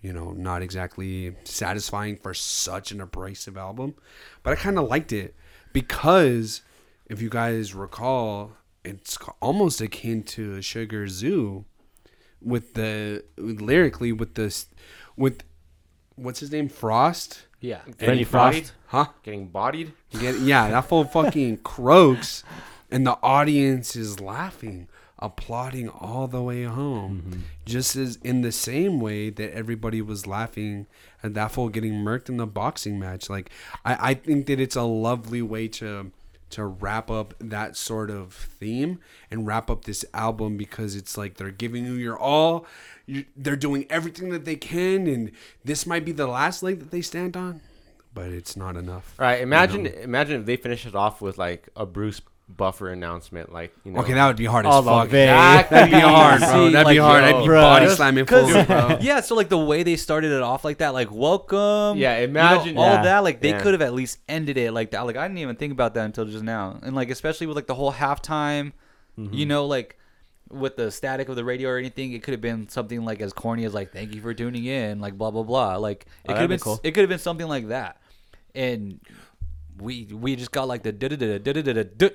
you 0.00 0.12
know, 0.12 0.30
not 0.32 0.62
exactly 0.62 1.34
satisfying 1.44 2.16
for 2.16 2.34
such 2.34 2.92
an 2.92 3.00
abrasive 3.00 3.56
album, 3.56 3.94
but 4.42 4.52
I 4.52 4.56
kind 4.56 4.78
of 4.78 4.88
liked 4.88 5.12
it 5.12 5.34
because 5.72 6.62
if 7.06 7.20
you 7.22 7.30
guys 7.30 7.74
recall, 7.74 8.52
it's 8.84 9.18
almost 9.40 9.80
akin 9.80 10.22
to 10.24 10.62
Sugar 10.62 11.06
Tzu 11.06 11.64
with 12.40 12.74
the 12.74 13.24
lyrically 13.36 14.12
with 14.12 14.34
this 14.34 14.66
with 15.16 15.42
what's 16.14 16.40
his 16.40 16.52
name 16.52 16.68
Frost 16.68 17.46
Yeah. 17.60 17.80
Getting 17.98 18.24
Frost? 18.24 18.54
bodied? 18.54 18.70
huh 18.86 19.06
Getting 19.24 19.48
bodied? 19.48 19.92
Get, 20.18 20.38
yeah 20.38 20.70
that 20.70 20.84
full 20.88 21.04
fucking 21.04 21.58
croaks 21.58 22.44
and 22.90 23.06
the 23.06 23.18
audience 23.22 23.96
is 23.96 24.20
laughing 24.20 24.88
applauding 25.18 25.88
all 25.88 26.26
the 26.28 26.42
way 26.42 26.64
home 26.64 27.22
mm-hmm. 27.26 27.40
just 27.64 27.96
as 27.96 28.16
in 28.16 28.42
the 28.42 28.52
same 28.52 29.00
way 29.00 29.30
that 29.30 29.52
everybody 29.52 30.00
was 30.00 30.26
laughing 30.26 30.86
at 31.22 31.34
that 31.34 31.52
fool 31.52 31.68
getting 31.68 31.94
murked 31.94 32.28
in 32.28 32.36
the 32.36 32.46
boxing 32.46 32.98
match. 32.98 33.28
Like 33.28 33.50
I, 33.84 34.10
I 34.10 34.14
think 34.14 34.46
that 34.46 34.60
it's 34.60 34.76
a 34.76 34.82
lovely 34.82 35.42
way 35.42 35.68
to 35.68 36.12
to 36.50 36.64
wrap 36.64 37.10
up 37.10 37.34
that 37.40 37.76
sort 37.76 38.10
of 38.10 38.32
theme 38.32 39.00
and 39.30 39.46
wrap 39.46 39.68
up 39.68 39.84
this 39.84 40.04
album 40.14 40.56
because 40.56 40.96
it's 40.96 41.18
like 41.18 41.34
they're 41.34 41.50
giving 41.50 41.84
you 41.84 41.92
your 41.92 42.18
all. 42.18 42.66
You, 43.04 43.24
they're 43.36 43.56
doing 43.56 43.86
everything 43.90 44.30
that 44.30 44.44
they 44.44 44.56
can 44.56 45.06
and 45.06 45.32
this 45.64 45.86
might 45.86 46.04
be 46.04 46.12
the 46.12 46.26
last 46.26 46.62
leg 46.62 46.78
that 46.78 46.90
they 46.90 47.02
stand 47.02 47.36
on 47.36 47.60
but 48.14 48.30
it's 48.30 48.56
not 48.56 48.76
enough. 48.76 49.14
All 49.18 49.26
right. 49.26 49.40
Imagine, 49.40 49.86
imagine 49.86 50.40
if 50.40 50.46
they 50.46 50.56
finish 50.56 50.84
it 50.86 50.96
off 50.96 51.20
with 51.20 51.38
like 51.38 51.68
a 51.76 51.86
Bruce 51.86 52.20
Buffer 52.50 52.90
announcement, 52.90 53.52
like 53.52 53.74
you 53.84 53.92
know. 53.92 54.00
okay 54.00 54.14
that 54.14 54.26
would 54.26 54.36
be 54.36 54.46
hard 54.46 54.64
as 54.66 54.84
fuck 54.84 55.10
that'd 55.10 55.90
be 55.92 55.98
hard 56.00 56.40
bro 56.40 56.70
that'd 56.70 56.88
be 56.88 56.96
hard 56.96 57.22
yo, 57.22 57.28
i'd 57.36 57.40
be 57.42 57.46
bro, 57.46 57.60
body 57.60 57.88
slamming 57.90 58.24
fools 58.24 58.50
bro 58.66 58.98
yeah, 59.00 59.20
so 59.20 59.34
like 59.34 59.48
the 59.50 59.58
way 59.58 59.82
they 59.82 59.96
started 59.96 60.32
it 60.32 60.40
off 60.42 60.64
like 60.64 60.78
that, 60.78 60.94
like 60.94 61.12
welcome. 61.12 61.98
Yeah, 61.98 62.18
you 62.20 62.26
know, 62.26 62.30
imagine- 62.30 62.78
all 62.78 62.86
Yeah. 62.86 63.02
that. 63.02 63.18
Like 63.22 63.40
they 63.42 63.50
Yeah. 63.50 63.60
could 63.60 63.74
have 63.74 63.82
at 63.82 63.92
least 63.92 64.18
ended 64.28 64.56
it 64.56 64.72
like 64.72 64.92
that. 64.92 65.02
Like 65.02 65.16
I 65.16 65.28
didn't 65.28 65.38
even 65.38 65.56
think 65.56 65.72
about 65.72 65.94
that 65.94 66.04
until 66.06 66.24
just 66.24 66.42
now. 66.42 66.78
And 66.82 66.96
like 66.96 67.10
especially 67.10 67.46
with 67.46 67.54
like 67.56 67.66
the 67.66 67.74
whole 67.74 67.92
halftime, 67.92 68.72
mm-hmm. 69.18 69.32
you 69.34 69.44
know, 69.46 69.66
like 69.66 69.98
with 70.50 70.76
the 70.76 70.90
static 70.90 71.28
of 71.28 71.36
the 71.36 71.44
radio 71.44 71.68
or 71.68 71.76
anything, 71.76 72.12
it 72.12 72.22
could 72.22 72.32
have 72.32 72.40
been 72.40 72.68
something 72.70 73.04
like 73.04 73.20
as 73.20 73.34
corny 73.34 73.64
as 73.66 73.74
like 73.74 73.92
"Thank 73.92 74.14
you 74.14 74.22
for 74.22 74.32
tuning 74.32 74.64
in," 74.64 75.00
like 75.00 75.18
blah 75.18 75.30
blah 75.30 75.42
blah. 75.42 75.76
Like 75.76 76.06
it 76.24 76.30
Oh, 76.30 76.32
could 76.32 76.32
have 76.32 76.36
that'd 76.36 76.48
be 76.48 76.54
been 76.54 76.60
cool. 76.60 76.80
it 76.82 76.90
could 76.92 77.02
have 77.02 77.10
been 77.10 77.18
something 77.18 77.46
like 77.46 77.68
that. 77.68 78.00
And 78.54 79.00
we 79.78 80.04
we 80.10 80.34
just 80.36 80.50
got 80.50 80.66
like 80.66 80.82
the 80.82 80.92
da 80.92 81.08
da 81.08 81.16
da 81.16 81.38
da 81.38 81.52
da 81.52 81.62
da 81.72 81.82
da, 81.84 82.08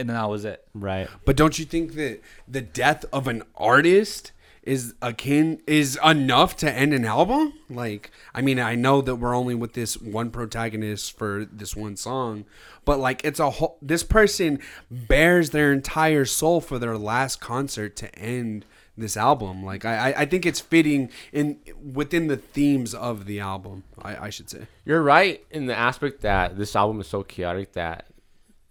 and 0.00 0.08
then 0.08 0.16
that 0.16 0.28
was 0.28 0.44
it. 0.44 0.66
Right. 0.74 1.08
But 1.24 1.36
don't 1.36 1.58
you 1.58 1.64
think 1.64 1.94
that 1.94 2.20
the 2.48 2.60
death 2.60 3.04
of 3.12 3.28
an 3.28 3.42
artist 3.56 4.32
is 4.62 4.94
akin 5.00 5.58
is 5.66 5.98
enough 6.04 6.54
to 6.54 6.70
end 6.70 6.92
an 6.92 7.04
album. 7.06 7.54
Like, 7.70 8.10
I 8.34 8.42
mean, 8.42 8.58
I 8.60 8.74
know 8.74 9.00
that 9.00 9.16
we're 9.16 9.34
only 9.34 9.54
with 9.54 9.72
this 9.72 9.96
one 9.96 10.30
protagonist 10.30 11.16
for 11.16 11.46
this 11.50 11.74
one 11.74 11.96
song, 11.96 12.44
but 12.84 12.98
like, 12.98 13.24
it's 13.24 13.40
a 13.40 13.50
whole. 13.50 13.78
This 13.80 14.02
person 14.02 14.58
bears 14.90 15.50
their 15.50 15.72
entire 15.72 16.24
soul 16.26 16.60
for 16.60 16.78
their 16.78 16.98
last 16.98 17.40
concert 17.40 17.96
to 17.96 18.14
end 18.18 18.66
this 18.98 19.16
album. 19.16 19.64
Like, 19.64 19.86
I 19.86 20.10
I- 20.10 20.20
I 20.20 20.24
think 20.26 20.44
it's 20.44 20.60
fitting 20.60 21.08
in 21.32 21.58
within 21.94 22.26
the 22.26 22.36
themes 22.36 22.94
of 22.94 23.24
the 23.24 23.40
album. 23.40 23.84
I, 24.02 24.26
I 24.26 24.30
should 24.30 24.50
say. 24.50 24.66
You're 24.84 25.02
right 25.02 25.42
in 25.50 25.66
the 25.66 25.74
aspect 25.74 26.20
that 26.20 26.58
this 26.58 26.76
album 26.76 27.00
is 27.00 27.06
so 27.06 27.22
chaotic 27.22 27.72
that 27.72 28.04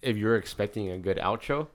if 0.01 0.17
you're 0.17 0.35
expecting 0.35 0.89
a 0.89 0.97
good 0.97 1.17
outro, 1.17 1.67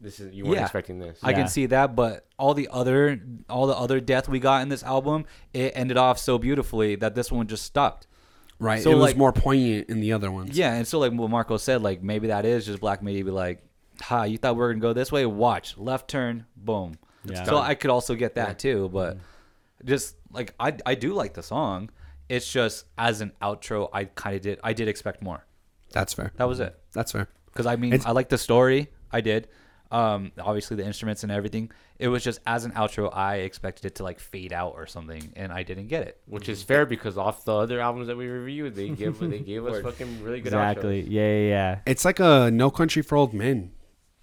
this 0.00 0.20
is 0.20 0.34
you 0.34 0.44
weren't 0.44 0.56
Yeah. 0.56 0.62
expecting 0.62 0.98
this. 0.98 1.18
I 1.22 1.30
Yeah. 1.30 1.36
can 1.36 1.48
see 1.48 1.66
that, 1.66 1.96
but 1.96 2.26
all 2.38 2.54
the 2.54 2.68
other 2.70 3.20
all 3.48 3.66
the 3.66 3.76
other 3.76 4.00
death 4.00 4.28
we 4.28 4.38
got 4.38 4.62
in 4.62 4.68
this 4.68 4.82
album, 4.82 5.24
it 5.52 5.72
ended 5.74 5.96
off 5.96 6.18
so 6.18 6.38
beautifully 6.38 6.94
that 6.96 7.14
this 7.14 7.32
one 7.32 7.46
just 7.46 7.64
stopped. 7.64 8.06
Right. 8.60 8.82
So, 8.82 8.90
it 8.90 8.96
was 8.96 9.14
more 9.14 9.32
poignant 9.32 9.88
in 9.88 10.00
the 10.00 10.12
other 10.12 10.32
ones. 10.32 10.58
Yeah, 10.58 10.74
and 10.74 10.86
so 10.86 10.98
like 10.98 11.12
what 11.12 11.30
Marco 11.30 11.56
said, 11.56 11.82
like 11.82 12.02
maybe 12.02 12.28
that 12.28 12.44
is 12.44 12.66
just 12.66 12.80
Black 12.80 13.02
Midi 13.02 13.22
be 13.22 13.30
like, 13.30 13.62
"Ha, 14.02 14.24
you 14.24 14.36
thought 14.38 14.54
we 14.54 14.60
were 14.60 14.72
gonna 14.72 14.80
go 14.80 14.92
this 14.92 15.12
way? 15.12 15.26
Watch, 15.26 15.78
left 15.78 16.08
turn, 16.08 16.46
boom." 16.56 16.98
Yeah. 17.24 17.44
So 17.44 17.58
I 17.58 17.74
could 17.74 17.90
also 17.90 18.14
get 18.14 18.34
that 18.34 18.58
too, 18.58 18.88
but 18.92 19.14
mm-hmm. 19.14 19.86
just 19.86 20.16
like 20.32 20.54
I 20.58 20.76
I 20.86 20.94
do 20.94 21.12
like 21.12 21.34
the 21.34 21.42
song. 21.42 21.90
It's 22.28 22.50
just 22.50 22.84
as 22.98 23.20
an 23.20 23.32
outro, 23.40 23.88
I 23.92 24.04
kind 24.04 24.36
of 24.36 24.42
did 24.42 24.60
I 24.62 24.72
did 24.72 24.88
expect 24.88 25.22
more. 25.22 25.44
That's 25.92 26.12
fair. 26.12 26.32
That 26.36 26.48
was 26.48 26.60
it. 26.60 26.78
That's 26.92 27.12
fair. 27.12 27.28
Because 27.52 27.66
I 27.66 27.76
mean, 27.76 27.92
It's- 27.92 28.06
I 28.06 28.12
like 28.12 28.28
the 28.28 28.38
story. 28.38 28.88
I 29.12 29.20
did. 29.20 29.48
Um, 29.90 30.32
obviously 30.38 30.76
the 30.76 30.84
instruments 30.84 31.22
and 31.22 31.32
everything. 31.32 31.70
It 31.98 32.08
was 32.08 32.22
just 32.22 32.40
as 32.46 32.66
an 32.66 32.72
outro, 32.72 33.08
I 33.14 33.36
expected 33.36 33.86
it 33.86 33.94
to 33.96 34.02
like 34.04 34.20
fade 34.20 34.52
out 34.52 34.74
or 34.76 34.86
something, 34.86 35.32
and 35.34 35.50
I 35.50 35.62
didn't 35.62 35.86
get 35.88 36.02
it. 36.06 36.20
which 36.26 36.48
is 36.50 36.62
fair 36.62 36.84
because 36.84 37.16
off 37.16 37.44
the 37.46 37.54
other 37.56 37.80
albums 37.80 38.06
that 38.08 38.16
we 38.18 38.26
reviewed, 38.26 38.74
they 38.76 38.90
give 38.90 39.18
they 39.30 39.38
gave 39.38 39.64
us 39.66 39.82
fucking 39.82 40.22
really 40.22 40.40
good 40.40 40.48
Exactly. 40.48 41.02
outros. 41.04 41.10
Yeah, 41.10 41.22
yeah, 41.22 41.48
yeah. 41.48 41.78
It's 41.86 42.04
like 42.04 42.20
a 42.20 42.50
No 42.52 42.70
Country 42.70 43.00
for 43.02 43.16
Old 43.16 43.32
Men 43.32 43.70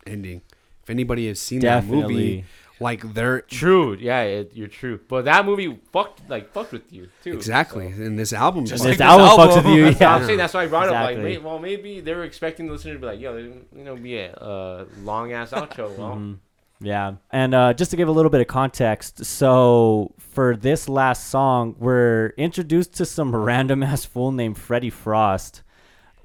ending. 0.05 0.41
If 0.83 0.89
anybody 0.91 1.27
has 1.29 1.39
seen 1.41 1.61
that 1.61 1.83
movie, 1.83 1.97
Definitely. 2.01 2.45
Like 2.79 3.13
they're 3.13 3.41
True, 3.41 3.95
yeah, 3.95 4.21
it, 4.21 4.51
you're 4.53 4.67
true. 4.67 4.99
But 5.07 5.25
that 5.25 5.45
movie 5.45 5.79
fucked 5.93 6.29
like 6.29 6.51
fucked 6.51 6.71
with 6.73 6.91
you 6.91 7.09
too. 7.23 7.33
exactly 7.33 7.91
so- 7.93 8.01
in 8.01 8.15
this 8.15 8.33
album. 8.33 8.65
Just 8.65 8.83
like, 8.83 8.91
This 8.91 8.97
this 8.99 9.05
album 9.07 9.27
fucks 9.27 9.55
album. 9.57 9.71
with 9.71 9.77
you. 9.79 9.85
That's 9.85 9.99
what 9.99 10.07
I'm 10.09 10.25
saying. 10.25 10.37
That's 10.37 10.53
why 10.53 10.63
I 10.63 10.67
brought 10.67 10.87
it 10.87 10.93
up. 10.93 11.03
Like, 11.05 11.17
may- 11.19 11.37
well, 11.37 11.59
maybe 11.59 11.99
they 12.01 12.13
were 12.13 12.23
expecting 12.23 12.67
the 12.67 12.73
listener 12.73 12.93
to 12.93 12.99
be 12.99 13.05
like, 13.05 13.19
"Yo, 13.19 13.37
you 13.37 13.83
know, 13.83 13.95
be 13.95 14.17
a 14.17 14.33
uh, 14.33 14.85
long 15.03 15.31
ass 15.33 15.51
outro." 15.51 15.95
Well, 15.97 16.15
Mhm. 16.15 16.37
Yeah. 16.81 17.13
And 17.31 17.55
uh, 17.55 17.73
just 17.73 17.91
to 17.91 17.97
give 17.97 18.09
a 18.09 18.11
little 18.11 18.29
bit 18.29 18.41
of 18.41 18.47
context, 18.47 19.23
so 19.23 20.11
for 20.19 20.57
this 20.57 20.89
last 20.89 21.29
song, 21.29 21.73
we're 21.79 22.33
introduced 22.35 22.93
to 22.95 23.05
some 23.05 23.33
random 23.49 23.81
ass 23.81 24.03
fool 24.03 24.33
named 24.33 24.57
Freddie 24.57 24.89
Frost. 24.89 25.61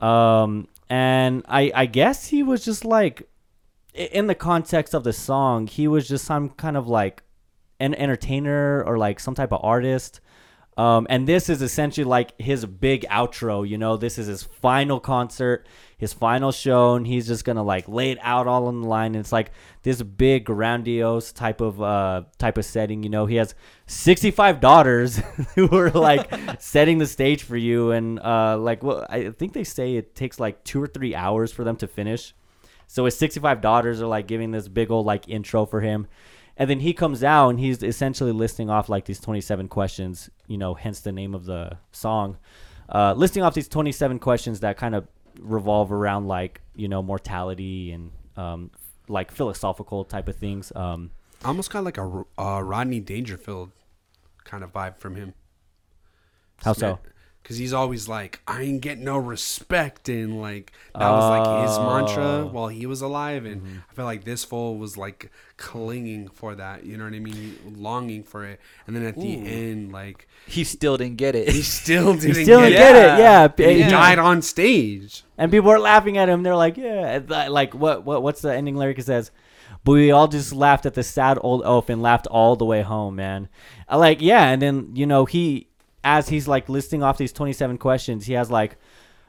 Um, 0.01 0.67
and 0.89 1.45
I, 1.49 1.71
I 1.75 1.87
guess 1.87 2.27
he 2.27 2.43
was 2.43 2.65
just 2.65 2.85
like, 2.85 3.23
i- 3.23 3.27
in 3.95 4.27
the 4.27 4.35
context 4.35 4.95
of 4.95 5.05
the 5.05 5.13
song, 5.13 5.67
he 5.67 5.89
was 5.89 6.09
just 6.09 6.25
some 6.25 6.51
kind 6.51 6.77
of 6.77 6.87
like 6.87 7.23
an 7.79 7.95
entertainer 7.95 8.85
or 8.85 8.99
like 8.99 9.19
some 9.19 9.35
type 9.35 9.53
of 9.53 9.61
artist. 9.63 10.21
Um, 10.77 11.07
and 11.11 11.27
this 11.27 11.51
is 11.51 11.61
essentially 11.61 12.05
like 12.05 12.41
his 12.41 12.65
big 12.65 13.05
outro, 13.11 13.69
you 13.69 13.77
know, 13.77 13.97
this 13.97 14.17
is 14.17 14.29
his 14.29 14.45
final 14.45 14.99
concert, 14.99 15.67
his 15.99 16.15
final 16.15 16.53
show, 16.53 16.95
and 16.95 17.07
he's 17.07 17.27
just 17.27 17.45
gonna 17.45 17.63
like 17.63 17.87
lay 17.87 18.13
it 18.13 18.19
out 18.23 18.47
all 18.47 18.67
on 18.67 18.81
the 18.81 18.89
line. 18.89 19.15
And 19.15 19.17
it's 19.17 19.33
like 19.33 19.51
this 19.83 20.01
big 20.01 20.45
grandiose 20.45 21.33
type 21.33 21.61
of 21.61 21.83
uh 21.83 22.23
type 22.39 22.57
of 22.57 22.65
setting, 22.65 23.03
you 23.03 23.11
know. 23.11 23.27
He 23.27 23.37
has 23.37 23.55
65 23.89 24.61
daughters 24.61 25.17
who 25.55 25.69
are 25.77 25.91
like 25.91 26.33
setting 26.61 26.97
the 26.99 27.07
stage 27.07 27.43
for 27.43 27.57
you, 27.57 27.91
and 27.91 28.19
uh 28.21 28.57
like 28.57 28.83
well, 28.83 29.05
I 29.11 29.31
think 29.31 29.53
they 29.53 29.65
say 29.65 29.97
it 29.97 30.15
takes 30.15 30.41
like 30.41 30.65
two 30.65 30.83
or 30.83 30.87
three 30.87 31.15
hours 31.15 31.53
for 31.53 31.65
them 31.65 31.77
to 31.77 31.89
finish. 31.89 32.33
So 32.91 33.05
his 33.05 33.17
65 33.17 33.61
daughters 33.61 34.03
are 34.03 34.09
like 34.09 34.27
giving 34.27 34.51
this 34.51 34.67
big 34.67 34.91
old 34.91 35.07
like 35.07 35.29
intro 35.29 35.65
for 35.65 35.81
him. 35.81 36.09
And 36.57 36.69
then 36.69 36.81
he 36.81 36.93
comes 36.93 37.23
out 37.23 37.51
and 37.51 37.61
he's 37.61 37.85
essentially 37.85 38.33
listing 38.33 38.69
off 38.69 38.89
like 38.89 39.05
these 39.05 39.21
27 39.21 39.69
questions, 39.69 40.29
you 40.49 40.59
know, 40.59 40.75
hence 40.75 40.99
the 40.99 41.13
name 41.13 41.33
of 41.33 41.45
the 41.45 41.79
song. 41.93 42.37
Uh, 42.93 43.15
listing 43.17 43.45
off 43.45 43.55
these 43.55 43.69
27 43.69 44.19
questions 44.19 44.59
that 44.61 44.77
kind 44.77 44.97
of 44.97 45.07
revolve 45.39 45.93
around 45.93 46.27
like, 46.27 46.63
you 46.75 46.89
know, 46.89 47.01
mortality 47.01 47.93
and 47.93 48.11
um, 48.37 48.73
like 49.07 49.31
philosophical 49.31 50.05
type 50.05 50.27
of 50.27 50.35
things. 50.35 50.73
Um, 50.75 51.13
almost 51.45 51.71
got 51.71 51.85
like 51.85 51.97
a 51.97 52.25
uh, 52.37 52.61
Rodney 52.61 52.99
Dangerfield 52.99 53.71
kind 54.43 54.65
of 54.65 54.73
vibe 54.73 54.97
from 54.99 55.15
him. 55.15 55.35
how 56.65 56.73
so? 56.73 56.99
Because 57.43 57.57
he's 57.57 57.73
always 57.73 58.07
like, 58.07 58.41
I 58.47 58.63
ain't 58.63 58.81
getting 58.81 59.03
no 59.05 59.17
respect, 59.19 60.09
and 60.09 60.41
like 60.41 60.73
that 60.95 61.11
was 61.11 61.31
like 61.39 61.69
his 61.69 61.79
mantra 61.79 62.25
Oh. 62.45 62.47
while 62.53 62.69
he 62.69 62.87
was 62.87 63.01
alive, 63.03 63.45
and 63.45 63.63
mm-hmm. 63.63 63.79
I 63.91 63.95
feel 63.95 64.05
like 64.05 64.23
this 64.25 64.45
fool 64.45 64.77
was 64.79 64.97
like 64.97 65.33
clinging 65.57 66.29
for 66.29 66.55
that. 66.55 66.85
You 66.85 66.97
know 66.97 67.05
what 67.05 67.15
I 67.15 67.19
mean? 67.19 67.59
Longing 67.77 68.23
for 68.23 68.45
it, 68.45 68.61
and 68.87 68.95
then 68.95 69.05
at 69.05 69.17
the 69.17 69.35
end, 69.47 69.91
like 69.91 70.29
He 70.47 70.63
still 70.65 70.97
didn't 70.97 71.17
get 71.17 71.35
it. 71.35 71.49
he 71.49 71.63
still 71.63 72.15
didn't 72.17 72.37
He 72.37 72.45
still 72.45 72.61
get 72.61 72.69
didn't 72.71 72.75
it. 72.75 73.19
get 73.19 73.57
it. 73.59 73.59
Yeah. 73.59 73.75
He 73.75 73.83
He- 73.85 73.91
died 73.91 74.19
on 74.21 74.43
stage. 74.43 75.25
And 75.37 75.51
people 75.51 75.71
were 75.71 75.79
laughing 75.81 76.19
at 76.19 76.29
him. 76.29 76.43
They're 76.43 76.55
like, 76.55 76.77
yeah. 76.77 77.21
Like, 77.27 77.75
what, 77.75 78.05
what, 78.05 78.23
what's 78.23 78.43
the 78.43 78.55
ending 78.55 78.77
lyric? 78.77 78.99
It 78.99 79.07
says, 79.07 79.31
but 79.85 79.93
we 79.93 80.11
all 80.11 80.29
just 80.29 80.53
laughed 80.53 80.85
at 80.85 80.93
the 80.95 81.03
sad 81.03 81.39
old 81.41 81.63
oaf 81.65 81.89
and 81.89 82.03
laughed 82.03 82.27
all 82.27 82.55
the 82.57 82.67
way 82.67 82.83
home, 82.83 83.17
man. 83.17 83.49
I 83.89 83.97
like, 83.97 84.21
yeah. 84.21 84.49
And 84.51 84.61
then, 84.61 84.91
you 84.95 85.07
know, 85.07 85.25
he, 85.25 85.69
as 86.03 86.29
he's 86.29 86.49
like 86.49 86.69
listing 86.69 87.03
off 87.03 87.19
these 87.19 87.33
27 87.33 87.79
questions, 87.79 88.27
he 88.27 88.35
has 88.35 88.51
like, 88.51 88.77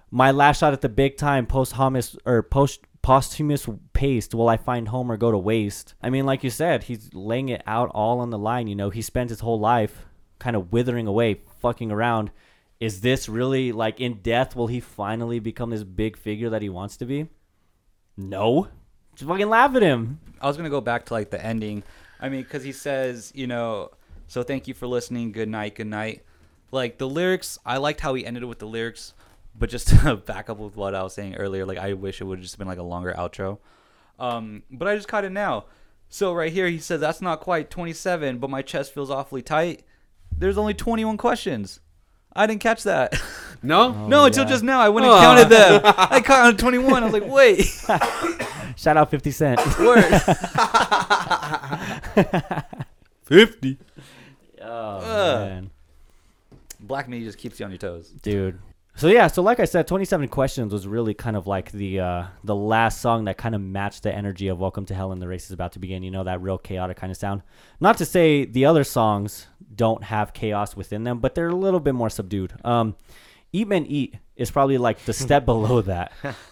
my 0.09 0.31
last 0.31 0.59
shot 0.59 0.73
at 0.73 0.81
the 0.81 0.89
big 0.89 1.17
time, 1.17 1.45
posthumous 1.45 2.17
or 2.25 2.43
post 2.43 2.81
posthumous 3.01 3.67
paste. 3.93 4.35
Will 4.35 4.49
I 4.49 4.57
find 4.57 4.87
home 4.87 5.11
or 5.11 5.17
go 5.17 5.31
to 5.31 5.37
waste? 5.37 5.95
I 6.01 6.09
mean, 6.09 6.25
like 6.25 6.43
you 6.43 6.49
said, 6.49 6.83
he's 6.83 7.13
laying 7.13 7.49
it 7.49 7.63
out 7.65 7.89
all 7.93 8.19
on 8.19 8.29
the 8.29 8.37
line. 8.37 8.67
You 8.67 8.75
know, 8.75 8.89
he 8.89 9.01
spent 9.01 9.29
his 9.29 9.39
whole 9.39 9.59
life 9.59 10.05
kind 10.39 10.55
of 10.55 10.71
withering 10.71 11.07
away, 11.07 11.41
fucking 11.61 11.91
around. 11.91 12.31
Is 12.79 13.01
this 13.01 13.29
really 13.29 13.71
like 13.71 13.99
in 13.99 14.21
death? 14.21 14.55
Will 14.55 14.67
he 14.67 14.79
finally 14.79 15.39
become 15.39 15.69
this 15.69 15.83
big 15.83 16.17
figure 16.17 16.49
that 16.49 16.61
he 16.61 16.69
wants 16.69 16.97
to 16.97 17.05
be? 17.05 17.27
No. 18.17 18.67
Just 19.15 19.29
fucking 19.29 19.49
laugh 19.49 19.75
at 19.75 19.81
him. 19.81 20.19
I 20.41 20.47
was 20.47 20.57
gonna 20.57 20.69
go 20.69 20.81
back 20.81 21.05
to 21.05 21.13
like 21.13 21.29
the 21.29 21.43
ending. 21.43 21.83
I 22.19 22.29
mean, 22.29 22.43
because 22.43 22.63
he 22.63 22.71
says, 22.71 23.31
you 23.35 23.47
know, 23.47 23.91
so 24.27 24.43
thank 24.43 24.67
you 24.67 24.73
for 24.73 24.87
listening. 24.87 25.31
Good 25.31 25.49
night. 25.49 25.75
Good 25.75 25.87
night. 25.87 26.23
Like 26.71 26.97
the 26.97 27.07
lyrics, 27.07 27.59
I 27.65 27.77
liked 27.77 27.99
how 28.01 28.13
he 28.13 28.25
ended 28.25 28.43
it 28.43 28.47
with 28.47 28.59
the 28.59 28.65
lyrics, 28.65 29.13
but 29.57 29.69
just 29.69 29.87
to 29.99 30.15
back 30.17 30.49
up 30.49 30.57
with 30.57 30.75
what 30.75 30.95
I 30.95 31.03
was 31.03 31.13
saying 31.13 31.35
earlier, 31.35 31.65
like 31.65 31.77
I 31.77 31.93
wish 31.93 32.21
it 32.21 32.23
would 32.23 32.39
have 32.39 32.43
just 32.43 32.57
been 32.57 32.67
like 32.67 32.77
a 32.79 32.83
longer 32.83 33.13
outro. 33.17 33.59
Um, 34.19 34.63
but 34.71 34.87
I 34.87 34.95
just 34.95 35.07
caught 35.07 35.25
it 35.25 35.31
now. 35.31 35.65
So 36.09 36.33
right 36.33 36.51
here, 36.51 36.67
he 36.67 36.77
says 36.77 36.99
that's 36.99 37.21
not 37.21 37.39
quite 37.39 37.69
27, 37.69 38.37
but 38.37 38.49
my 38.49 38.61
chest 38.61 38.93
feels 38.93 39.09
awfully 39.09 39.41
tight. 39.41 39.83
There's 40.35 40.57
only 40.57 40.73
21 40.73 41.17
questions. 41.17 41.79
I 42.33 42.47
didn't 42.47 42.61
catch 42.61 42.83
that. 42.83 43.13
No, 43.63 44.07
no, 44.07 44.25
until 44.25 44.45
yeah. 44.45 44.49
just 44.49 44.63
now. 44.63 44.81
I 44.81 44.89
went 44.89 45.05
and 45.05 45.15
counted 45.19 45.49
them. 45.49 45.81
I 45.85 46.19
counted 46.19 46.57
21. 46.57 47.03
I 47.03 47.05
was 47.05 47.13
like, 47.13 47.31
wait. 47.31 47.61
Shout 48.75 48.97
out 48.97 49.11
50 49.11 49.29
Cent. 49.29 49.59
Word. 49.77 50.01
fifty. 53.23 53.77
oh, 54.63 54.97
Ugh. 54.97 55.49
man. 55.49 55.70
Black 56.91 57.07
MIDI 57.07 57.23
just 57.23 57.37
keeps 57.37 57.57
you 57.57 57.65
on 57.65 57.71
your 57.71 57.77
toes. 57.77 58.09
dude. 58.21 58.59
So 58.95 59.07
yeah 59.07 59.27
so 59.27 59.41
like 59.41 59.61
i 59.61 59.63
said 59.63 59.87
27 59.87 60.27
questions 60.27 60.73
was 60.73 60.85
really 60.85 61.13
kind 61.13 61.37
of 61.37 61.47
like 61.47 61.71
the 61.71 62.01
uh 62.01 62.25
the 62.43 62.53
last 62.53 62.99
song 62.99 63.23
that 63.23 63.37
kind 63.37 63.55
of 63.55 63.61
matched 63.61 64.03
the 64.03 64.13
energy 64.13 64.49
of 64.49 64.59
welcome 64.59 64.85
to 64.87 64.93
hell 64.93 65.13
and 65.13 65.21
the 65.21 65.29
race 65.29 65.45
is 65.45 65.51
about 65.51 65.71
to 65.71 65.79
begin. 65.79 66.03
You 66.03 66.11
know 66.11 66.25
that 66.25 66.41
real 66.41 66.57
chaotic 66.57 66.97
kind 66.97 67.09
of 67.09 67.15
sound? 67.15 67.43
Not 67.79 67.97
to 67.99 68.05
say 68.05 68.43
the 68.43 68.65
other 68.65 68.83
songs 68.83 69.47
don't 69.73 70.03
have 70.03 70.33
chaos 70.33 70.75
within 70.75 71.05
them 71.05 71.19
but 71.19 71.33
they're 71.35 71.47
a 71.47 71.55
little 71.55 71.79
bit 71.79 71.95
more 71.95 72.09
subdued. 72.09 72.51
Um 72.65 72.97
eat 73.53 73.69
men 73.69 73.85
eat 73.85 74.15
is 74.35 74.51
probably 74.51 74.77
like 74.77 74.99
the 75.05 75.13
step 75.25 75.45
below 75.45 75.79
that. 75.83 76.11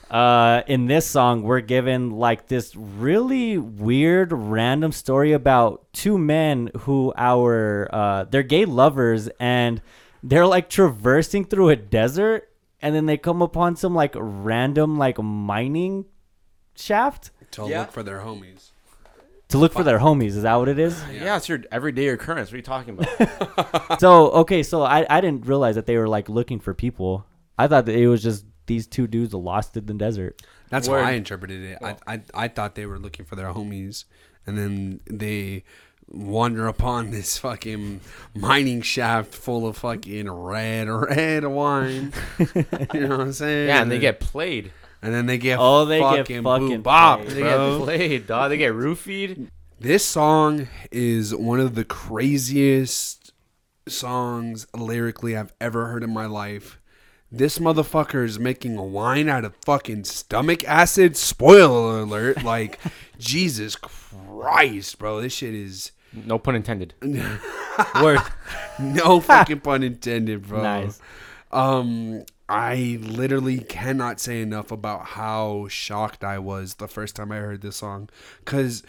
Uh 0.09 0.61
in 0.65 0.85
this 0.85 1.05
song 1.05 1.43
we're 1.43 1.59
given 1.59 2.11
like 2.11 2.47
this 2.47 2.73
really 2.73 3.57
weird 3.57 4.31
random 4.31 4.93
story 4.93 5.33
about 5.33 5.91
two 5.91 6.17
men 6.17 6.71
who 6.79 7.11
our 7.17 7.89
uh 7.91 8.23
they're 8.23 8.43
gay 8.43 8.63
lovers 8.63 9.27
and 9.41 9.81
they're 10.23 10.47
like 10.47 10.69
traversing 10.69 11.45
through 11.45 11.69
a 11.69 11.75
desert 11.75 12.49
and 12.81 12.95
then 12.95 13.05
they 13.05 13.17
come 13.17 13.41
upon 13.41 13.75
some 13.75 13.93
like 13.95 14.13
random 14.17 14.97
like 14.97 15.17
mining 15.21 16.05
shaft 16.75 17.31
To 17.51 17.67
Yeah. 17.67 17.81
look 17.81 17.91
for 17.91 18.03
their 18.03 18.19
homies. 18.19 18.71
to 19.49 19.57
look 19.57 19.73
for 19.73 19.83
their 19.83 19.99
homies 19.99 20.29
is 20.37 20.43
that 20.43 20.55
what 20.55 20.69
it 20.69 20.77
is 20.79 21.01
yeah, 21.11 21.35
it's 21.35 21.49
your 21.49 21.59
everyday 21.71 22.09
occurrence. 22.09 22.49
What 22.49 22.53
are 22.53 22.57
you 22.57 22.63
talking 22.63 22.97
about? 22.99 23.99
so 23.99 24.29
okay 24.31 24.63
so 24.63 24.83
I, 24.83 25.05
I 25.09 25.21
didn't 25.21 25.45
realize 25.47 25.75
that 25.75 25.85
they 25.87 25.97
were 25.97 26.07
like 26.07 26.29
looking 26.29 26.59
for 26.59 26.73
people 26.73 27.25
i 27.57 27.67
thought 27.67 27.85
that 27.87 27.95
it 27.95 28.07
was 28.07 28.21
just 28.23 28.45
these 28.67 28.85
two 28.87 29.07
dudes 29.07 29.33
lost 29.33 29.75
in 29.75 29.85
the 29.87 29.93
desert 29.95 30.41
That's 30.69 30.87
Word. 30.87 31.01
how 31.01 31.07
I 31.09 31.11
interpreted 31.13 31.63
it. 31.63 31.77
I, 31.81 31.95
I 32.05 32.21
I 32.35 32.47
thought 32.47 32.75
they 32.75 32.85
were 32.85 32.99
looking 32.99 33.25
for 33.25 33.35
their 33.35 33.47
homies, 33.51 34.05
and 34.45 34.55
then 34.55 34.99
they 35.09 35.63
wander 36.11 36.67
upon 36.67 37.11
this 37.11 37.37
fucking 37.37 38.01
mining 38.33 38.81
shaft 38.81 39.33
full 39.33 39.67
of 39.67 39.77
fucking 39.77 40.29
red, 40.29 40.87
red 40.89 41.45
wine. 41.45 42.13
you 42.39 43.01
know 43.01 43.09
what 43.17 43.19
I'm 43.21 43.33
saying? 43.33 43.67
Yeah, 43.67 43.81
and 43.81 43.91
they 43.91 43.99
get 43.99 44.19
played. 44.19 44.71
and 45.01 45.13
then 45.13 45.25
they 45.25 45.37
get 45.37 45.57
Oh, 45.59 45.85
they 45.85 45.99
get 45.99 46.09
fucking, 46.27 46.43
fucking 46.43 46.81
bop, 46.81 47.21
played. 47.21 47.31
They 47.31 47.41
get 47.41 47.79
played, 47.83 48.27
dog. 48.27 48.49
They 48.49 48.57
get 48.57 48.73
roofied. 48.73 49.47
This 49.79 50.03
song 50.05 50.67
is 50.91 51.33
one 51.33 51.59
of 51.59 51.75
the 51.75 51.85
craziest 51.85 53.31
songs 53.87 54.67
lyrically 54.75 55.37
I've 55.37 55.53
ever 55.61 55.87
heard 55.87 56.03
in 56.03 56.13
my 56.13 56.25
life. 56.25 56.77
This 57.31 57.59
motherfucker 57.59 58.25
is 58.25 58.39
making 58.39 58.75
a 58.77 58.83
wine 58.83 59.29
out 59.29 59.45
of 59.45 59.55
fucking 59.63 60.03
stomach 60.05 60.63
acid. 60.65 61.15
Spoiler 61.15 61.99
alert. 61.99 62.43
Like, 62.43 62.79
Jesus 63.19 63.75
Christ, 63.75 64.97
bro. 64.97 65.21
This 65.21 65.33
shit 65.33 65.53
is 65.53 65.91
No 66.13 66.39
pun 66.39 66.55
intended. 66.55 66.93
Word. 68.01 68.19
no 68.79 69.19
fucking 69.19 69.61
pun 69.61 69.83
intended, 69.83 70.47
bro. 70.47 70.61
Nice. 70.61 70.99
Um, 71.51 72.23
I 72.47 72.97
literally 73.01 73.59
cannot 73.59 74.19
say 74.19 74.41
enough 74.41 74.71
about 74.71 75.05
how 75.05 75.67
shocked 75.67 76.23
I 76.23 76.39
was 76.39 76.75
the 76.75 76.87
first 76.87 77.15
time 77.15 77.31
I 77.31 77.37
heard 77.37 77.61
this 77.61 77.77
song, 77.77 78.09
cause 78.45 78.83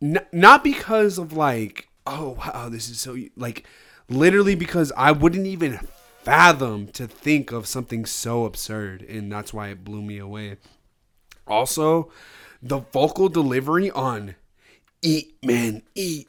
n- 0.00 0.26
not 0.32 0.64
because 0.64 1.18
of 1.18 1.32
like, 1.32 1.88
oh 2.06 2.30
wow, 2.38 2.68
this 2.70 2.88
is 2.88 3.00
so 3.00 3.16
like, 3.36 3.66
literally 4.08 4.54
because 4.54 4.92
I 4.96 5.12
wouldn't 5.12 5.46
even 5.46 5.80
fathom 6.22 6.86
to 6.88 7.06
think 7.06 7.52
of 7.52 7.66
something 7.66 8.06
so 8.06 8.44
absurd, 8.44 9.02
and 9.02 9.30
that's 9.30 9.52
why 9.52 9.68
it 9.68 9.84
blew 9.84 10.02
me 10.02 10.18
away. 10.18 10.56
Also, 11.46 12.10
the 12.62 12.78
vocal 12.78 13.28
delivery 13.28 13.90
on 13.90 14.36
"Eat 15.02 15.34
Man 15.42 15.82
Eat." 15.94 16.28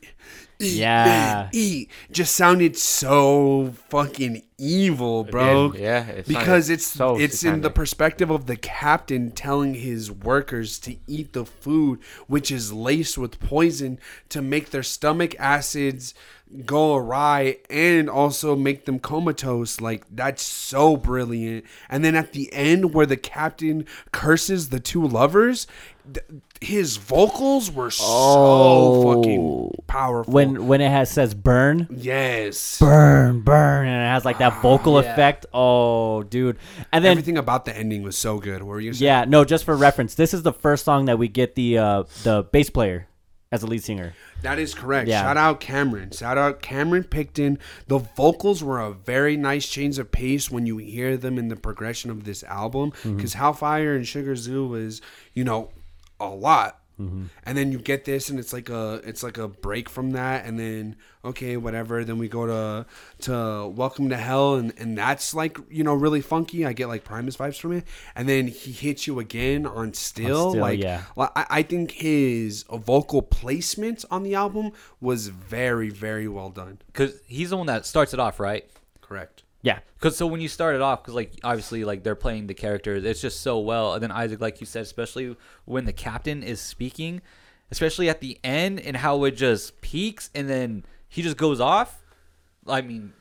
Eat, 0.60 0.74
Yeah. 0.78 1.06
man, 1.06 1.50
eat 1.52 1.90
just 2.12 2.36
sounded 2.36 2.78
so 2.78 3.74
fucking 3.90 4.44
evil, 4.58 5.24
bro. 5.26 5.72
did, 5.72 5.82
yeah, 5.82 6.06
it 6.08 6.08
sounded 6.08 6.28
because 6.28 6.70
it's 6.70 6.86
so 6.86 7.20
it's 7.20 7.44
in 7.44 7.62
the 7.62 7.70
perspective 7.70 8.30
of 8.30 8.46
the 8.46 8.56
captain 8.56 9.32
telling 9.32 9.74
his 9.74 10.10
workers 10.12 10.80
to 10.80 10.96
eat 11.08 11.34
the 11.34 11.44
food, 11.46 12.00
which 12.28 12.52
is 12.52 12.72
laced 12.72 13.18
with 13.18 13.40
poison 13.40 14.00
to 14.30 14.42
make 14.42 14.70
their 14.70 14.84
stomach 14.84 15.36
acids 15.40 16.14
go 16.66 16.96
awry 16.96 17.58
and 17.70 18.08
also 18.10 18.56
make 18.56 18.86
them 18.86 19.00
comatose. 19.00 19.82
Like 19.82 20.06
that's 20.10 20.44
so 20.44 20.96
brilliant. 20.96 21.66
And 21.90 22.06
then 22.06 22.16
at 22.16 22.32
the 22.34 22.54
end, 22.54 22.94
where 22.94 23.08
the 23.08 23.18
captain 23.18 23.86
curses 24.12 24.70
the 24.70 24.80
two 24.80 25.06
lovers. 25.06 25.68
th- 26.14 26.26
his 26.64 26.98
vocals 26.98 27.70
were 27.70 27.92
so 27.92 28.04
Oh. 28.08 29.14
fucking 29.16 29.72
powerful. 29.88 30.34
When 30.34 30.68
when 30.68 30.82
it 30.82 30.90
has 30.90 31.10
says 31.12 31.34
burn, 31.34 31.88
yes, 31.92 32.80
burn, 32.80 33.42
burn, 33.42 33.88
and 33.88 34.02
it 34.04 34.08
has 34.08 34.26
like 34.26 34.38
that 34.40 34.62
vocal 34.62 34.98
effect. 34.98 35.46
Oh, 35.54 36.24
dude. 36.24 36.58
And 36.92 37.04
then 37.04 37.12
everything 37.12 37.38
about 37.38 37.66
the 37.66 37.76
ending 37.78 38.04
was 38.04 38.18
so 38.18 38.40
good. 38.40 38.62
What 38.64 38.70
were 38.70 38.80
you 38.80 38.94
saying? 38.94 39.06
yeah, 39.06 39.26
no, 39.26 39.44
just 39.46 39.66
for 39.66 39.76
reference, 39.76 40.16
this 40.16 40.34
is 40.34 40.44
the 40.44 40.54
first 40.54 40.86
song 40.86 41.06
that 41.06 41.18
we 41.20 41.28
get 41.28 41.56
the 41.56 41.78
uh 41.78 42.04
the 42.24 42.44
bass 42.52 42.70
player 42.70 43.08
as 43.52 43.62
a 43.62 43.68
lead 43.68 43.84
singer. 43.84 44.14
That 44.42 44.60
is 44.60 44.74
correct. 44.74 45.08
Yeah. 45.08 45.22
Shout 45.22 45.38
out 45.38 45.60
Cameron. 45.62 46.12
Shout 46.12 46.38
out 46.38 46.62
Cameron 46.62 47.04
Picton. 47.06 47.60
The 47.88 48.00
vocals 48.00 48.62
were 48.64 48.80
a 48.82 48.92
very 48.92 49.38
nice 49.38 49.70
change 49.70 50.00
of 50.00 50.12
pace 50.12 50.52
when 50.52 50.66
you 50.66 50.78
hear 50.78 51.16
them 51.18 51.38
in 51.38 51.48
the 51.48 51.56
progression 51.56 52.10
of 52.12 52.24
this 52.26 52.44
album. 52.44 52.92
Mm-hmm. 52.92 53.16
Because 53.16 53.36
Hellfire 53.36 53.96
and 53.96 54.06
Sugar 54.08 54.36
Tzu 54.36 54.66
was, 54.68 55.02
you 55.34 55.44
know, 55.46 55.70
a 56.32 56.36
lot. 56.36 56.80
Mm-hmm. 57.02 57.26
And 57.44 57.58
then 57.58 57.72
you 57.72 57.80
get 57.80 58.06
this, 58.06 58.30
and 58.30 58.38
it's 58.38 58.54
like 58.54 58.70
a 58.70 59.02
it's 59.04 59.24
like 59.24 59.40
a 59.40 59.48
break 59.48 59.90
from 59.90 60.12
that, 60.12 60.46
and 60.46 60.60
then 60.60 60.96
okay, 61.26 61.58
whatever. 61.58 62.06
Then 62.06 62.20
we 62.20 62.28
go 62.28 62.46
to 62.46 62.86
to 63.22 63.68
Welcome 63.68 64.10
to 64.10 64.16
Hell, 64.16 64.56
and 64.56 64.72
and 64.78 64.96
that's 64.96 65.34
like 65.34 65.58
you 65.72 65.84
know 65.84 65.96
really 65.96 66.22
funky. 66.22 66.68
I 66.68 66.74
get 66.74 66.90
like 66.90 67.04
Primus 67.04 67.36
vibes 67.36 67.60
from 67.60 67.74
it, 67.74 67.86
and 68.16 68.30
then 68.30 68.48
he 68.48 68.72
hits 68.72 69.08
you 69.08 69.20
again 69.20 69.66
on 69.66 69.96
Still, 69.96 70.52
Still, 70.52 70.62
like 70.62 70.80
yeah. 70.80 71.02
well, 71.16 71.32
I, 71.36 71.46
I 71.50 71.64
think 71.64 71.92
his 71.94 72.64
vocal 72.72 73.24
placement 73.24 74.06
on 74.12 74.22
the 74.22 74.36
album 74.36 74.72
was 75.02 75.30
very, 75.30 75.90
very 75.90 76.28
well 76.28 76.52
done. 76.52 76.78
because 76.88 77.20
he's 77.26 77.50
the 77.50 77.58
one 77.58 77.66
that 77.68 77.88
starts 77.88 78.14
it 78.14 78.20
off, 78.20 78.40
right? 78.40 78.70
Correct. 79.02 79.43
Yeah. 79.64 79.80
Because 79.96 80.16
so 80.16 80.28
when 80.28 80.42
you 80.42 80.50
started 80.50 80.82
off, 80.82 81.02
because 81.02 81.16
like 81.16 81.34
obviously 81.44 81.84
like 81.84 82.04
they're 82.04 82.16
playing 82.16 82.46
the 82.48 82.54
characters, 82.54 83.04
it's 83.04 83.22
just 83.22 83.42
so 83.42 83.60
well. 83.60 83.94
And 83.94 84.04
then 84.04 84.12
Isaac, 84.12 84.40
like 84.40 84.60
you 84.60 84.68
said, 84.68 84.84
especially 84.84 85.36
when 85.66 85.86
the 85.86 85.94
captain 85.94 86.44
is 86.44 86.62
speaking, 86.62 87.22
especially 87.72 88.10
at 88.10 88.22
the 88.22 88.38
end 88.44 88.80
and 88.80 88.98
how 88.98 89.24
it 89.24 89.32
just 89.32 89.82
peaks 89.82 90.30
and 90.36 90.48
then 90.48 90.86
he 91.08 91.22
just 91.22 91.38
goes 91.38 91.60
off. 91.60 92.04
I 92.68 92.82
mean, 92.82 93.14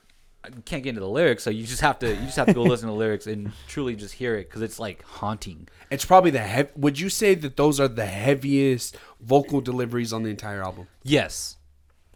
I 0.44 0.50
can't 0.64 0.82
get 0.82 0.90
into 0.90 1.00
the 1.00 1.08
lyrics, 1.08 1.44
so 1.44 1.50
you 1.50 1.64
just 1.64 1.82
have 1.82 2.00
to 2.00 2.08
you 2.08 2.22
just 2.22 2.36
have 2.36 2.48
to 2.48 2.54
go 2.54 2.62
listen 2.62 2.88
to 2.88 2.92
the 2.92 2.98
lyrics 2.98 3.28
and 3.28 3.52
truly 3.68 3.94
just 3.94 4.14
hear 4.14 4.34
it 4.34 4.48
because 4.48 4.62
it's 4.62 4.80
like 4.80 5.02
haunting. 5.04 5.68
It's 5.90 6.04
probably 6.04 6.32
the 6.32 6.40
heavy. 6.40 6.70
Would 6.74 6.98
you 6.98 7.08
say 7.08 7.36
that 7.36 7.56
those 7.56 7.78
are 7.78 7.86
the 7.86 8.06
heaviest 8.06 8.96
vocal 9.20 9.60
deliveries 9.60 10.12
on 10.12 10.24
the 10.24 10.30
entire 10.30 10.62
album? 10.62 10.88
Yes, 11.04 11.58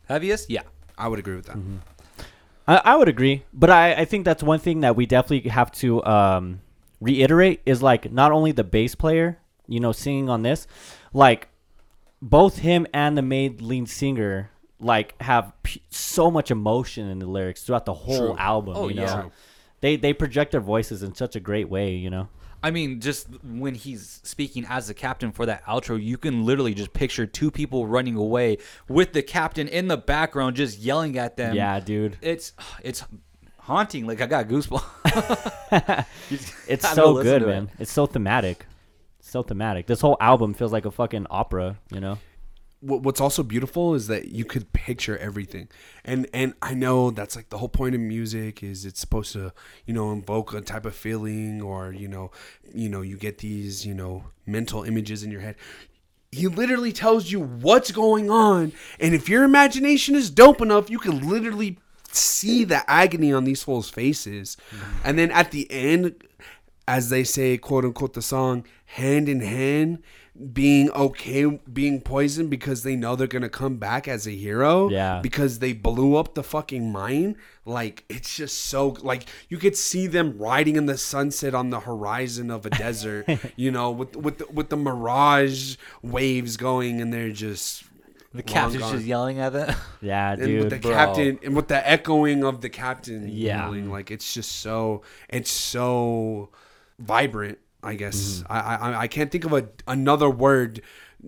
heaviest, 0.09 0.51
yeah. 0.51 0.63
I 0.99 1.07
would 1.07 1.21
agree 1.21 1.37
with 1.37 1.47
that. 1.47 1.57
Mm-hmm. 1.57 1.77
I, 2.67 2.77
I 2.85 2.97
would 2.97 3.09
agree, 3.09 3.45
but 3.53 3.71
I, 3.71 3.95
I 3.95 4.05
think 4.05 4.25
that's 4.25 4.43
one 4.43 4.59
thing 4.59 4.81
that 4.81 4.97
we 4.97 5.07
definitely 5.07 5.51
have 5.51 5.71
to 5.73 6.05
um, 6.05 6.61
reiterate 7.01 7.61
is 7.67 7.83
like 7.83 8.11
not 8.13 8.33
only 8.33 8.53
the 8.53 8.65
bass 8.65 8.95
player, 8.95 9.39
you 9.69 9.81
know, 9.81 9.93
singing 9.93 10.29
on 10.29 10.43
this, 10.43 10.67
like 11.13 11.49
both 12.21 12.59
him 12.59 12.87
and 12.93 13.17
the 13.17 13.23
main 13.23 13.59
lead 13.61 13.89
singer 13.89 14.51
like 14.81 15.21
have 15.23 15.53
p- 15.63 15.83
so 15.91 16.31
much 16.31 16.51
emotion 16.51 17.09
in 17.09 17.19
the 17.19 17.27
lyrics 17.27 17.63
throughout 17.63 17.87
the 17.87 17.95
whole 17.95 18.35
True. 18.35 18.37
album. 18.39 18.75
Oh, 18.77 18.89
you 18.89 18.97
know? 18.97 19.03
yeah. 19.03 19.29
they 19.81 19.97
they 19.97 20.13
project 20.13 20.53
their 20.53 20.61
voices 20.61 21.03
in 21.03 21.15
such 21.15 21.37
a 21.37 21.41
great 21.41 21.69
way. 21.69 21.95
You 21.95 22.11
know, 22.11 22.29
I 22.63 22.71
mean, 22.71 23.01
just 23.01 23.29
when 23.45 23.75
he's 23.75 24.21
speaking 24.25 24.67
as 24.69 24.89
the 24.89 24.95
captain 24.95 25.31
for 25.33 25.47
that 25.47 25.65
outro, 25.65 26.03
you 26.03 26.19
can 26.19 26.45
literally 26.45 26.75
just 26.75 26.93
picture 26.93 27.27
two 27.27 27.51
people 27.51 27.87
running 27.87 28.17
away 28.17 28.59
with 28.89 29.13
the 29.13 29.23
captain 29.23 29.69
in 29.69 29.89
the 29.89 29.97
background, 29.97 30.57
just 30.57 30.79
yelling 30.79 31.17
at 31.19 31.37
them. 31.37 31.55
yeah, 31.55 31.79
dude, 31.81 32.17
it's 32.23 32.53
it's 32.83 33.05
haunting. 33.59 34.07
Like 34.07 34.21
I 34.21 34.27
got 34.27 34.49
goosebumps. 34.49 36.05
It's 36.69 36.89
so 36.93 37.23
good, 37.23 37.41
to 37.41 37.49
it. 37.49 37.51
man. 37.51 37.71
It's 37.79 37.93
so 37.93 38.07
thematic, 38.07 38.67
so 39.21 39.43
thematic. 39.43 39.87
This 39.87 40.01
whole 40.01 40.17
album 40.21 40.55
feels 40.55 40.73
like 40.73 40.85
a 40.87 40.91
fucking 40.91 41.27
opera. 41.31 41.77
You 41.91 42.01
know. 42.01 42.19
What- 42.81 43.03
What's 43.03 43.21
also 43.21 43.43
beautiful 43.43 43.95
is 43.95 44.07
that 44.09 44.29
you 44.29 44.45
could 44.45 44.73
picture 44.73 45.17
everything, 45.19 45.69
and 46.05 46.27
and 46.35 46.55
I 46.61 46.75
know 46.75 47.11
that's 47.11 47.35
like 47.35 47.49
the 47.49 47.59
whole 47.59 47.69
point 47.71 47.95
of 47.95 48.01
music 48.01 48.63
is 48.63 48.85
it's 48.85 49.01
supposed 49.01 49.33
to 49.33 49.53
you 49.87 49.95
know 49.95 50.13
invoke 50.13 50.53
a 50.53 50.61
type 50.61 50.85
of 50.87 50.95
feeling 50.95 51.63
or 51.63 51.93
you 51.93 52.07
know 52.09 52.31
you 52.75 52.89
know 52.89 53.01
you 53.03 53.17
get 53.17 53.39
these 53.39 53.87
you 53.87 53.95
know 53.95 54.25
mental 54.45 54.83
images 54.85 55.23
in 55.23 55.31
your 55.31 55.41
head. 55.41 55.57
He 56.33 56.49
literally 56.49 56.93
tells 56.93 57.31
you 57.33 57.41
what's 57.41 57.93
going 57.93 58.31
on, 58.31 58.73
and 59.01 59.15
if 59.15 59.29
your 59.29 59.43
imagination 59.45 60.15
is 60.15 60.29
dope 60.31 60.61
enough, 60.61 60.91
you 60.91 60.99
can 60.99 61.27
literally 61.29 61.79
see 62.13 62.65
the 62.65 62.89
agony 62.91 63.33
on 63.33 63.45
these 63.45 63.63
fools' 63.63 63.89
faces. 63.91 64.57
And 65.05 65.19
then 65.19 65.31
at 65.31 65.51
the 65.51 65.71
end, 65.71 66.25
as 66.89 67.09
they 67.11 67.25
say, 67.25 67.57
quote 67.59 67.85
unquote, 67.85 68.13
the 68.15 68.23
song, 68.23 68.67
hand 68.85 69.29
in 69.29 69.41
hand, 69.41 70.03
being 70.53 70.91
okay 70.91 71.45
being 71.73 72.01
poisoned 72.01 72.51
because 72.51 72.83
they 72.83 72.95
know 72.97 73.17
they're 73.17 73.27
gonna 73.27 73.49
come 73.49 73.77
back 73.79 74.07
as 74.07 74.27
a 74.27 74.31
hero. 74.33 74.89
Yeah. 74.91 75.21
Because 75.23 75.61
they 75.61 75.73
blew 75.73 76.17
up 76.17 76.35
the 76.35 76.43
fucking 76.43 76.93
mine. 76.93 77.37
Like 77.65 78.05
it's 78.09 78.37
just 78.37 78.59
so 78.67 78.97
like 79.03 79.27
you 79.49 79.57
could 79.59 79.77
see 79.77 80.07
them 80.07 80.37
riding 80.39 80.77
in 80.77 80.87
the 80.87 80.99
sunset 80.99 81.55
on 81.55 81.71
the 81.71 81.81
horizon 81.81 82.51
of 82.51 82.67
a 82.67 82.71
desert, 82.85 83.27
you 83.57 83.71
know, 83.71 83.91
with 83.91 84.15
with 84.17 84.39
the, 84.39 84.47
with 84.53 84.69
the 84.69 84.77
mirage 84.77 85.77
waves 86.03 86.57
going 86.57 87.01
and 87.01 87.13
they're 87.13 87.31
just 87.33 87.85
The 88.35 88.43
captain's 88.43 88.91
just 88.91 89.05
yelling 89.07 89.39
at 89.39 89.53
them. 89.55 89.75
Yeah, 90.03 90.33
and 90.33 90.43
dude. 90.43 90.61
with 90.65 90.71
the 90.71 90.79
bro. 90.79 90.91
captain 90.93 91.39
and 91.43 91.57
with 91.57 91.69
the 91.69 91.89
echoing 91.89 92.45
of 92.45 92.61
the 92.61 92.69
captain 92.69 93.29
Yeah. 93.29 93.65
yelling, 93.65 93.91
like 93.91 94.11
it's 94.11 94.35
just 94.35 94.53
so 94.61 95.03
it's 95.31 95.51
so 95.51 96.51
vibrant 96.99 97.59
i 97.83 97.95
guess 97.95 98.43
Mm-hmm. 98.43 98.53
I, 98.53 98.77
I 98.77 99.01
i 99.03 99.09
can't 99.09 99.31
think 99.31 99.45
of 99.45 99.53
a 99.53 99.69
another 99.87 100.29
word 100.31 100.81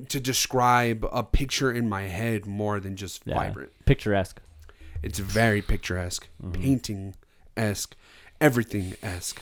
to 0.09 0.21
describe 0.21 1.07
a 1.11 1.23
picture 1.23 1.73
in 1.73 1.89
my 1.89 2.03
head 2.03 2.47
more 2.47 2.79
than 2.81 2.95
just 2.97 3.23
yeah. 3.25 3.35
vibrant 3.35 3.73
picturesque. 3.87 4.41
it's 5.03 5.19
very 5.19 5.63
picturesque 5.63 6.29
Mm-hmm. 6.43 6.63
painting 6.63 7.15
esque 7.57 7.97
everything 8.41 8.95
esque 9.03 9.41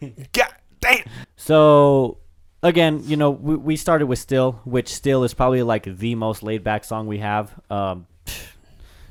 god 0.32 0.54
damn 0.80 1.04
So 1.36 2.18
again, 2.62 3.02
you 3.04 3.16
know, 3.16 3.30
we, 3.30 3.56
we 3.56 3.76
started 3.76 4.06
with 4.06 4.18
Still, 4.18 4.60
which 4.64 4.88
Still 4.94 5.24
is 5.24 5.34
probably 5.34 5.62
like 5.62 5.84
the 5.84 6.14
most 6.14 6.42
laid 6.42 6.62
back 6.62 6.84
song 6.84 7.06
we 7.06 7.18
have. 7.18 7.52
Um, 7.70 8.06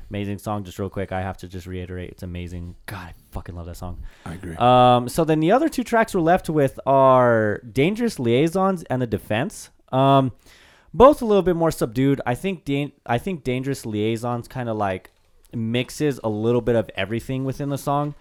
amazing 0.08 0.38
song. 0.38 0.64
Just 0.64 0.78
real 0.78 0.88
quick, 0.90 1.12
I 1.12 1.20
have 1.22 1.36
to 1.38 1.48
just 1.48 1.66
reiterate, 1.66 2.10
it's 2.10 2.22
amazing. 2.22 2.76
God, 2.86 3.14
fucking 3.30 3.54
love 3.54 3.66
that 3.66 3.76
song. 3.76 3.98
i 4.24 4.34
agree 4.34 4.56
Um, 4.56 5.08
so 5.08 5.24
then 5.24 5.40
the 5.40 5.52
other 5.52 5.68
two 5.68 5.84
tracks 5.84 6.14
we're 6.14 6.20
left 6.20 6.48
with 6.48 6.78
are 6.86 7.58
Dangerous 7.72 8.18
Liaisons 8.18 8.82
and 8.84 9.00
The 9.02 9.06
Defense. 9.06 9.70
Um, 9.92 10.32
both 10.92 11.22
a 11.22 11.24
little 11.24 11.42
bit 11.42 11.56
more 11.56 11.70
subdued. 11.70 12.20
I 12.26 12.34
think 12.34 12.64
Dan- 12.64 12.92
I 13.06 13.18
think 13.18 13.44
Dangerous 13.44 13.86
Liaisons 13.86 14.48
kind 14.48 14.68
of 14.68 14.76
like 14.76 15.10
mixes 15.54 16.18
a 16.24 16.28
little 16.28 16.60
bit 16.60 16.76
of 16.76 16.90
everything 16.96 17.44
within 17.44 17.68
the 17.68 17.78
song. 17.78 18.14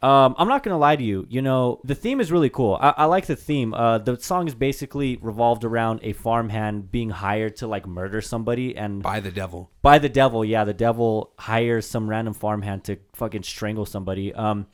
Um, 0.00 0.36
I'm 0.38 0.46
not 0.46 0.62
gonna 0.62 0.78
lie 0.78 0.94
to 0.94 1.02
you. 1.02 1.26
You 1.28 1.42
know, 1.42 1.80
the 1.82 1.94
theme 1.96 2.20
is 2.20 2.30
really 2.30 2.50
cool. 2.50 2.78
I, 2.80 2.94
I 2.98 3.04
like 3.06 3.26
the 3.26 3.34
theme. 3.34 3.74
Uh, 3.74 3.98
the 3.98 4.16
song 4.20 4.46
is 4.46 4.54
basically 4.54 5.16
revolved 5.16 5.64
around 5.64 6.00
a 6.04 6.12
farmhand 6.12 6.92
being 6.92 7.10
hired 7.10 7.56
to 7.56 7.66
like 7.66 7.84
murder 7.86 8.20
somebody, 8.20 8.76
and 8.76 9.02
By 9.02 9.18
the 9.18 9.32
devil. 9.32 9.70
by 9.82 9.98
the 9.98 10.08
devil. 10.08 10.44
Yeah, 10.44 10.62
the 10.62 10.72
devil 10.74 11.32
hires 11.38 11.84
some 11.84 12.08
random 12.08 12.32
farmhand 12.34 12.84
to 12.84 12.98
fucking 13.14 13.42
strangle 13.42 13.86
somebody. 13.86 14.32
Um, 14.32 14.68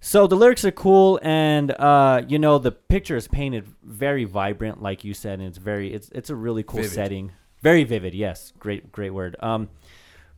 so 0.00 0.28
the 0.28 0.36
lyrics 0.36 0.64
are 0.64 0.70
cool, 0.70 1.18
and 1.24 1.72
uh, 1.72 2.22
you 2.28 2.38
know 2.38 2.58
the 2.58 2.70
picture 2.70 3.16
is 3.16 3.26
painted 3.26 3.66
very 3.82 4.22
vibrant, 4.22 4.80
like 4.80 5.02
you 5.02 5.12
said, 5.12 5.40
and 5.40 5.48
it's 5.48 5.58
very 5.58 5.92
it's 5.92 6.08
it's 6.10 6.30
a 6.30 6.36
really 6.36 6.62
cool 6.62 6.82
Vivid. 6.82 6.92
setting, 6.94 7.32
very 7.62 7.82
vivid. 7.82 8.14
Yes, 8.14 8.52
great 8.60 8.92
great 8.92 9.10
word. 9.10 9.34
Um, 9.40 9.70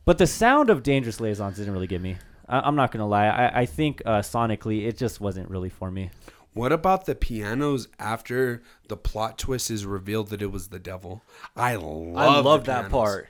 but 0.03 0.17
the 0.17 0.25
sound 0.25 0.71
of 0.71 0.81
Dangerous 0.81 1.19
Liaisons 1.19 1.57
didn't 1.57 1.73
really 1.73 1.85
get 1.85 2.01
me. 2.01 2.17
I, 2.49 2.59
I'm 2.61 2.75
not 2.75 2.91
gonna 2.91 3.07
lie. 3.07 3.27
I 3.27 3.61
I 3.61 3.65
think 3.65 4.01
uh, 4.05 4.19
sonically 4.19 4.85
it 4.85 4.97
just 4.97 5.21
wasn't 5.21 5.49
really 5.49 5.69
for 5.69 5.91
me. 5.91 6.09
What 6.53 6.71
about 6.71 7.05
the 7.05 7.15
pianos 7.15 7.87
after 7.99 8.63
the 8.87 8.97
plot 8.97 9.37
twist 9.37 9.69
is 9.69 9.85
revealed 9.85 10.29
that 10.29 10.41
it 10.41 10.51
was 10.51 10.69
the 10.69 10.79
devil? 10.79 11.21
I 11.55 11.75
love 11.75 12.17
I 12.17 12.39
love 12.39 12.65
that 12.65 12.89
part. 12.89 13.29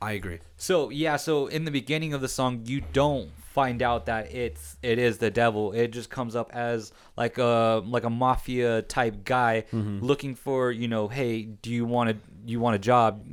I 0.00 0.12
agree. 0.12 0.38
So 0.56 0.90
yeah, 0.90 1.16
so 1.16 1.46
in 1.46 1.64
the 1.64 1.70
beginning 1.70 2.14
of 2.14 2.20
the 2.20 2.28
song, 2.28 2.62
you 2.66 2.82
don't 2.92 3.30
find 3.52 3.82
out 3.82 4.06
that 4.06 4.34
it's 4.34 4.76
it 4.82 4.98
is 4.98 5.18
the 5.18 5.30
devil. 5.30 5.72
It 5.72 5.88
just 5.88 6.08
comes 6.08 6.36
up 6.36 6.50
as 6.54 6.92
like 7.16 7.38
a 7.38 7.82
like 7.84 8.04
a 8.04 8.10
mafia 8.10 8.82
type 8.82 9.24
guy 9.24 9.64
looking 9.72 10.34
for 10.34 10.70
you 10.70 10.88
know, 10.88 11.08
hey, 11.08 11.42
do 11.42 11.70
you 11.70 11.84
want 11.84 12.10
to 12.10 12.16
you 12.46 12.60
want 12.60 12.76
a 12.76 12.78
job? 12.78 13.26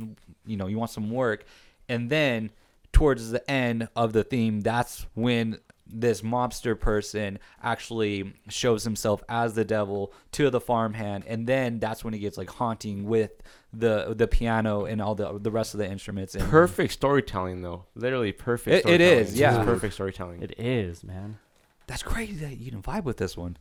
You 0.45 0.57
know, 0.57 0.67
you 0.67 0.77
want 0.77 0.91
some 0.91 1.11
work, 1.11 1.45
and 1.87 2.09
then 2.09 2.51
towards 2.91 3.31
the 3.31 3.49
end 3.49 3.87
of 3.95 4.13
the 4.13 4.23
theme, 4.23 4.61
that's 4.61 5.05
when 5.13 5.59
this 5.91 6.21
mobster 6.21 6.79
person 6.79 7.39
actually 7.63 8.31
shows 8.47 8.83
himself 8.83 9.23
as 9.27 9.55
the 9.55 9.65
devil 9.65 10.13
to 10.31 10.51
the 10.51 10.59
farmhand 10.61 11.23
and 11.25 11.47
then 11.47 11.79
that's 11.79 12.03
when 12.03 12.13
he 12.13 12.19
gets 12.19 12.37
like 12.37 12.47
haunting 12.47 13.05
with 13.05 13.31
the 13.73 14.13
the 14.15 14.27
piano 14.27 14.85
and 14.85 15.01
all 15.01 15.15
the 15.15 15.39
the 15.39 15.49
rest 15.49 15.73
of 15.73 15.79
the 15.79 15.89
instruments 15.89 16.35
and 16.35 16.43
Perfect 16.47 16.93
storytelling, 16.93 17.63
though. 17.63 17.85
Literally 17.95 18.31
perfect. 18.31 18.71
It- 18.71 18.77
it 18.77 18.81
storytelling. 19.01 19.17
is, 19.19 19.39
yeah. 19.39 19.55
It's 19.57 19.65
perfect 19.65 19.93
storytelling. 19.95 20.41
It 20.43 20.59
is, 20.59 21.03
man. 21.03 21.39
That's 21.87 22.03
crazy 22.03 22.33
that 22.45 22.57
you 22.59 22.69
didn't 22.69 22.85
vibe 22.85 23.03
with 23.03 23.17
this 23.17 23.35
one. 23.35 23.57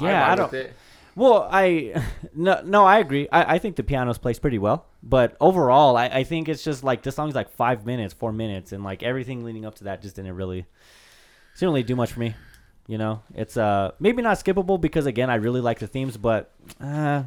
Yeah, 0.00 0.32
I, 0.32 0.34
vibe 0.34 0.50
don't. 0.50 0.70
It. 1.10 1.16
Well, 1.20 1.48
I 1.50 2.02
no 2.34 2.60
no 2.64 2.84
I 2.84 2.98
agree. 2.98 3.28
I, 3.30 3.54
I 3.54 3.58
think 3.58 3.76
the 3.76 3.82
piano's 3.82 4.18
plays 4.18 4.38
pretty 4.38 4.58
well, 4.58 4.86
but 5.02 5.36
overall, 5.40 5.96
I, 5.96 6.06
I 6.06 6.24
think 6.24 6.48
it's 6.48 6.62
just 6.64 6.82
like 6.84 7.02
the 7.02 7.12
song's 7.12 7.34
like 7.34 7.50
five 7.50 7.84
minutes, 7.86 8.14
four 8.14 8.32
minutes, 8.32 8.72
and 8.72 8.84
like 8.84 9.02
everything 9.02 9.44
leading 9.44 9.64
up 9.64 9.74
to 9.76 9.84
that 9.84 10.02
just 10.02 10.16
didn't 10.16 10.34
really 10.36 10.66
didn't 11.54 11.68
really 11.72 11.82
do 11.82 11.96
much 11.96 12.12
for 12.12 12.20
me. 12.20 12.34
You 12.86 12.98
know, 12.98 13.22
it's 13.34 13.56
uh 13.56 13.92
maybe 14.00 14.22
not 14.22 14.38
skippable 14.38 14.80
because 14.80 15.06
again 15.06 15.30
I 15.30 15.36
really 15.36 15.60
like 15.60 15.78
the 15.78 15.86
themes, 15.86 16.16
but 16.16 16.52
uh, 16.80 17.22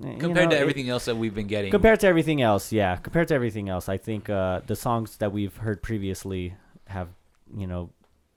compared 0.00 0.22
you 0.22 0.32
know, 0.34 0.50
to 0.50 0.56
it- 0.56 0.60
everything 0.60 0.88
else 0.88 1.04
that 1.04 1.16
we've 1.16 1.34
been 1.34 1.46
getting. 1.46 1.70
compared 1.70 2.00
to 2.00 2.06
everything 2.06 2.40
else, 2.42 2.72
yeah, 2.72 2.96
compared 2.96 3.28
to 3.28 3.34
everything 3.34 3.68
else, 3.68 3.88
I 3.88 3.96
think 3.96 4.28
uh 4.30 4.60
the 4.66 4.74
songs 4.76 5.16
that 5.18 5.32
we've 5.32 5.56
heard 5.56 5.82
previously 5.82 6.54
have 6.86 7.08
you 7.56 7.66
know 7.66 7.90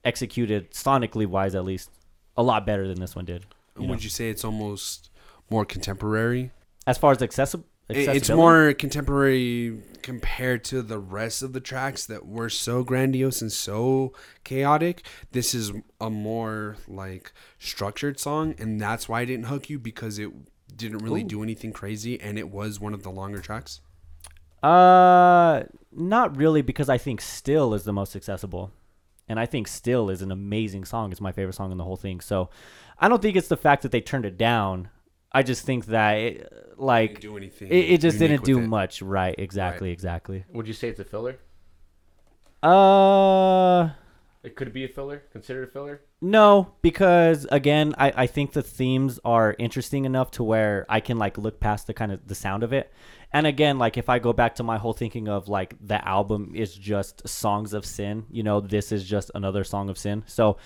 executed 0.04 0.70
sonically 0.72 1.26
wise 1.26 1.54
at 1.54 1.64
least 1.64 1.90
a 2.36 2.42
lot 2.42 2.64
better 2.66 2.86
than 2.88 3.00
this 3.00 3.14
one 3.16 3.24
did. 3.24 3.44
You 3.76 3.84
know? 3.84 3.90
Would 3.90 4.04
you 4.04 4.10
say 4.10 4.28
it's 4.28 4.44
almost 4.44 5.10
more 5.50 5.64
contemporary? 5.64 6.50
As 6.86 6.98
far 6.98 7.12
as 7.12 7.22
accessible, 7.22 7.66
It's 7.88 8.30
more 8.30 8.72
contemporary 8.72 9.80
compared 10.02 10.64
to 10.64 10.82
the 10.82 10.98
rest 10.98 11.42
of 11.42 11.52
the 11.52 11.60
tracks 11.60 12.06
that 12.06 12.26
were 12.26 12.48
so 12.48 12.82
grandiose 12.82 13.42
and 13.42 13.52
so 13.52 14.12
chaotic. 14.44 15.06
This 15.32 15.54
is 15.54 15.72
a 16.00 16.10
more 16.10 16.76
like 16.88 17.32
structured 17.58 18.18
song, 18.18 18.54
and 18.58 18.80
that's 18.80 19.08
why 19.08 19.20
I 19.20 19.24
didn't 19.24 19.46
hook 19.46 19.68
you 19.68 19.78
because 19.78 20.18
it 20.18 20.30
didn't 20.74 20.98
really 20.98 21.22
do 21.22 21.42
anything 21.42 21.72
crazy, 21.72 22.20
and 22.20 22.38
it 22.38 22.48
was 22.50 22.80
one 22.80 22.94
of 22.94 23.02
the 23.02 23.10
longer 23.10 23.40
tracks. 23.40 23.80
Uh, 24.62 25.64
not 25.92 26.36
really, 26.36 26.62
because 26.62 26.88
I 26.88 26.98
think 26.98 27.20
"Still" 27.20 27.74
is 27.74 27.84
the 27.84 27.92
most 27.92 28.16
accessible, 28.16 28.70
and 29.28 29.38
I 29.38 29.46
think 29.46 29.68
"Still" 29.68 30.08
is 30.08 30.22
an 30.22 30.30
amazing 30.30 30.84
song. 30.84 31.12
It's 31.12 31.20
my 31.20 31.32
favorite 31.32 31.54
song 31.54 31.72
in 31.72 31.78
the 31.78 31.84
whole 31.84 31.96
thing. 31.96 32.20
So, 32.20 32.48
I 33.02 33.08
don't 33.08 33.20
think 33.20 33.36
it's 33.36 33.48
the 33.48 33.56
fact 33.56 33.82
that 33.82 33.90
they 33.90 34.00
turned 34.00 34.24
it 34.24 34.38
down. 34.38 34.88
I 35.32 35.42
just 35.42 35.66
think 35.66 35.86
that 35.86 36.12
it, 36.12 36.52
like 36.76 37.20
Didn't 37.20 37.22
do 37.22 37.36
anything 37.36 37.68
it, 37.68 37.90
it 37.90 38.00
just 38.00 38.18
didn't 38.18 38.44
do 38.44 38.58
it. 38.60 38.66
much. 38.66 39.02
Right? 39.02 39.34
Exactly. 39.36 39.90
Exactly. 39.90 40.44
Would 40.52 40.68
you 40.68 40.74
say 40.74 40.88
it's 40.88 41.00
a 41.00 41.04
filler? 41.04 41.38
Uh. 42.62 43.90
It 44.44 44.56
could 44.56 44.72
be 44.72 44.84
a 44.84 44.88
filler. 44.88 45.22
Considered 45.30 45.68
a 45.68 45.70
filler. 45.70 46.02
No, 46.20 46.74
because 46.82 47.46
again, 47.52 47.94
I, 47.96 48.12
I 48.16 48.26
think 48.26 48.52
the 48.52 48.62
themes 48.62 49.20
are 49.24 49.54
interesting 49.58 50.04
enough 50.04 50.32
to 50.32 50.42
where 50.42 50.84
I 50.88 50.98
can 50.98 51.16
like 51.16 51.38
look 51.38 51.60
past 51.60 51.86
the 51.86 51.94
kind 51.94 52.10
of 52.10 52.26
the 52.26 52.34
sound 52.34 52.64
of 52.64 52.72
it. 52.72 52.92
And 53.32 53.46
again, 53.46 53.78
like 53.78 53.96
if 53.96 54.08
I 54.08 54.18
go 54.18 54.32
back 54.32 54.56
to 54.56 54.64
my 54.64 54.78
whole 54.78 54.92
thinking 54.94 55.28
of 55.28 55.48
like 55.48 55.76
the 55.80 56.06
album 56.06 56.52
is 56.56 56.74
just 56.74 57.26
songs 57.28 57.72
of 57.72 57.86
sin, 57.86 58.26
you 58.30 58.42
know, 58.42 58.60
this 58.60 58.90
is 58.90 59.04
just 59.04 59.30
another 59.34 59.62
song 59.62 59.88
of 59.88 59.96
sin. 59.96 60.24
So 60.26 60.56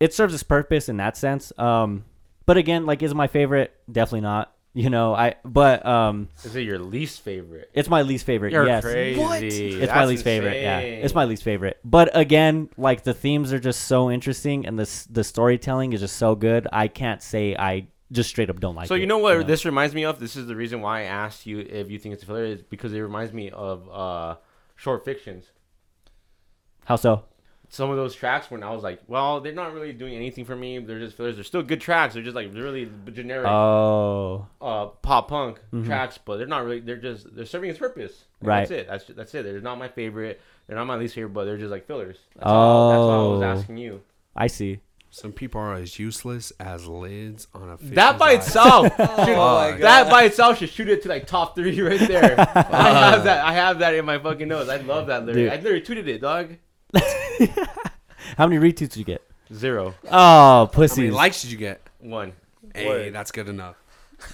it 0.00 0.14
serves 0.14 0.34
its 0.34 0.42
purpose 0.42 0.88
in 0.88 0.96
that 0.98 1.16
sense. 1.16 1.52
Um 1.58 2.04
but 2.46 2.56
again, 2.56 2.86
like 2.86 3.02
is 3.02 3.12
it 3.12 3.16
my 3.16 3.26
favorite? 3.26 3.74
Definitely 3.90 4.22
not. 4.22 4.54
You 4.76 4.90
know, 4.90 5.14
I 5.14 5.36
but 5.44 5.86
um 5.86 6.28
Is 6.42 6.56
it 6.56 6.62
your 6.62 6.80
least 6.80 7.20
favorite? 7.20 7.70
it's 7.74 7.88
my 7.88 8.02
least 8.02 8.26
favorite. 8.26 8.52
You're 8.52 8.66
yes. 8.66 8.82
crazy. 8.82 9.68
It's 9.68 9.88
my 9.90 9.98
That's 9.98 10.08
least 10.08 10.24
favorite. 10.24 10.60
Yeah, 10.60 10.80
it's 10.80 11.14
my 11.14 11.26
least 11.26 11.44
favorite. 11.44 11.78
But 11.84 12.10
again, 12.12 12.68
like 12.76 13.04
the 13.04 13.14
themes 13.14 13.52
are 13.52 13.60
just 13.60 13.82
so 13.82 14.10
interesting, 14.10 14.66
and 14.66 14.76
the 14.76 15.06
the 15.10 15.22
storytelling 15.22 15.92
is 15.92 16.00
just 16.00 16.16
so 16.16 16.34
good. 16.34 16.66
I 16.72 16.88
can't 16.88 17.22
say 17.22 17.54
I 17.54 17.86
just 18.10 18.30
straight 18.30 18.50
up 18.50 18.58
don't 18.58 18.74
like 18.74 18.86
it. 18.86 18.88
So 18.88 18.94
it. 18.94 19.00
you 19.00 19.06
know 19.06 19.18
what 19.18 19.46
this 19.46 19.64
reminds 19.64 19.94
me 19.94 20.04
of? 20.04 20.18
This 20.18 20.34
is 20.34 20.46
the 20.46 20.56
reason 20.56 20.80
why 20.80 21.02
I 21.02 21.04
asked 21.04 21.46
you 21.46 21.60
if 21.60 21.88
you 21.88 22.00
think 22.00 22.14
it's 22.14 22.24
a 22.24 22.26
filler 22.26 22.44
is 22.44 22.62
because 22.62 22.92
it 22.92 23.00
reminds 23.00 23.32
me 23.32 23.50
of 23.50 23.88
uh, 23.88 24.36
short 24.74 25.04
fictions. 25.04 25.46
How 26.84 26.96
so? 26.96 27.24
Some 27.74 27.90
of 27.90 27.96
those 27.96 28.14
tracks 28.14 28.50
when 28.50 28.62
I 28.62 28.70
was 28.70 28.82
like, 28.84 29.00
well, 29.08 29.40
they're 29.40 29.52
not 29.52 29.74
really 29.74 29.92
doing 29.92 30.14
anything 30.14 30.44
for 30.44 30.54
me. 30.54 30.78
They're 30.78 31.00
just 31.00 31.16
fillers. 31.16 31.34
They're 31.34 31.42
still 31.44 31.62
good 31.62 31.80
tracks. 31.80 32.14
They're 32.14 32.22
just 32.22 32.36
like 32.36 32.54
really 32.54 32.88
generic 33.12 33.46
Oh, 33.48 34.46
uh, 34.60 34.86
pop 35.02 35.28
punk 35.28 35.58
tracks, 35.84 36.18
but 36.24 36.36
they're 36.36 36.46
not 36.46 36.64
really. 36.64 36.80
They're 36.80 36.96
just 36.96 37.34
they're 37.34 37.46
serving 37.46 37.70
its 37.70 37.78
purpose. 37.78 38.24
And 38.40 38.48
Right. 38.48 38.60
That's 38.60 38.70
it. 38.70 38.86
That's 38.88 39.04
that's 39.06 39.34
it. 39.34 39.42
They're 39.42 39.60
not 39.60 39.78
my 39.78 39.88
favorite. 39.88 40.40
They're 40.66 40.76
not 40.76 40.86
my 40.86 40.96
least 40.96 41.14
favorite, 41.16 41.34
but 41.34 41.44
they're 41.46 41.58
just 41.58 41.70
like 41.72 41.86
fillers. 41.86 42.16
That's 42.36 42.46
all. 42.46 42.90
That's 42.90 43.00
why 43.00 43.14
I 43.14 43.18
was 43.28 43.42
Oh. 43.58 43.60
asking 43.60 43.76
you. 43.78 44.00
I 44.36 44.46
see. 44.46 44.78
Some 45.10 45.32
people 45.32 45.60
are 45.60 45.74
as 45.74 45.98
useless 45.98 46.52
as 46.58 46.86
lids 46.88 47.46
on 47.54 47.70
a 47.70 47.76
fish's 47.78 47.94
That 47.94 48.18
by 48.18 48.30
eye. 48.30 48.34
itself, 48.34 48.86
should- 48.96 48.98
my 48.98 49.26
God. 49.72 49.80
that 49.80 50.10
by 50.10 50.24
itself 50.24 50.58
should 50.58 50.70
shoot 50.70 50.88
it 50.88 51.02
to 51.02 51.08
like 51.08 51.26
top 51.26 51.54
three 51.54 51.80
right 51.80 52.00
there. 52.00 52.34
I 52.54 52.90
have 52.90 53.24
that. 53.24 53.44
I 53.44 53.52
have 53.52 53.78
that 53.80 53.94
in 53.94 54.04
my 54.04 54.18
fucking 54.18 54.48
notes. 54.48 54.68
I 54.70 54.76
love 54.78 55.06
that 55.08 55.24
lyric. 55.26 55.36
Dude. 55.36 55.52
I 55.52 55.56
literally 55.56 55.80
tweeted 55.82 56.08
it, 56.08 56.20
dog. 56.20 56.54
How 58.38 58.46
many 58.46 58.60
retweets 58.60 58.78
did 58.90 58.96
you 58.96 59.04
get? 59.04 59.22
Zero, 59.52 59.94
Oh, 60.06 60.10
How 60.10 60.66
pussies. 60.66 60.98
many 60.98 61.10
likes 61.10 61.42
did 61.42 61.50
you 61.52 61.58
get? 61.58 61.80
one. 62.00 62.32
Hey, 62.74 62.88
Word. 62.88 63.12
that's 63.14 63.30
good 63.30 63.48
enough. 63.48 63.76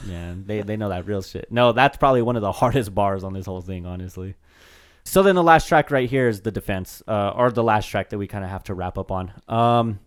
Man, 0.06 0.44
they 0.46 0.62
they 0.62 0.76
know 0.76 0.88
that 0.88 1.06
real 1.06 1.20
shit. 1.22 1.50
No, 1.50 1.72
that's 1.72 1.96
probably 1.96 2.22
one 2.22 2.36
of 2.36 2.42
the 2.42 2.52
hardest 2.60 2.94
bars 2.94 3.24
on 3.24 3.32
this 3.32 3.46
whole 3.46 3.60
thing, 3.60 3.86
honestly. 3.86 4.34
So 5.04 5.22
then 5.22 5.34
the 5.34 5.42
last 5.42 5.66
track 5.66 5.90
right 5.90 6.08
here 6.08 6.28
is 6.28 6.42
the 6.42 6.50
defense, 6.52 7.02
uh, 7.08 7.30
or 7.34 7.50
the 7.50 7.62
last 7.64 7.86
track 7.88 8.10
that 8.10 8.18
we 8.18 8.26
kind 8.28 8.44
of 8.44 8.50
have 8.50 8.62
to 8.64 8.74
wrap 8.74 8.96
up 8.98 9.10
on. 9.10 9.32
Um, 9.48 9.98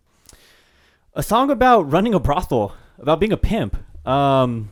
a 1.15 1.21
song 1.23 1.49
about 1.51 1.91
running 1.91 2.13
a 2.13 2.19
brothel, 2.19 2.75
about 2.97 3.19
being 3.19 3.33
a 3.33 3.37
pimp. 3.37 3.75
Um, 4.07 4.69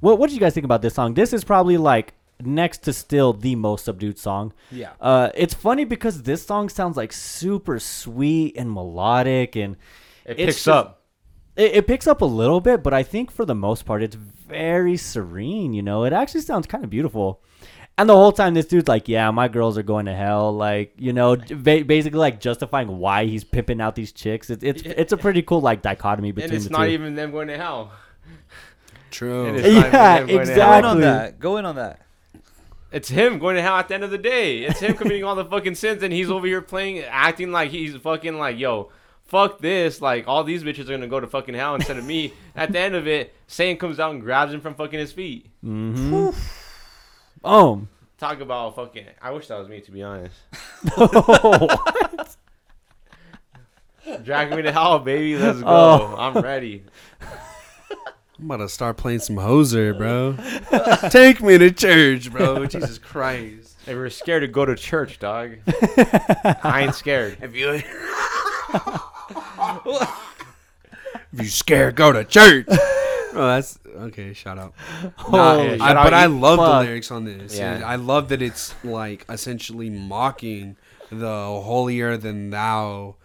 what 0.00 0.18
what 0.18 0.28
did 0.28 0.34
you 0.34 0.40
guys 0.40 0.54
think 0.54 0.64
about 0.64 0.80
this 0.82 0.94
song? 0.94 1.14
This 1.14 1.32
is 1.32 1.44
probably 1.44 1.76
like 1.76 2.14
next 2.42 2.78
to 2.84 2.92
still 2.92 3.32
the 3.32 3.54
most 3.56 3.84
subdued 3.84 4.18
song. 4.18 4.52
Yeah. 4.70 4.90
Uh, 5.00 5.30
it's 5.34 5.54
funny 5.54 5.84
because 5.84 6.22
this 6.22 6.44
song 6.44 6.68
sounds 6.68 6.96
like 6.96 7.12
super 7.12 7.78
sweet 7.78 8.56
and 8.56 8.70
melodic, 8.72 9.56
and 9.56 9.76
It 10.24 10.36
picks 10.36 10.56
just- 10.56 10.68
up. 10.68 11.02
it, 11.56 11.72
it 11.76 11.86
picks 11.86 12.06
up 12.06 12.20
a 12.22 12.26
little 12.26 12.60
bit, 12.60 12.82
but 12.82 12.92
I 12.92 13.02
think 13.02 13.30
for 13.30 13.44
the 13.44 13.54
most 13.54 13.84
part, 13.86 14.02
it's 14.02 14.16
very 14.16 14.96
serene. 14.96 15.72
You 15.72 15.82
know, 15.82 16.04
it 16.04 16.12
actually 16.12 16.42
sounds 16.42 16.66
kind 16.66 16.84
of 16.84 16.90
beautiful. 16.90 17.40
And 17.96 18.08
the 18.08 18.14
whole 18.16 18.32
time, 18.32 18.54
this 18.54 18.66
dude's 18.66 18.88
like, 18.88 19.06
"Yeah, 19.08 19.30
my 19.30 19.46
girls 19.46 19.78
are 19.78 19.84
going 19.84 20.06
to 20.06 20.14
hell." 20.16 20.52
Like, 20.52 20.94
you 20.98 21.12
know, 21.12 21.36
ba- 21.36 21.84
basically 21.86 22.18
like 22.18 22.40
justifying 22.40 22.88
why 22.98 23.26
he's 23.26 23.44
pimping 23.44 23.80
out 23.80 23.94
these 23.94 24.10
chicks. 24.10 24.50
It's 24.50 24.64
it's 24.64 24.82
it's 24.82 25.12
a 25.12 25.16
pretty 25.16 25.42
cool 25.42 25.60
like 25.60 25.80
dichotomy 25.80 26.32
between 26.32 26.50
And 26.50 26.56
it's 26.60 26.70
not 26.70 26.86
two. 26.86 26.90
even 26.90 27.14
them 27.14 27.30
going 27.30 27.46
to 27.46 27.56
hell. 27.56 27.92
True. 29.12 29.46
It 29.46 29.56
is 29.56 29.62
not 29.62 29.70
even 29.70 29.92
Yeah, 29.92 30.18
them 30.18 30.26
going 30.26 30.40
exactly. 30.40 30.56
Go 30.58 30.78
in 30.78 30.84
on 30.84 31.00
that. 31.02 31.38
Go 31.38 31.56
in 31.58 31.64
on 31.66 31.76
that. 31.76 32.00
It's 32.94 33.08
him 33.08 33.40
going 33.40 33.56
to 33.56 33.62
hell 33.62 33.74
at 33.74 33.88
the 33.88 33.94
end 33.94 34.04
of 34.04 34.12
the 34.12 34.18
day. 34.18 34.58
It's 34.60 34.78
him 34.78 34.94
committing 34.94 35.24
all 35.24 35.34
the 35.34 35.44
fucking 35.44 35.74
sins, 35.74 36.04
and 36.04 36.12
he's 36.12 36.30
over 36.30 36.46
here 36.46 36.62
playing, 36.62 37.00
acting 37.00 37.50
like 37.50 37.72
he's 37.72 37.96
fucking 37.96 38.38
like, 38.38 38.56
yo, 38.56 38.92
fuck 39.24 39.58
this. 39.58 40.00
Like, 40.00 40.28
all 40.28 40.44
these 40.44 40.62
bitches 40.62 40.82
are 40.88 40.92
gonna 40.92 41.08
go 41.08 41.18
to 41.18 41.26
fucking 41.26 41.56
hell 41.56 41.74
instead 41.74 41.96
of 41.96 42.04
me. 42.04 42.32
at 42.54 42.70
the 42.70 42.78
end 42.78 42.94
of 42.94 43.08
it, 43.08 43.34
Satan 43.48 43.78
comes 43.78 43.98
out 43.98 44.12
and 44.12 44.20
grabs 44.20 44.54
him 44.54 44.60
from 44.60 44.76
fucking 44.76 45.00
his 45.00 45.12
feet. 45.12 45.46
hmm 45.60 46.30
Boom. 47.42 47.88
Talk 48.16 48.38
about 48.40 48.76
fucking. 48.76 49.06
I 49.20 49.32
wish 49.32 49.48
that 49.48 49.58
was 49.58 49.66
me, 49.68 49.80
to 49.80 49.90
be 49.90 50.04
honest. 50.04 50.36
Drag 54.22 54.54
me 54.54 54.62
to 54.62 54.70
hell, 54.70 55.00
baby. 55.00 55.36
Let's 55.36 55.60
go. 55.60 55.66
Oh. 55.66 56.14
I'm 56.16 56.34
ready. 56.40 56.84
I'm 58.38 58.46
about 58.46 58.56
to 58.58 58.68
start 58.68 58.96
playing 58.96 59.20
some 59.20 59.36
Hozier, 59.36 59.94
bro. 59.94 60.36
Take 61.10 61.40
me 61.40 61.56
to 61.56 61.70
church, 61.70 62.32
bro. 62.32 62.66
Jesus 62.66 62.98
Christ. 62.98 63.76
They 63.86 63.94
were 63.94 64.10
scared 64.10 64.42
to 64.42 64.48
go 64.48 64.64
to 64.64 64.74
church, 64.74 65.18
dog. 65.20 65.58
I 66.62 66.82
ain't 66.84 66.94
scared. 66.94 67.38
If 67.40 67.54
you 67.54 67.80
if 71.32 71.40
you 71.40 71.44
scared, 71.48 71.94
go 71.94 72.12
to 72.12 72.24
church. 72.24 72.66
Oh, 72.70 73.46
that's 73.48 73.78
okay. 73.96 74.32
Shout 74.32 74.58
out. 74.58 74.74
Nah, 75.02 75.52
oh, 75.54 75.56
Holy 75.58 75.80
I- 75.80 75.90
out, 75.90 76.04
but 76.04 76.14
I 76.14 76.26
you 76.26 76.38
love 76.38 76.58
the 76.58 76.88
lyrics 76.88 77.10
on 77.10 77.24
this. 77.24 77.56
Yeah. 77.56 77.82
I 77.84 77.96
love 77.96 78.28
that 78.30 78.42
it's 78.42 78.74
like 78.84 79.24
essentially 79.28 79.90
mocking 79.90 80.76
the 81.10 81.26
holier 81.26 82.16
than 82.16 82.50
thou 82.50 83.16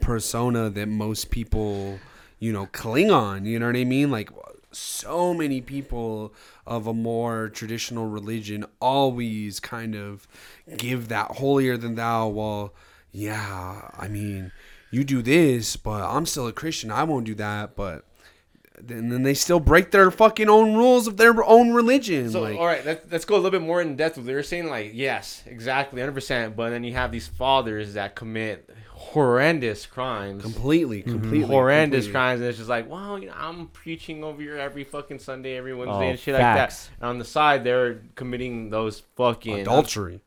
persona 0.00 0.70
that 0.70 0.86
most 0.86 1.30
people, 1.30 1.98
you 2.38 2.52
know, 2.52 2.66
Klingon. 2.66 3.46
You 3.46 3.58
know 3.58 3.66
what 3.66 3.76
I 3.76 3.84
mean? 3.84 4.10
Like 4.10 4.30
so 4.72 5.34
many 5.34 5.60
people 5.60 6.32
of 6.66 6.86
a 6.86 6.94
more 6.94 7.48
traditional 7.48 8.06
religion 8.06 8.64
always 8.80 9.60
kind 9.60 9.94
of 9.94 10.26
give 10.76 11.08
that 11.08 11.32
holier 11.32 11.76
than 11.76 11.94
thou. 11.94 12.28
Well, 12.28 12.74
yeah, 13.12 13.90
I 13.96 14.08
mean, 14.08 14.52
you 14.90 15.04
do 15.04 15.22
this, 15.22 15.76
but 15.76 16.02
I'm 16.02 16.26
still 16.26 16.46
a 16.46 16.52
Christian. 16.52 16.90
I 16.90 17.04
won't 17.04 17.26
do 17.26 17.34
that, 17.36 17.76
but. 17.76 18.04
And 18.88 19.10
then 19.10 19.22
they 19.22 19.34
still 19.34 19.60
break 19.60 19.90
their 19.90 20.10
fucking 20.10 20.48
own 20.48 20.74
rules 20.74 21.06
of 21.06 21.16
their 21.16 21.42
own 21.44 21.72
religion. 21.72 22.30
So, 22.30 22.42
like, 22.42 22.58
all 22.58 22.66
right, 22.66 22.84
let's, 22.84 23.10
let's 23.10 23.24
go 23.24 23.34
a 23.34 23.38
little 23.38 23.50
bit 23.50 23.62
more 23.62 23.80
in 23.80 23.96
depth. 23.96 24.16
What 24.16 24.26
they're 24.26 24.42
saying, 24.42 24.68
like, 24.68 24.92
yes, 24.94 25.42
exactly, 25.46 26.00
100%. 26.00 26.54
But 26.56 26.70
then 26.70 26.84
you 26.84 26.94
have 26.94 27.10
these 27.10 27.26
fathers 27.26 27.94
that 27.94 28.14
commit 28.14 28.68
horrendous 28.90 29.86
crimes. 29.86 30.42
completely, 30.42 31.02
mm-hmm. 31.02 31.12
completely, 31.12 31.46
horrendous 31.46 32.06
completely. 32.06 32.12
crimes. 32.12 32.40
And 32.40 32.48
it's 32.50 32.58
just 32.58 32.70
like, 32.70 32.90
well, 32.90 33.18
you 33.18 33.28
know, 33.28 33.34
I'm 33.36 33.68
preaching 33.68 34.24
over 34.24 34.40
here 34.40 34.56
every 34.56 34.84
fucking 34.84 35.18
Sunday, 35.18 35.56
every 35.56 35.74
Wednesday, 35.74 36.06
Oh, 36.06 36.10
and 36.10 36.18
shit 36.18 36.34
facts. 36.36 36.88
like 36.90 36.98
that. 36.98 37.02
And 37.02 37.10
on 37.10 37.18
the 37.18 37.24
side, 37.24 37.64
they're 37.64 38.02
committing 38.14 38.70
those 38.70 39.00
fucking 39.16 39.60
adultery. 39.60 40.20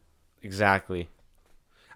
Exactly. 0.44 1.10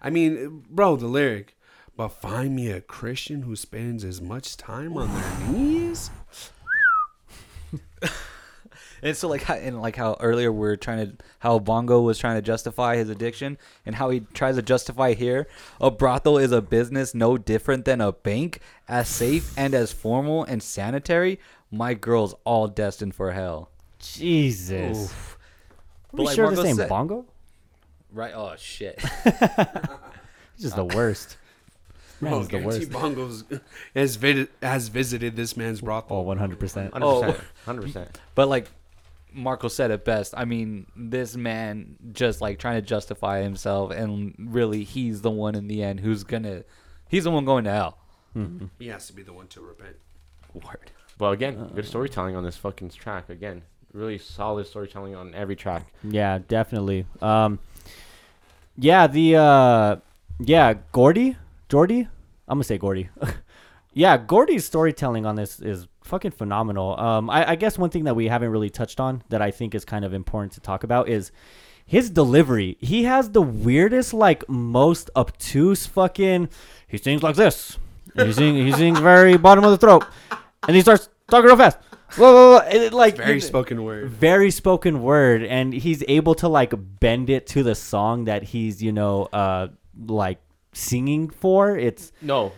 I 0.00 0.10
mean, 0.10 0.64
bro, 0.70 0.96
the 0.96 1.06
lyric. 1.06 1.56
But 1.96 2.08
find 2.08 2.54
me 2.54 2.70
a 2.70 2.82
Christian 2.82 3.42
who 3.42 3.56
spends 3.56 4.04
as 4.04 4.20
much 4.20 4.58
time 4.58 4.98
on 4.98 5.08
their 5.14 5.48
knees. 5.48 5.85
And 9.02 9.16
so 9.16 9.28
like 9.28 9.42
how, 9.42 9.54
and 9.54 9.80
like 9.80 9.94
how 9.96 10.16
earlier 10.20 10.50
we 10.50 10.66
are 10.68 10.76
trying 10.76 11.06
to 11.06 11.24
how 11.40 11.58
Bongo 11.58 12.00
was 12.00 12.18
trying 12.18 12.36
to 12.36 12.42
justify 12.42 12.96
his 12.96 13.10
addiction 13.10 13.58
and 13.84 13.94
how 13.94 14.10
he 14.10 14.20
tries 14.32 14.56
to 14.56 14.62
justify 14.62 15.12
here 15.14 15.46
a 15.80 15.90
brothel 15.90 16.38
is 16.38 16.50
a 16.50 16.62
business 16.62 17.14
no 17.14 17.36
different 17.36 17.84
than 17.84 18.00
a 18.00 18.12
bank 18.12 18.60
as 18.88 19.08
safe 19.08 19.52
and 19.56 19.74
as 19.74 19.92
formal 19.92 20.44
and 20.44 20.62
sanitary 20.62 21.38
my 21.70 21.94
girl's 21.94 22.34
all 22.44 22.68
destined 22.68 23.14
for 23.14 23.32
hell 23.32 23.70
Jesus. 23.98 25.12
Are 25.12 25.16
we 26.12 26.24
like 26.24 26.34
sure 26.34 26.48
this 26.48 26.56
Marco 26.56 26.68
ain't 26.68 26.78
said- 26.78 26.88
Bongo? 26.88 27.26
right 28.12 28.32
oh 28.34 28.54
shit 28.56 28.98
He's 30.54 30.62
just 30.62 30.76
the 30.76 30.84
worst. 30.84 31.36
Bro, 32.20 32.30
Man's 32.30 32.48
the 32.48 32.58
worst. 32.62 32.90
Bongos 32.90 33.60
has, 33.94 34.16
vid- 34.16 34.48
has 34.62 34.88
visited 34.88 35.36
this 35.36 35.56
man's 35.56 35.80
brothel. 35.80 36.18
Oh, 36.18 36.24
100%. 36.24 36.90
100%. 36.90 36.90
Oh. 37.02 37.36
100%. 37.66 38.08
but 38.34 38.48
like 38.48 38.68
Marco 39.32 39.68
said 39.68 39.90
it 39.90 40.04
best 40.04 40.32
I 40.36 40.46
mean 40.46 40.86
this 40.96 41.36
man 41.36 41.96
just 42.12 42.40
like 42.40 42.58
trying 42.58 42.76
to 42.76 42.82
justify 42.82 43.42
himself 43.42 43.90
and 43.92 44.34
really 44.38 44.82
he's 44.84 45.20
the 45.20 45.30
one 45.30 45.54
in 45.54 45.66
the 45.68 45.82
end 45.82 46.00
who's 46.00 46.24
gonna 46.24 46.64
he's 47.08 47.24
the 47.24 47.30
one 47.30 47.44
going 47.44 47.64
to 47.64 47.70
hell 47.72 47.98
He 48.78 48.88
has 48.88 49.06
to 49.08 49.12
be 49.12 49.22
the 49.22 49.34
one 49.34 49.46
to 49.48 49.60
repent. 49.60 49.96
word 50.54 50.90
But 51.18 51.32
again, 51.32 51.70
good 51.74 51.84
storytelling 51.86 52.34
on 52.34 52.44
this 52.44 52.56
fucking 52.56 52.90
track. 52.90 53.28
Again, 53.28 53.60
really 53.92 54.16
solid 54.18 54.66
storytelling 54.66 55.14
on 55.14 55.34
every 55.34 55.56
track. 55.56 55.86
Yeah, 56.02 56.38
definitely. 56.48 57.04
Um, 57.20 57.58
yeah, 58.78 59.06
the 59.06 59.36
uh, 59.36 59.96
yeah, 60.38 60.74
Gordy, 60.92 61.36
Geordie, 61.68 62.08
I'm 62.48 62.56
gonna 62.58 62.64
say 62.64 62.78
Gordy. 62.78 63.08
yeah, 63.92 64.16
Gordy's 64.16 64.64
storytelling 64.64 65.26
on 65.26 65.34
this 65.36 65.60
is 65.60 65.88
fucking 66.04 66.30
phenomenal. 66.32 66.98
Um, 66.98 67.28
I, 67.28 67.50
I 67.50 67.54
guess 67.56 67.76
one 67.78 67.90
thing 67.90 68.04
that 68.04 68.14
we 68.14 68.28
haven't 68.28 68.50
really 68.50 68.70
touched 68.70 69.00
on 69.00 69.22
that 69.30 69.42
I 69.42 69.50
think 69.50 69.74
is 69.74 69.84
kind 69.84 70.04
of 70.04 70.12
important 70.14 70.52
to 70.52 70.60
talk 70.60 70.84
about 70.84 71.08
is 71.08 71.32
his 71.84 72.10
delivery. 72.10 72.76
He 72.80 73.04
has 73.04 73.30
the 73.30 73.42
weirdest, 73.42 74.14
like 74.14 74.48
most 74.48 75.10
obtuse 75.16 75.86
fucking. 75.86 76.48
He 76.86 76.98
sings 76.98 77.22
like 77.22 77.36
this. 77.36 77.78
He 78.14 78.32
sings. 78.32 78.56
He 78.58 78.72
sings 78.72 78.98
very 79.00 79.36
bottom 79.48 79.64
of 79.64 79.72
the 79.72 79.78
throat, 79.78 80.04
and 80.68 80.76
he 80.76 80.82
starts 80.82 81.08
talking 81.28 81.46
real 81.46 81.56
fast. 81.56 81.78
Whoa, 82.16 82.32
whoa. 82.32 82.58
and 82.60 82.78
it, 82.78 82.92
like 82.92 83.16
Very 83.16 83.40
spoken 83.40 83.82
word. 83.82 84.08
very 84.10 84.52
spoken 84.52 85.02
word 85.02 85.42
and 85.42 85.72
he's 85.74 86.04
able 86.06 86.36
to 86.36 86.48
like 86.48 86.72
bend 87.00 87.28
it 87.30 87.48
to 87.48 87.64
the 87.64 87.74
song 87.74 88.26
that 88.26 88.44
he's 88.44 88.80
you 88.80 88.92
know 88.92 89.24
uh 89.32 89.66
like 90.06 90.38
singing 90.76 91.30
for 91.30 91.76
it's 91.78 92.12
No, 92.20 92.52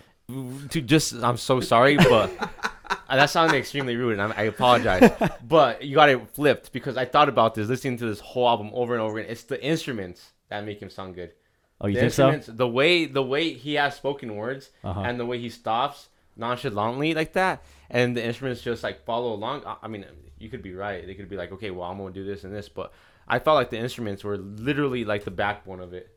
to 0.70 0.80
just 0.80 1.14
I'm 1.14 1.36
so 1.36 1.60
sorry, 1.60 1.96
but 1.96 2.30
that 3.08 3.30
sounded 3.30 3.56
extremely 3.56 3.96
rude, 3.96 4.18
and 4.18 4.32
I, 4.32 4.36
I 4.36 4.42
apologize. 4.42 5.10
but 5.48 5.82
you 5.84 5.94
got 5.94 6.08
it 6.08 6.28
flipped 6.30 6.72
because 6.72 6.96
I 6.96 7.04
thought 7.04 7.28
about 7.28 7.54
this, 7.54 7.68
listening 7.68 7.96
to 7.98 8.06
this 8.06 8.20
whole 8.20 8.48
album 8.48 8.70
over 8.74 8.94
and 8.94 9.02
over 9.02 9.18
again. 9.18 9.30
It's 9.30 9.44
the 9.44 9.62
instruments 9.64 10.32
that 10.48 10.64
make 10.64 10.80
him 10.82 10.90
sound 10.90 11.14
good. 11.14 11.32
oh 11.80 11.86
you 11.86 11.94
the 11.94 12.10
think 12.10 12.42
so 12.42 12.52
the 12.52 12.68
way 12.68 13.06
the 13.06 13.22
way 13.22 13.52
he 13.52 13.74
has 13.74 13.94
spoken 13.96 14.34
words, 14.36 14.70
Uh-huh. 14.84 15.00
and 15.00 15.18
the 15.20 15.26
way 15.26 15.38
he 15.38 15.48
stops 15.50 16.08
nonchalantly 16.36 17.14
like 17.14 17.32
that, 17.34 17.62
and 17.90 18.16
the 18.16 18.24
instruments 18.24 18.62
just 18.62 18.82
like 18.82 19.04
follow 19.04 19.32
along. 19.32 19.62
I, 19.64 19.76
I 19.84 19.88
mean, 19.88 20.04
you 20.38 20.48
could 20.50 20.62
be 20.62 20.74
right. 20.74 21.06
They 21.06 21.14
could 21.14 21.28
be 21.28 21.36
like, 21.36 21.52
okay, 21.52 21.70
well, 21.70 21.88
I'm 21.90 21.98
gonna 21.98 22.12
do 22.12 22.24
this 22.24 22.44
and 22.44 22.52
this, 22.54 22.68
but 22.68 22.92
I 23.26 23.38
felt 23.38 23.56
like 23.56 23.70
the 23.70 23.78
instruments 23.78 24.24
were 24.24 24.36
literally 24.36 25.04
like 25.04 25.24
the 25.24 25.30
backbone 25.30 25.80
of 25.80 25.92
it. 25.94 26.10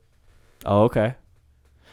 oh 0.65 0.84
okay 0.84 1.15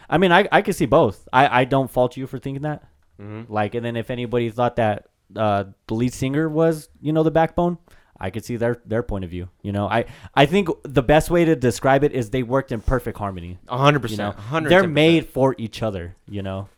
i 0.08 0.18
mean 0.18 0.32
i 0.32 0.48
i 0.52 0.62
can 0.62 0.72
see 0.74 0.86
both. 0.86 1.28
I 1.32 1.60
i 1.60 1.64
don't 1.64 1.90
fault 1.90 2.16
you 2.16 2.26
for 2.26 2.38
thinking 2.38 2.62
that. 2.62 2.84
Mm-hmm. 3.20 3.52
like 3.52 3.74
and 3.74 3.84
then 3.84 3.96
if 3.96 4.10
anybody 4.10 4.48
thought 4.48 4.76
that 4.76 5.08
uh 5.34 5.64
the 5.88 5.94
lead 5.94 6.14
singer 6.14 6.48
was 6.48 6.88
you 7.00 7.12
know 7.12 7.24
the 7.24 7.32
backbone 7.32 7.76
i 8.16 8.30
could 8.30 8.44
see 8.44 8.54
their 8.54 8.80
their 8.86 9.02
point 9.02 9.24
of 9.24 9.30
view 9.30 9.48
you 9.60 9.72
know? 9.72 9.88
I 9.88 10.04
i 10.34 10.46
think 10.46 10.68
the 10.84 11.02
best 11.02 11.28
way 11.28 11.44
to 11.44 11.56
describe 11.56 12.04
it 12.04 12.12
is 12.12 12.30
they 12.30 12.44
worked 12.44 12.70
in 12.70 12.80
perfect 12.80 13.18
harmony. 13.18 13.58
A 13.66 13.76
hundred 13.76 14.08
you 14.10 14.16
know? 14.16 14.30
percent. 14.30 14.46
hundred. 14.46 14.68
they're 14.70 14.86
made 14.86 15.26
for 15.26 15.54
each 15.58 15.82
other 15.82 16.14
you 16.28 16.42
know? 16.42 16.68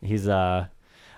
He's 0.00 0.28
uh 0.28 0.66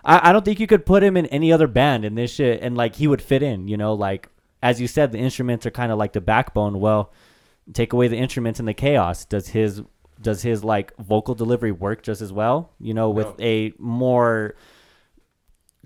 I, 0.02 0.30
I 0.30 0.32
don't 0.32 0.44
think 0.44 0.60
you 0.60 0.66
could 0.66 0.84
put 0.86 1.02
him 1.02 1.16
in 1.16 1.26
any 1.26 1.52
other 1.52 1.66
band 1.66 2.04
in 2.06 2.14
this 2.14 2.32
shit 2.32 2.62
and 2.62 2.74
like 2.76 2.96
he 2.96 3.06
would 3.06 3.20
fit 3.22 3.42
in 3.42 3.68
you 3.68 3.76
know? 3.76 3.92
Like 3.92 4.30
as 4.62 4.80
you 4.80 4.88
said 4.88 5.12
the 5.12 5.18
instruments 5.18 5.66
are 5.66 5.70
kind 5.70 5.92
of 5.92 5.98
like 5.98 6.14
the 6.14 6.22
backbone. 6.22 6.80
Well 6.80 7.12
take 7.72 7.92
away 7.92 8.08
the 8.08 8.16
instruments 8.16 8.58
and 8.60 8.68
the 8.68 8.74
chaos. 8.74 9.24
Does 9.24 9.48
his 9.48 9.82
does 10.20 10.42
his 10.42 10.62
like 10.64 10.96
vocal 10.98 11.34
delivery 11.34 11.72
work 11.72 12.02
just 12.02 12.20
as 12.22 12.32
well 12.32 12.70
you 12.80 12.94
know 12.94 13.10
with 13.10 13.26
No. 13.38 13.44
a 13.44 13.72
more 13.78 14.54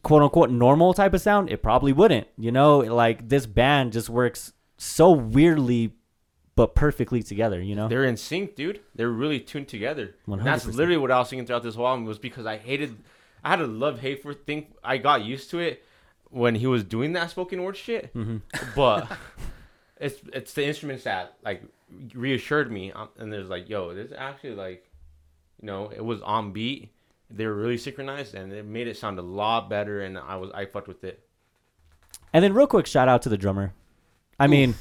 quote 0.02 0.22
unquote 0.22 0.50
normal 0.50 0.94
type 0.94 1.14
of 1.14 1.20
sound 1.20 1.50
it 1.50 1.62
probably 1.62 1.92
wouldn't 1.92 2.26
you 2.36 2.52
know 2.52 2.78
like 2.78 3.28
this 3.28 3.46
band 3.46 3.92
just 3.92 4.09
works 4.09 4.52
so 4.76 5.10
weirdly 5.10 5.92
but 6.55 6.74
perfectly 6.74 7.22
together 7.22 7.60
you 7.62 7.74
know 7.76 7.88
They're 7.88 8.05
in 8.05 8.16
sync, 8.16 8.55
dude. 8.56 8.80
They're 8.94 9.10
really 9.10 9.38
tuned 9.40 9.68
together. 9.68 10.16
That's 10.26 10.66
literally 10.66 10.96
what 10.98 11.10
I 11.12 11.18
was 11.20 11.30
thinking 11.30 11.46
throughout 11.46 11.62
this 11.62 11.76
whole 11.76 11.86
album 11.86 12.05
was 12.05 12.18
because 12.18 12.46
I 12.46 12.56
hated, 12.56 12.96
I 13.44 13.50
had 13.50 13.60
a 13.60 13.66
love 13.68 14.00
hate 14.00 14.22
for 14.24 14.34
thing. 14.34 14.66
I 14.82 14.96
got 14.98 15.22
used 15.24 15.50
to 15.50 15.60
it 15.60 15.84
when 16.30 16.56
he 16.56 16.66
was 16.66 16.82
doing 16.82 17.12
that 17.12 17.30
spoken 17.30 17.62
word 17.62 17.76
shit, 17.76 18.12
Mm-hmm. 18.12 18.38
but 18.74 19.06
it's 20.01 20.20
it's 20.33 20.53
the 20.53 20.66
instruments 20.66 21.05
that 21.05 21.35
like 21.45 21.62
reassured 22.15 22.70
me. 22.70 22.93
Um, 22.93 23.09
and 23.19 23.33
there's 23.33 23.49
like, 23.49 23.69
yo, 23.69 23.95
this 23.95 24.12
actually 24.16 24.55
like, 24.55 24.87
you 25.61 25.66
know, 25.66 25.91
it 25.95 26.05
was 26.05 26.20
on 26.23 26.53
beat. 26.53 26.93
They 27.31 27.47
were 27.47 27.55
really 27.55 27.77
synchronized, 27.77 28.35
and 28.35 28.53
it 28.53 28.65
made 28.65 28.89
it 28.89 28.97
sound 28.97 29.19
a 29.19 29.23
lot 29.23 29.69
better. 29.69 30.03
And 30.03 30.16
I 30.16 30.37
was 30.37 30.51
I 30.53 30.66
fucked 30.66 30.89
with 30.89 31.05
it. 31.05 31.23
And 32.33 32.45
then 32.45 32.55
real 32.55 32.66
quick 32.66 32.87
shout 32.87 33.09
out 33.09 33.23
to 33.23 33.29
the 33.29 33.39
drummer. 33.39 33.75
I 34.39 34.47
mean, 34.47 34.77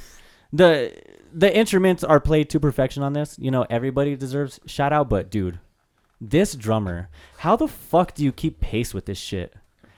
the 0.54 0.94
the 1.34 1.56
instruments 1.56 2.04
are 2.04 2.20
played 2.20 2.50
to 2.52 2.60
perfection 2.60 3.04
on 3.04 3.14
this. 3.14 3.38
You 3.40 3.52
know, 3.52 3.66
everybody 3.70 4.16
deserves 4.16 4.60
shout 4.66 4.94
out, 4.94 5.10
but 5.10 5.30
dude, 5.30 5.60
this 6.22 6.56
drummer, 6.56 7.10
how 7.40 7.56
the 7.56 7.68
fuck 7.68 8.14
do 8.14 8.24
you 8.24 8.32
keep 8.32 8.60
pace 8.60 8.94
with 8.94 9.06
this 9.06 9.18
shit? 9.18 9.54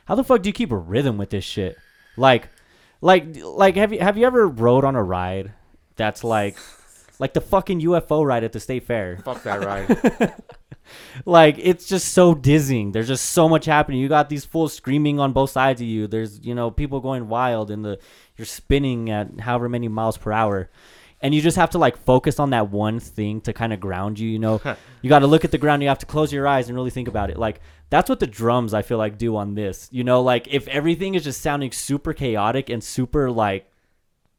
How 0.06 0.16
the 0.16 0.24
fuck 0.24 0.42
do 0.42 0.50
you 0.50 0.54
keep 0.54 0.72
a 0.72 0.78
rhythm 0.78 1.18
with 1.18 1.30
this 1.30 1.44
shit? 1.44 1.78
Like 2.18 2.50
like 3.02 3.36
like 3.44 3.76
have 3.76 3.94
you 3.94 4.00
have 4.00 4.18
you 4.18 4.26
ever 4.26 4.48
rode 4.48 4.84
on 4.84 4.96
a 4.96 5.04
ride 5.04 5.54
that's 5.96 6.24
like 6.24 6.58
like 7.20 7.34
the 7.34 7.42
fucking 7.42 7.82
UFO 7.82 8.26
ride 8.26 8.44
at 8.44 8.54
the 8.54 8.60
state 8.60 8.84
fair? 8.84 9.18
Fuck 9.24 9.44
that 9.44 9.64
ride. 9.64 10.34
like 11.26 11.56
it's 11.60 11.86
just 11.86 12.14
so 12.14 12.34
dizzying. 12.34 12.92
There's 12.92 13.08
just 13.08 13.28
so 13.28 13.48
much 13.48 13.66
happening. 13.66 14.00
You 14.00 14.08
got 14.08 14.30
these 14.30 14.46
fools 14.46 14.74
screaming 14.74 15.20
on 15.20 15.34
both 15.34 15.52
sides 15.52 15.82
of 15.82 15.88
you. 15.88 16.08
There's 16.08 16.40
you 16.40 16.56
know 16.56 16.72
people 16.72 17.00
going 17.00 17.28
wild 17.28 17.72
and 17.72 17.84
the 17.84 18.00
you're 18.38 18.46
spinning 18.46 19.10
at 19.10 19.40
however 19.42 19.70
many 19.70 19.88
miles 19.88 20.18
per 20.18 20.32
hour. 20.32 20.70
And 21.22 21.36
you 21.36 21.42
just 21.42 21.58
have 21.58 21.72
to 21.72 21.78
like 21.78 21.98
focus 21.98 22.40
on 22.40 22.52
that 22.52 22.70
one 22.70 23.00
thing 23.00 23.42
to 23.42 23.54
kind 23.54 23.74
of 23.74 23.80
ground 23.80 24.20
you. 24.20 24.30
You 24.30 24.40
know, 24.40 24.62
you 25.02 25.10
got 25.10 25.20
to 25.20 25.28
look 25.28 25.44
at 25.44 25.52
the 25.52 25.58
ground. 25.58 25.82
You 25.82 25.90
have 25.90 26.00
to 26.00 26.06
close 26.06 26.32
your 26.32 26.48
eyes 26.48 26.68
and 26.70 26.76
really 26.76 26.92
think 26.92 27.08
about 27.08 27.30
it. 27.30 27.38
Like 27.38 27.62
that's 27.90 28.10
what 28.10 28.20
the 28.20 28.28
drums 28.28 28.74
I 28.74 28.82
feel 28.82 28.98
like 28.98 29.18
do 29.18 29.36
on 29.36 29.56
this. 29.56 29.90
You 29.92 30.04
know, 30.04 30.22
like 30.22 30.48
if 30.50 30.68
everything 30.68 31.16
is 31.16 31.24
just 31.24 31.42
sounding 31.42 31.72
super 31.72 32.14
chaotic 32.14 32.70
and 32.70 32.84
super 32.84 33.30
like 33.32 33.70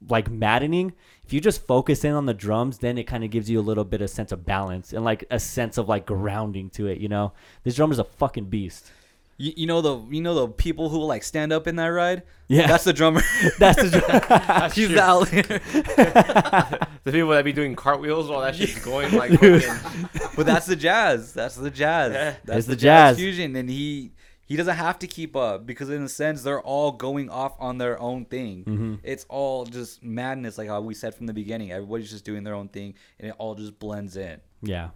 like 0.08 0.30
maddening 0.30 0.94
if 1.24 1.32
you 1.32 1.42
just 1.42 1.66
focus 1.66 2.04
in 2.04 2.14
on 2.14 2.24
the 2.24 2.32
drums 2.32 2.78
then 2.78 2.96
it 2.96 3.04
kind 3.04 3.22
of 3.22 3.30
gives 3.30 3.50
you 3.50 3.60
a 3.60 3.62
little 3.62 3.84
bit 3.84 4.00
of 4.00 4.08
sense 4.08 4.32
of 4.32 4.46
balance 4.46 4.94
and 4.94 5.04
like 5.04 5.24
a 5.30 5.38
sense 5.38 5.76
of 5.76 5.90
like 5.90 6.06
grounding 6.06 6.70
to 6.70 6.86
it 6.86 6.98
you 6.98 7.06
know 7.08 7.34
this 7.64 7.74
drummer's 7.74 7.98
a 7.98 8.04
fucking 8.04 8.46
beast 8.46 8.92
You, 9.42 9.52
you 9.56 9.66
know 9.66 9.80
the 9.80 9.98
you 10.14 10.20
know 10.20 10.34
the 10.34 10.48
people 10.48 10.90
who 10.90 10.98
like 11.02 11.22
stand 11.24 11.50
up 11.50 11.66
in 11.66 11.76
that 11.76 11.86
ride. 11.86 12.24
Yeah. 12.48 12.66
that's 12.66 12.84
the 12.84 12.92
drummer. 12.92 13.22
that's 13.58 13.80
the 13.80 13.90
drum- 14.00 14.70
He's 14.72 14.88
the 14.90 15.02
outlier. 15.02 16.88
The 17.02 17.12
people 17.12 17.30
that 17.30 17.44
be 17.46 17.52
doing 17.54 17.74
cartwheels 17.76 18.28
while 18.28 18.42
that 18.42 18.54
shit's 18.54 18.78
going 18.84 19.10
like 19.16 19.30
fucking, 19.32 20.08
but 20.36 20.44
that's 20.44 20.66
the 20.66 20.76
jazz. 20.76 21.32
That's 21.32 21.54
the 21.56 21.70
jazz. 21.70 22.12
Yeah. 22.12 22.34
That's 22.44 22.58
It's 22.58 22.66
the, 22.66 22.74
the 22.74 22.80
jazz. 22.82 23.16
jazz. 23.16 23.24
fusion, 23.24 23.56
and 23.56 23.70
he 23.70 24.12
he 24.44 24.56
doesn't 24.56 24.76
have 24.76 24.98
to 24.98 25.06
keep 25.06 25.34
up 25.34 25.64
because 25.64 25.88
in 25.88 26.02
a 26.02 26.08
sense 26.10 26.42
they're 26.42 26.60
all 26.60 26.92
going 26.92 27.30
off 27.30 27.54
on 27.58 27.78
their 27.78 27.98
own 27.98 28.26
thing. 28.26 28.64
Mm-hmm. 28.64 28.94
It's 29.02 29.24
all 29.30 29.64
just 29.64 30.02
madness, 30.02 30.58
like 30.58 30.68
how 30.68 30.82
we 30.82 30.92
said 30.92 31.14
from 31.14 31.26
the 31.26 31.32
beginning. 31.32 31.72
Everybody's 31.72 32.10
just 32.10 32.26
doing 32.26 32.44
their 32.44 32.54
own 32.54 32.68
thing, 32.68 32.94
and 33.18 33.30
it 33.30 33.34
all 33.38 33.54
just 33.54 33.78
blends 33.78 34.16
in. 34.18 34.40
yeah 34.62 34.90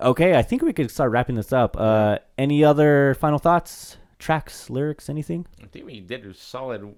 okay 0.00 0.34
i 0.36 0.42
think 0.42 0.62
we 0.62 0.72
could 0.72 0.90
start 0.90 1.10
wrapping 1.10 1.36
this 1.36 1.52
up 1.52 1.76
uh 1.78 2.18
any 2.38 2.64
other 2.64 3.14
final 3.20 3.38
thoughts 3.38 3.96
tracks 4.18 4.68
lyrics 4.70 5.08
anything 5.08 5.46
I 5.62 5.66
think 5.66 5.86
we 5.86 6.00
did 6.00 6.24
a 6.26 6.32
solid. 6.34 6.94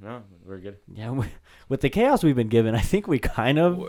No, 0.00 0.22
we're 0.44 0.58
good. 0.58 0.78
yeah 0.92 1.10
we, 1.12 1.26
with 1.68 1.80
the 1.80 1.88
chaos 1.90 2.24
we've 2.24 2.34
been 2.36 2.48
given 2.48 2.74
i 2.74 2.80
think 2.80 3.06
we 3.06 3.18
kind 3.20 3.58
of 3.58 3.84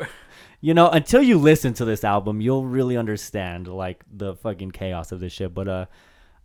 you 0.61 0.73
know 0.73 0.87
until 0.89 1.21
you 1.23 1.37
listen 1.39 1.73
to 1.75 1.85
this 1.85 2.03
album 2.03 2.39
you'll 2.41 2.65
really 2.65 2.95
understand 2.97 3.67
like 3.67 4.03
the 4.11 4.35
fucking 4.35 4.71
chaos 4.71 5.11
of 5.11 5.19
this 5.19 5.33
shit 5.33 5.53
but 5.53 5.67
uh 5.67 5.85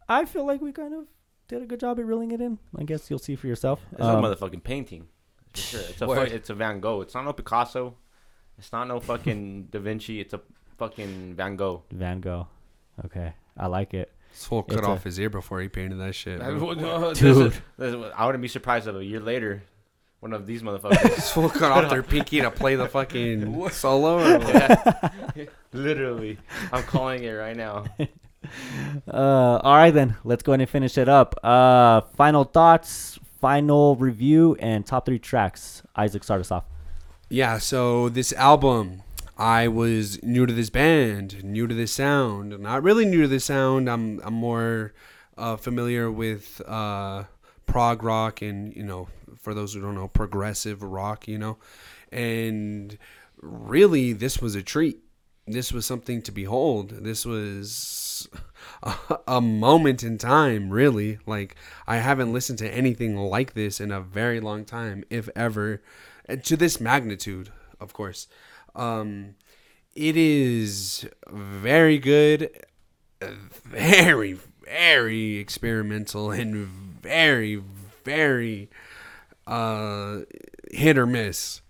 i 0.08 0.24
feel 0.24 0.46
like 0.46 0.60
we 0.62 0.72
kind 0.72 0.94
of 0.94 1.04
did 1.48 1.62
a 1.62 1.66
good 1.66 1.80
job 1.80 1.98
at 1.98 2.06
reeling 2.06 2.30
it 2.30 2.40
in 2.40 2.58
i 2.78 2.82
guess 2.82 3.10
you'll 3.10 3.18
see 3.18 3.36
for 3.36 3.46
yourself 3.46 3.80
It's 3.92 4.00
Um, 4.00 4.24
a 4.24 4.28
motherfucking 4.36 4.62
painting. 4.64 5.06
Sure. 5.54 5.80
It's 5.80 6.00
a 6.02 6.10
it's 6.34 6.50
a 6.50 6.54
Van 6.54 6.78
Gogh. 6.80 7.00
It's 7.00 7.14
not 7.14 7.24
no 7.24 7.32
Picasso. 7.32 7.94
It's 8.58 8.70
not 8.72 8.86
no 8.86 9.00
fucking 9.00 9.68
Da 9.70 9.80
Vinci. 9.80 10.20
It's 10.20 10.34
a 10.34 10.40
fucking 10.78 11.34
Van 11.34 11.56
Gogh. 11.56 11.82
Van 11.90 12.20
Gogh. 12.20 12.46
Okay, 13.04 13.32
I 13.56 13.66
like 13.66 13.94
it. 13.94 14.10
This 14.32 14.44
fool 14.44 14.62
cut 14.62 14.78
It's 14.78 14.86
off 14.86 15.00
a- 15.00 15.08
his 15.08 15.18
ear 15.20 15.30
before 15.30 15.60
he 15.60 15.68
painted 15.68 15.98
that 16.00 16.14
shit. 16.14 16.40
I, 16.40 16.50
bro. 16.52 16.72
no, 16.72 17.10
this 17.10 17.18
Dude. 17.18 17.46
is- 17.52 17.60
this 17.76 17.94
is- 17.94 18.12
I 18.16 18.26
wouldn't 18.26 18.42
be 18.42 18.48
surprised 18.48 18.86
if 18.88 18.94
a 18.96 19.04
year 19.04 19.20
later, 19.20 19.62
one 20.20 20.32
of 20.32 20.46
these 20.46 20.62
motherfuckers. 20.62 21.02
This 21.16 21.30
fool 21.30 21.48
cut 21.50 21.70
off 21.72 21.90
their 21.90 22.02
pinky 22.02 22.40
to 22.40 22.50
play 22.50 22.74
the 22.74 22.88
fucking 22.88 23.68
solo. 23.70 24.18
Or 24.18 24.38
what? 24.40 25.48
Literally, 25.72 26.38
I'm 26.72 26.82
calling 26.84 27.22
it 27.24 27.30
right 27.32 27.56
now. 27.56 27.84
Uh, 29.06 29.60
all 29.62 29.76
right 29.76 29.90
then, 29.92 30.16
let's 30.24 30.42
go 30.42 30.52
ahead 30.52 30.60
and 30.60 30.70
finish 30.70 30.96
it 30.98 31.08
up. 31.08 31.34
Uh, 31.44 32.00
final 32.16 32.44
thoughts, 32.44 33.18
final 33.40 33.96
review, 33.96 34.56
and 34.60 34.86
top 34.86 35.06
three 35.06 35.18
tracks. 35.18 35.82
Isaac, 35.96 36.24
start 36.24 36.40
us 36.40 36.50
off. 36.50 36.64
Yeah, 37.28 37.58
so 37.58 38.08
this 38.08 38.32
album, 38.32 39.02
I 39.38 39.68
was 39.68 40.20
new 40.22 40.46
to 40.46 40.52
this 40.52 40.68
band, 40.68 41.44
new 41.44 41.68
to 41.68 41.74
this 41.74 41.92
sound. 41.92 42.58
Not 42.58 42.82
really 42.82 43.04
new 43.04 43.22
to 43.22 43.28
this 43.28 43.44
sound. 43.44 43.88
I'm 43.88 44.20
I'm 44.24 44.34
more 44.34 44.92
uh, 45.36 45.56
familiar 45.56 46.10
with 46.10 46.60
uh, 46.66 47.24
prog 47.66 48.02
rock 48.02 48.42
and 48.42 48.74
you 48.74 48.82
know, 48.82 49.08
for 49.38 49.54
those 49.54 49.74
who 49.74 49.80
don't 49.80 49.94
know, 49.94 50.08
progressive 50.08 50.82
rock. 50.82 51.28
You 51.28 51.38
know, 51.38 51.58
and 52.10 52.98
really, 53.40 54.12
this 54.12 54.40
was 54.40 54.56
a 54.56 54.62
treat. 54.62 54.98
This 55.46 55.72
was 55.72 55.86
something 55.86 56.20
to 56.22 56.32
behold. 56.32 56.90
This 56.90 57.24
was 57.24 58.28
a, 58.82 58.94
a 59.28 59.40
moment 59.40 60.02
in 60.02 60.18
time, 60.18 60.68
really. 60.68 61.20
Like 61.26 61.54
I 61.86 61.98
haven't 61.98 62.32
listened 62.32 62.58
to 62.58 62.74
anything 62.74 63.16
like 63.16 63.54
this 63.54 63.80
in 63.80 63.92
a 63.92 64.00
very 64.00 64.40
long 64.40 64.64
time, 64.64 65.04
if 65.10 65.28
ever 65.36 65.80
to 66.42 66.56
this 66.56 66.80
magnitude, 66.80 67.50
of 67.80 67.92
course. 67.92 68.26
Um, 68.78 69.34
it 69.96 70.16
is 70.16 71.06
very 71.28 71.98
good, 71.98 72.50
very, 73.20 74.38
very 74.64 75.36
experimental, 75.36 76.30
and 76.30 76.54
very, 76.54 77.60
very 78.04 78.70
uh, 79.48 80.20
hit 80.70 80.96
or 80.96 81.06
miss. 81.06 81.60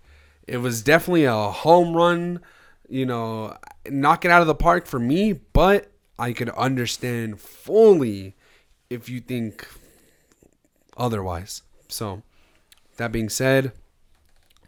It 0.47 0.57
was 0.57 0.83
definitely 0.83 1.25
a 1.25 1.33
home 1.33 1.97
run, 1.97 2.41
you 2.87 3.05
know, 3.05 3.57
knock 3.89 4.23
it 4.25 4.31
out 4.31 4.41
of 4.41 4.47
the 4.47 4.55
park 4.55 4.85
for 4.85 4.99
me, 4.99 5.33
but 5.33 5.91
I 6.19 6.33
could 6.33 6.49
understand 6.49 7.39
fully 7.39 8.35
if 8.89 9.09
you 9.09 9.19
think 9.19 9.67
otherwise. 10.97 11.63
So, 11.87 12.21
that 12.97 13.11
being 13.11 13.29
said, 13.29 13.71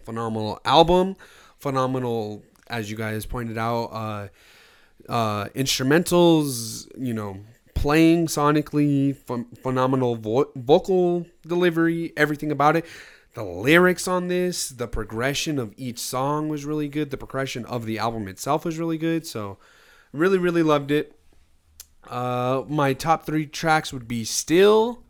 phenomenal 0.04 0.60
album, 0.66 1.16
phenomenal 1.62 2.44
as 2.72 2.90
you 2.90 2.98
guys 2.98 3.26
pointed 3.26 3.58
out, 3.58 3.86
uh, 3.88 4.28
uh, 5.10 5.46
instrumentals, 5.50 6.90
you 6.98 7.14
know, 7.14 7.38
playing 7.76 8.28
sonically, 8.28 9.16
ph- 9.28 9.46
phenomenal 9.62 10.16
vo- 10.16 10.52
vocal 10.56 11.26
delivery, 11.46 12.14
everything 12.16 12.52
about 12.52 12.76
it. 12.76 12.86
The 13.34 13.44
lyrics 13.44 14.08
on 14.08 14.28
this, 14.28 14.70
the 14.70 14.88
progression 14.88 15.60
of 15.60 15.74
each 15.78 16.00
song 16.00 16.50
was 16.50 16.66
really 16.66 16.88
good. 16.88 17.12
The 17.12 17.18
progression 17.18 17.66
of 17.66 17.86
the 17.86 18.00
album 18.00 18.28
itself 18.28 18.66
was 18.66 18.78
really 18.78 18.98
good. 18.98 19.26
So, 19.26 19.58
really, 20.12 20.38
really 20.38 20.64
loved 20.64 20.92
it. 20.92 21.16
Uh, 22.10 22.64
my 22.68 22.94
top 22.94 23.26
three 23.26 23.46
tracks 23.46 23.94
would 23.94 24.08
be 24.08 24.24
Still, 24.26 25.04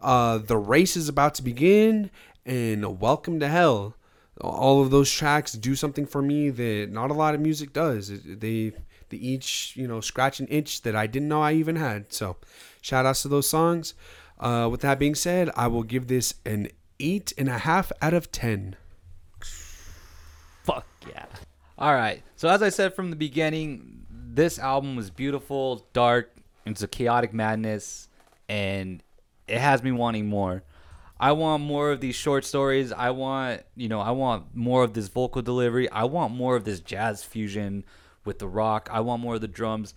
uh, 0.00 0.38
The 0.38 0.56
Race 0.56 0.96
is 0.96 1.08
About 1.08 1.34
to 1.36 1.42
Begin, 1.42 2.10
and 2.44 3.00
Welcome 3.00 3.38
to 3.40 3.48
Hell. 3.48 3.94
All 4.40 4.80
of 4.80 4.90
those 4.90 5.10
tracks 5.10 5.52
do 5.52 5.74
something 5.74 6.06
for 6.06 6.22
me 6.22 6.50
that 6.50 6.90
not 6.90 7.10
a 7.10 7.14
lot 7.14 7.34
of 7.34 7.40
music 7.40 7.72
does. 7.72 8.08
They 8.24 8.72
they 9.08 9.16
each 9.16 9.72
you 9.76 9.88
know 9.88 10.00
scratch 10.00 10.40
an 10.40 10.46
itch 10.50 10.82
that 10.82 10.94
I 10.94 11.06
didn't 11.06 11.28
know 11.28 11.42
I 11.42 11.52
even 11.54 11.76
had. 11.76 12.12
So, 12.12 12.36
shout 12.80 13.06
outs 13.06 13.22
to 13.22 13.28
those 13.28 13.48
songs. 13.48 13.94
Uh, 14.38 14.68
with 14.70 14.82
that 14.82 14.98
being 14.98 15.16
said, 15.16 15.50
I 15.56 15.66
will 15.66 15.82
give 15.82 16.06
this 16.06 16.34
an 16.44 16.68
eight 17.00 17.32
and 17.36 17.48
a 17.48 17.58
half 17.58 17.90
out 18.00 18.14
of 18.14 18.30
ten. 18.30 18.76
Fuck 20.62 20.86
yeah. 21.08 21.26
All 21.78 21.94
right. 21.94 22.22
So 22.36 22.48
as 22.48 22.62
I 22.62 22.68
said 22.68 22.94
from 22.94 23.10
the 23.10 23.16
beginning, 23.16 24.06
this 24.10 24.58
album 24.58 24.96
was 24.96 25.10
beautiful, 25.10 25.86
dark, 25.92 26.32
it's 26.66 26.82
a 26.82 26.88
chaotic 26.88 27.32
madness, 27.32 28.08
and 28.48 29.02
it 29.46 29.58
has 29.58 29.82
me 29.82 29.92
wanting 29.92 30.26
more. 30.26 30.62
I 31.20 31.32
want 31.32 31.62
more 31.62 31.90
of 31.90 32.00
these 32.00 32.14
short 32.14 32.44
stories. 32.44 32.92
I 32.92 33.10
want, 33.10 33.62
you 33.74 33.88
know, 33.88 34.00
I 34.00 34.12
want 34.12 34.54
more 34.54 34.84
of 34.84 34.94
this 34.94 35.08
vocal 35.08 35.42
delivery. 35.42 35.90
I 35.90 36.04
want 36.04 36.32
more 36.34 36.54
of 36.54 36.64
this 36.64 36.80
jazz 36.80 37.24
fusion 37.24 37.84
with 38.24 38.38
the 38.38 38.46
rock. 38.46 38.88
I 38.92 39.00
want 39.00 39.22
more 39.22 39.34
of 39.34 39.40
the 39.40 39.48
drums. 39.48 39.94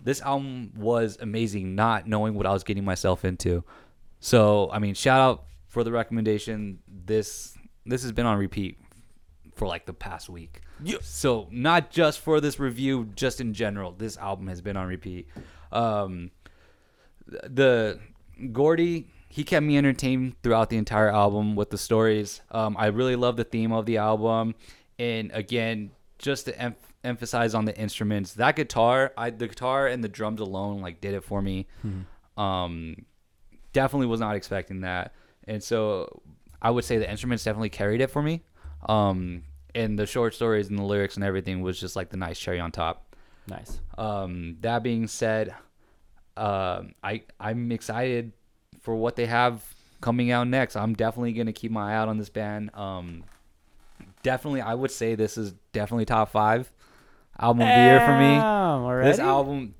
This 0.00 0.20
album 0.20 0.72
was 0.76 1.16
amazing, 1.20 1.74
not 1.74 2.06
knowing 2.06 2.34
what 2.34 2.46
I 2.46 2.52
was 2.52 2.62
getting 2.62 2.84
myself 2.84 3.24
into. 3.24 3.64
So, 4.20 4.70
I 4.70 4.78
mean, 4.78 4.94
shout 4.94 5.20
out 5.20 5.44
for 5.68 5.82
the 5.82 5.92
recommendation. 5.92 6.80
This 6.88 7.56
this 7.86 8.02
has 8.02 8.12
been 8.12 8.26
on 8.26 8.38
repeat 8.38 8.78
for 9.54 9.66
like 9.66 9.86
the 9.86 9.92
past 9.92 10.28
week. 10.28 10.60
So 11.06 11.48
not 11.50 11.90
just 11.90 12.20
for 12.20 12.40
this 12.40 12.58
review, 12.58 13.10
just 13.14 13.40
in 13.40 13.54
general, 13.54 13.92
this 13.92 14.16
album 14.16 14.48
has 14.48 14.60
been 14.60 14.76
on 14.76 14.88
repeat. 14.88 15.28
Um, 15.72 16.30
the 17.26 18.00
Gordy, 18.52 19.08
he 19.34 19.42
kept 19.42 19.66
me 19.66 19.76
entertained 19.76 20.40
throughout 20.44 20.70
the 20.70 20.76
entire 20.76 21.10
album 21.10 21.56
with 21.56 21.70
the 21.70 21.76
stories. 21.76 22.40
Um, 22.52 22.76
I 22.78 22.86
really 22.86 23.16
love 23.16 23.36
the 23.36 23.42
theme 23.42 23.72
of 23.72 23.84
the 23.84 23.96
album, 23.96 24.54
and 24.96 25.32
again, 25.34 25.90
just 26.18 26.44
to 26.44 26.56
em- 26.56 26.76
emphasize 27.02 27.52
on 27.52 27.64
the 27.64 27.76
instruments, 27.76 28.34
that 28.34 28.54
guitar, 28.54 29.12
I 29.18 29.30
the 29.30 29.48
guitar 29.48 29.88
and 29.88 30.04
the 30.04 30.08
drums 30.08 30.40
alone 30.40 30.80
like 30.82 31.00
did 31.00 31.14
it 31.14 31.24
for 31.24 31.42
me. 31.42 31.66
Um, 32.36 33.06
definitely 33.72 34.06
was 34.06 34.20
not 34.20 34.36
expecting 34.36 34.82
that, 34.82 35.12
and 35.48 35.60
so 35.60 36.22
I 36.62 36.70
would 36.70 36.84
say 36.84 36.98
the 36.98 37.10
instruments 37.10 37.42
definitely 37.42 37.70
carried 37.70 38.00
it 38.00 38.12
for 38.12 38.22
me. 38.22 38.44
Um, 38.88 39.42
and 39.74 39.98
the 39.98 40.06
short 40.06 40.34
stories 40.34 40.68
and 40.68 40.78
the 40.78 40.84
lyrics 40.84 41.16
and 41.16 41.24
everything 41.24 41.60
was 41.60 41.80
just 41.80 41.96
like 41.96 42.08
the 42.08 42.16
nice 42.16 42.38
cherry 42.38 42.60
on 42.60 42.70
top. 42.70 43.16
Nice. 43.48 43.80
Um, 43.98 44.58
that 44.60 44.84
being 44.84 45.08
said, 45.08 45.56
um, 46.36 46.94
I 47.02 47.22
I'm 47.40 47.72
excited 47.72 48.30
for 48.84 48.94
what 48.94 49.16
they 49.16 49.26
have 49.26 49.74
coming 50.02 50.30
out 50.30 50.46
next. 50.46 50.76
I'm 50.76 50.94
definitely 50.94 51.32
gonna 51.32 51.52
keep 51.54 51.72
my 51.72 51.92
eye 51.92 51.96
out 51.96 52.08
on 52.08 52.18
this 52.18 52.28
band. 52.28 52.70
Um, 52.74 53.24
definitely, 54.22 54.60
I 54.60 54.74
would 54.74 54.90
say 54.90 55.14
this 55.14 55.36
is 55.38 55.54
definitely 55.72 56.04
top 56.04 56.30
five 56.30 56.70
album 57.38 57.62
of 57.62 57.68
the 57.68 57.74
year 57.74 58.00
for 58.00 58.18
me. 58.18 58.36
Already? 58.36 59.10
This 59.10 59.18
album, 59.18 59.74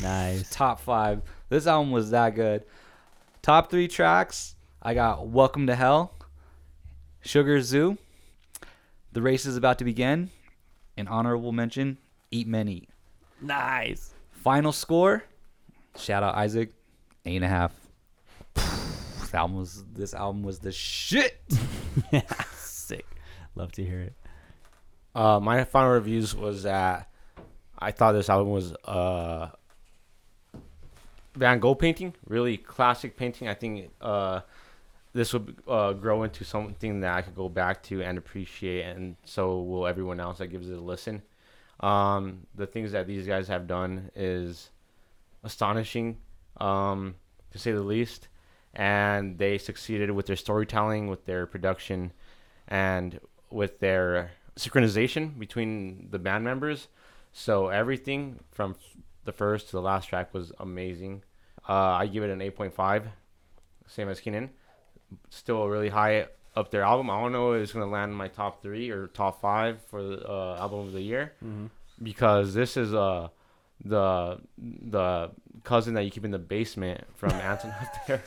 Nice. 0.00 0.48
top 0.50 0.80
five. 0.80 1.22
This 1.48 1.66
album 1.66 1.90
was 1.90 2.12
that 2.12 2.36
good. 2.36 2.62
Top 3.42 3.70
three 3.70 3.88
tracks. 3.88 4.54
I 4.80 4.94
got 4.94 5.26
"Welcome 5.26 5.66
to 5.66 5.74
Hell," 5.74 6.14
"Sugar 7.20 7.60
Tzu," 7.60 7.96
The 9.12 9.20
race 9.22 9.44
is 9.44 9.56
about 9.56 9.78
to 9.78 9.84
begin. 9.84 10.30
An 10.96 11.08
honorable 11.08 11.50
mention: 11.50 11.98
Eat 12.30 12.46
Men 12.46 12.68
Eat. 12.68 12.88
Nice. 13.40 14.14
Final 14.30 14.70
score: 14.70 15.24
Shout 15.98 16.22
out 16.22 16.36
Isaac, 16.36 16.70
eight 17.26 17.36
and 17.36 17.44
a 17.44 17.48
half. 17.48 17.72
This 19.30 19.36
album 19.36 19.58
was 19.58 19.84
this 19.94 20.12
album 20.12 20.42
was 20.42 20.58
the 20.58 20.72
shit. 20.72 21.40
Sick. 22.56 23.06
Love 23.54 23.70
to 23.72 23.84
hear 23.84 24.00
it. 24.00 24.14
Uh, 25.14 25.38
my 25.38 25.62
final 25.62 25.90
reviews 25.90 26.34
was 26.34 26.64
that 26.64 27.08
I 27.78 27.92
thought 27.92 28.10
this 28.10 28.28
album 28.28 28.50
was 28.50 28.72
uh, 28.84 29.50
Van 31.36 31.60
Gogh 31.60 31.76
painting, 31.76 32.12
really 32.26 32.56
classic 32.56 33.16
painting. 33.16 33.46
I 33.46 33.54
think 33.54 33.92
uh, 34.00 34.40
this 35.12 35.32
would 35.32 35.62
uh, 35.68 35.92
grow 35.92 36.24
into 36.24 36.42
something 36.42 36.98
that 36.98 37.14
I 37.14 37.22
could 37.22 37.36
go 37.36 37.48
back 37.48 37.84
to 37.84 38.02
and 38.02 38.18
appreciate, 38.18 38.82
and 38.82 39.14
so 39.24 39.62
will 39.62 39.86
everyone 39.86 40.18
else 40.18 40.38
that 40.38 40.48
gives 40.48 40.68
it 40.68 40.76
a 40.76 40.80
listen. 40.80 41.22
Um, 41.78 42.48
the 42.56 42.66
things 42.66 42.90
that 42.90 43.06
these 43.06 43.28
guys 43.28 43.46
have 43.46 43.68
done 43.68 44.10
is 44.16 44.70
astonishing, 45.44 46.18
um, 46.60 47.14
to 47.52 47.60
say 47.60 47.70
the 47.70 47.80
least, 47.80 48.26
and 48.74 49.38
they 49.38 49.58
succeeded 49.58 50.10
with 50.10 50.26
their 50.26 50.36
storytelling, 50.36 51.08
with 51.08 51.26
their 51.26 51.46
production, 51.46 52.12
and 52.68 53.20
with 53.50 53.80
their 53.80 54.30
synchronization 54.56 55.38
between 55.38 56.08
the 56.10 56.18
band 56.18 56.44
members. 56.44 56.88
So 57.32 57.68
everything 57.68 58.40
from 58.50 58.76
the 59.24 59.32
first 59.32 59.66
to 59.66 59.72
the 59.72 59.82
last 59.82 60.08
track 60.08 60.32
was 60.34 60.52
amazing. 60.58 61.22
Uh, 61.68 61.72
I 61.74 62.06
give 62.06 62.22
it 62.22 62.30
an 62.30 62.40
8.5, 62.40 63.04
same 63.86 64.08
as 64.08 64.20
Keenan. 64.20 64.50
Still 65.30 65.62
a 65.62 65.68
really 65.68 65.88
high 65.88 66.26
up 66.56 66.70
their 66.70 66.82
album. 66.82 67.10
I 67.10 67.20
don't 67.20 67.32
know 67.32 67.52
if 67.52 67.62
it's 67.62 67.72
gonna 67.72 67.86
land 67.86 68.10
in 68.12 68.16
my 68.16 68.28
top 68.28 68.62
three 68.62 68.90
or 68.90 69.08
top 69.08 69.40
five 69.40 69.80
for 69.86 70.02
the 70.02 70.28
uh, 70.28 70.56
album 70.60 70.80
of 70.80 70.92
the 70.92 71.00
year 71.00 71.32
because 72.02 72.54
this 72.54 72.76
is 72.76 72.92
uh 72.94 73.28
the 73.84 74.38
the 74.58 75.30
cousin 75.64 75.94
that 75.94 76.02
you 76.04 76.10
keep 76.10 76.24
in 76.24 76.30
the 76.30 76.38
basement 76.38 77.02
from 77.16 77.30
Anton 77.34 77.70
up 77.70 78.06
there. 78.06 78.22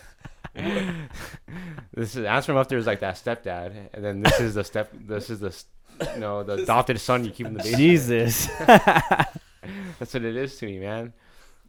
this 1.94 2.16
is 2.16 2.26
Anton 2.26 2.42
from 2.44 2.58
up 2.58 2.68
there 2.70 2.78
is 2.78 2.86
like 2.88 3.00
that 3.00 3.16
stepdad, 3.16 3.74
and 3.94 4.04
then 4.04 4.22
this 4.22 4.40
is 4.40 4.54
the 4.54 4.64
step. 4.64 4.92
This 4.94 5.30
is 5.30 5.40
the 5.40 5.48
s- 5.48 5.66
you 6.14 6.20
know 6.20 6.44
the 6.44 6.54
adopted 6.54 7.00
son 7.00 7.26
you 7.26 7.32
keep 7.32 7.48
in 7.48 7.54
the 7.54 7.60
basement. 7.60 7.78
Jesus. 7.80 8.48
That's 8.68 10.14
what 10.14 10.24
it 10.24 10.36
is 10.36 10.58
to 10.58 10.66
me, 10.66 10.80
man. 10.80 11.14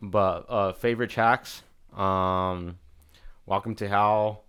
But 0.02 0.46
uh, 0.48 0.72
favorite 0.72 1.10
tracks, 1.10 1.62
um, 1.96 2.78
"Welcome 3.46 3.74
to 3.76 3.88
Hell," 3.88 4.44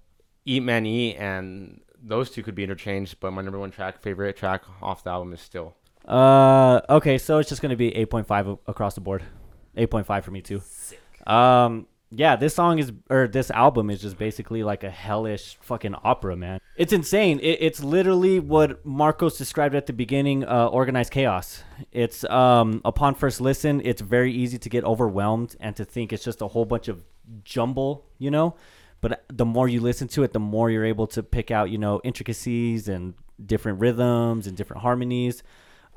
"Eat 0.45 0.63
Man 0.63 0.85
Eat," 0.85 1.15
and 1.17 1.81
those 2.01 2.29
two 2.29 2.43
could 2.43 2.55
be 2.55 2.63
interchanged. 2.63 3.19
But 3.19 3.31
my 3.31 3.41
number 3.41 3.59
one 3.59 3.71
track, 3.71 4.01
favorite 4.01 4.35
track 4.37 4.63
off 4.81 5.03
the 5.03 5.11
album 5.11 5.33
is 5.33 5.41
still. 5.41 5.75
Uh, 6.05 6.81
okay, 6.89 7.17
so 7.17 7.37
it's 7.39 7.49
just 7.49 7.61
gonna 7.61 7.75
be 7.75 7.91
8.5 7.91 8.59
across 8.67 8.93
the 8.95 9.01
board. 9.01 9.23
8.5 9.77 10.23
for 10.23 10.31
me 10.31 10.41
too. 10.41 10.61
Um, 11.25 11.87
yeah, 12.11 12.35
this 12.35 12.53
song 12.53 12.79
is 12.79 12.91
or 13.09 13.27
this 13.27 13.51
album 13.51 13.89
is 13.89 14.01
just 14.01 14.17
basically 14.17 14.63
like 14.63 14.83
a 14.83 14.89
hellish 14.89 15.57
fucking 15.61 15.95
opera, 16.03 16.35
man. 16.35 16.59
It's 16.75 16.93
insane. 16.93 17.39
It, 17.39 17.57
it's 17.61 17.83
literally 17.83 18.39
what 18.39 18.85
Marcos 18.85 19.37
described 19.37 19.75
at 19.75 19.85
the 19.87 19.93
beginning, 19.93 20.45
uh, 20.45 20.67
organized 20.67 21.11
chaos. 21.11 21.63
It's 21.91 22.23
um 22.25 22.81
upon 22.85 23.15
first 23.15 23.41
listen, 23.41 23.81
it's 23.83 24.01
very 24.01 24.31
easy 24.31 24.57
to 24.57 24.69
get 24.69 24.83
overwhelmed 24.83 25.55
and 25.59 25.75
to 25.75 25.85
think 25.85 26.13
it's 26.13 26.23
just 26.23 26.41
a 26.41 26.47
whole 26.47 26.65
bunch 26.65 26.87
of 26.87 27.03
jumble, 27.43 28.05
you 28.17 28.31
know. 28.31 28.55
But 29.01 29.25
the 29.27 29.45
more 29.45 29.67
you 29.67 29.81
listen 29.81 30.07
to 30.09 30.23
it, 30.23 30.33
the 30.33 30.39
more 30.39 30.69
you're 30.69 30.85
able 30.85 31.07
to 31.07 31.21
pick 31.21 31.51
out, 31.51 31.69
you 31.69 31.77
know, 31.77 32.01
intricacies 32.03 32.87
and 32.87 33.13
different 33.43 33.79
rhythms 33.79 34.47
and 34.47 34.55
different 34.55 34.81
harmonies. 34.81 35.43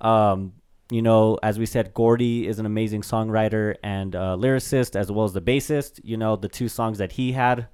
Um, 0.00 0.54
you 0.90 1.02
know, 1.02 1.38
as 1.42 1.58
we 1.58 1.66
said, 1.66 1.92
Gordy 1.92 2.46
is 2.46 2.58
an 2.58 2.66
amazing 2.66 3.02
songwriter 3.02 3.76
and 3.82 4.16
uh, 4.16 4.36
lyricist, 4.38 4.96
as 4.96 5.12
well 5.12 5.24
as 5.24 5.32
the 5.32 5.40
bassist. 5.40 6.00
You 6.02 6.16
know, 6.16 6.36
the 6.36 6.48
two 6.48 6.68
songs 6.68 6.98
that 6.98 7.12
he 7.12 7.32
had 7.32 7.68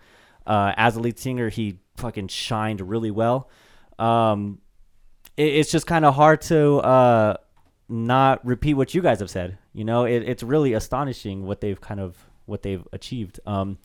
uh, 0.47 0.73
as 0.77 0.97
a 0.97 1.01
lead 1.01 1.19
singer, 1.19 1.49
he 1.49 1.79
fucking 1.97 2.29
shined 2.29 2.81
really 2.81 3.11
well. 3.11 3.49
Um, 3.99 4.59
it, 5.37 5.47
it's 5.47 5.71
just 5.71 5.87
kind 5.87 6.05
of 6.05 6.15
hard 6.15 6.41
to 6.43 6.79
uh, 6.79 7.37
not 7.89 8.45
repeat 8.45 8.75
what 8.75 8.95
you 8.95 9.03
guys 9.03 9.21
have 9.21 9.31
said. 9.31 9.59
You 9.73 9.85
know, 9.85 10.05
it, 10.05 10.23
it's 10.29 10.43
really 10.43 10.73
astonishing 10.73 11.47
what 11.47 11.61
they've 11.61 11.81
kind 11.81 12.01
of 12.01 12.17
what 12.47 12.63
they've 12.63 12.87
achieved. 12.93 13.41
Um, 13.47 13.79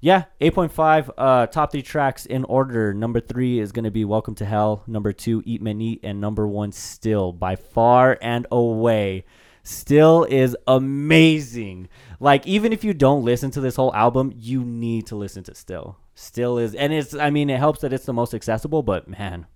yeah, 0.00 0.24
8.5. 0.40 1.10
Uh, 1.18 1.46
top 1.46 1.72
three 1.72 1.82
tracks 1.82 2.24
in 2.24 2.44
order. 2.44 2.94
Number 2.94 3.20
three 3.20 3.58
is 3.58 3.72
going 3.72 3.84
to 3.84 3.90
be 3.90 4.04
Welcome 4.04 4.34
to 4.36 4.44
Hell. 4.44 4.84
Number 4.86 5.12
two, 5.12 5.42
Eat 5.44 5.60
Men 5.60 5.80
Eat. 5.80 6.00
And 6.04 6.20
number 6.20 6.46
one, 6.46 6.70
Still. 6.70 7.32
By 7.32 7.56
far 7.56 8.16
and 8.22 8.46
away. 8.52 9.24
Still 9.64 10.24
is 10.24 10.56
amazing. 10.66 11.88
Like, 12.20 12.46
even 12.46 12.72
if 12.72 12.84
you 12.84 12.94
don't 12.94 13.24
listen 13.24 13.50
to 13.50 13.60
this 13.60 13.76
whole 13.76 13.94
album, 13.94 14.32
you 14.36 14.64
need 14.64 15.06
to 15.08 15.16
listen 15.16 15.42
to 15.44 15.54
Still. 15.54 15.98
Still 16.14 16.58
is. 16.58 16.74
And 16.74 16.92
it's, 16.92 17.14
I 17.14 17.30
mean, 17.30 17.50
it 17.50 17.58
helps 17.58 17.80
that 17.80 17.92
it's 17.92 18.06
the 18.06 18.12
most 18.12 18.34
accessible, 18.34 18.82
but 18.82 19.08
man. 19.08 19.46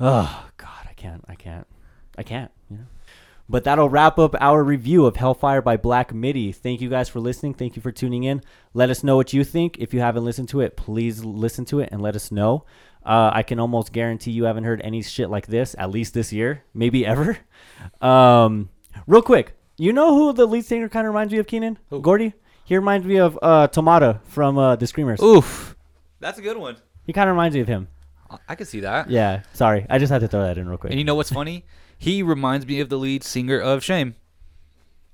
Oh, 0.00 0.48
God, 0.56 0.86
I 0.88 0.94
can't. 0.94 1.24
I 1.28 1.34
can't. 1.34 1.66
I 2.16 2.22
can't, 2.22 2.50
you 2.70 2.78
know? 2.78 2.84
But 3.50 3.64
that'll 3.64 3.88
wrap 3.88 4.16
up 4.18 4.36
our 4.40 4.62
review 4.62 5.06
of 5.06 5.16
Hellfire 5.16 5.60
by 5.60 5.76
Black 5.76 6.14
MIDI. 6.14 6.52
Thank 6.52 6.80
you 6.80 6.88
guys 6.88 7.08
for 7.08 7.18
listening. 7.18 7.54
Thank 7.54 7.74
you 7.74 7.82
for 7.82 7.90
tuning 7.90 8.22
in. 8.22 8.42
Let 8.74 8.90
us 8.90 9.02
know 9.02 9.16
what 9.16 9.32
you 9.32 9.42
think. 9.42 9.76
If 9.80 9.92
you 9.92 9.98
haven't 10.00 10.24
listened 10.24 10.48
to 10.50 10.60
it, 10.60 10.76
please 10.76 11.24
listen 11.24 11.64
to 11.66 11.80
it 11.80 11.88
and 11.90 12.00
let 12.00 12.14
us 12.14 12.30
know. 12.30 12.64
Uh, 13.04 13.30
I 13.32 13.42
can 13.42 13.58
almost 13.58 13.92
guarantee 13.92 14.30
you 14.30 14.44
haven't 14.44 14.62
heard 14.64 14.80
any 14.84 15.02
shit 15.02 15.30
like 15.30 15.48
this, 15.48 15.74
at 15.78 15.90
least 15.90 16.14
this 16.14 16.32
year, 16.32 16.62
maybe 16.74 17.04
ever. 17.04 17.38
Um, 18.00 18.68
real 19.06 19.22
quick, 19.22 19.54
you 19.78 19.92
know 19.92 20.14
who 20.14 20.32
the 20.32 20.46
lead 20.46 20.64
singer 20.66 20.88
kind 20.88 21.06
of 21.06 21.12
reminds 21.14 21.32
me 21.32 21.38
of, 21.38 21.46
Keenan? 21.46 21.78
Gordy? 22.02 22.34
He 22.64 22.76
reminds 22.76 23.06
me 23.06 23.16
of 23.18 23.38
uh, 23.42 23.68
Tomata 23.68 24.20
from 24.24 24.58
uh, 24.58 24.76
The 24.76 24.86
Screamers. 24.86 25.20
Oof, 25.22 25.76
that's 26.20 26.38
a 26.38 26.42
good 26.42 26.56
one. 26.58 26.76
He 27.04 27.12
kind 27.12 27.28
of 27.28 27.34
reminds 27.34 27.54
me 27.54 27.62
of 27.62 27.68
him. 27.68 27.88
I- 28.30 28.36
I 28.50 28.54
can 28.54 28.66
see 28.66 28.80
that. 28.80 29.10
Yeah, 29.10 29.42
sorry. 29.54 29.86
I 29.90 29.98
just 29.98 30.12
had 30.12 30.20
to 30.20 30.28
throw 30.28 30.42
that 30.42 30.56
in 30.58 30.68
real 30.68 30.78
quick. 30.78 30.92
And 30.92 30.98
you 31.00 31.04
know 31.04 31.14
what's 31.14 31.32
funny? 31.32 31.64
He 32.00 32.22
reminds 32.22 32.64
me 32.66 32.80
of 32.80 32.88
the 32.88 32.96
lead 32.96 33.22
singer 33.22 33.60
of 33.60 33.84
Shame. 33.84 34.14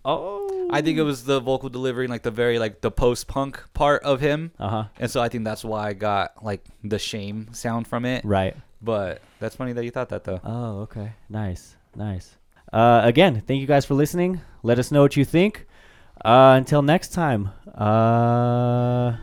oh. 0.04 0.44
I 0.70 0.82
think 0.82 0.98
it 0.98 1.02
was 1.02 1.24
the 1.24 1.38
vocal 1.40 1.68
delivery, 1.68 2.08
like 2.08 2.22
the 2.22 2.30
very 2.32 2.58
like 2.58 2.80
the 2.80 2.90
post 2.90 3.28
punk 3.28 3.62
part 3.72 4.02
of 4.02 4.20
him, 4.20 4.50
Uh 4.58 4.68
huh. 4.68 4.84
and 4.98 5.08
so 5.10 5.20
I 5.22 5.28
think 5.28 5.44
that's 5.44 5.64
why 5.64 5.88
I 5.88 5.92
got 5.92 6.42
like 6.44 6.64
the 6.82 6.98
Shame 6.98 7.48
sound 7.52 7.86
from 7.86 8.04
it. 8.04 8.24
Right. 8.24 8.56
But 8.82 9.20
that's 9.38 9.54
funny 9.54 9.72
that 9.74 9.84
you 9.84 9.90
thought 9.92 10.08
that 10.10 10.24
though. 10.24 10.40
Oh, 10.44 10.80
okay. 10.82 11.12
Nice. 11.28 11.76
Nice. 11.94 12.34
Uh, 12.72 13.00
again, 13.04 13.42
thank 13.46 13.60
you 13.60 13.66
guys 13.68 13.84
for 13.84 13.94
listening. 13.94 14.40
Let 14.64 14.78
us 14.80 14.90
know 14.90 15.02
what 15.02 15.16
you 15.16 15.24
think. 15.24 15.66
Uh, 16.24 16.54
until 16.56 16.82
next 16.82 17.12
time. 17.12 17.50
Uh, 17.78 19.14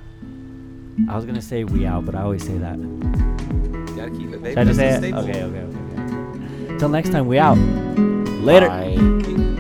I 1.09 1.15
was 1.15 1.25
gonna 1.25 1.41
say 1.41 1.65
we 1.65 1.85
out, 1.85 2.05
but 2.05 2.15
I 2.15 2.21
always 2.21 2.45
say 2.45 2.57
that. 2.59 2.77
You 2.77 3.95
gotta 3.97 4.11
keep 4.11 4.31
it, 4.31 4.41
baby. 4.41 4.51
Should 4.51 4.57
I 4.59 4.63
just 4.63 4.77
say 4.79 4.89
it? 4.89 5.13
Okay, 5.13 5.43
okay, 5.43 5.43
okay, 5.43 5.77
Until 6.73 6.89
next 6.89 7.11
time, 7.11 7.27
we 7.27 7.37
out. 7.37 7.57
Later. 8.43 8.67
Bye. 8.67 9.52